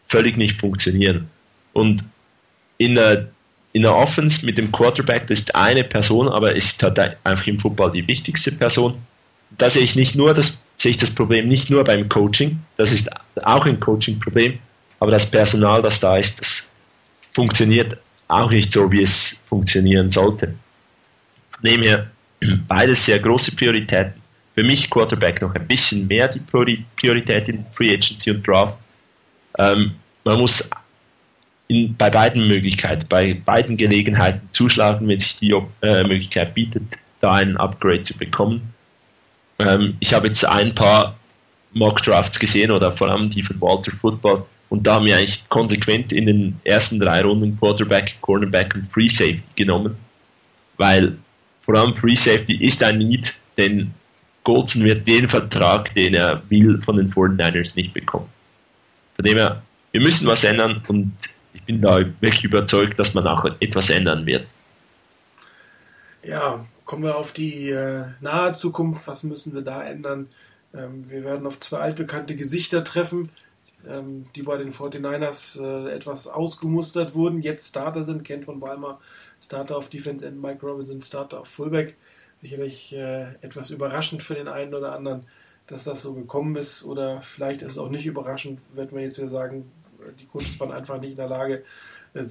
völlig 0.08 0.36
nicht 0.36 0.60
funktionieren. 0.60 1.28
Und 1.72 2.04
in 2.78 2.94
der, 2.94 3.28
in 3.72 3.82
der 3.82 3.94
Offense 3.94 4.44
mit 4.44 4.58
dem 4.58 4.70
Quarterback, 4.70 5.26
das 5.26 5.40
ist 5.40 5.54
eine 5.54 5.84
Person, 5.84 6.28
aber 6.28 6.54
es 6.56 6.72
ist 6.72 6.82
halt 6.82 6.98
einfach 6.98 7.46
im 7.46 7.58
Football 7.58 7.92
die 7.92 8.06
wichtigste 8.06 8.52
Person. 8.52 8.94
Da 9.56 9.70
sehe 9.70 9.82
ich 9.82 9.96
nicht 9.96 10.14
nur 10.14 10.34
das, 10.34 10.62
sehe 10.76 10.90
ich 10.90 10.98
das 10.98 11.10
Problem 11.10 11.48
nicht 11.48 11.70
nur 11.70 11.84
beim 11.84 12.08
Coaching, 12.08 12.60
das 12.76 12.92
ist 12.92 13.08
auch 13.44 13.66
ein 13.66 13.80
Coaching-Problem, 13.80 14.58
aber 15.00 15.10
das 15.10 15.28
Personal, 15.28 15.82
das 15.82 15.98
da 15.98 16.16
ist, 16.16 16.40
das 16.40 16.72
funktioniert 17.34 17.98
auch 18.28 18.50
nicht 18.50 18.72
so, 18.72 18.90
wie 18.92 19.02
es 19.02 19.42
funktionieren 19.48 20.10
sollte. 20.10 20.54
Dem 21.62 21.82
her 21.82 22.10
beides 22.68 23.04
sehr 23.04 23.18
große 23.18 23.56
Prioritäten. 23.56 24.14
Für 24.54 24.64
mich 24.64 24.88
Quarterback 24.90 25.40
noch 25.42 25.54
ein 25.54 25.66
bisschen 25.66 26.06
mehr 26.06 26.28
die 26.28 26.40
Priorität 26.40 27.48
in 27.48 27.64
Free 27.72 27.94
Agency 27.94 28.30
und 28.30 28.46
Draft. 28.46 28.76
Ähm, 29.58 29.92
man 30.24 30.38
muss 30.38 30.68
in, 31.68 31.96
bei 31.96 32.10
beiden 32.10 32.46
Möglichkeiten, 32.46 33.06
bei 33.08 33.34
beiden 33.34 33.76
Gelegenheiten 33.76 34.48
zuschlagen, 34.52 35.08
wenn 35.08 35.20
sich 35.20 35.38
die 35.38 35.50
äh, 35.82 36.02
Möglichkeit 36.02 36.54
bietet, 36.54 36.82
da 37.20 37.34
ein 37.34 37.56
Upgrade 37.56 38.02
zu 38.02 38.18
bekommen. 38.18 38.74
Ähm, 39.58 39.96
ich 40.00 40.12
habe 40.12 40.26
jetzt 40.26 40.44
ein 40.44 40.74
paar 40.74 41.16
Mock 41.72 42.02
Drafts 42.02 42.38
gesehen 42.38 42.70
oder 42.70 42.90
vor 42.92 43.08
allem 43.08 43.28
die 43.28 43.42
von 43.42 43.60
Walter 43.60 43.92
Football 43.92 44.44
und 44.70 44.86
da 44.86 44.94
haben 44.94 45.06
wir 45.06 45.16
eigentlich 45.16 45.48
konsequent 45.48 46.12
in 46.12 46.26
den 46.26 46.60
ersten 46.64 46.98
drei 46.98 47.22
Runden 47.22 47.58
Quarterback, 47.58 48.14
Cornerback 48.20 48.74
und 48.74 48.90
Free 48.90 49.08
Safety 49.08 49.42
genommen, 49.56 49.96
weil 50.78 51.18
vor 51.62 51.74
allem 51.74 51.94
Free 51.94 52.14
Safety 52.14 52.64
ist 52.64 52.82
ein 52.82 52.98
Need, 52.98 53.34
denn 53.58 53.92
Goldson 54.44 54.84
wird 54.84 55.06
den 55.06 55.28
Vertrag, 55.28 55.94
den 55.94 56.14
er 56.14 56.42
will, 56.48 56.80
von 56.82 56.96
den 56.96 57.12
49ers 57.12 57.74
nicht 57.74 57.92
bekommen. 57.92 58.28
Von 59.16 59.24
dem 59.24 59.36
her, 59.36 59.62
wir 59.92 60.00
müssen 60.00 60.26
was 60.26 60.44
ändern 60.44 60.82
und 60.88 61.12
ich 61.52 61.62
bin 61.64 61.82
da 61.82 61.98
wirklich 62.20 62.44
überzeugt, 62.44 62.98
dass 62.98 63.12
man 63.12 63.26
auch 63.26 63.44
etwas 63.58 63.90
ändern 63.90 64.24
wird. 64.24 64.46
Ja, 66.22 66.64
kommen 66.84 67.02
wir 67.02 67.16
auf 67.16 67.32
die 67.32 67.70
äh, 67.70 68.04
nahe 68.20 68.52
Zukunft. 68.52 69.06
Was 69.08 69.24
müssen 69.24 69.52
wir 69.52 69.62
da 69.62 69.82
ändern? 69.82 70.28
Ähm, 70.74 71.06
wir 71.08 71.24
werden 71.24 71.46
auf 71.46 71.58
zwei 71.58 71.78
altbekannte 71.78 72.36
Gesichter 72.36 72.84
treffen, 72.84 73.30
ähm, 73.88 74.26
die 74.34 74.42
bei 74.42 74.56
den 74.56 74.72
49ers 74.72 75.60
äh, 75.62 75.92
etwas 75.92 76.26
ausgemustert 76.26 77.14
wurden, 77.14 77.40
jetzt 77.40 77.68
Starter 77.68 78.04
sind. 78.04 78.24
Kent 78.24 78.44
von 78.44 78.60
Weimar, 78.60 79.00
Starter 79.40 79.76
auf 79.76 79.88
Defense 79.88 80.26
End, 80.26 80.40
Mike 80.40 80.64
Robinson, 80.66 81.02
Starter 81.02 81.40
auf 81.40 81.48
Fullback. 81.48 81.96
Sicherlich 82.40 82.94
äh, 82.94 83.34
etwas 83.42 83.70
überraschend 83.70 84.22
für 84.22 84.34
den 84.34 84.48
einen 84.48 84.74
oder 84.74 84.92
anderen, 84.94 85.26
dass 85.66 85.84
das 85.84 86.02
so 86.02 86.14
gekommen 86.14 86.56
ist. 86.56 86.84
Oder 86.84 87.22
vielleicht 87.22 87.62
ist 87.62 87.72
es 87.72 87.78
auch 87.78 87.90
nicht 87.90 88.06
überraschend, 88.06 88.60
wenn 88.74 88.90
wir 88.90 89.02
jetzt 89.02 89.18
wieder 89.18 89.28
sagen, 89.28 89.70
die 90.18 90.26
Coaches 90.26 90.58
waren 90.60 90.72
einfach 90.72 91.00
nicht 91.00 91.12
in 91.12 91.16
der 91.16 91.28
Lage, 91.28 91.64
äh, 92.14 92.24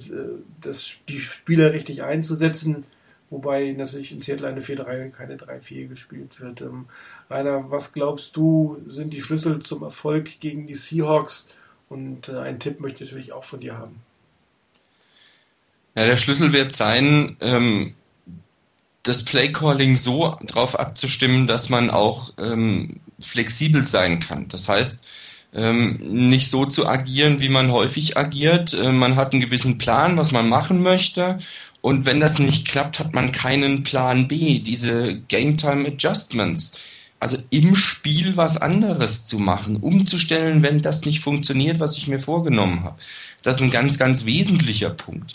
das, 0.60 0.96
die 1.08 1.18
Spieler 1.18 1.72
richtig 1.72 2.02
einzusetzen. 2.02 2.84
Wobei 3.30 3.72
natürlich 3.76 4.10
in 4.10 4.22
Seattle 4.22 4.48
eine 4.48 4.60
4-3 4.60 5.04
und 5.04 5.12
keine 5.12 5.36
3-4 5.36 5.86
gespielt 5.86 6.40
wird. 6.40 6.60
Ähm, 6.62 6.86
Rainer, 7.30 7.70
was 7.70 7.92
glaubst 7.92 8.36
du, 8.36 8.82
sind 8.86 9.12
die 9.12 9.22
Schlüssel 9.22 9.60
zum 9.60 9.84
Erfolg 9.84 10.40
gegen 10.40 10.66
die 10.66 10.74
Seahawks? 10.74 11.48
Und 11.88 12.28
äh, 12.28 12.38
einen 12.38 12.58
Tipp 12.58 12.80
möchte 12.80 13.04
ich 13.04 13.10
natürlich 13.10 13.32
auch 13.32 13.44
von 13.44 13.60
dir 13.60 13.78
haben. 13.78 14.02
Ja, 15.94 16.06
der 16.06 16.16
Schlüssel 16.16 16.52
wird 16.52 16.72
sein, 16.72 17.36
ähm, 17.40 17.94
das 19.04 19.24
Playcalling 19.24 19.96
so 19.96 20.36
darauf 20.42 20.78
abzustimmen, 20.78 21.46
dass 21.46 21.68
man 21.68 21.88
auch 21.90 22.32
ähm, 22.38 23.00
flexibel 23.18 23.84
sein 23.84 24.18
kann. 24.18 24.48
Das 24.48 24.68
heißt, 24.68 25.06
ähm, 25.52 25.98
nicht 26.28 26.48
so 26.48 26.64
zu 26.64 26.86
agieren, 26.86 27.40
wie 27.40 27.48
man 27.48 27.72
häufig 27.72 28.16
agiert. 28.16 28.74
Äh, 28.74 28.92
man 28.92 29.16
hat 29.16 29.32
einen 29.32 29.40
gewissen 29.40 29.78
Plan, 29.78 30.16
was 30.16 30.32
man 30.32 30.48
machen 30.48 30.82
möchte 30.82 31.38
und 31.82 32.06
wenn 32.06 32.20
das 32.20 32.38
nicht 32.38 32.68
klappt, 32.68 32.98
hat 32.98 33.14
man 33.14 33.32
keinen 33.32 33.82
Plan 33.82 34.28
B, 34.28 34.58
diese 34.58 35.16
Game 35.28 35.56
Time 35.56 35.88
Adjustments. 35.88 36.78
Also 37.18 37.36
im 37.50 37.76
Spiel 37.76 38.36
was 38.38 38.56
anderes 38.56 39.26
zu 39.26 39.38
machen, 39.38 39.76
umzustellen, 39.76 40.62
wenn 40.62 40.80
das 40.80 41.04
nicht 41.04 41.20
funktioniert, 41.20 41.78
was 41.78 41.98
ich 41.98 42.08
mir 42.08 42.18
vorgenommen 42.18 42.82
habe. 42.82 42.98
Das 43.42 43.56
ist 43.56 43.62
ein 43.62 43.70
ganz, 43.70 43.98
ganz 43.98 44.24
wesentlicher 44.24 44.90
Punkt. 44.90 45.34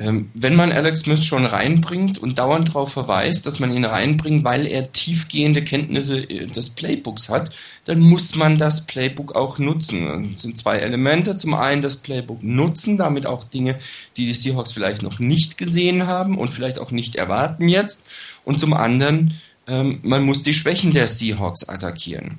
Ähm, 0.00 0.30
wenn 0.32 0.54
man 0.54 0.70
Alex 0.70 1.00
Smith 1.00 1.24
schon 1.24 1.44
reinbringt 1.44 2.18
und 2.18 2.38
dauernd 2.38 2.68
darauf 2.68 2.92
verweist, 2.92 3.46
dass 3.46 3.58
man 3.58 3.72
ihn 3.72 3.84
reinbringt, 3.84 4.44
weil 4.44 4.64
er 4.64 4.92
tiefgehende 4.92 5.64
Kenntnisse 5.64 6.20
äh, 6.20 6.46
des 6.46 6.70
Playbooks 6.70 7.28
hat, 7.28 7.50
dann 7.84 7.98
muss 7.98 8.36
man 8.36 8.58
das 8.58 8.86
Playbook 8.86 9.34
auch 9.34 9.58
nutzen. 9.58 10.34
Das 10.34 10.42
sind 10.42 10.56
zwei 10.56 10.78
Elemente. 10.78 11.36
Zum 11.36 11.54
einen 11.54 11.82
das 11.82 11.96
Playbook 11.96 12.44
nutzen, 12.44 12.96
damit 12.96 13.26
auch 13.26 13.42
Dinge, 13.42 13.76
die 14.16 14.26
die 14.26 14.34
Seahawks 14.34 14.70
vielleicht 14.70 15.02
noch 15.02 15.18
nicht 15.18 15.58
gesehen 15.58 16.06
haben 16.06 16.38
und 16.38 16.50
vielleicht 16.50 16.78
auch 16.78 16.92
nicht 16.92 17.16
erwarten 17.16 17.68
jetzt. 17.68 18.08
Und 18.44 18.60
zum 18.60 18.74
anderen, 18.74 19.34
ähm, 19.66 19.98
man 20.02 20.22
muss 20.22 20.42
die 20.42 20.54
Schwächen 20.54 20.92
der 20.92 21.08
Seahawks 21.08 21.68
attackieren. 21.68 22.38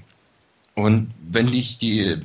Und 0.75 1.11
wenn 1.29 1.53
ich 1.53 1.77
die 1.77 2.21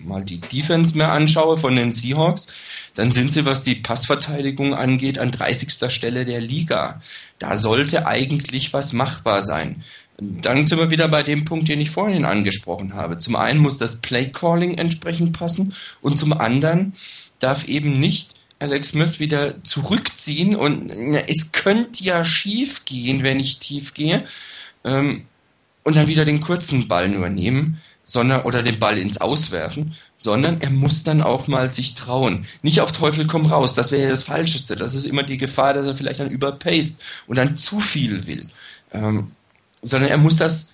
mal 0.00 0.24
die 0.24 0.40
Defense 0.40 0.96
mehr 0.96 1.12
anschaue 1.12 1.56
von 1.56 1.76
den 1.76 1.92
Seahawks, 1.92 2.48
dann 2.94 3.12
sind 3.12 3.32
sie, 3.32 3.46
was 3.46 3.62
die 3.62 3.76
Passverteidigung 3.76 4.74
angeht, 4.74 5.18
an 5.18 5.30
30. 5.30 5.90
Stelle 5.90 6.24
der 6.24 6.40
Liga. 6.40 7.00
Da 7.38 7.56
sollte 7.56 8.06
eigentlich 8.06 8.72
was 8.72 8.92
machbar 8.92 9.42
sein. 9.42 9.82
Dann 10.20 10.66
sind 10.66 10.78
wir 10.78 10.90
wieder 10.90 11.06
bei 11.08 11.22
dem 11.22 11.44
Punkt, 11.44 11.68
den 11.68 11.80
ich 11.80 11.90
vorhin 11.90 12.24
angesprochen 12.24 12.94
habe. 12.94 13.18
Zum 13.18 13.36
einen 13.36 13.60
muss 13.60 13.78
das 13.78 14.00
Play-Calling 14.00 14.76
entsprechend 14.76 15.32
passen 15.32 15.74
und 16.00 16.18
zum 16.18 16.32
anderen 16.32 16.94
darf 17.38 17.68
eben 17.68 17.92
nicht 17.92 18.34
Alex 18.58 18.88
Smith 18.88 19.20
wieder 19.20 19.62
zurückziehen 19.62 20.56
und 20.56 20.90
na, 20.92 21.20
es 21.28 21.52
könnte 21.52 22.02
ja 22.02 22.24
schief 22.24 22.84
gehen, 22.84 23.22
wenn 23.22 23.38
ich 23.38 23.60
tief 23.60 23.94
gehe 23.94 24.24
ähm, 24.84 25.26
und 25.84 25.94
dann 25.94 26.08
wieder 26.08 26.24
den 26.24 26.40
kurzen 26.40 26.88
Ball 26.88 27.12
übernehmen 27.12 27.80
sondern 28.08 28.42
oder 28.42 28.62
den 28.62 28.78
Ball 28.78 28.96
ins 28.96 29.20
Auswerfen, 29.20 29.94
sondern 30.16 30.62
er 30.62 30.70
muss 30.70 31.04
dann 31.04 31.20
auch 31.20 31.46
mal 31.46 31.70
sich 31.70 31.92
trauen. 31.92 32.46
Nicht 32.62 32.80
auf 32.80 32.90
Teufel 32.90 33.26
komm 33.26 33.44
raus, 33.44 33.74
das 33.74 33.92
wäre 33.92 34.04
ja 34.04 34.08
das 34.08 34.22
Falscheste. 34.22 34.76
Das 34.76 34.94
ist 34.94 35.04
immer 35.04 35.22
die 35.22 35.36
Gefahr, 35.36 35.74
dass 35.74 35.86
er 35.86 35.94
vielleicht 35.94 36.20
dann 36.20 36.30
überpaced 36.30 37.02
und 37.26 37.36
dann 37.36 37.54
zu 37.54 37.80
viel 37.80 38.26
will. 38.26 38.48
Ähm, 38.92 39.32
sondern 39.82 40.10
er 40.10 40.16
muss 40.16 40.36
das 40.36 40.72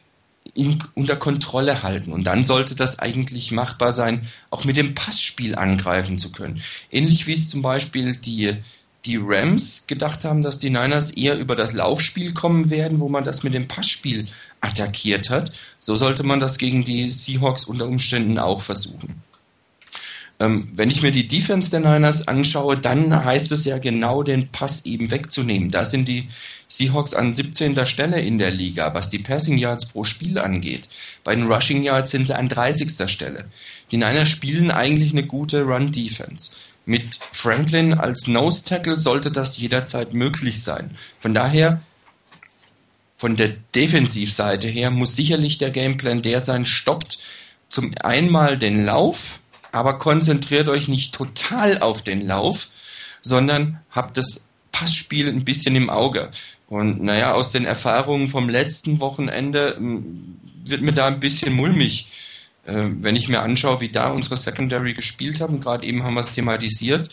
in, 0.54 0.78
unter 0.94 1.16
Kontrolle 1.16 1.82
halten. 1.82 2.12
Und 2.12 2.22
dann 2.22 2.44
sollte 2.44 2.76
das 2.76 3.00
eigentlich 3.00 3.50
machbar 3.50 3.90
sein, 3.90 4.22
auch 4.50 4.62
mit 4.62 4.76
dem 4.76 4.94
Passspiel 4.94 5.56
angreifen 5.56 6.18
zu 6.18 6.30
können. 6.30 6.62
Ähnlich 6.92 7.26
wie 7.26 7.32
es 7.32 7.50
zum 7.50 7.62
Beispiel 7.62 8.14
die 8.14 8.56
die 9.06 9.18
Rams 9.20 9.86
gedacht 9.86 10.24
haben, 10.24 10.42
dass 10.42 10.58
die 10.58 10.70
Niners 10.70 11.10
eher 11.10 11.38
über 11.38 11.56
das 11.56 11.72
Laufspiel 11.72 12.32
kommen 12.32 12.70
werden, 12.70 13.00
wo 13.00 13.08
man 13.08 13.24
das 13.24 13.42
mit 13.42 13.54
dem 13.54 13.68
Passspiel 13.68 14.26
attackiert 14.60 15.30
hat. 15.30 15.52
So 15.78 15.94
sollte 15.94 16.22
man 16.22 16.40
das 16.40 16.58
gegen 16.58 16.84
die 16.84 17.10
Seahawks 17.10 17.64
unter 17.64 17.86
Umständen 17.86 18.38
auch 18.38 18.62
versuchen. 18.62 19.20
Ähm, 20.40 20.68
wenn 20.74 20.90
ich 20.90 21.02
mir 21.02 21.12
die 21.12 21.28
Defense 21.28 21.70
der 21.70 21.80
Niners 21.80 22.26
anschaue, 22.26 22.76
dann 22.76 23.24
heißt 23.24 23.52
es 23.52 23.64
ja 23.64 23.78
genau, 23.78 24.22
den 24.22 24.48
Pass 24.48 24.84
eben 24.84 25.10
wegzunehmen. 25.10 25.70
Da 25.70 25.84
sind 25.84 26.08
die 26.08 26.28
Seahawks 26.66 27.14
an 27.14 27.32
17. 27.32 27.86
Stelle 27.86 28.20
in 28.20 28.38
der 28.38 28.50
Liga, 28.50 28.94
was 28.94 29.10
die 29.10 29.20
Passing 29.20 29.58
Yards 29.58 29.86
pro 29.86 30.02
Spiel 30.02 30.38
angeht. 30.38 30.88
Bei 31.22 31.34
den 31.34 31.46
Rushing 31.46 31.84
Yards 31.84 32.10
sind 32.10 32.26
sie 32.26 32.36
an 32.36 32.48
30. 32.48 33.08
Stelle. 33.08 33.48
Die 33.92 33.96
Niners 33.96 34.28
spielen 34.28 34.72
eigentlich 34.72 35.12
eine 35.12 35.24
gute 35.24 35.62
Run-Defense. 35.62 36.56
Mit 36.86 37.18
Franklin 37.32 37.94
als 37.94 38.26
Nose 38.26 38.64
Tackle 38.64 38.98
sollte 38.98 39.30
das 39.30 39.58
jederzeit 39.58 40.12
möglich 40.12 40.62
sein. 40.62 40.90
Von 41.18 41.32
daher, 41.32 41.80
von 43.16 43.36
der 43.36 43.50
Defensivseite 43.74 44.68
her, 44.68 44.90
muss 44.90 45.16
sicherlich 45.16 45.56
der 45.58 45.70
Gameplan 45.70 46.20
der 46.20 46.40
sein, 46.40 46.64
stoppt 46.64 47.18
zum 47.68 47.92
einmal 48.02 48.58
den 48.58 48.84
Lauf, 48.84 49.40
aber 49.72 49.98
konzentriert 49.98 50.68
euch 50.68 50.88
nicht 50.88 51.14
total 51.14 51.78
auf 51.78 52.02
den 52.02 52.20
Lauf, 52.20 52.68
sondern 53.22 53.80
habt 53.90 54.16
das 54.16 54.48
Passspiel 54.70 55.28
ein 55.28 55.44
bisschen 55.44 55.74
im 55.76 55.88
Auge. 55.88 56.30
Und 56.68 57.02
naja, 57.02 57.32
aus 57.32 57.52
den 57.52 57.64
Erfahrungen 57.64 58.28
vom 58.28 58.48
letzten 58.48 59.00
Wochenende 59.00 59.76
hm, 59.76 60.38
wird 60.64 60.82
mir 60.82 60.92
da 60.92 61.06
ein 61.06 61.20
bisschen 61.20 61.54
mulmig, 61.54 62.06
wenn 62.66 63.16
ich 63.16 63.28
mir 63.28 63.42
anschaue, 63.42 63.80
wie 63.80 63.90
da 63.90 64.08
unsere 64.08 64.36
Secondary 64.36 64.94
gespielt 64.94 65.40
haben. 65.40 65.60
Gerade 65.60 65.84
eben 65.86 66.02
haben 66.02 66.14
wir 66.14 66.20
es 66.20 66.32
thematisiert. 66.32 67.08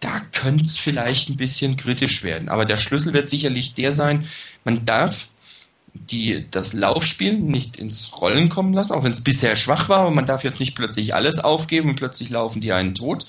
Da 0.00 0.20
könnte 0.32 0.64
es 0.64 0.76
vielleicht 0.76 1.28
ein 1.28 1.36
bisschen 1.36 1.76
kritisch 1.76 2.22
werden. 2.22 2.48
Aber 2.48 2.64
der 2.64 2.76
Schlüssel 2.76 3.12
wird 3.12 3.28
sicherlich 3.28 3.74
der 3.74 3.92
sein, 3.92 4.26
man 4.64 4.84
darf 4.84 5.28
die 5.98 6.46
das 6.50 6.72
Laufspiel 6.72 7.38
nicht 7.38 7.76
ins 7.76 8.20
Rollen 8.20 8.48
kommen 8.48 8.72
lassen, 8.72 8.92
auch 8.92 9.04
wenn 9.04 9.12
es 9.12 9.24
bisher 9.24 9.56
schwach 9.56 9.88
war, 9.88 10.00
aber 10.00 10.10
man 10.10 10.26
darf 10.26 10.44
jetzt 10.44 10.60
nicht 10.60 10.74
plötzlich 10.74 11.14
alles 11.14 11.38
aufgeben 11.38 11.88
und 11.88 11.96
plötzlich 11.96 12.30
laufen 12.30 12.60
die 12.60 12.72
einen 12.72 12.94
tot. 12.94 13.26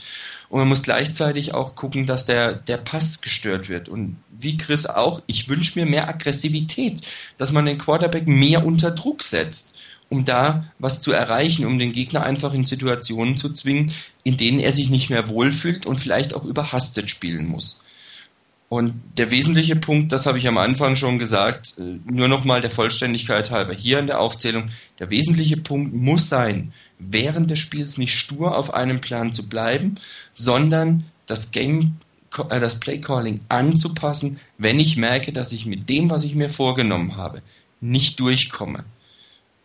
Und 0.50 0.60
man 0.60 0.68
muss 0.70 0.84
gleichzeitig 0.84 1.54
auch 1.54 1.76
gucken, 1.76 2.06
dass 2.06 2.26
der, 2.26 2.54
der 2.54 2.78
Pass 2.78 3.20
gestört 3.22 3.68
wird. 3.68 3.90
Und 3.90 4.18
wie 4.30 4.56
Chris 4.56 4.86
auch, 4.86 5.22
ich 5.28 5.50
wünsche 5.50 5.78
mir 5.78 5.86
mehr 5.86 6.08
Aggressivität, 6.08 7.02
dass 7.38 7.52
man 7.52 7.66
den 7.66 7.78
Quarterback 7.78 8.28
mehr 8.28 8.66
unter 8.66 8.92
Druck 8.92 9.24
setzt, 9.24 9.76
um 10.10 10.26
da 10.26 10.72
was 10.80 11.02
zu 11.02 11.12
erreichen, 11.12 11.66
um 11.66 11.80
den 11.80 11.92
Gegner 11.92 12.24
einfach 12.24 12.54
in 12.54 12.66
Situationen 12.66 13.36
zu 13.38 13.52
zwingen, 13.52 13.92
in 14.24 14.38
denen 14.38 14.60
er 14.60 14.72
sich 14.72 14.90
nicht 14.90 15.10
mehr 15.10 15.30
wohlfühlt 15.30 15.86
und 15.86 16.00
vielleicht 16.00 16.34
auch 16.34 16.46
überhastet 16.46 17.10
spielen 17.10 17.48
muss. 17.48 17.84
Und 18.70 19.02
der 19.18 19.32
wesentliche 19.32 19.78
Punkt, 19.78 20.12
das 20.12 20.26
habe 20.26 20.38
ich 20.38 20.48
am 20.48 20.58
Anfang 20.58 20.98
schon 20.98 21.18
gesagt, 21.20 21.76
äh, 21.78 22.00
nur 22.06 22.28
nochmal 22.28 22.60
der 22.60 22.70
Vollständigkeit 22.70 23.50
halber 23.50 23.74
hier 23.74 24.00
in 24.00 24.08
der 24.08 24.20
Aufzählung, 24.20 24.66
der 25.00 25.10
wesentliche 25.10 25.56
Punkt 25.56 25.94
muss 25.94 26.28
sein, 26.28 26.74
während 27.00 27.50
des 27.50 27.60
Spiels 27.60 27.98
nicht 27.98 28.14
stur 28.14 28.58
auf 28.58 28.74
einem 28.74 29.00
Plan 29.00 29.32
zu 29.32 29.48
bleiben, 29.48 29.96
sondern 30.34 31.06
das 31.28 31.52
Game, 31.52 31.96
äh, 32.50 32.60
das 32.60 32.82
Playcalling 32.82 33.40
anzupassen, 33.48 34.40
wenn 34.58 34.82
ich 34.82 34.98
merke, 34.98 35.32
dass 35.32 35.54
ich 35.54 35.66
mit 35.66 35.88
dem, 35.88 36.10
was 36.10 36.26
ich 36.26 36.36
mir 36.36 36.50
vorgenommen 36.50 37.16
habe, 37.16 37.42
nicht 37.80 38.20
durchkomme. 38.20 38.84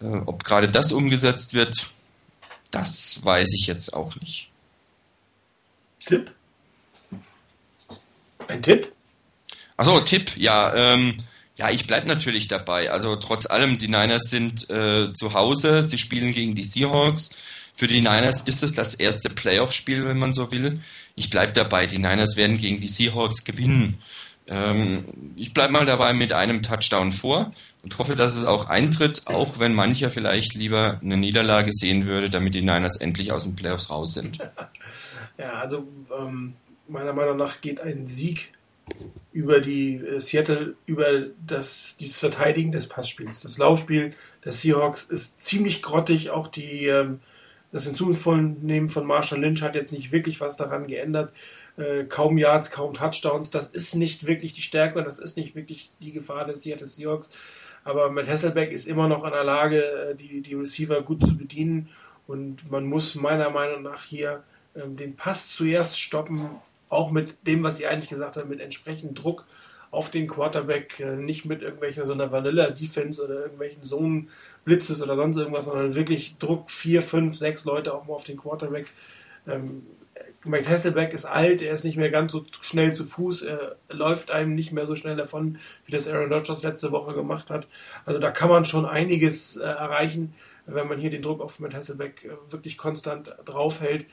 Äh, 0.03 0.23
ob 0.27 0.45
gerade 0.45 0.69
das 0.69 0.93
umgesetzt 0.93 1.55
wird, 1.55 1.89
das 2.71 3.21
weiß 3.23 3.53
ich 3.55 3.67
jetzt 3.67 3.95
auch 3.95 4.17
nicht. 4.17 4.51
Tipp? 6.05 6.33
Ein 8.49 8.63
Tipp? 8.63 8.93
Achso, 9.77 10.01
Tipp, 10.01 10.37
ja. 10.37 10.75
Ähm, 10.75 11.17
ja, 11.57 11.71
ich 11.71 11.87
bleibe 11.87 12.09
natürlich 12.09 12.49
dabei. 12.49 12.91
Also 12.91 13.17
trotz 13.17 13.47
allem, 13.47 13.79
die 13.79 13.89
Niners 13.89 14.31
sind 14.31 14.69
äh, 14.71 15.13
zu 15.13 15.35
Hause, 15.35 15.83
sie 15.83 15.99
spielen 15.99 16.33
gegen 16.33 16.55
die 16.55 16.65
Seahawks. 16.65 17.39
Für 17.75 17.87
die 17.87 18.01
Niners 18.01 18.43
ist 18.43 18.63
es 18.63 18.75
das 18.75 18.95
erste 18.95 19.31
Playoff-Spiel, 19.31 20.05
wenn 20.05 20.19
man 20.19 20.33
so 20.33 20.51
will. 20.51 20.81
Ich 21.15 21.31
bleibe 21.31 21.53
dabei, 21.53 21.87
die 21.87 21.99
Niners 21.99 22.37
werden 22.37 22.59
gegen 22.59 22.81
die 22.81 22.89
Seahawks 22.89 23.45
gewinnen. 23.45 23.99
Ähm, 24.49 25.05
ich 25.37 25.55
bleibe 25.55 25.73
mal 25.73 25.87
dabei 25.87 26.13
mit 26.13 26.33
einem 26.33 26.63
Touchdown 26.63 27.13
vor 27.13 27.53
und 27.83 27.99
hoffe, 27.99 28.17
dass 28.17 28.37
es 28.37 28.45
auch 28.45 28.69
eintritt, 28.69 29.23
auch 29.27 29.59
wenn 29.59 29.75
mancher 29.75 30.11
vielleicht 30.11 30.55
lieber 30.55 31.01
eine 31.03 31.17
Niederlage 31.17 31.73
sehen 31.73 32.07
würde, 32.07 32.29
damit 32.29 32.55
die 32.55 32.63
Niners 32.63 32.97
endlich 32.97 33.33
aus 33.33 33.45
den 33.45 33.57
Playoffs 33.57 33.91
raus 33.91 34.15
sind. 34.15 34.39
Ja, 35.39 35.55
also 35.55 35.89
ähm, 36.17 36.55
meiner 36.89 37.15
Meinung 37.15 37.39
nach 37.39 37.63
geht 37.63 37.81
ein 37.81 38.07
Sieg 38.07 38.53
über 39.33 39.61
die 39.61 39.97
äh, 39.97 40.21
Seattle, 40.21 40.75
über 40.87 41.23
das, 41.45 41.97
dieses 41.99 42.19
Verteidigen 42.19 42.71
des 42.71 42.87
Passspiels. 42.87 43.41
Das 43.41 43.59
Laufspiel 43.59 44.15
der 44.45 44.53
Seahawks 44.53 45.05
ist 45.05 45.43
ziemlich 45.43 45.83
grottig. 45.83 46.31
Auch 46.31 46.49
die, 46.49 46.87
ähm, 46.87 47.21
das 47.73 47.85
Hinzunehmen 47.85 48.91
von 48.91 49.07
Marshall 49.07 49.41
Lynch 49.41 49.63
hat 49.63 49.75
jetzt 49.75 49.93
nicht 49.93 50.13
wirklich 50.13 50.41
was 50.41 50.57
daran 50.57 50.87
geändert. 50.87 51.33
Äh, 51.77 52.05
kaum 52.05 52.39
Yards, 52.39 52.71
kaum 52.71 52.95
Touchdowns. 52.95 53.51
Das 53.51 53.71
ist 53.71 53.95
nicht 53.95 54.27
wirklich 54.27 54.53
die 54.53 54.63
Stärke 54.63 54.99
und 54.99 55.05
das 55.07 55.19
ist 55.19 55.37
nicht 55.37 55.55
wirklich 55.55 55.93
die 56.01 56.13
Gefahr 56.13 56.45
des 56.45 56.63
Seattle 56.63 56.89
Seahawks. 56.89 57.31
Aber 57.85 58.11
mit 58.11 58.29
Hasselbeck 58.29 58.71
ist 58.71 58.87
immer 58.87 59.09
noch 59.09 59.25
in 59.25 59.33
der 59.33 59.45
Lage, 59.45 59.83
äh, 59.83 60.15
die, 60.15 60.41
die 60.41 60.55
Receiver 60.55 61.03
gut 61.03 61.25
zu 61.25 61.37
bedienen. 61.37 61.89
Und 62.27 62.71
man 62.71 62.85
muss 62.85 63.15
meiner 63.15 63.51
Meinung 63.51 63.83
nach 63.83 64.05
hier 64.05 64.43
ähm, 64.77 64.97
den 64.97 65.17
Pass 65.17 65.55
zuerst 65.55 66.01
stoppen, 66.01 66.49
auch 66.89 67.11
mit 67.11 67.35
dem, 67.47 67.63
was 67.63 67.79
Sie 67.79 67.87
eigentlich 67.87 68.11
gesagt 68.11 68.37
haben, 68.37 68.49
mit 68.49 68.61
entsprechendem 68.61 69.15
Druck 69.15 69.47
auf 69.91 70.11
den 70.11 70.27
Quarterback, 70.27 71.01
äh, 71.01 71.17
nicht 71.17 71.45
mit 71.45 71.63
irgendwelcher 71.63 72.07
so 72.07 72.13
einer 72.13 72.33
Vanilla-Defense 72.33 73.23
oder 73.23 73.43
irgendwelchen 73.43 73.83
Zone-Blitzes 73.83 75.03
oder 75.03 75.17
sonst 75.17 75.37
irgendwas, 75.37 75.67
sondern 75.67 75.95
wirklich 75.95 76.37
Druck, 76.39 76.71
vier, 76.71 77.03
fünf, 77.03 77.37
sechs 77.37 77.65
Leute 77.65 77.95
auch 77.95 78.07
mal 78.07 78.15
auf 78.15 78.25
den 78.25 78.37
Quarterback. 78.37 78.87
Ähm, 79.47 79.87
Mike 80.45 80.69
Hasselbeck 80.69 81.13
ist 81.13 81.25
alt, 81.25 81.63
er 81.63 81.73
ist 81.75 81.85
nicht 81.85 81.97
mehr 81.97 82.11
ganz 82.11 82.33
so 82.33 82.45
schnell 82.63 82.95
zu 82.95 83.05
Fuß, 83.05 83.43
er 83.43 83.77
läuft 83.89 84.31
einem 84.31 84.55
nicht 84.55 84.73
mehr 84.73 84.87
so 84.87 84.97
schnell 84.97 85.17
davon, 85.17 85.59
wie 85.87 85.93
das 85.93 86.09
Aaron 86.09 86.33
Rodgers 86.33 86.63
letzte 86.63 86.91
Woche 86.91 87.15
gemacht 87.15 87.49
hat. 87.51 87.69
Also 88.05 88.19
da 88.19 88.31
kann 88.31 88.51
man 88.51 88.65
schon 88.65 88.85
einiges 88.85 89.57
äh, 89.57 89.63
erreichen, 89.63 90.35
wenn 90.67 90.89
man 90.89 90.99
hier 90.99 91.11
den 91.11 91.23
Druck 91.23 91.41
auf 91.41 91.61
Matt 91.61 91.75
Hasselbeck 91.75 92.25
äh, 92.25 92.53
wirklich 92.53 92.77
konstant 92.77 93.37
draufhält. 93.45 94.07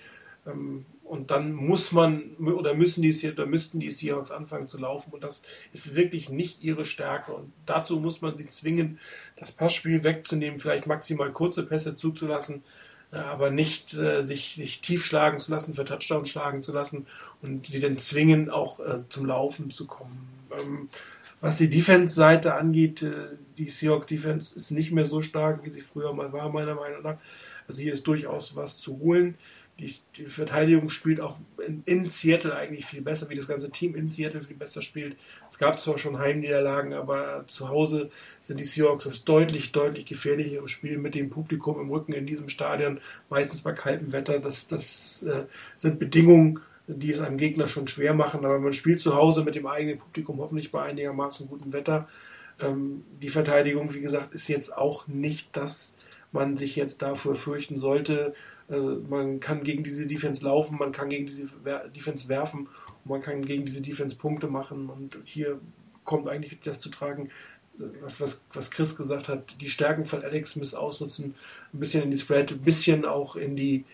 Ähm, 0.45 0.85
und 1.03 1.31
dann 1.31 1.53
muss 1.53 1.91
man 1.91 2.35
oder 2.37 2.75
müssen 2.75 3.01
die 3.01 3.31
oder 3.31 3.47
müssten 3.47 3.79
die 3.79 3.89
Seahawks 3.89 4.29
anfangen 4.29 4.67
zu 4.67 4.77
laufen 4.77 5.11
und 5.11 5.23
das 5.23 5.41
ist 5.73 5.95
wirklich 5.95 6.29
nicht 6.29 6.63
ihre 6.63 6.85
Stärke 6.85 7.33
und 7.33 7.51
dazu 7.65 7.99
muss 7.99 8.21
man 8.21 8.37
sie 8.37 8.47
zwingen, 8.47 8.99
das 9.35 9.51
Passspiel 9.51 10.03
wegzunehmen, 10.03 10.59
vielleicht 10.59 10.85
maximal 10.85 11.31
kurze 11.31 11.65
Pässe 11.65 11.97
zuzulassen, 11.97 12.63
aber 13.11 13.49
nicht 13.49 13.93
äh, 13.93 14.21
sich, 14.23 14.55
sich 14.55 14.81
tief 14.81 15.05
schlagen 15.05 15.39
zu 15.39 15.51
lassen, 15.51 15.73
für 15.73 15.85
Touchdown 15.85 16.25
schlagen 16.25 16.61
zu 16.61 16.71
lassen 16.71 17.07
und 17.41 17.67
sie 17.67 17.79
dann 17.79 17.97
zwingen, 17.97 18.49
auch 18.49 18.79
äh, 18.79 19.03
zum 19.09 19.25
Laufen 19.25 19.71
zu 19.71 19.87
kommen. 19.87 20.27
Ähm, 20.51 20.89
was 21.41 21.57
die 21.57 21.69
Defense-Seite 21.69 22.53
angeht, 22.53 23.01
äh, 23.01 23.37
die 23.57 23.69
Seahawks-Defense 23.69 24.55
ist 24.55 24.71
nicht 24.71 24.91
mehr 24.91 25.05
so 25.05 25.21
stark, 25.21 25.65
wie 25.65 25.71
sie 25.71 25.81
früher 25.81 26.13
mal 26.13 26.31
war, 26.33 26.49
meiner 26.49 26.75
Meinung 26.75 27.01
nach. 27.01 27.17
Also 27.67 27.81
hier 27.81 27.93
ist 27.93 28.05
durchaus 28.05 28.55
was 28.55 28.77
zu 28.77 28.99
holen 28.99 29.35
die, 29.79 29.93
die 30.17 30.25
Verteidigung 30.25 30.89
spielt 30.89 31.21
auch 31.21 31.37
in, 31.65 31.81
in, 31.85 32.09
Seattle 32.09 32.55
eigentlich 32.55 32.85
viel 32.85 33.01
besser, 33.01 33.29
wie 33.29 33.35
das 33.35 33.47
ganze 33.47 33.71
Team 33.71 33.95
in 33.95 34.09
Seattle 34.09 34.41
viel 34.41 34.55
besser 34.55 34.81
spielt. 34.81 35.15
Es 35.49 35.57
gab 35.57 35.79
zwar 35.79 35.97
schon 35.97 36.19
Heimniederlagen, 36.19 36.93
aber 36.93 37.45
zu 37.47 37.69
Hause 37.69 38.09
sind 38.41 38.59
die 38.59 38.65
Seahawks 38.65 39.05
das 39.05 39.23
deutlich, 39.23 39.71
deutlich 39.71 40.05
gefährlichere 40.05 40.67
Spiel 40.67 40.97
mit 40.97 41.15
dem 41.15 41.29
Publikum 41.29 41.79
im 41.79 41.89
Rücken 41.89 42.13
in 42.13 42.27
diesem 42.27 42.49
Stadion, 42.49 42.99
meistens 43.29 43.61
bei 43.61 43.71
kaltem 43.71 44.11
Wetter. 44.11 44.39
Das, 44.39 44.67
das 44.67 45.23
äh, 45.23 45.45
sind 45.77 45.97
Bedingungen, 45.97 46.59
die 46.87 47.11
es 47.11 47.19
einem 47.19 47.37
Gegner 47.37 47.67
schon 47.67 47.87
schwer 47.87 48.13
machen, 48.13 48.45
aber 48.45 48.59
man 48.59 48.73
spielt 48.73 48.99
zu 48.99 49.15
Hause 49.15 49.43
mit 49.43 49.55
dem 49.55 49.67
eigenen 49.67 49.99
Publikum, 49.99 50.39
hoffentlich 50.39 50.71
bei 50.71 50.83
einigermaßen 50.83 51.47
gutem 51.47 51.71
Wetter. 51.71 52.07
Ähm, 52.59 53.05
die 53.21 53.29
Verteidigung, 53.29 53.93
wie 53.93 54.01
gesagt, 54.01 54.33
ist 54.33 54.49
jetzt 54.49 54.75
auch 54.75 55.07
nicht 55.07 55.55
das, 55.55 55.95
man 56.31 56.57
sich 56.57 56.75
jetzt 56.75 57.01
dafür 57.01 57.35
fürchten 57.35 57.77
sollte. 57.77 58.33
Also 58.69 59.01
man 59.09 59.39
kann 59.39 59.63
gegen 59.63 59.83
diese 59.83 60.05
Defense 60.05 60.43
laufen, 60.43 60.77
man 60.77 60.91
kann 60.91 61.09
gegen 61.09 61.25
diese 61.25 61.47
Defense 61.95 62.27
werfen 62.29 62.67
und 63.03 63.09
man 63.09 63.21
kann 63.21 63.43
gegen 63.43 63.65
diese 63.65 63.81
Defense 63.81 64.15
Punkte 64.15 64.47
machen. 64.47 64.89
Und 64.89 65.17
hier 65.23 65.59
kommt 66.03 66.27
eigentlich 66.27 66.59
das 66.61 66.79
zu 66.79 66.89
tragen, 66.89 67.29
was, 68.01 68.19
was, 68.19 68.41
was 68.53 68.71
Chris 68.71 68.95
gesagt 68.95 69.29
hat, 69.29 69.55
die 69.61 69.69
Stärken 69.69 70.05
von 70.05 70.23
Alex 70.23 70.51
Smith 70.51 70.73
ausnutzen, 70.73 71.35
ein 71.73 71.79
bisschen 71.79 72.03
in 72.03 72.11
die 72.11 72.17
Spread, 72.17 72.51
ein 72.51 72.61
bisschen 72.61 73.05
auch 73.05 73.35
in 73.35 73.55
die, 73.55 73.85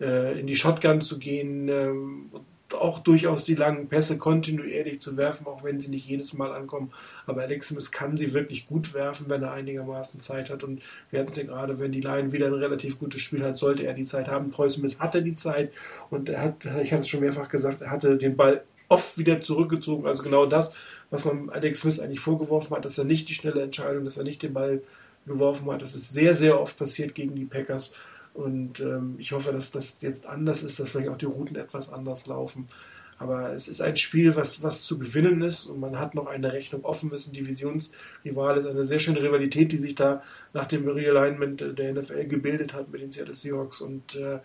äh, 0.00 0.38
in 0.40 0.46
die 0.46 0.56
Shotgun 0.56 1.00
zu 1.00 1.18
gehen, 1.18 1.68
ähm, 1.68 2.30
auch 2.80 2.98
durchaus 2.98 3.44
die 3.44 3.54
langen 3.54 3.88
Pässe 3.88 4.18
kontinuierlich 4.18 5.00
zu 5.00 5.16
werfen, 5.16 5.46
auch 5.46 5.62
wenn 5.64 5.80
sie 5.80 5.90
nicht 5.90 6.06
jedes 6.06 6.32
Mal 6.34 6.52
ankommen. 6.52 6.92
Aber 7.26 7.42
Alex 7.42 7.68
Smith 7.68 7.90
kann 7.90 8.16
sie 8.16 8.32
wirklich 8.32 8.66
gut 8.66 8.94
werfen, 8.94 9.26
wenn 9.28 9.42
er 9.42 9.52
einigermaßen 9.52 10.20
Zeit 10.20 10.50
hat. 10.50 10.64
Und 10.64 10.82
wir 11.10 11.20
hatten 11.20 11.32
ja 11.34 11.44
gerade, 11.44 11.78
wenn 11.78 11.92
die 11.92 12.00
Line 12.00 12.32
wieder 12.32 12.46
ein 12.46 12.54
relativ 12.54 12.98
gutes 12.98 13.22
Spiel 13.22 13.44
hat, 13.44 13.56
sollte 13.56 13.84
er 13.84 13.94
die 13.94 14.04
Zeit 14.04 14.28
haben. 14.28 14.52
Troy 14.52 14.68
Smith 14.70 15.00
hatte 15.00 15.22
die 15.22 15.36
Zeit 15.36 15.72
und 16.10 16.28
er 16.28 16.42
hat, 16.42 16.64
ich 16.82 16.92
hatte 16.92 17.02
es 17.02 17.08
schon 17.08 17.20
mehrfach 17.20 17.48
gesagt, 17.48 17.82
er 17.82 17.90
hatte 17.90 18.18
den 18.18 18.36
Ball 18.36 18.64
oft 18.88 19.18
wieder 19.18 19.42
zurückgezogen. 19.42 20.06
Also 20.06 20.22
genau 20.22 20.46
das, 20.46 20.74
was 21.10 21.24
man 21.24 21.50
Alex 21.50 21.80
Smith 21.80 22.00
eigentlich 22.00 22.20
vorgeworfen 22.20 22.76
hat, 22.76 22.84
dass 22.84 22.98
er 22.98 23.04
nicht 23.04 23.28
die 23.28 23.34
schnelle 23.34 23.62
Entscheidung, 23.62 24.04
dass 24.04 24.16
er 24.16 24.24
nicht 24.24 24.42
den 24.42 24.52
Ball 24.52 24.82
geworfen 25.26 25.70
hat. 25.70 25.82
Das 25.82 25.94
ist 25.94 26.12
sehr, 26.12 26.34
sehr 26.34 26.60
oft 26.60 26.78
passiert 26.78 27.14
gegen 27.14 27.34
die 27.34 27.46
Packers. 27.46 27.94
Und 28.34 28.80
ähm, 28.80 29.14
ich 29.18 29.32
hoffe, 29.32 29.52
dass 29.52 29.70
das 29.70 30.02
jetzt 30.02 30.26
anders 30.26 30.62
ist, 30.62 30.80
dass 30.80 30.90
vielleicht 30.90 31.08
auch 31.08 31.16
die 31.16 31.24
Routen 31.24 31.56
etwas 31.56 31.90
anders 31.90 32.26
laufen. 32.26 32.68
Aber 33.16 33.52
es 33.52 33.68
ist 33.68 33.80
ein 33.80 33.96
Spiel, 33.96 34.34
was, 34.34 34.62
was 34.64 34.82
zu 34.82 34.98
gewinnen 34.98 35.40
ist. 35.42 35.66
Und 35.66 35.78
man 35.78 35.98
hat 35.98 36.16
noch 36.16 36.26
eine 36.26 36.52
Rechnung 36.52 36.84
offen, 36.84 37.12
ist 37.12 37.28
ein 37.28 37.32
Divisionsrival, 37.32 38.58
ist 38.58 38.66
eine 38.66 38.86
sehr 38.86 38.98
schöne 38.98 39.22
Rivalität, 39.22 39.70
die 39.70 39.78
sich 39.78 39.94
da 39.94 40.20
nach 40.52 40.66
dem 40.66 40.88
Realignment 40.88 41.78
der 41.78 41.94
NFL 41.94 42.26
gebildet 42.26 42.74
hat 42.74 42.90
mit 42.90 43.02
den 43.02 43.12
Seattle 43.12 43.36
Seahawks. 43.36 43.80
Und 43.80 44.16
äh, 44.16 44.40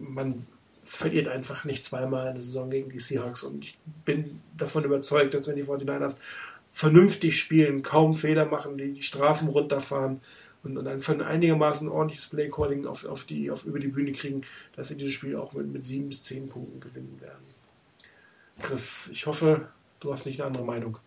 man 0.00 0.46
verliert 0.84 1.28
einfach 1.28 1.64
nicht 1.64 1.84
zweimal 1.84 2.28
in 2.28 2.34
der 2.34 2.42
Saison 2.42 2.70
gegen 2.70 2.88
die 2.88 2.98
Seahawks. 2.98 3.42
Und 3.42 3.64
ich 3.64 3.78
bin 4.06 4.40
davon 4.56 4.84
überzeugt, 4.84 5.34
dass 5.34 5.46
wenn 5.46 5.56
die 5.56 5.64
49ers 5.64 6.16
vernünftig 6.72 7.38
spielen, 7.38 7.82
kaum 7.82 8.14
Fehler 8.14 8.46
machen, 8.46 8.78
die, 8.78 8.92
die 8.92 9.02
Strafen 9.02 9.48
runterfahren 9.48 10.20
und, 10.64 10.76
und 10.76 10.86
ein 10.86 11.22
einigermaßen 11.22 11.88
ordentliches 11.88 12.26
Playcalling 12.26 12.86
auf, 12.86 13.04
auf 13.04 13.24
die, 13.24 13.50
auf, 13.50 13.64
über 13.64 13.80
die 13.80 13.88
Bühne 13.88 14.12
kriegen, 14.12 14.42
dass 14.76 14.88
sie 14.88 14.96
dieses 14.96 15.14
Spiel 15.14 15.36
auch 15.36 15.52
mit, 15.52 15.72
mit 15.72 15.84
sieben 15.84 16.08
bis 16.08 16.22
zehn 16.22 16.48
Punkten 16.48 16.80
gewinnen 16.80 17.18
werden. 17.20 17.44
Chris, 18.60 19.10
ich 19.12 19.26
hoffe, 19.26 19.68
du 20.00 20.12
hast 20.12 20.26
nicht 20.26 20.40
eine 20.40 20.48
andere 20.48 20.64
Meinung. 20.64 20.98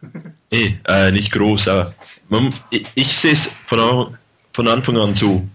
nee, 0.50 0.78
äh, 0.86 1.10
nicht 1.12 1.32
groß, 1.32 1.68
aber 1.68 1.94
man, 2.28 2.52
ich, 2.70 2.86
ich 2.94 3.16
sehe 3.16 3.32
es 3.32 3.46
von, 3.66 4.16
von 4.52 4.68
Anfang 4.68 4.96
an 4.96 5.14
so. 5.14 5.46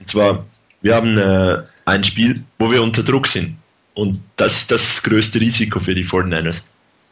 Und 0.00 0.08
zwar, 0.08 0.44
wir 0.82 0.94
haben 0.94 1.16
äh, 1.18 1.64
ein 1.84 2.04
Spiel, 2.04 2.42
wo 2.58 2.70
wir 2.70 2.82
unter 2.82 3.02
Druck 3.02 3.26
sind. 3.26 3.56
Und 3.94 4.20
das 4.36 4.58
ist 4.58 4.70
das 4.70 5.02
größte 5.02 5.40
Risiko 5.40 5.80
für 5.80 5.94
die 5.94 6.04
49ers. 6.04 6.64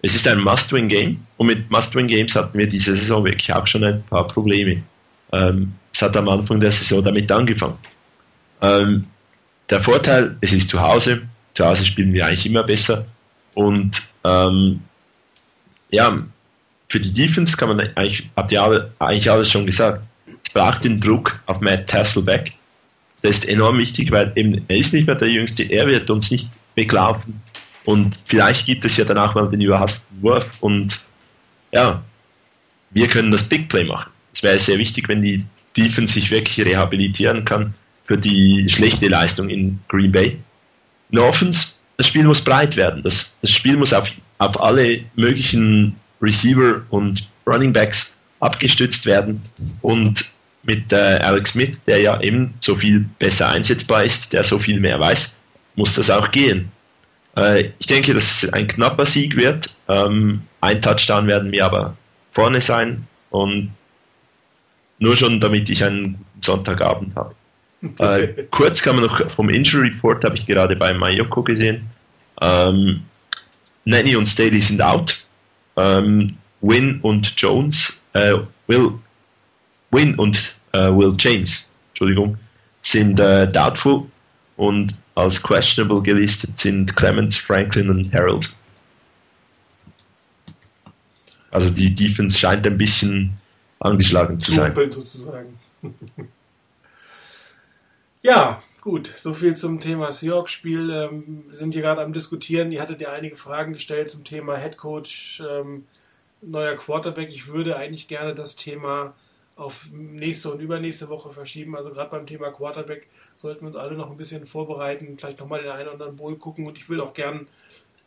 Es 0.03 0.15
ist 0.15 0.29
ein 0.29 0.41
Must-Win-Game 0.41 1.19
und 1.37 1.47
mit 1.47 1.69
Must-Win-Games 1.71 2.37
hatten 2.37 2.57
wir 2.57 2.69
diese 2.69 2.95
Saison 2.95 3.25
wirklich 3.25 3.53
auch 3.53 3.67
schon 3.67 3.83
ein 3.83 4.03
paar 4.05 4.29
Probleme. 4.29 4.83
Ähm, 5.33 5.73
es 5.93 6.03
hat 6.03 6.17
am 6.17 6.29
Anfang 6.29 6.61
der 6.61 6.73
Saison 6.73 7.03
damit 7.03 7.31
angefangen. 7.33 7.79
Ähm, 8.61 9.07
der 9.71 9.81
Vorteil, 9.81 10.37
es 10.41 10.53
ist 10.53 10.69
zu 10.69 10.81
Hause. 10.81 11.23
Zu 11.55 11.65
Hause 11.65 11.85
spielen 11.85 12.13
wir 12.13 12.27
eigentlich 12.27 12.47
immer 12.47 12.63
besser. 12.63 13.07
Und 13.55 14.03
ähm, 14.25 14.81
ja, 15.91 16.19
für 16.89 17.01
die 17.01 17.13
Defense 17.13 17.57
kann 17.57 17.71
man 17.71 17.81
eigentlich, 17.97 18.29
habt 18.37 18.53
ihr 18.53 18.91
eigentlich 18.99 19.31
alles 19.31 19.51
schon 19.51 19.67
gesagt. 19.67 20.03
Es 20.47 20.53
braucht 20.53 20.85
den 20.85 21.01
Druck 21.01 21.41
auf 21.47 21.61
Matt 21.61 21.89
Tasselbeck. 21.89 22.53
Das 23.23 23.39
ist 23.39 23.49
enorm 23.49 23.79
wichtig, 23.79 24.11
weil 24.11 24.33
eben, 24.37 24.65
er 24.69 24.77
ist 24.77 24.93
nicht 24.93 25.07
mehr 25.07 25.17
der 25.17 25.29
Jüngste, 25.29 25.65
er 25.65 25.87
wird 25.87 26.11
uns 26.11 26.31
nicht 26.31 26.49
weglaufen. 26.75 27.41
Und 27.85 28.17
vielleicht 28.27 28.67
gibt 28.67 28.85
es 28.85 28.97
ja 28.97 29.05
danach 29.05 29.35
mal 29.35 29.49
den 29.49 29.61
überhasteten 29.61 30.23
Wurf 30.23 30.47
und 30.61 31.01
ja, 31.73 32.03
wir 32.91 33.09
können 33.09 33.31
das 33.31 33.49
Big 33.49 33.69
Play 33.69 33.85
machen. 33.85 34.11
Es 34.37 34.43
wäre 34.43 34.59
sehr 34.59 34.79
wichtig, 34.79 35.09
wenn 35.09 35.23
die 35.23 35.43
Defense 35.79 36.13
sich 36.13 36.31
wirklich 36.31 36.61
rehabilitieren 36.67 37.47
kann 37.47 37.73
für 38.05 38.19
die 38.19 38.69
schlechte 38.69 39.09
Leistung 39.09 39.49
in 39.49 39.79
Green 39.89 40.13
Bay. 40.13 40.37
In 41.11 41.21
Offense 41.21 41.69
das 41.97 42.09
Spiel 42.09 42.25
muss 42.25 42.45
breit 42.45 42.77
werden. 42.77 43.03
Das, 43.03 43.35
das 43.41 43.51
Spiel 43.51 43.79
muss 43.79 43.95
auf, 43.95 44.13
auf 44.37 44.61
alle 44.61 45.01
möglichen 45.15 45.97
Receiver 46.21 46.83
und 46.91 47.27
Running 47.47 47.73
Backs 47.73 48.15
abgestützt 48.41 49.07
werden. 49.07 49.41
Und 49.81 50.27
mit 50.65 50.93
äh, 50.93 50.97
Alex 50.97 51.53
Smith, 51.53 51.81
der 51.87 52.03
ja 52.03 52.21
eben 52.21 52.53
so 52.61 52.77
viel 52.77 53.07
besser 53.19 53.49
einsetzbar 53.49 54.05
ist, 54.05 54.35
der 54.35 54.45
so 54.45 54.59
viel 54.59 54.79
mehr 54.79 55.01
weiß, 55.01 55.39
muss 55.77 55.95
das 55.95 56.11
auch 56.11 56.31
gehen. 56.31 56.71
Äh, 57.39 57.71
ich 57.79 57.87
denke, 57.87 58.13
dass 58.13 58.43
es 58.43 58.53
ein 58.53 58.67
knapper 58.67 59.07
Sieg 59.07 59.35
wird. 59.35 59.71
Ähm, 59.89 60.43
ein 60.61 60.83
Touchdown 60.83 61.27
werden 61.27 61.51
wir 61.51 61.65
aber 61.65 61.97
vorne 62.33 62.61
sein 62.61 63.07
und 63.31 63.73
nur 64.99 65.17
schon, 65.17 65.41
damit 65.41 65.69
ich 65.71 65.85
einen 65.85 66.25
Sonntagabend 66.41 67.15
habe. 67.17 67.35
Äh, 67.99 68.45
kurz 68.51 68.83
kann 68.83 68.97
man 68.97 69.05
noch 69.05 69.31
vom 69.31 69.51
Injury 69.51 69.89
Report, 69.89 70.25
habe 70.25 70.37
ich 70.37 70.47
gerade 70.47 70.77
bei 70.77 70.95
Mayoko 70.95 71.43
gesehen. 71.43 71.87
Ähm, 72.41 73.03
Nanny 73.85 74.17
und 74.17 74.27
Staley 74.27 74.61
sind 74.61 74.83
out. 74.83 75.25
Ähm, 75.77 76.37
Win 76.63 77.01
und 77.03 77.35
Jones, 77.41 78.01
äh, 78.15 78.35
Will, 78.67 78.93
Win 79.91 80.15
und 80.17 80.55
äh, 80.73 80.89
Will 80.89 81.15
James, 81.19 81.69
Entschuldigung, 81.91 82.37
sind 82.83 83.21
äh, 83.21 83.47
doubtful 83.47 84.07
und 84.57 84.95
als 85.15 85.43
questionable 85.43 86.03
gelistet 86.03 86.59
sind 86.59 86.95
Clemens, 86.97 87.37
Franklin 87.37 87.91
und 87.91 88.13
Harold. 88.13 88.53
Also 91.51 91.73
die 91.73 91.95
Defense 91.95 92.39
scheint 92.39 92.67
ein 92.67 92.77
bisschen 92.77 93.33
angeschlagen 93.79 94.41
zu 94.41 94.53
sein. 94.53 94.75
sozusagen. 94.91 95.59
Ja, 98.23 98.61
gut. 98.81 99.13
So 99.17 99.35
viel 99.35 99.57
zum 99.57 99.79
Thema 99.79 100.11
Seahawks-Spiel. 100.11 100.91
Ähm, 100.91 101.45
wir 101.47 101.55
sind 101.55 101.75
hier 101.75 101.83
gerade 101.83 102.03
am 102.03 102.13
Diskutieren. 102.13 102.73
Ihr 102.73 102.83
hattet 102.83 103.01
ja 103.01 103.13
einige 103.13 103.37
Fragen 103.37 103.73
gestellt 103.73 104.11
zum 104.11 104.25
Thema 104.25 104.57
Headcoach, 104.57 105.41
ähm, 105.49 105.87
neuer 106.43 106.75
Quarterback. 106.75 107.29
Ich 107.29 107.47
würde 107.47 107.77
eigentlich 107.77 108.09
gerne 108.09 108.35
das 108.35 108.57
Thema 108.57 109.15
auf 109.55 109.91
nächste 109.93 110.51
und 110.51 110.61
übernächste 110.61 111.09
Woche 111.09 111.31
verschieben. 111.31 111.77
Also 111.77 111.93
gerade 111.93 112.11
beim 112.11 112.27
Thema 112.27 112.51
Quarterback 112.51 113.09
sollten 113.37 113.61
wir 113.61 113.69
uns 113.69 113.77
alle 113.77 113.95
noch 113.95 114.11
ein 114.11 114.17
bisschen 114.17 114.45
vorbereiten, 114.47 115.17
vielleicht 115.17 115.39
nochmal 115.39 115.63
den 115.63 115.71
einen 115.71 115.83
oder 115.83 115.93
anderen 115.93 116.17
Bowl 116.17 116.37
gucken 116.37 116.67
und 116.67 116.77
ich 116.77 116.89
würde 116.89 117.05
auch 117.05 117.15
gern 117.15 117.47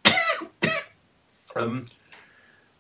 ähm, 1.56 1.86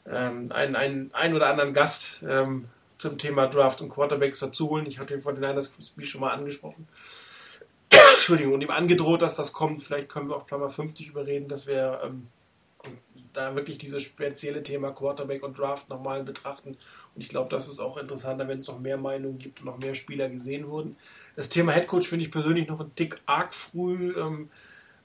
ähm, 0.05 0.51
einen, 0.51 0.75
einen, 0.75 1.13
einen 1.13 1.35
oder 1.35 1.47
anderen 1.47 1.73
Gast 1.73 2.21
ähm, 2.27 2.65
zum 2.99 3.17
Thema 3.17 3.47
Draft 3.47 3.81
und 3.81 3.89
Quarterbacks 3.89 4.39
dazu 4.39 4.69
holen. 4.69 4.85
Ich 4.85 4.99
hatte 4.99 5.17
den 5.17 5.33
Niners 5.35 5.73
schon 6.03 6.21
mal 6.21 6.31
angesprochen. 6.31 6.87
Entschuldigung, 8.15 8.53
und 8.53 8.61
ihm 8.61 8.69
angedroht, 8.69 9.21
dass 9.23 9.37
das 9.37 9.53
kommt. 9.53 9.81
Vielleicht 9.81 10.09
können 10.09 10.29
wir 10.29 10.35
auch 10.35 10.45
Klammer 10.45 10.69
50 10.69 11.07
überreden, 11.07 11.47
dass 11.47 11.65
wir 11.65 12.01
ähm, 12.03 12.27
da 13.31 13.55
wirklich 13.55 13.77
dieses 13.77 14.03
spezielle 14.03 14.63
Thema 14.63 14.91
Quarterback 14.91 15.43
und 15.43 15.57
Draft 15.57 15.89
nochmal 15.89 16.23
betrachten. 16.23 16.77
Und 17.15 17.21
ich 17.21 17.29
glaube, 17.29 17.49
das 17.49 17.69
ist 17.69 17.79
auch 17.79 17.97
interessanter, 17.97 18.47
wenn 18.47 18.59
es 18.59 18.67
noch 18.67 18.79
mehr 18.79 18.97
Meinungen 18.97 19.39
gibt 19.39 19.61
und 19.61 19.65
noch 19.65 19.77
mehr 19.77 19.95
Spieler 19.95 20.27
gesehen 20.29 20.67
wurden. 20.67 20.97
Das 21.37 21.47
Thema 21.47 21.71
Headcoach 21.71 22.07
finde 22.07 22.25
ich 22.25 22.31
persönlich 22.31 22.67
noch 22.67 22.81
ein 22.81 22.93
Tick 22.95 23.19
arg 23.25 23.53
früh, 23.53 24.13
ähm, 24.19 24.49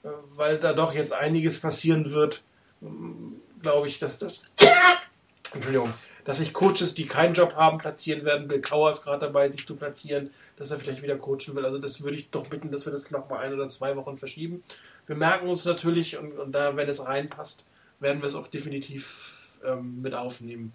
äh, 0.03 0.09
weil 0.35 0.59
da 0.59 0.73
doch 0.73 0.93
jetzt 0.93 1.13
einiges 1.13 1.59
passieren 1.59 2.11
wird. 2.11 2.43
Ähm, 2.81 3.41
glaube 3.61 3.87
ich, 3.87 3.99
dass 3.99 4.19
das. 4.19 4.43
Entschuldigung 5.53 5.93
dass 6.25 6.39
sich 6.39 6.53
Coaches, 6.53 6.95
die 6.95 7.05
keinen 7.05 7.33
Job 7.33 7.55
haben, 7.55 7.77
platzieren 7.77 8.25
werden. 8.25 8.47
Bill 8.47 8.59
Kauer 8.59 8.89
ist 8.89 9.03
gerade 9.03 9.19
dabei, 9.19 9.47
sich 9.47 9.65
zu 9.65 9.75
platzieren, 9.75 10.31
dass 10.57 10.71
er 10.71 10.79
vielleicht 10.79 11.01
wieder 11.03 11.17
coachen 11.17 11.55
will. 11.55 11.63
Also 11.65 11.77
das 11.77 12.01
würde 12.01 12.17
ich 12.17 12.29
doch 12.31 12.47
bitten, 12.47 12.71
dass 12.71 12.85
wir 12.85 12.91
das 12.91 13.11
noch 13.11 13.29
mal 13.29 13.39
ein 13.39 13.53
oder 13.53 13.69
zwei 13.69 13.95
Wochen 13.95 14.17
verschieben. 14.17 14.63
Wir 15.05 15.15
merken 15.15 15.47
uns 15.47 15.63
natürlich 15.63 16.17
und, 16.17 16.37
und 16.37 16.51
da, 16.51 16.75
wenn 16.75 16.89
es 16.89 17.05
reinpasst, 17.05 17.63
werden 17.99 18.21
wir 18.21 18.27
es 18.27 18.35
auch 18.35 18.47
definitiv 18.47 19.53
ähm, 19.63 20.01
mit 20.01 20.15
aufnehmen. 20.15 20.73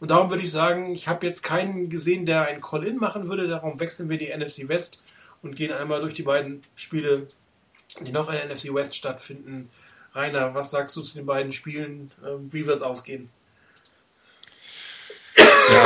Und 0.00 0.10
darum 0.10 0.30
würde 0.30 0.42
ich 0.42 0.50
sagen, 0.50 0.92
ich 0.92 1.08
habe 1.08 1.26
jetzt 1.26 1.42
keinen 1.42 1.88
gesehen, 1.88 2.26
der 2.26 2.46
einen 2.46 2.60
Call-In 2.60 2.96
machen 2.96 3.28
würde. 3.28 3.48
Darum 3.48 3.78
wechseln 3.78 4.08
wir 4.08 4.18
die 4.18 4.34
NFC 4.34 4.68
West 4.68 5.02
und 5.42 5.56
gehen 5.56 5.72
einmal 5.72 6.00
durch 6.00 6.14
die 6.14 6.22
beiden 6.22 6.62
Spiele, 6.74 7.26
die 8.00 8.12
noch 8.12 8.28
in 8.28 8.34
der 8.34 8.46
NFC 8.46 8.74
West 8.74 8.94
stattfinden. 8.94 9.70
Rainer, 10.14 10.54
was 10.54 10.70
sagst 10.70 10.96
du 10.96 11.02
zu 11.02 11.14
den 11.14 11.26
beiden 11.26 11.52
Spielen? 11.52 12.10
Ähm, 12.26 12.50
wie 12.50 12.66
wird 12.66 12.76
es 12.76 12.82
ausgehen? 12.82 13.30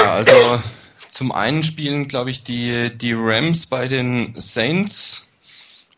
Ja, 0.01 0.13
also 0.13 0.61
zum 1.09 1.33
einen 1.33 1.63
spielen, 1.63 2.09
glaube 2.09 2.31
ich, 2.31 2.43
die, 2.43 2.91
die 2.97 3.13
Rams 3.13 3.67
bei 3.67 3.87
den 3.87 4.35
Saints. 4.37 5.27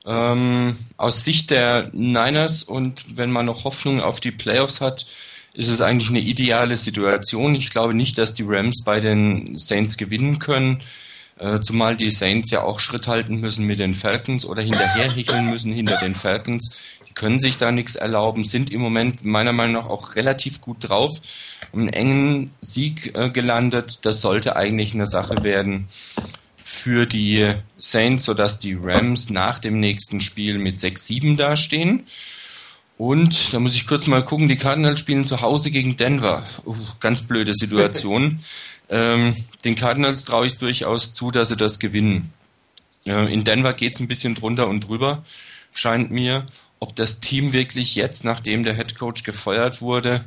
Ähm, 0.04 0.76
aus 0.96 1.24
Sicht 1.24 1.50
der 1.50 1.90
Niners 1.92 2.64
und 2.64 3.16
wenn 3.16 3.30
man 3.30 3.46
noch 3.46 3.62
Hoffnung 3.62 4.00
auf 4.00 4.18
die 4.18 4.32
Playoffs 4.32 4.80
hat, 4.80 5.06
ist 5.54 5.68
es 5.68 5.80
eigentlich 5.80 6.08
eine 6.08 6.18
ideale 6.18 6.76
Situation. 6.76 7.54
Ich 7.54 7.70
glaube 7.70 7.94
nicht, 7.94 8.18
dass 8.18 8.34
die 8.34 8.44
Rams 8.44 8.82
bei 8.84 8.98
den 8.98 9.56
Saints 9.56 9.96
gewinnen 9.96 10.40
können, 10.40 10.80
äh, 11.38 11.60
zumal 11.60 11.96
die 11.96 12.10
Saints 12.10 12.50
ja 12.50 12.62
auch 12.62 12.80
Schritt 12.80 13.06
halten 13.06 13.36
müssen 13.36 13.64
mit 13.64 13.78
den 13.78 13.94
Falcons 13.94 14.44
oder 14.44 14.62
hinterherhecheln 14.62 15.50
müssen 15.50 15.72
hinter 15.72 15.98
den 15.98 16.16
Falcons. 16.16 16.76
Die 17.12 17.14
können 17.14 17.40
sich 17.40 17.58
da 17.58 17.70
nichts 17.70 17.94
erlauben, 17.94 18.44
sind 18.44 18.72
im 18.72 18.80
Moment 18.80 19.22
meiner 19.22 19.52
Meinung 19.52 19.74
nach 19.74 19.86
auch 19.86 20.16
relativ 20.16 20.62
gut 20.62 20.78
drauf. 20.80 21.12
Einen 21.74 21.88
engen 21.88 22.50
Sieg 22.62 23.14
äh, 23.14 23.28
gelandet, 23.28 24.06
das 24.06 24.22
sollte 24.22 24.56
eigentlich 24.56 24.94
eine 24.94 25.06
Sache 25.06 25.44
werden 25.44 25.88
für 26.64 27.04
die 27.04 27.54
Saints, 27.78 28.24
sodass 28.24 28.58
die 28.58 28.78
Rams 28.80 29.28
nach 29.28 29.58
dem 29.58 29.78
nächsten 29.78 30.22
Spiel 30.22 30.58
mit 30.58 30.78
6-7 30.78 31.36
dastehen. 31.36 32.04
Und 32.96 33.52
da 33.52 33.60
muss 33.60 33.74
ich 33.74 33.86
kurz 33.86 34.06
mal 34.06 34.24
gucken, 34.24 34.48
die 34.48 34.56
Cardinals 34.56 35.00
spielen 35.00 35.26
zu 35.26 35.42
Hause 35.42 35.70
gegen 35.70 35.96
Denver. 35.96 36.46
Uh, 36.64 36.74
ganz 36.98 37.22
blöde 37.22 37.52
Situation. 37.52 38.40
ähm, 38.88 39.36
den 39.64 39.74
Cardinals 39.74 40.24
traue 40.24 40.46
ich 40.46 40.56
durchaus 40.56 41.12
zu, 41.12 41.30
dass 41.30 41.48
sie 41.48 41.56
das 41.56 41.78
gewinnen. 41.78 42.32
Äh, 43.04 43.32
in 43.32 43.44
Denver 43.44 43.74
geht 43.74 43.94
es 43.94 44.00
ein 44.00 44.08
bisschen 44.08 44.34
drunter 44.34 44.68
und 44.68 44.88
drüber, 44.88 45.24
scheint 45.72 46.10
mir. 46.10 46.46
Ob 46.82 46.96
das 46.96 47.20
Team 47.20 47.52
wirklich 47.52 47.94
jetzt, 47.94 48.24
nachdem 48.24 48.64
der 48.64 48.74
Head 48.74 48.98
Coach 48.98 49.22
gefeuert 49.22 49.82
wurde, 49.82 50.24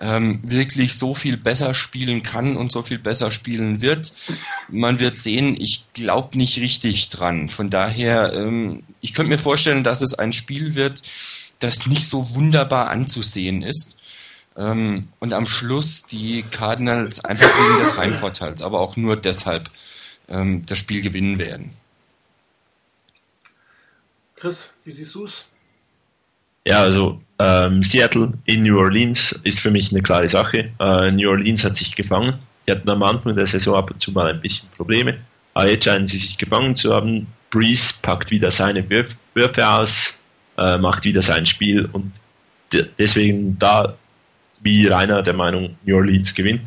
ähm, 0.00 0.40
wirklich 0.42 0.98
so 0.98 1.14
viel 1.14 1.36
besser 1.36 1.74
spielen 1.74 2.24
kann 2.24 2.56
und 2.56 2.72
so 2.72 2.82
viel 2.82 2.98
besser 2.98 3.30
spielen 3.30 3.82
wird. 3.82 4.12
Man 4.68 4.98
wird 4.98 5.16
sehen, 5.16 5.54
ich 5.56 5.84
glaube 5.92 6.36
nicht 6.36 6.58
richtig 6.58 7.08
dran. 7.10 7.48
Von 7.48 7.70
daher, 7.70 8.32
ähm, 8.32 8.82
ich 9.00 9.14
könnte 9.14 9.28
mir 9.28 9.38
vorstellen, 9.38 9.84
dass 9.84 10.00
es 10.00 10.14
ein 10.14 10.32
Spiel 10.32 10.74
wird, 10.74 11.02
das 11.60 11.86
nicht 11.86 12.08
so 12.08 12.34
wunderbar 12.34 12.90
anzusehen 12.90 13.62
ist. 13.62 13.96
Ähm, 14.56 15.06
und 15.20 15.32
am 15.32 15.46
Schluss 15.46 16.02
die 16.02 16.42
Cardinals 16.50 17.24
einfach 17.24 17.46
wegen 17.46 17.78
des 17.78 17.96
Heimvorteils, 17.96 18.60
aber 18.60 18.80
auch 18.80 18.96
nur 18.96 19.16
deshalb 19.16 19.70
ähm, 20.26 20.66
das 20.66 20.80
Spiel 20.80 21.00
gewinnen 21.00 21.38
werden. 21.38 21.70
Chris, 24.34 24.70
wie 24.84 24.90
siehst 24.90 25.14
du 25.14 25.26
es? 25.26 25.44
Ja, 26.66 26.80
also 26.80 27.20
ähm, 27.38 27.82
Seattle 27.82 28.32
in 28.44 28.62
New 28.62 28.78
Orleans 28.78 29.32
ist 29.42 29.60
für 29.60 29.70
mich 29.70 29.90
eine 29.90 30.02
klare 30.02 30.28
Sache. 30.28 30.70
Äh, 30.78 31.10
New 31.10 31.28
Orleans 31.28 31.64
hat 31.64 31.76
sich 31.76 31.94
gefangen. 31.94 32.36
Die 32.66 32.70
hatten 32.70 32.88
am 32.88 33.02
Anfang 33.02 33.34
der 33.34 33.46
Saison 33.46 33.76
ab 33.76 33.90
und 33.90 34.00
zu 34.00 34.12
mal 34.12 34.28
ein 34.28 34.40
bisschen 34.40 34.68
Probleme. 34.76 35.18
Aber 35.54 35.68
jetzt 35.68 35.84
scheinen 35.84 36.06
sie 36.06 36.18
sich 36.18 36.38
gefangen 36.38 36.76
zu 36.76 36.94
haben. 36.94 37.26
Breeze 37.50 37.94
packt 38.00 38.30
wieder 38.30 38.50
seine 38.50 38.88
Würf 38.88 39.14
Würfe 39.34 39.66
aus, 39.66 40.18
äh, 40.56 40.78
macht 40.78 41.04
wieder 41.04 41.20
sein 41.20 41.44
Spiel 41.46 41.86
und 41.92 42.12
de 42.72 42.86
deswegen 42.98 43.58
da, 43.58 43.96
wie 44.62 44.86
Rainer 44.86 45.22
der 45.22 45.34
Meinung, 45.34 45.76
New 45.84 45.96
Orleans 45.96 46.34
gewinnt. 46.34 46.62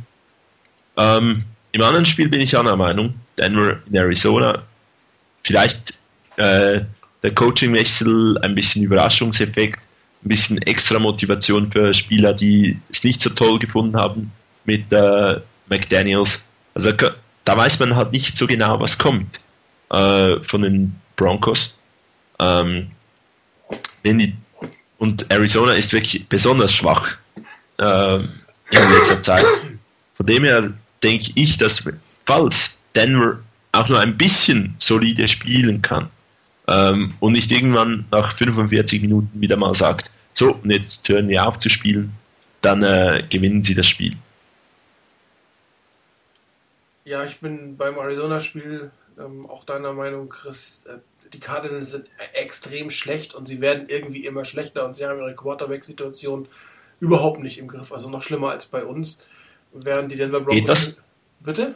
Ähm, 0.97 1.43
Im 1.71 1.81
anderen 1.81 2.05
Spiel 2.05 2.29
bin 2.29 2.41
ich 2.41 2.57
einer 2.57 2.75
Meinung, 2.75 3.13
Denver 3.37 3.79
in 3.87 3.95
Arizona, 3.95 4.63
vielleicht 5.43 5.93
äh, 6.37 6.81
der 7.23 7.33
Coachingwechsel, 7.33 8.37
ein 8.39 8.55
bisschen 8.55 8.83
Überraschungseffekt, 8.83 9.79
ein 10.25 10.29
bisschen 10.29 10.61
extra 10.63 10.97
Motivation 10.97 11.71
für 11.71 11.93
Spieler, 11.93 12.33
die 12.33 12.79
es 12.91 13.03
nicht 13.03 13.21
so 13.21 13.29
toll 13.29 13.59
gefunden 13.59 13.95
haben 13.95 14.31
mit 14.65 14.91
äh, 14.91 15.39
McDaniels. 15.69 16.47
Also 16.73 16.91
da 16.91 17.57
weiß 17.57 17.79
man 17.79 17.95
halt 17.95 18.11
nicht 18.11 18.35
so 18.35 18.47
genau, 18.47 18.79
was 18.79 18.97
kommt 18.97 19.39
äh, 19.91 20.39
von 20.41 20.63
den 20.63 20.95
Broncos. 21.15 21.75
Ähm, 22.39 22.87
wenn 24.03 24.17
die, 24.17 24.35
und 24.97 25.29
Arizona 25.31 25.73
ist 25.73 25.93
wirklich 25.93 26.27
besonders 26.27 26.73
schwach 26.73 27.17
äh, 27.77 28.15
in 28.15 28.91
letzter 28.93 29.21
Zeit. 29.21 29.45
Von 30.15 30.25
dem 30.25 30.43
her 30.43 30.73
denke 31.03 31.31
ich, 31.35 31.57
dass 31.57 31.83
falls 32.25 32.77
Denver 32.95 33.39
auch 33.73 33.89
nur 33.89 33.99
ein 33.99 34.17
bisschen 34.17 34.75
solide 34.79 35.27
spielen 35.27 35.81
kann 35.81 36.09
ähm, 36.67 37.13
und 37.19 37.33
nicht 37.33 37.51
irgendwann 37.51 38.05
nach 38.11 38.31
45 38.35 39.01
Minuten 39.01 39.39
wieder 39.39 39.57
mal 39.57 39.75
sagt, 39.75 40.09
so, 40.37 40.53
und 40.53 40.69
jetzt 40.69 41.07
hören 41.09 41.29
wir 41.29 41.47
auf 41.47 41.59
zu 41.59 41.69
spielen, 41.69 42.13
dann 42.61 42.83
äh, 42.83 43.23
gewinnen 43.29 43.63
sie 43.63 43.75
das 43.75 43.87
Spiel. 43.87 44.15
Ja, 47.05 47.23
ich 47.23 47.39
bin 47.39 47.77
beim 47.77 47.97
Arizona-Spiel 47.97 48.91
ähm, 49.19 49.45
auch 49.45 49.63
deiner 49.63 49.93
Meinung, 49.93 50.29
Chris. 50.29 50.83
Äh, 50.87 50.97
die 51.33 51.39
Cardinals 51.39 51.91
sind 51.91 52.07
extrem 52.33 52.91
schlecht 52.91 53.33
und 53.33 53.47
sie 53.47 53.61
werden 53.61 53.85
irgendwie 53.87 54.25
immer 54.25 54.45
schlechter 54.45 54.85
und 54.85 54.95
sie 54.95 55.05
haben 55.05 55.19
ihre 55.19 55.35
Quarterback-Situation 55.35 56.47
überhaupt 56.99 57.41
nicht 57.41 57.57
im 57.57 57.67
Griff. 57.67 57.91
Also 57.91 58.09
noch 58.09 58.21
schlimmer 58.21 58.51
als 58.51 58.65
bei 58.65 58.83
uns. 58.83 59.19
Während 59.73 60.11
die 60.11 60.15
Denver 60.15 60.39
Broncos. 60.39 60.55
Geht 60.55 60.69
das? 60.69 61.01
Bitte? 61.41 61.75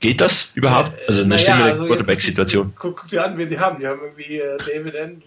Geht 0.00 0.20
das 0.20 0.50
überhaupt? 0.54 0.96
Äh, 0.96 1.06
also 1.08 1.22
eine 1.22 1.34
naja, 1.34 1.44
schlimme 1.44 1.64
also 1.64 1.86
Quarterback-Situation. 1.86 2.72
Guck, 2.76 2.98
guck, 2.98 3.08
dir 3.08 3.24
an, 3.24 3.36
wer 3.36 3.46
die 3.46 3.58
haben. 3.58 3.80
Die 3.80 3.86
haben 3.86 4.00
irgendwie 4.00 4.38
äh, 4.38 4.56
David 4.58 4.96
An 4.96 5.22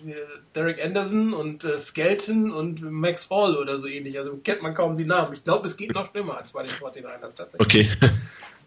Derek 0.56 0.84
Anderson 0.84 1.34
und 1.34 1.64
äh, 1.64 1.78
Skelton 1.78 2.52
und 2.52 2.82
Max 2.82 3.30
Hall 3.30 3.56
oder 3.56 3.78
so 3.78 3.88
ähnlich. 3.88 4.18
Also 4.18 4.38
kennt 4.44 4.62
man 4.62 4.74
kaum 4.74 4.98
die 4.98 5.06
Namen. 5.06 5.34
Ich 5.34 5.44
glaube, 5.44 5.68
es 5.68 5.76
geht 5.76 5.94
noch 5.94 6.10
schlimmer 6.12 6.38
als 6.38 6.52
bei 6.52 6.64
den 6.64 6.72
49ers 6.72 7.36
tatsächlich. 7.36 7.60
Okay. 7.60 7.90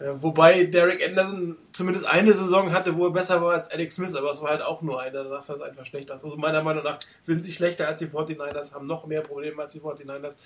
Äh, 0.05 0.23
wobei 0.23 0.65
Derek 0.65 1.03
Anderson 1.03 1.57
zumindest 1.73 2.05
eine 2.05 2.35
Saison 2.35 2.73
hatte, 2.73 2.95
wo 2.95 3.07
er 3.07 3.13
besser 3.13 3.41
war 3.41 3.55
als 3.55 3.71
Alex 3.71 3.95
Smith, 3.95 4.15
aber 4.15 4.33
es 4.33 4.43
war 4.43 4.51
halt 4.51 4.61
auch 4.61 4.83
nur 4.83 5.01
eine. 5.01 5.25
Danach 5.25 5.43
sah 5.43 5.55
es 5.55 5.63
einfach 5.63 5.87
schlechter. 5.87 6.13
Also 6.13 6.37
meiner 6.37 6.63
Meinung 6.63 6.85
nach 6.85 7.01
sind 7.23 7.43
sie 7.43 7.53
schlechter 7.53 7.89
als 7.89 8.01
die 8.01 8.07
49ers, 8.07 8.75
haben 8.75 8.87
noch 8.87 9.07
mehr 9.07 9.23
Probleme 9.23 9.63
als 9.63 9.73
die 9.73 9.81
49ers. 9.81 10.37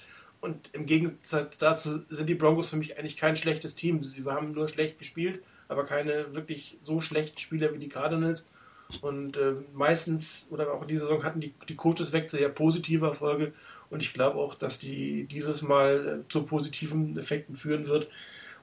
Und 0.41 0.71
im 0.75 0.87
Gegensatz 0.87 1.59
dazu 1.59 2.03
sind 2.09 2.29
die 2.29 2.37
Broncos 2.37 2.71
für 2.71 2.77
mich 2.77 2.97
eigentlich 2.97 3.17
kein 3.17 3.35
schlechtes 3.35 3.75
Team. 3.75 4.05
Sie 4.05 4.25
haben 4.27 4.53
nur 4.53 4.69
schlecht 4.69 5.01
gespielt, 5.01 5.43
aber 5.67 5.85
keine 5.85 6.33
wirklich 6.37 6.79
so 6.85 7.01
schlechten 7.01 7.39
Spieler 7.39 7.75
wie 7.75 7.79
die 7.79 7.89
Cardinals. 7.89 8.53
Und 9.01 9.37
äh, 9.37 9.55
meistens, 9.75 10.47
oder 10.51 10.73
auch 10.73 10.83
in 10.83 10.89
dieser 10.89 11.07
Saison, 11.07 11.25
hatten 11.25 11.41
die, 11.41 11.53
die 11.69 11.75
Coacheswechsel 11.75 12.41
ja 12.41 12.49
positive 12.49 13.07
Erfolge. 13.07 13.53
Und 13.91 14.03
ich 14.03 14.15
glaube 14.15 14.39
auch, 14.39 14.55
dass 14.55 14.79
die 14.79 15.25
dieses 15.25 15.63
Mal 15.63 16.21
äh, 16.21 16.29
zu 16.29 16.45
positiven 16.45 17.19
Effekten 17.19 17.57
führen 17.57 17.89
wird 17.89 18.09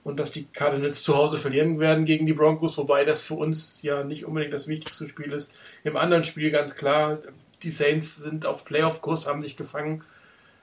und 0.06 0.19
dass 0.19 0.32
die 0.32 0.45
Cardinals 0.45 1.03
zu 1.03 1.18
Hause 1.18 1.38
verlieren 1.38 1.80
werden 1.80 2.06
gegen 2.06 2.27
die 2.27 2.34
Broncos, 2.34 2.77
wobei 2.77 3.06
das 3.06 3.23
für 3.23 3.34
uns 3.34 3.80
ja 3.82 4.03
nicht 4.03 4.23
unbedingt 4.23 4.53
das 4.53 4.68
wichtigste 4.68 5.07
Spiel 5.07 5.34
ist. 5.34 5.52
Im 5.84 5.98
anderen 5.98 6.23
Spiel 6.23 6.52
ganz 6.52 6.76
klar, 6.76 7.18
die 7.64 7.72
Saints 7.72 8.18
sind 8.18 8.45
auf 8.45 8.65
Playoff-Kurs, 8.65 9.26
haben 9.26 9.41
sich 9.41 9.57
gefangen, 9.57 10.03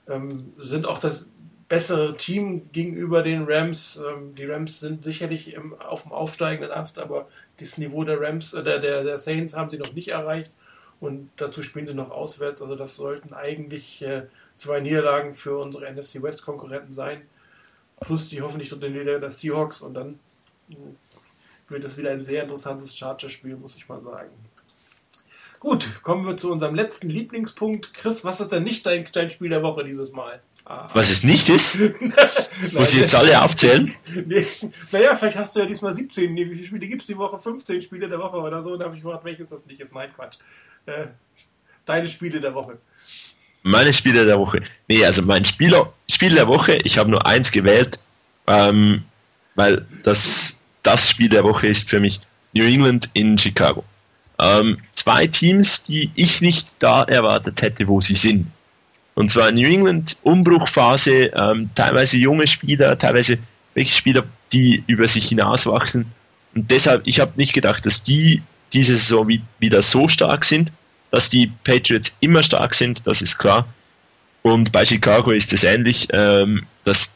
ähm, 0.09 0.52
sind 0.59 0.86
auch 0.86 0.98
das 0.98 1.28
bessere 1.69 2.16
Team 2.16 2.70
gegenüber 2.70 3.24
den 3.24 3.43
Rams. 3.44 4.01
Ähm, 4.06 4.36
die 4.36 4.44
Rams 4.44 4.78
sind 4.78 5.02
sicherlich 5.02 5.55
im, 5.55 5.74
auf 5.74 6.02
dem 6.05 6.12
aufsteigenden 6.12 6.70
Ast, 6.70 7.01
aber 7.01 7.28
das 7.59 7.78
Niveau 7.78 8.05
der 8.05 8.20
Rams, 8.20 8.52
äh, 8.52 8.62
der, 8.62 8.78
der, 8.78 9.02
der 9.02 9.19
Saints 9.19 9.56
haben 9.56 9.70
sie 9.70 9.78
noch 9.78 9.93
nicht 9.93 10.09
erreicht. 10.09 10.52
Und 11.01 11.31
dazu 11.35 11.64
spielen 11.64 11.89
sie 11.89 11.94
noch 11.94 12.12
auswärts. 12.12 12.62
Also 12.62 12.77
das 12.77 12.94
sollten 12.94 13.35
eigentlich 13.35 14.02
äh, 14.02 14.23
zwei 14.55 14.78
Niederlagen 14.78 15.35
für 15.35 15.59
unsere 15.59 15.93
NFC 15.93 16.23
West 16.23 16.44
Konkurrenten 16.44 16.93
sein 16.93 17.23
plus 18.01 18.28
die 18.28 18.43
hoffentlich 18.43 18.73
unter 18.73 18.86
den 18.86 18.94
Niederlage 18.94 19.20
der 19.20 19.31
Seahawks 19.31 19.81
und 19.81 19.94
dann 19.94 20.19
hm, 20.69 20.97
wird 21.69 21.85
es 21.85 21.97
wieder 21.97 22.10
ein 22.10 22.23
sehr 22.23 22.43
interessantes 22.43 22.97
Charger-Spiel, 22.97 23.56
muss 23.56 23.77
ich 23.77 23.89
mal 23.89 24.01
sagen. 24.01 24.31
Gut, 25.60 26.02
kommen 26.02 26.27
wir 26.27 26.36
zu 26.36 26.51
unserem 26.51 26.74
letzten 26.74 27.09
Lieblingspunkt. 27.09 27.94
Chris, 27.94 28.24
was 28.24 28.40
ist 28.40 28.51
denn 28.51 28.64
nicht 28.64 28.85
dein, 28.85 29.06
dein 29.12 29.31
Spiel 29.31 29.48
der 29.48 29.62
Woche 29.62 29.85
dieses 29.85 30.10
Mal? 30.10 30.43
Ah. 30.64 30.89
Was 30.94 31.10
es 31.10 31.23
nicht 31.23 31.48
ist? 31.48 31.78
Muss 32.73 32.93
ich 32.93 33.01
jetzt 33.01 33.14
alle 33.14 33.40
aufzählen? 33.40 33.93
Nee. 34.27 34.47
Naja, 34.93 35.16
vielleicht 35.16 35.36
hast 35.36 35.55
du 35.55 35.60
ja 35.60 35.66
diesmal 35.66 35.94
17. 35.94 36.32
Nee, 36.32 36.51
wie 36.51 36.55
viele 36.55 36.66
Spiele 36.66 36.86
gibt 36.86 37.02
es 37.02 37.06
die 37.06 37.16
Woche? 37.16 37.39
15 37.39 37.82
Spiele 37.82 38.09
der 38.09 38.19
Woche 38.19 38.36
oder 38.36 38.62
so. 38.62 38.73
Und 38.73 38.78
da 38.78 38.86
habe 38.86 38.97
ich 38.97 39.02
gefragt, 39.02 39.24
welches 39.24 39.48
das 39.48 39.66
nicht 39.66 39.81
ist. 39.81 39.94
Nein, 39.94 40.10
Quatsch. 40.14 40.39
Äh, 40.86 41.06
deine 41.85 42.09
Spiele 42.09 42.40
der 42.40 42.55
Woche. 42.55 42.78
Meine 43.62 43.93
Spiele 43.93 44.26
der 44.26 44.39
Woche. 44.39 44.62
Nee, 44.89 45.05
also 45.05 45.22
mein 45.22 45.44
Spieler, 45.44 45.93
Spiel 46.10 46.34
der 46.34 46.48
Woche, 46.48 46.78
ich 46.84 46.98
habe 46.98 47.10
nur 47.10 47.24
eins 47.26 47.52
gewählt, 47.52 47.98
ähm, 48.47 49.05
weil 49.55 49.86
das, 50.02 50.60
das 50.82 51.09
Spiel 51.09 51.28
der 51.28 51.44
Woche 51.44 51.68
ist 51.68 51.89
für 51.89 52.01
mich 52.01 52.20
New 52.55 52.64
England 52.64 53.09
in 53.12 53.39
Chicago. 53.39 53.84
Ähm, 54.39 54.78
zwei 54.94 55.26
Teams, 55.26 55.82
die 55.84 56.10
ich 56.14 56.40
nicht 56.40 56.68
da 56.80 57.05
erwartet 57.05 57.62
hätte, 57.62 57.86
wo 57.86 58.01
sie 58.01 58.16
sind. 58.16 58.47
Und 59.14 59.30
zwar 59.30 59.52
New 59.52 59.66
England 59.66 60.16
Umbruchphase, 60.22 61.30
ähm, 61.39 61.70
teilweise 61.74 62.18
junge 62.18 62.47
Spieler, 62.47 62.98
teilweise 62.98 63.39
welche 63.74 63.94
Spieler, 63.94 64.24
die 64.52 64.82
über 64.86 65.06
sich 65.06 65.28
hinauswachsen. 65.28 66.06
Und 66.55 66.70
deshalb, 66.70 67.02
ich 67.06 67.20
habe 67.20 67.32
nicht 67.36 67.52
gedacht, 67.52 67.86
dass 67.86 68.02
die 68.02 68.43
diese 68.72 68.97
Saison 68.97 69.28
wieder 69.59 69.82
so 69.82 70.09
stark 70.09 70.44
sind. 70.44 70.72
Dass 71.12 71.30
die 71.30 71.52
Patriots 71.62 72.12
immer 72.18 72.43
stark 72.43 72.74
sind, 72.74 73.06
das 73.06 73.22
ist 73.22 73.39
klar. 73.39 73.68
Und 74.43 74.72
bei 74.72 74.84
Chicago 74.84 75.30
ist 75.30 75.52
es 75.52 75.62
ähnlich, 75.62 76.09
ähm, 76.12 76.66
dass 76.84 77.12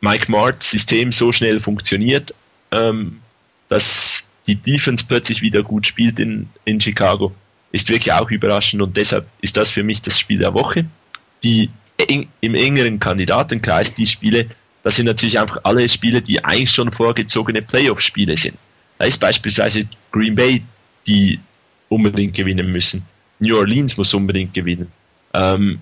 Mike 0.00 0.30
Marts 0.30 0.70
System 0.70 1.12
so 1.12 1.32
schnell 1.32 1.60
funktioniert, 1.60 2.34
ähm, 2.70 3.20
dass 3.68 4.24
die 4.46 4.54
Defense 4.54 5.04
plötzlich 5.06 5.42
wieder 5.42 5.62
gut 5.62 5.86
spielt 5.86 6.18
in, 6.18 6.48
in 6.64 6.80
Chicago, 6.80 7.32
ist 7.72 7.88
wirklich 7.88 8.12
auch 8.12 8.30
überraschend 8.30 8.80
und 8.80 8.96
deshalb 8.96 9.26
ist 9.42 9.56
das 9.56 9.70
für 9.70 9.82
mich 9.82 10.00
das 10.00 10.18
Spiel 10.18 10.38
der 10.38 10.54
Woche. 10.54 10.86
Die 11.42 11.68
eng, 11.98 12.28
im 12.40 12.54
engeren 12.54 13.00
Kandidatenkreis, 13.00 13.92
die 13.92 14.06
Spiele, 14.06 14.46
das 14.82 14.96
sind 14.96 15.06
natürlich 15.06 15.38
einfach 15.38 15.58
alle 15.64 15.88
Spiele, 15.88 16.22
die 16.22 16.44
eigentlich 16.44 16.70
schon 16.70 16.92
vorgezogene 16.92 17.60
Playoff-Spiele 17.60 18.36
sind. 18.36 18.56
Da 18.98 19.06
ist 19.06 19.20
beispielsweise 19.20 19.86
Green 20.12 20.34
Bay, 20.34 20.62
die 21.06 21.40
unbedingt 21.88 22.36
gewinnen 22.36 22.70
müssen. 22.70 23.04
New 23.38 23.56
Orleans 23.56 23.96
muss 23.96 24.14
unbedingt 24.14 24.54
gewinnen. 24.54 24.90
Ähm, 25.34 25.80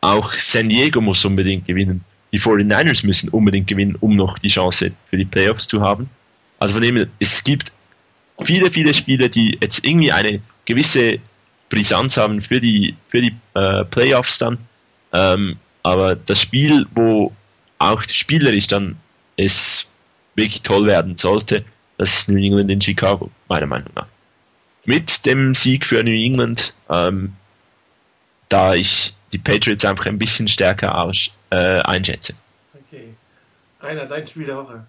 auch 0.00 0.32
San 0.34 0.68
Diego 0.68 1.00
muss 1.00 1.24
unbedingt 1.24 1.66
gewinnen. 1.66 2.04
Die 2.32 2.40
49ers 2.40 3.06
müssen 3.06 3.28
unbedingt 3.30 3.68
gewinnen, 3.68 3.96
um 4.00 4.16
noch 4.16 4.38
die 4.38 4.48
Chance 4.48 4.92
für 5.08 5.16
die 5.16 5.24
Playoffs 5.24 5.66
zu 5.66 5.80
haben. 5.80 6.10
Also 6.58 6.74
von 6.74 6.82
dem 6.82 7.06
es 7.18 7.42
gibt 7.44 7.72
viele, 8.44 8.70
viele 8.70 8.92
Spiele, 8.94 9.28
die 9.28 9.58
jetzt 9.60 9.84
irgendwie 9.84 10.12
eine 10.12 10.40
gewisse 10.64 11.18
Brisanz 11.68 12.16
haben 12.16 12.40
für 12.40 12.60
die, 12.60 12.94
für 13.08 13.20
die 13.20 13.34
äh, 13.54 13.84
Playoffs 13.84 14.38
dann. 14.38 14.58
Ähm, 15.12 15.56
aber 15.82 16.16
das 16.16 16.40
Spiel, 16.40 16.86
wo 16.94 17.32
auch 17.78 18.02
spielerisch 18.08 18.66
dann 18.66 18.96
es 19.36 19.88
wirklich 20.34 20.62
toll 20.62 20.86
werden 20.86 21.16
sollte, 21.16 21.64
das 21.98 22.18
ist 22.18 22.28
New 22.28 22.38
England 22.38 22.70
in 22.70 22.80
Chicago, 22.80 23.30
meiner 23.48 23.66
Meinung 23.66 23.90
nach 23.94 24.06
mit 24.86 25.26
dem 25.26 25.54
Sieg 25.54 25.84
für 25.84 26.02
New 26.02 26.10
England 26.10 26.72
ähm, 26.88 27.32
da 28.48 28.74
ich 28.74 29.14
die 29.32 29.38
Patriots 29.38 29.84
einfach 29.84 30.06
ein 30.06 30.18
bisschen 30.18 30.48
stärker 30.48 30.98
aus, 30.98 31.30
äh, 31.50 31.80
einschätze. 31.80 32.34
Okay. 32.74 33.14
Rainer, 33.80 34.06
dein 34.06 34.26
Spiel 34.26 34.46
der 34.46 34.56
Woche. 34.56 34.86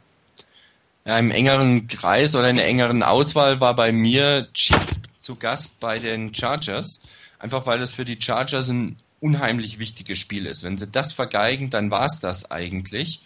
Ja, 1.06 1.18
im 1.18 1.32
engeren 1.32 1.88
Kreis 1.88 2.36
oder 2.36 2.50
in 2.50 2.58
der 2.58 2.68
engeren 2.68 3.02
Auswahl 3.02 3.60
war 3.60 3.76
bei 3.76 3.92
mir 3.92 4.48
Chiefs 4.54 5.02
zu 5.18 5.36
Gast 5.36 5.80
bei 5.80 6.00
den 6.00 6.34
Chargers. 6.34 7.02
Einfach 7.40 7.66
weil 7.66 7.80
das 7.80 7.94
für 7.94 8.06
die 8.06 8.22
Chargers 8.22 8.70
ein 8.70 8.98
unheimlich 9.20 9.80
wichtiges 9.80 10.20
Spiel 10.20 10.46
ist. 10.46 10.64
Wenn 10.64 10.78
sie 10.78 10.88
das 10.88 11.14
vergeigen, 11.14 11.70
dann 11.70 11.92
war 11.92 12.06
es 12.06 12.20
das 12.20 12.52
eigentlich. 12.52 13.22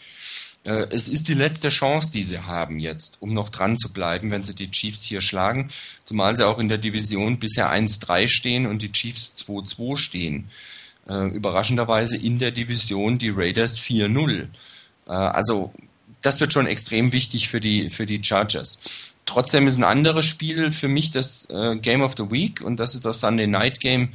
Äh, 0.65 0.87
es 0.91 1.07
ist 1.07 1.27
die 1.27 1.33
letzte 1.33 1.69
Chance, 1.69 2.11
die 2.11 2.23
sie 2.23 2.39
haben 2.39 2.79
jetzt, 2.79 3.21
um 3.21 3.33
noch 3.33 3.49
dran 3.49 3.77
zu 3.77 3.91
bleiben, 3.91 4.31
wenn 4.31 4.43
sie 4.43 4.55
die 4.55 4.69
Chiefs 4.69 5.03
hier 5.03 5.21
schlagen. 5.21 5.69
Zumal 6.05 6.35
sie 6.35 6.47
auch 6.47 6.59
in 6.59 6.69
der 6.69 6.77
Division 6.77 7.39
bisher 7.39 7.71
1-3 7.71 8.27
stehen 8.27 8.65
und 8.65 8.81
die 8.81 8.91
Chiefs 8.91 9.33
2-2 9.47 9.97
stehen. 9.97 10.49
Äh, 11.07 11.27
überraschenderweise 11.27 12.17
in 12.17 12.37
der 12.39 12.51
Division 12.51 13.17
die 13.17 13.29
Raiders 13.29 13.79
4-0. 13.79 14.47
Äh, 15.07 15.11
also 15.11 15.73
das 16.21 16.39
wird 16.39 16.53
schon 16.53 16.67
extrem 16.67 17.11
wichtig 17.11 17.49
für 17.49 17.59
die, 17.59 17.89
für 17.89 18.05
die 18.05 18.23
Chargers. 18.23 18.79
Trotzdem 19.25 19.65
ist 19.65 19.77
ein 19.77 19.83
anderes 19.83 20.25
Spiel 20.25 20.71
für 20.71 20.87
mich 20.87 21.09
das 21.09 21.47
Game 21.81 22.01
of 22.01 22.15
the 22.17 22.29
Week 22.29 22.61
und 22.61 22.79
das 22.79 22.95
ist 22.95 23.05
das 23.05 23.21
Sunday 23.21 23.47
Night 23.47 23.79
Game. 23.79 24.09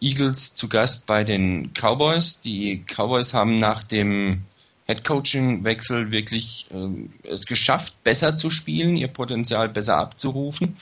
Eagles 0.00 0.54
zu 0.54 0.68
Gast 0.68 1.06
bei 1.06 1.24
den 1.24 1.72
Cowboys. 1.74 2.40
Die 2.40 2.82
Cowboys 2.86 3.34
haben 3.34 3.54
nach 3.54 3.82
dem 3.84 4.42
Headcoaching-Wechsel 4.86 6.10
wirklich 6.10 6.66
äh, 6.72 7.28
es 7.28 7.46
geschafft, 7.46 8.02
besser 8.04 8.34
zu 8.34 8.50
spielen, 8.50 8.96
ihr 8.96 9.08
Potenzial 9.08 9.68
besser 9.68 9.96
abzurufen. 9.98 10.76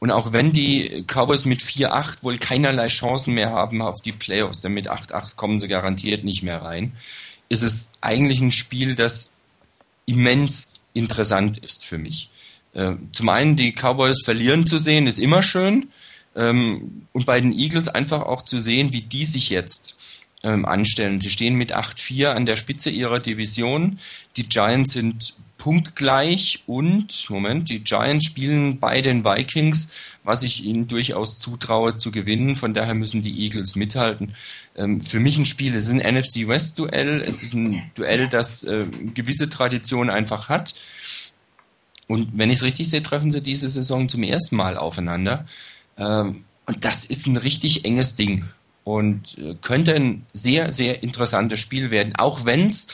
Und 0.00 0.12
auch 0.12 0.32
wenn 0.32 0.52
die 0.52 1.04
Cowboys 1.06 1.44
mit 1.44 1.60
4-8 1.60 2.22
wohl 2.22 2.38
keinerlei 2.38 2.86
Chancen 2.86 3.34
mehr 3.34 3.50
haben 3.50 3.82
auf 3.82 4.00
die 4.00 4.12
Playoffs, 4.12 4.60
denn 4.60 4.72
mit 4.72 4.88
8-8 4.88 5.34
kommen 5.34 5.58
sie 5.58 5.66
garantiert 5.68 6.22
nicht 6.24 6.42
mehr 6.42 6.62
rein, 6.62 6.92
ist 7.48 7.62
es 7.62 7.90
eigentlich 8.00 8.40
ein 8.40 8.52
Spiel, 8.52 8.94
das 8.94 9.32
immens 10.06 10.72
interessant 10.94 11.58
ist 11.58 11.84
für 11.84 11.98
mich. 11.98 12.30
Äh, 12.74 12.94
zum 13.12 13.28
einen 13.28 13.56
die 13.56 13.72
Cowboys 13.72 14.22
verlieren 14.24 14.66
zu 14.66 14.78
sehen, 14.78 15.06
ist 15.06 15.18
immer 15.18 15.42
schön. 15.42 15.88
Ähm, 16.36 17.06
und 17.12 17.26
bei 17.26 17.40
den 17.40 17.52
Eagles 17.52 17.88
einfach 17.88 18.22
auch 18.22 18.42
zu 18.42 18.60
sehen, 18.60 18.92
wie 18.92 19.02
die 19.02 19.24
sich 19.24 19.50
jetzt 19.50 19.97
ähm, 20.42 20.64
anstellen. 20.64 21.20
Sie 21.20 21.30
stehen 21.30 21.54
mit 21.54 21.74
8-4 21.74 22.28
an 22.28 22.46
der 22.46 22.56
Spitze 22.56 22.90
ihrer 22.90 23.20
Division. 23.20 23.98
Die 24.36 24.48
Giants 24.48 24.92
sind 24.92 25.34
punktgleich 25.58 26.62
und, 26.66 27.28
Moment, 27.30 27.68
die 27.68 27.82
Giants 27.82 28.26
spielen 28.26 28.78
bei 28.78 29.02
den 29.02 29.24
Vikings, 29.24 29.90
was 30.22 30.44
ich 30.44 30.64
ihnen 30.64 30.86
durchaus 30.86 31.40
zutraue 31.40 31.96
zu 31.96 32.12
gewinnen. 32.12 32.54
Von 32.54 32.74
daher 32.74 32.94
müssen 32.94 33.22
die 33.22 33.42
Eagles 33.42 33.74
mithalten. 33.74 34.34
Ähm, 34.76 35.00
für 35.00 35.18
mich 35.18 35.36
ein 35.36 35.46
Spiel, 35.46 35.74
es 35.74 35.86
ist 35.86 35.92
ein 35.92 36.14
NFC 36.14 36.46
West 36.46 36.78
Duell, 36.78 37.22
es 37.26 37.42
ist 37.42 37.54
ein 37.54 37.90
Duell, 37.94 38.28
das 38.28 38.62
äh, 38.64 38.86
gewisse 39.14 39.50
Tradition 39.50 40.10
einfach 40.10 40.48
hat. 40.48 40.74
Und 42.06 42.30
wenn 42.38 42.48
ich 42.48 42.58
es 42.58 42.64
richtig 42.64 42.88
sehe, 42.88 43.02
treffen 43.02 43.30
sie 43.30 43.42
diese 43.42 43.68
Saison 43.68 44.08
zum 44.08 44.22
ersten 44.22 44.56
Mal 44.56 44.78
aufeinander. 44.78 45.44
Ähm, 45.98 46.44
und 46.66 46.84
das 46.84 47.04
ist 47.04 47.26
ein 47.26 47.36
richtig 47.36 47.84
enges 47.84 48.14
Ding 48.14 48.44
und 48.88 49.36
äh, 49.36 49.54
könnte 49.60 49.94
ein 49.94 50.24
sehr, 50.32 50.72
sehr 50.72 51.02
interessantes 51.02 51.60
Spiel 51.60 51.90
werden, 51.90 52.14
auch 52.16 52.46
wenn 52.46 52.68
es 52.68 52.86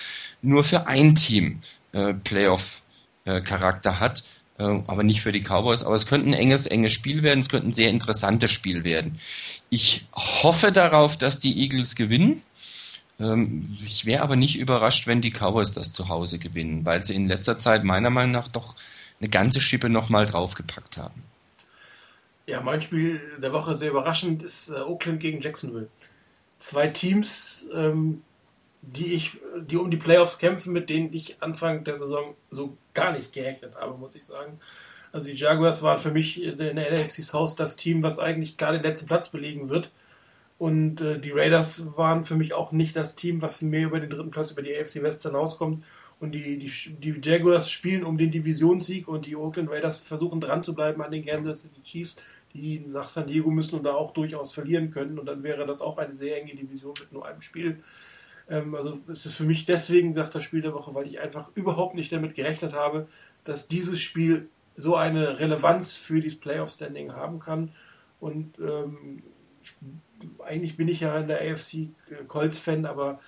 nur 0.42 0.64
für 0.64 0.88
ein 0.88 1.14
Team 1.14 1.60
äh, 1.92 2.14
Playoff-Charakter 2.14 3.90
äh, 3.90 4.00
hat, 4.00 4.24
äh, 4.58 4.64
aber 4.64 5.04
nicht 5.04 5.20
für 5.20 5.30
die 5.30 5.42
Cowboys. 5.42 5.84
Aber 5.84 5.94
es 5.94 6.06
könnte 6.06 6.30
ein 6.30 6.34
enges, 6.34 6.66
enges 6.66 6.92
Spiel 6.92 7.22
werden, 7.22 7.38
es 7.38 7.48
könnte 7.48 7.68
ein 7.68 7.72
sehr 7.72 7.90
interessantes 7.90 8.50
Spiel 8.50 8.82
werden. 8.82 9.20
Ich 9.70 10.06
hoffe 10.12 10.72
darauf, 10.72 11.16
dass 11.16 11.38
die 11.38 11.62
Eagles 11.62 11.94
gewinnen. 11.94 12.42
Ähm, 13.20 13.78
ich 13.80 14.04
wäre 14.04 14.22
aber 14.22 14.34
nicht 14.34 14.58
überrascht, 14.58 15.06
wenn 15.06 15.20
die 15.20 15.30
Cowboys 15.30 15.74
das 15.74 15.92
zu 15.92 16.08
Hause 16.08 16.40
gewinnen, 16.40 16.84
weil 16.84 17.04
sie 17.04 17.14
in 17.14 17.28
letzter 17.28 17.56
Zeit 17.56 17.84
meiner 17.84 18.10
Meinung 18.10 18.32
nach 18.32 18.48
doch 18.48 18.74
eine 19.20 19.28
ganze 19.28 19.60
Schippe 19.60 19.88
nochmal 19.88 20.26
draufgepackt 20.26 20.96
haben. 20.96 21.22
Ja, 22.46 22.60
mein 22.60 22.82
Spiel 22.82 23.20
der 23.38 23.52
Woche 23.52 23.74
sehr 23.74 23.90
überraschend 23.90 24.42
ist 24.42 24.68
äh, 24.68 24.74
Oakland 24.74 25.20
gegen 25.20 25.40
Jacksonville. 25.40 25.88
Zwei 26.58 26.88
Teams, 26.88 27.68
ähm, 27.72 28.22
die 28.82 29.14
ich, 29.14 29.38
die 29.66 29.76
um 29.76 29.90
die 29.90 29.96
Playoffs 29.96 30.38
kämpfen, 30.38 30.72
mit 30.72 30.90
denen 30.90 31.12
ich 31.12 31.42
Anfang 31.42 31.84
der 31.84 31.96
Saison 31.96 32.34
so 32.50 32.76
gar 32.92 33.12
nicht 33.12 33.32
gerechnet 33.32 33.76
habe, 33.76 33.96
muss 33.96 34.14
ich 34.14 34.24
sagen. 34.24 34.58
Also 35.10 35.28
die 35.28 35.34
Jaguars 35.34 35.82
waren 35.82 36.00
für 36.00 36.10
mich 36.10 36.42
in 36.42 36.58
der 36.58 36.74
NFC 36.74 37.22
South 37.22 37.54
das 37.56 37.76
Team, 37.76 38.02
was 38.02 38.18
eigentlich 38.18 38.56
klar 38.56 38.72
den 38.72 38.82
letzten 38.82 39.06
Platz 39.06 39.28
belegen 39.30 39.70
wird. 39.70 39.90
Und 40.58 41.00
äh, 41.00 41.18
die 41.18 41.30
Raiders 41.30 41.96
waren 41.96 42.24
für 42.24 42.36
mich 42.36 42.52
auch 42.52 42.72
nicht 42.72 42.94
das 42.94 43.14
Team, 43.14 43.40
was 43.40 43.62
mehr 43.62 43.86
über 43.86 44.00
den 44.00 44.10
dritten 44.10 44.30
Platz 44.30 44.50
über 44.50 44.62
die 44.62 44.76
AFC 44.76 45.02
West 45.02 45.22
hinauskommt. 45.22 45.84
Und 46.24 46.32
die, 46.32 46.56
die, 46.56 46.70
die 46.94 47.20
Jaguars 47.22 47.70
spielen 47.70 48.02
um 48.02 48.16
den 48.16 48.30
Divisionssieg 48.30 49.08
und 49.08 49.26
die 49.26 49.36
Oakland 49.36 49.70
Raiders 49.70 49.98
versuchen 49.98 50.40
dran 50.40 50.62
zu 50.64 50.74
bleiben 50.74 51.02
an 51.02 51.10
den 51.10 51.24
Kansas 51.24 51.60
City 51.60 51.82
Chiefs, 51.82 52.16
die 52.54 52.80
nach 52.80 53.10
San 53.10 53.26
Diego 53.26 53.50
müssen 53.50 53.76
und 53.76 53.84
da 53.84 53.92
auch 53.92 54.12
durchaus 54.12 54.54
verlieren 54.54 54.90
können. 54.90 55.18
Und 55.18 55.26
dann 55.26 55.42
wäre 55.42 55.66
das 55.66 55.82
auch 55.82 55.98
eine 55.98 56.14
sehr 56.14 56.40
enge 56.40 56.54
Division 56.54 56.94
mit 56.98 57.12
nur 57.12 57.26
einem 57.26 57.42
Spiel. 57.42 57.80
Ähm, 58.48 58.74
also 58.74 59.00
es 59.12 59.26
ist 59.26 59.34
für 59.34 59.44
mich 59.44 59.66
deswegen 59.66 60.14
nach 60.14 60.30
das 60.30 60.42
Spiel 60.42 60.62
der 60.62 60.72
Woche, 60.72 60.94
weil 60.94 61.06
ich 61.06 61.20
einfach 61.20 61.50
überhaupt 61.54 61.94
nicht 61.94 62.10
damit 62.10 62.34
gerechnet 62.34 62.72
habe, 62.72 63.06
dass 63.44 63.68
dieses 63.68 64.00
Spiel 64.00 64.48
so 64.76 64.96
eine 64.96 65.38
Relevanz 65.40 65.94
für 65.94 66.22
dieses 66.22 66.40
Playoff-Standing 66.40 67.12
haben 67.12 67.38
kann. 67.38 67.72
Und 68.18 68.58
ähm, 68.58 69.22
eigentlich 70.42 70.78
bin 70.78 70.88
ich 70.88 71.00
ja 71.00 71.18
in 71.18 71.28
der 71.28 71.42
AFC 71.42 71.90
Colts-Fan, 72.28 72.86
aber 72.86 73.20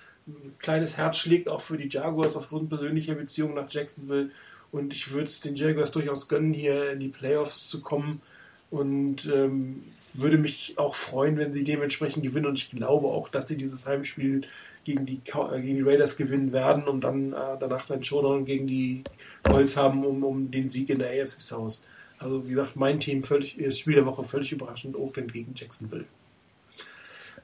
kleines 0.59 0.97
Herz 0.97 1.17
schlägt 1.17 1.47
auch 1.47 1.61
für 1.61 1.77
die 1.77 1.89
Jaguars 1.89 2.35
aufgrund 2.35 2.69
persönlicher 2.69 3.15
Beziehungen 3.15 3.55
nach 3.55 3.71
Jacksonville. 3.71 4.31
Und 4.71 4.93
ich 4.93 5.11
würde 5.11 5.27
es 5.27 5.39
den 5.39 5.55
Jaguars 5.55 5.91
durchaus 5.91 6.27
gönnen, 6.27 6.53
hier 6.53 6.91
in 6.91 6.99
die 6.99 7.07
Playoffs 7.07 7.69
zu 7.69 7.81
kommen. 7.81 8.21
Und 8.69 9.25
ähm, 9.33 9.83
würde 10.13 10.37
mich 10.37 10.73
auch 10.77 10.95
freuen, 10.95 11.37
wenn 11.37 11.53
sie 11.53 11.63
dementsprechend 11.63 12.23
gewinnen. 12.23 12.47
Und 12.47 12.57
ich 12.57 12.69
glaube 12.69 13.07
auch, 13.07 13.29
dass 13.29 13.47
sie 13.47 13.57
dieses 13.57 13.85
Heimspiel 13.85 14.41
gegen 14.83 15.05
die, 15.05 15.21
äh, 15.33 15.61
gegen 15.61 15.77
die 15.77 15.81
Raiders 15.81 16.17
gewinnen 16.17 16.51
werden 16.51 16.87
und 16.87 17.01
dann 17.01 17.33
äh, 17.33 17.57
danach 17.59 17.85
dann 17.85 18.03
Showdown 18.03 18.45
gegen 18.45 18.67
die 18.67 19.03
Colts 19.43 19.77
haben, 19.77 20.05
um, 20.05 20.23
um 20.23 20.51
den 20.51 20.69
Sieg 20.69 20.89
in 20.89 20.99
der 20.99 21.09
AFC 21.09 21.41
South. 21.41 21.85
Also 22.19 22.45
wie 22.45 22.51
gesagt, 22.51 22.75
mein 22.75 22.99
Team 22.99 23.23
völlig, 23.23 23.57
das 23.57 23.77
Spiel 23.77 23.95
der 23.95 24.05
Woche 24.05 24.23
völlig 24.23 24.51
überraschend, 24.51 24.95
Oakland 24.95 25.31
gegen 25.31 25.53
Jacksonville. 25.55 26.05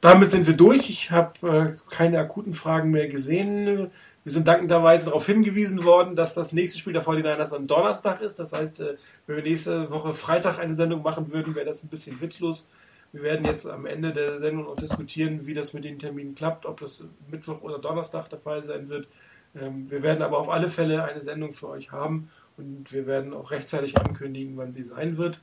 Damit 0.04 0.32
sind 0.32 0.46
wir 0.48 0.58
durch. 0.58 0.90
Ich 0.90 1.12
habe 1.12 1.48
äh, 1.48 1.96
keine 1.96 2.20
akuten 2.20 2.54
Fragen 2.54 2.92
mehr 2.92 3.08
gesehen. 3.08 3.90
Wir 4.26 4.32
sind 4.34 4.46
dankenderweise 4.50 5.06
darauf 5.06 5.26
hingewiesen 5.26 5.86
worden, 5.86 6.18
dass 6.18 6.34
das 6.34 6.52
nächste 6.52 6.78
Spiel 6.78 6.92
der 6.92 7.06
49ers 7.06 7.56
am 7.56 7.68
Donnerstag 7.68 8.20
ist. 8.20 8.38
Das 8.38 8.52
heißt, 8.52 8.82
äh, 8.82 8.98
wenn 9.28 9.38
wir 9.38 9.44
nächste 9.44 9.90
Woche 9.92 10.14
Freitag 10.14 10.60
eine 10.60 10.74
Sendung 10.74 11.04
machen 11.04 11.32
würden, 11.32 11.56
wäre 11.56 11.66
das 11.66 11.86
ein 11.86 11.88
bisschen 11.88 12.20
witzlos. 12.20 12.68
Wir 13.14 13.24
werden 13.24 13.46
jetzt 13.46 13.66
am 13.66 13.86
Ende 13.86 14.12
der 14.12 14.40
Sendung 14.40 14.66
noch 14.66 14.76
diskutieren, 14.76 15.48
wie 15.48 15.54
das 15.54 15.72
mit 15.72 15.86
den 15.86 16.00
Terminen 16.00 16.36
klappt, 16.36 16.66
ob 16.66 16.82
das 16.82 17.08
Mittwoch 17.32 17.62
oder 17.62 17.80
Donnerstag 17.80 18.28
der 18.28 18.40
Fall 18.40 18.62
sein 18.62 18.90
wird. 18.90 19.08
Ähm, 19.56 19.90
wir 19.90 20.04
werden 20.04 20.22
aber 20.22 20.38
auf 20.38 20.50
alle 20.50 20.68
Fälle 20.68 21.06
eine 21.06 21.22
Sendung 21.22 21.54
für 21.54 21.70
euch 21.70 21.94
haben 21.94 22.30
und 22.58 22.92
wir 22.92 23.08
werden 23.08 23.34
auch 23.34 23.52
rechtzeitig 23.52 23.98
ankündigen, 23.98 24.58
wann 24.58 24.74
sie 24.74 24.84
sein 24.84 25.16
wird. 25.16 25.40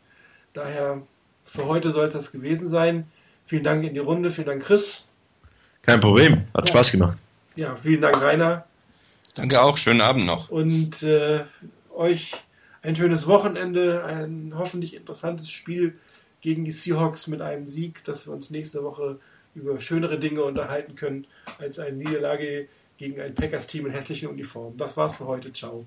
Daher 0.53 1.01
für 1.45 1.65
heute 1.65 1.93
soll 1.93 2.09
es 2.09 2.12
das 2.12 2.31
gewesen 2.31 2.69
sein. 2.69 3.07
Vielen 3.51 3.64
Dank 3.64 3.82
in 3.82 3.94
die 3.94 3.98
Runde, 3.98 4.31
vielen 4.31 4.47
Dank 4.47 4.62
Chris. 4.62 5.09
Kein 5.82 5.98
Problem, 5.98 6.43
hat 6.55 6.68
ja. 6.68 6.72
Spaß 6.72 6.93
gemacht. 6.93 7.18
Ja, 7.56 7.74
vielen 7.74 8.01
Dank 8.01 8.22
Rainer. 8.22 8.64
Danke 9.35 9.60
auch, 9.60 9.77
schönen 9.77 10.02
Abend 10.02 10.24
noch. 10.24 10.51
Und 10.51 11.02
äh, 11.02 11.43
euch 11.93 12.31
ein 12.82 12.94
schönes 12.94 13.27
Wochenende, 13.27 14.05
ein 14.05 14.52
hoffentlich 14.56 14.94
interessantes 14.94 15.51
Spiel 15.51 15.98
gegen 16.40 16.64
die 16.64 16.70
Seahawks 16.70 17.27
mit 17.27 17.40
einem 17.40 17.66
Sieg, 17.66 18.05
dass 18.05 18.28
wir 18.28 18.35
uns 18.35 18.51
nächste 18.51 18.85
Woche 18.85 19.18
über 19.56 19.81
schönere 19.81 20.20
Dinge 20.20 20.44
unterhalten 20.44 20.94
können 20.94 21.27
als 21.59 21.81
eine 21.81 21.97
Niederlage 21.97 22.68
gegen 22.98 23.20
ein 23.20 23.35
Packers-Team 23.35 23.86
in 23.86 23.90
hässlichen 23.90 24.28
Uniformen. 24.28 24.78
Das 24.78 24.97
war's 24.97 25.16
für 25.16 25.27
heute. 25.27 25.52
Ciao. 25.52 25.86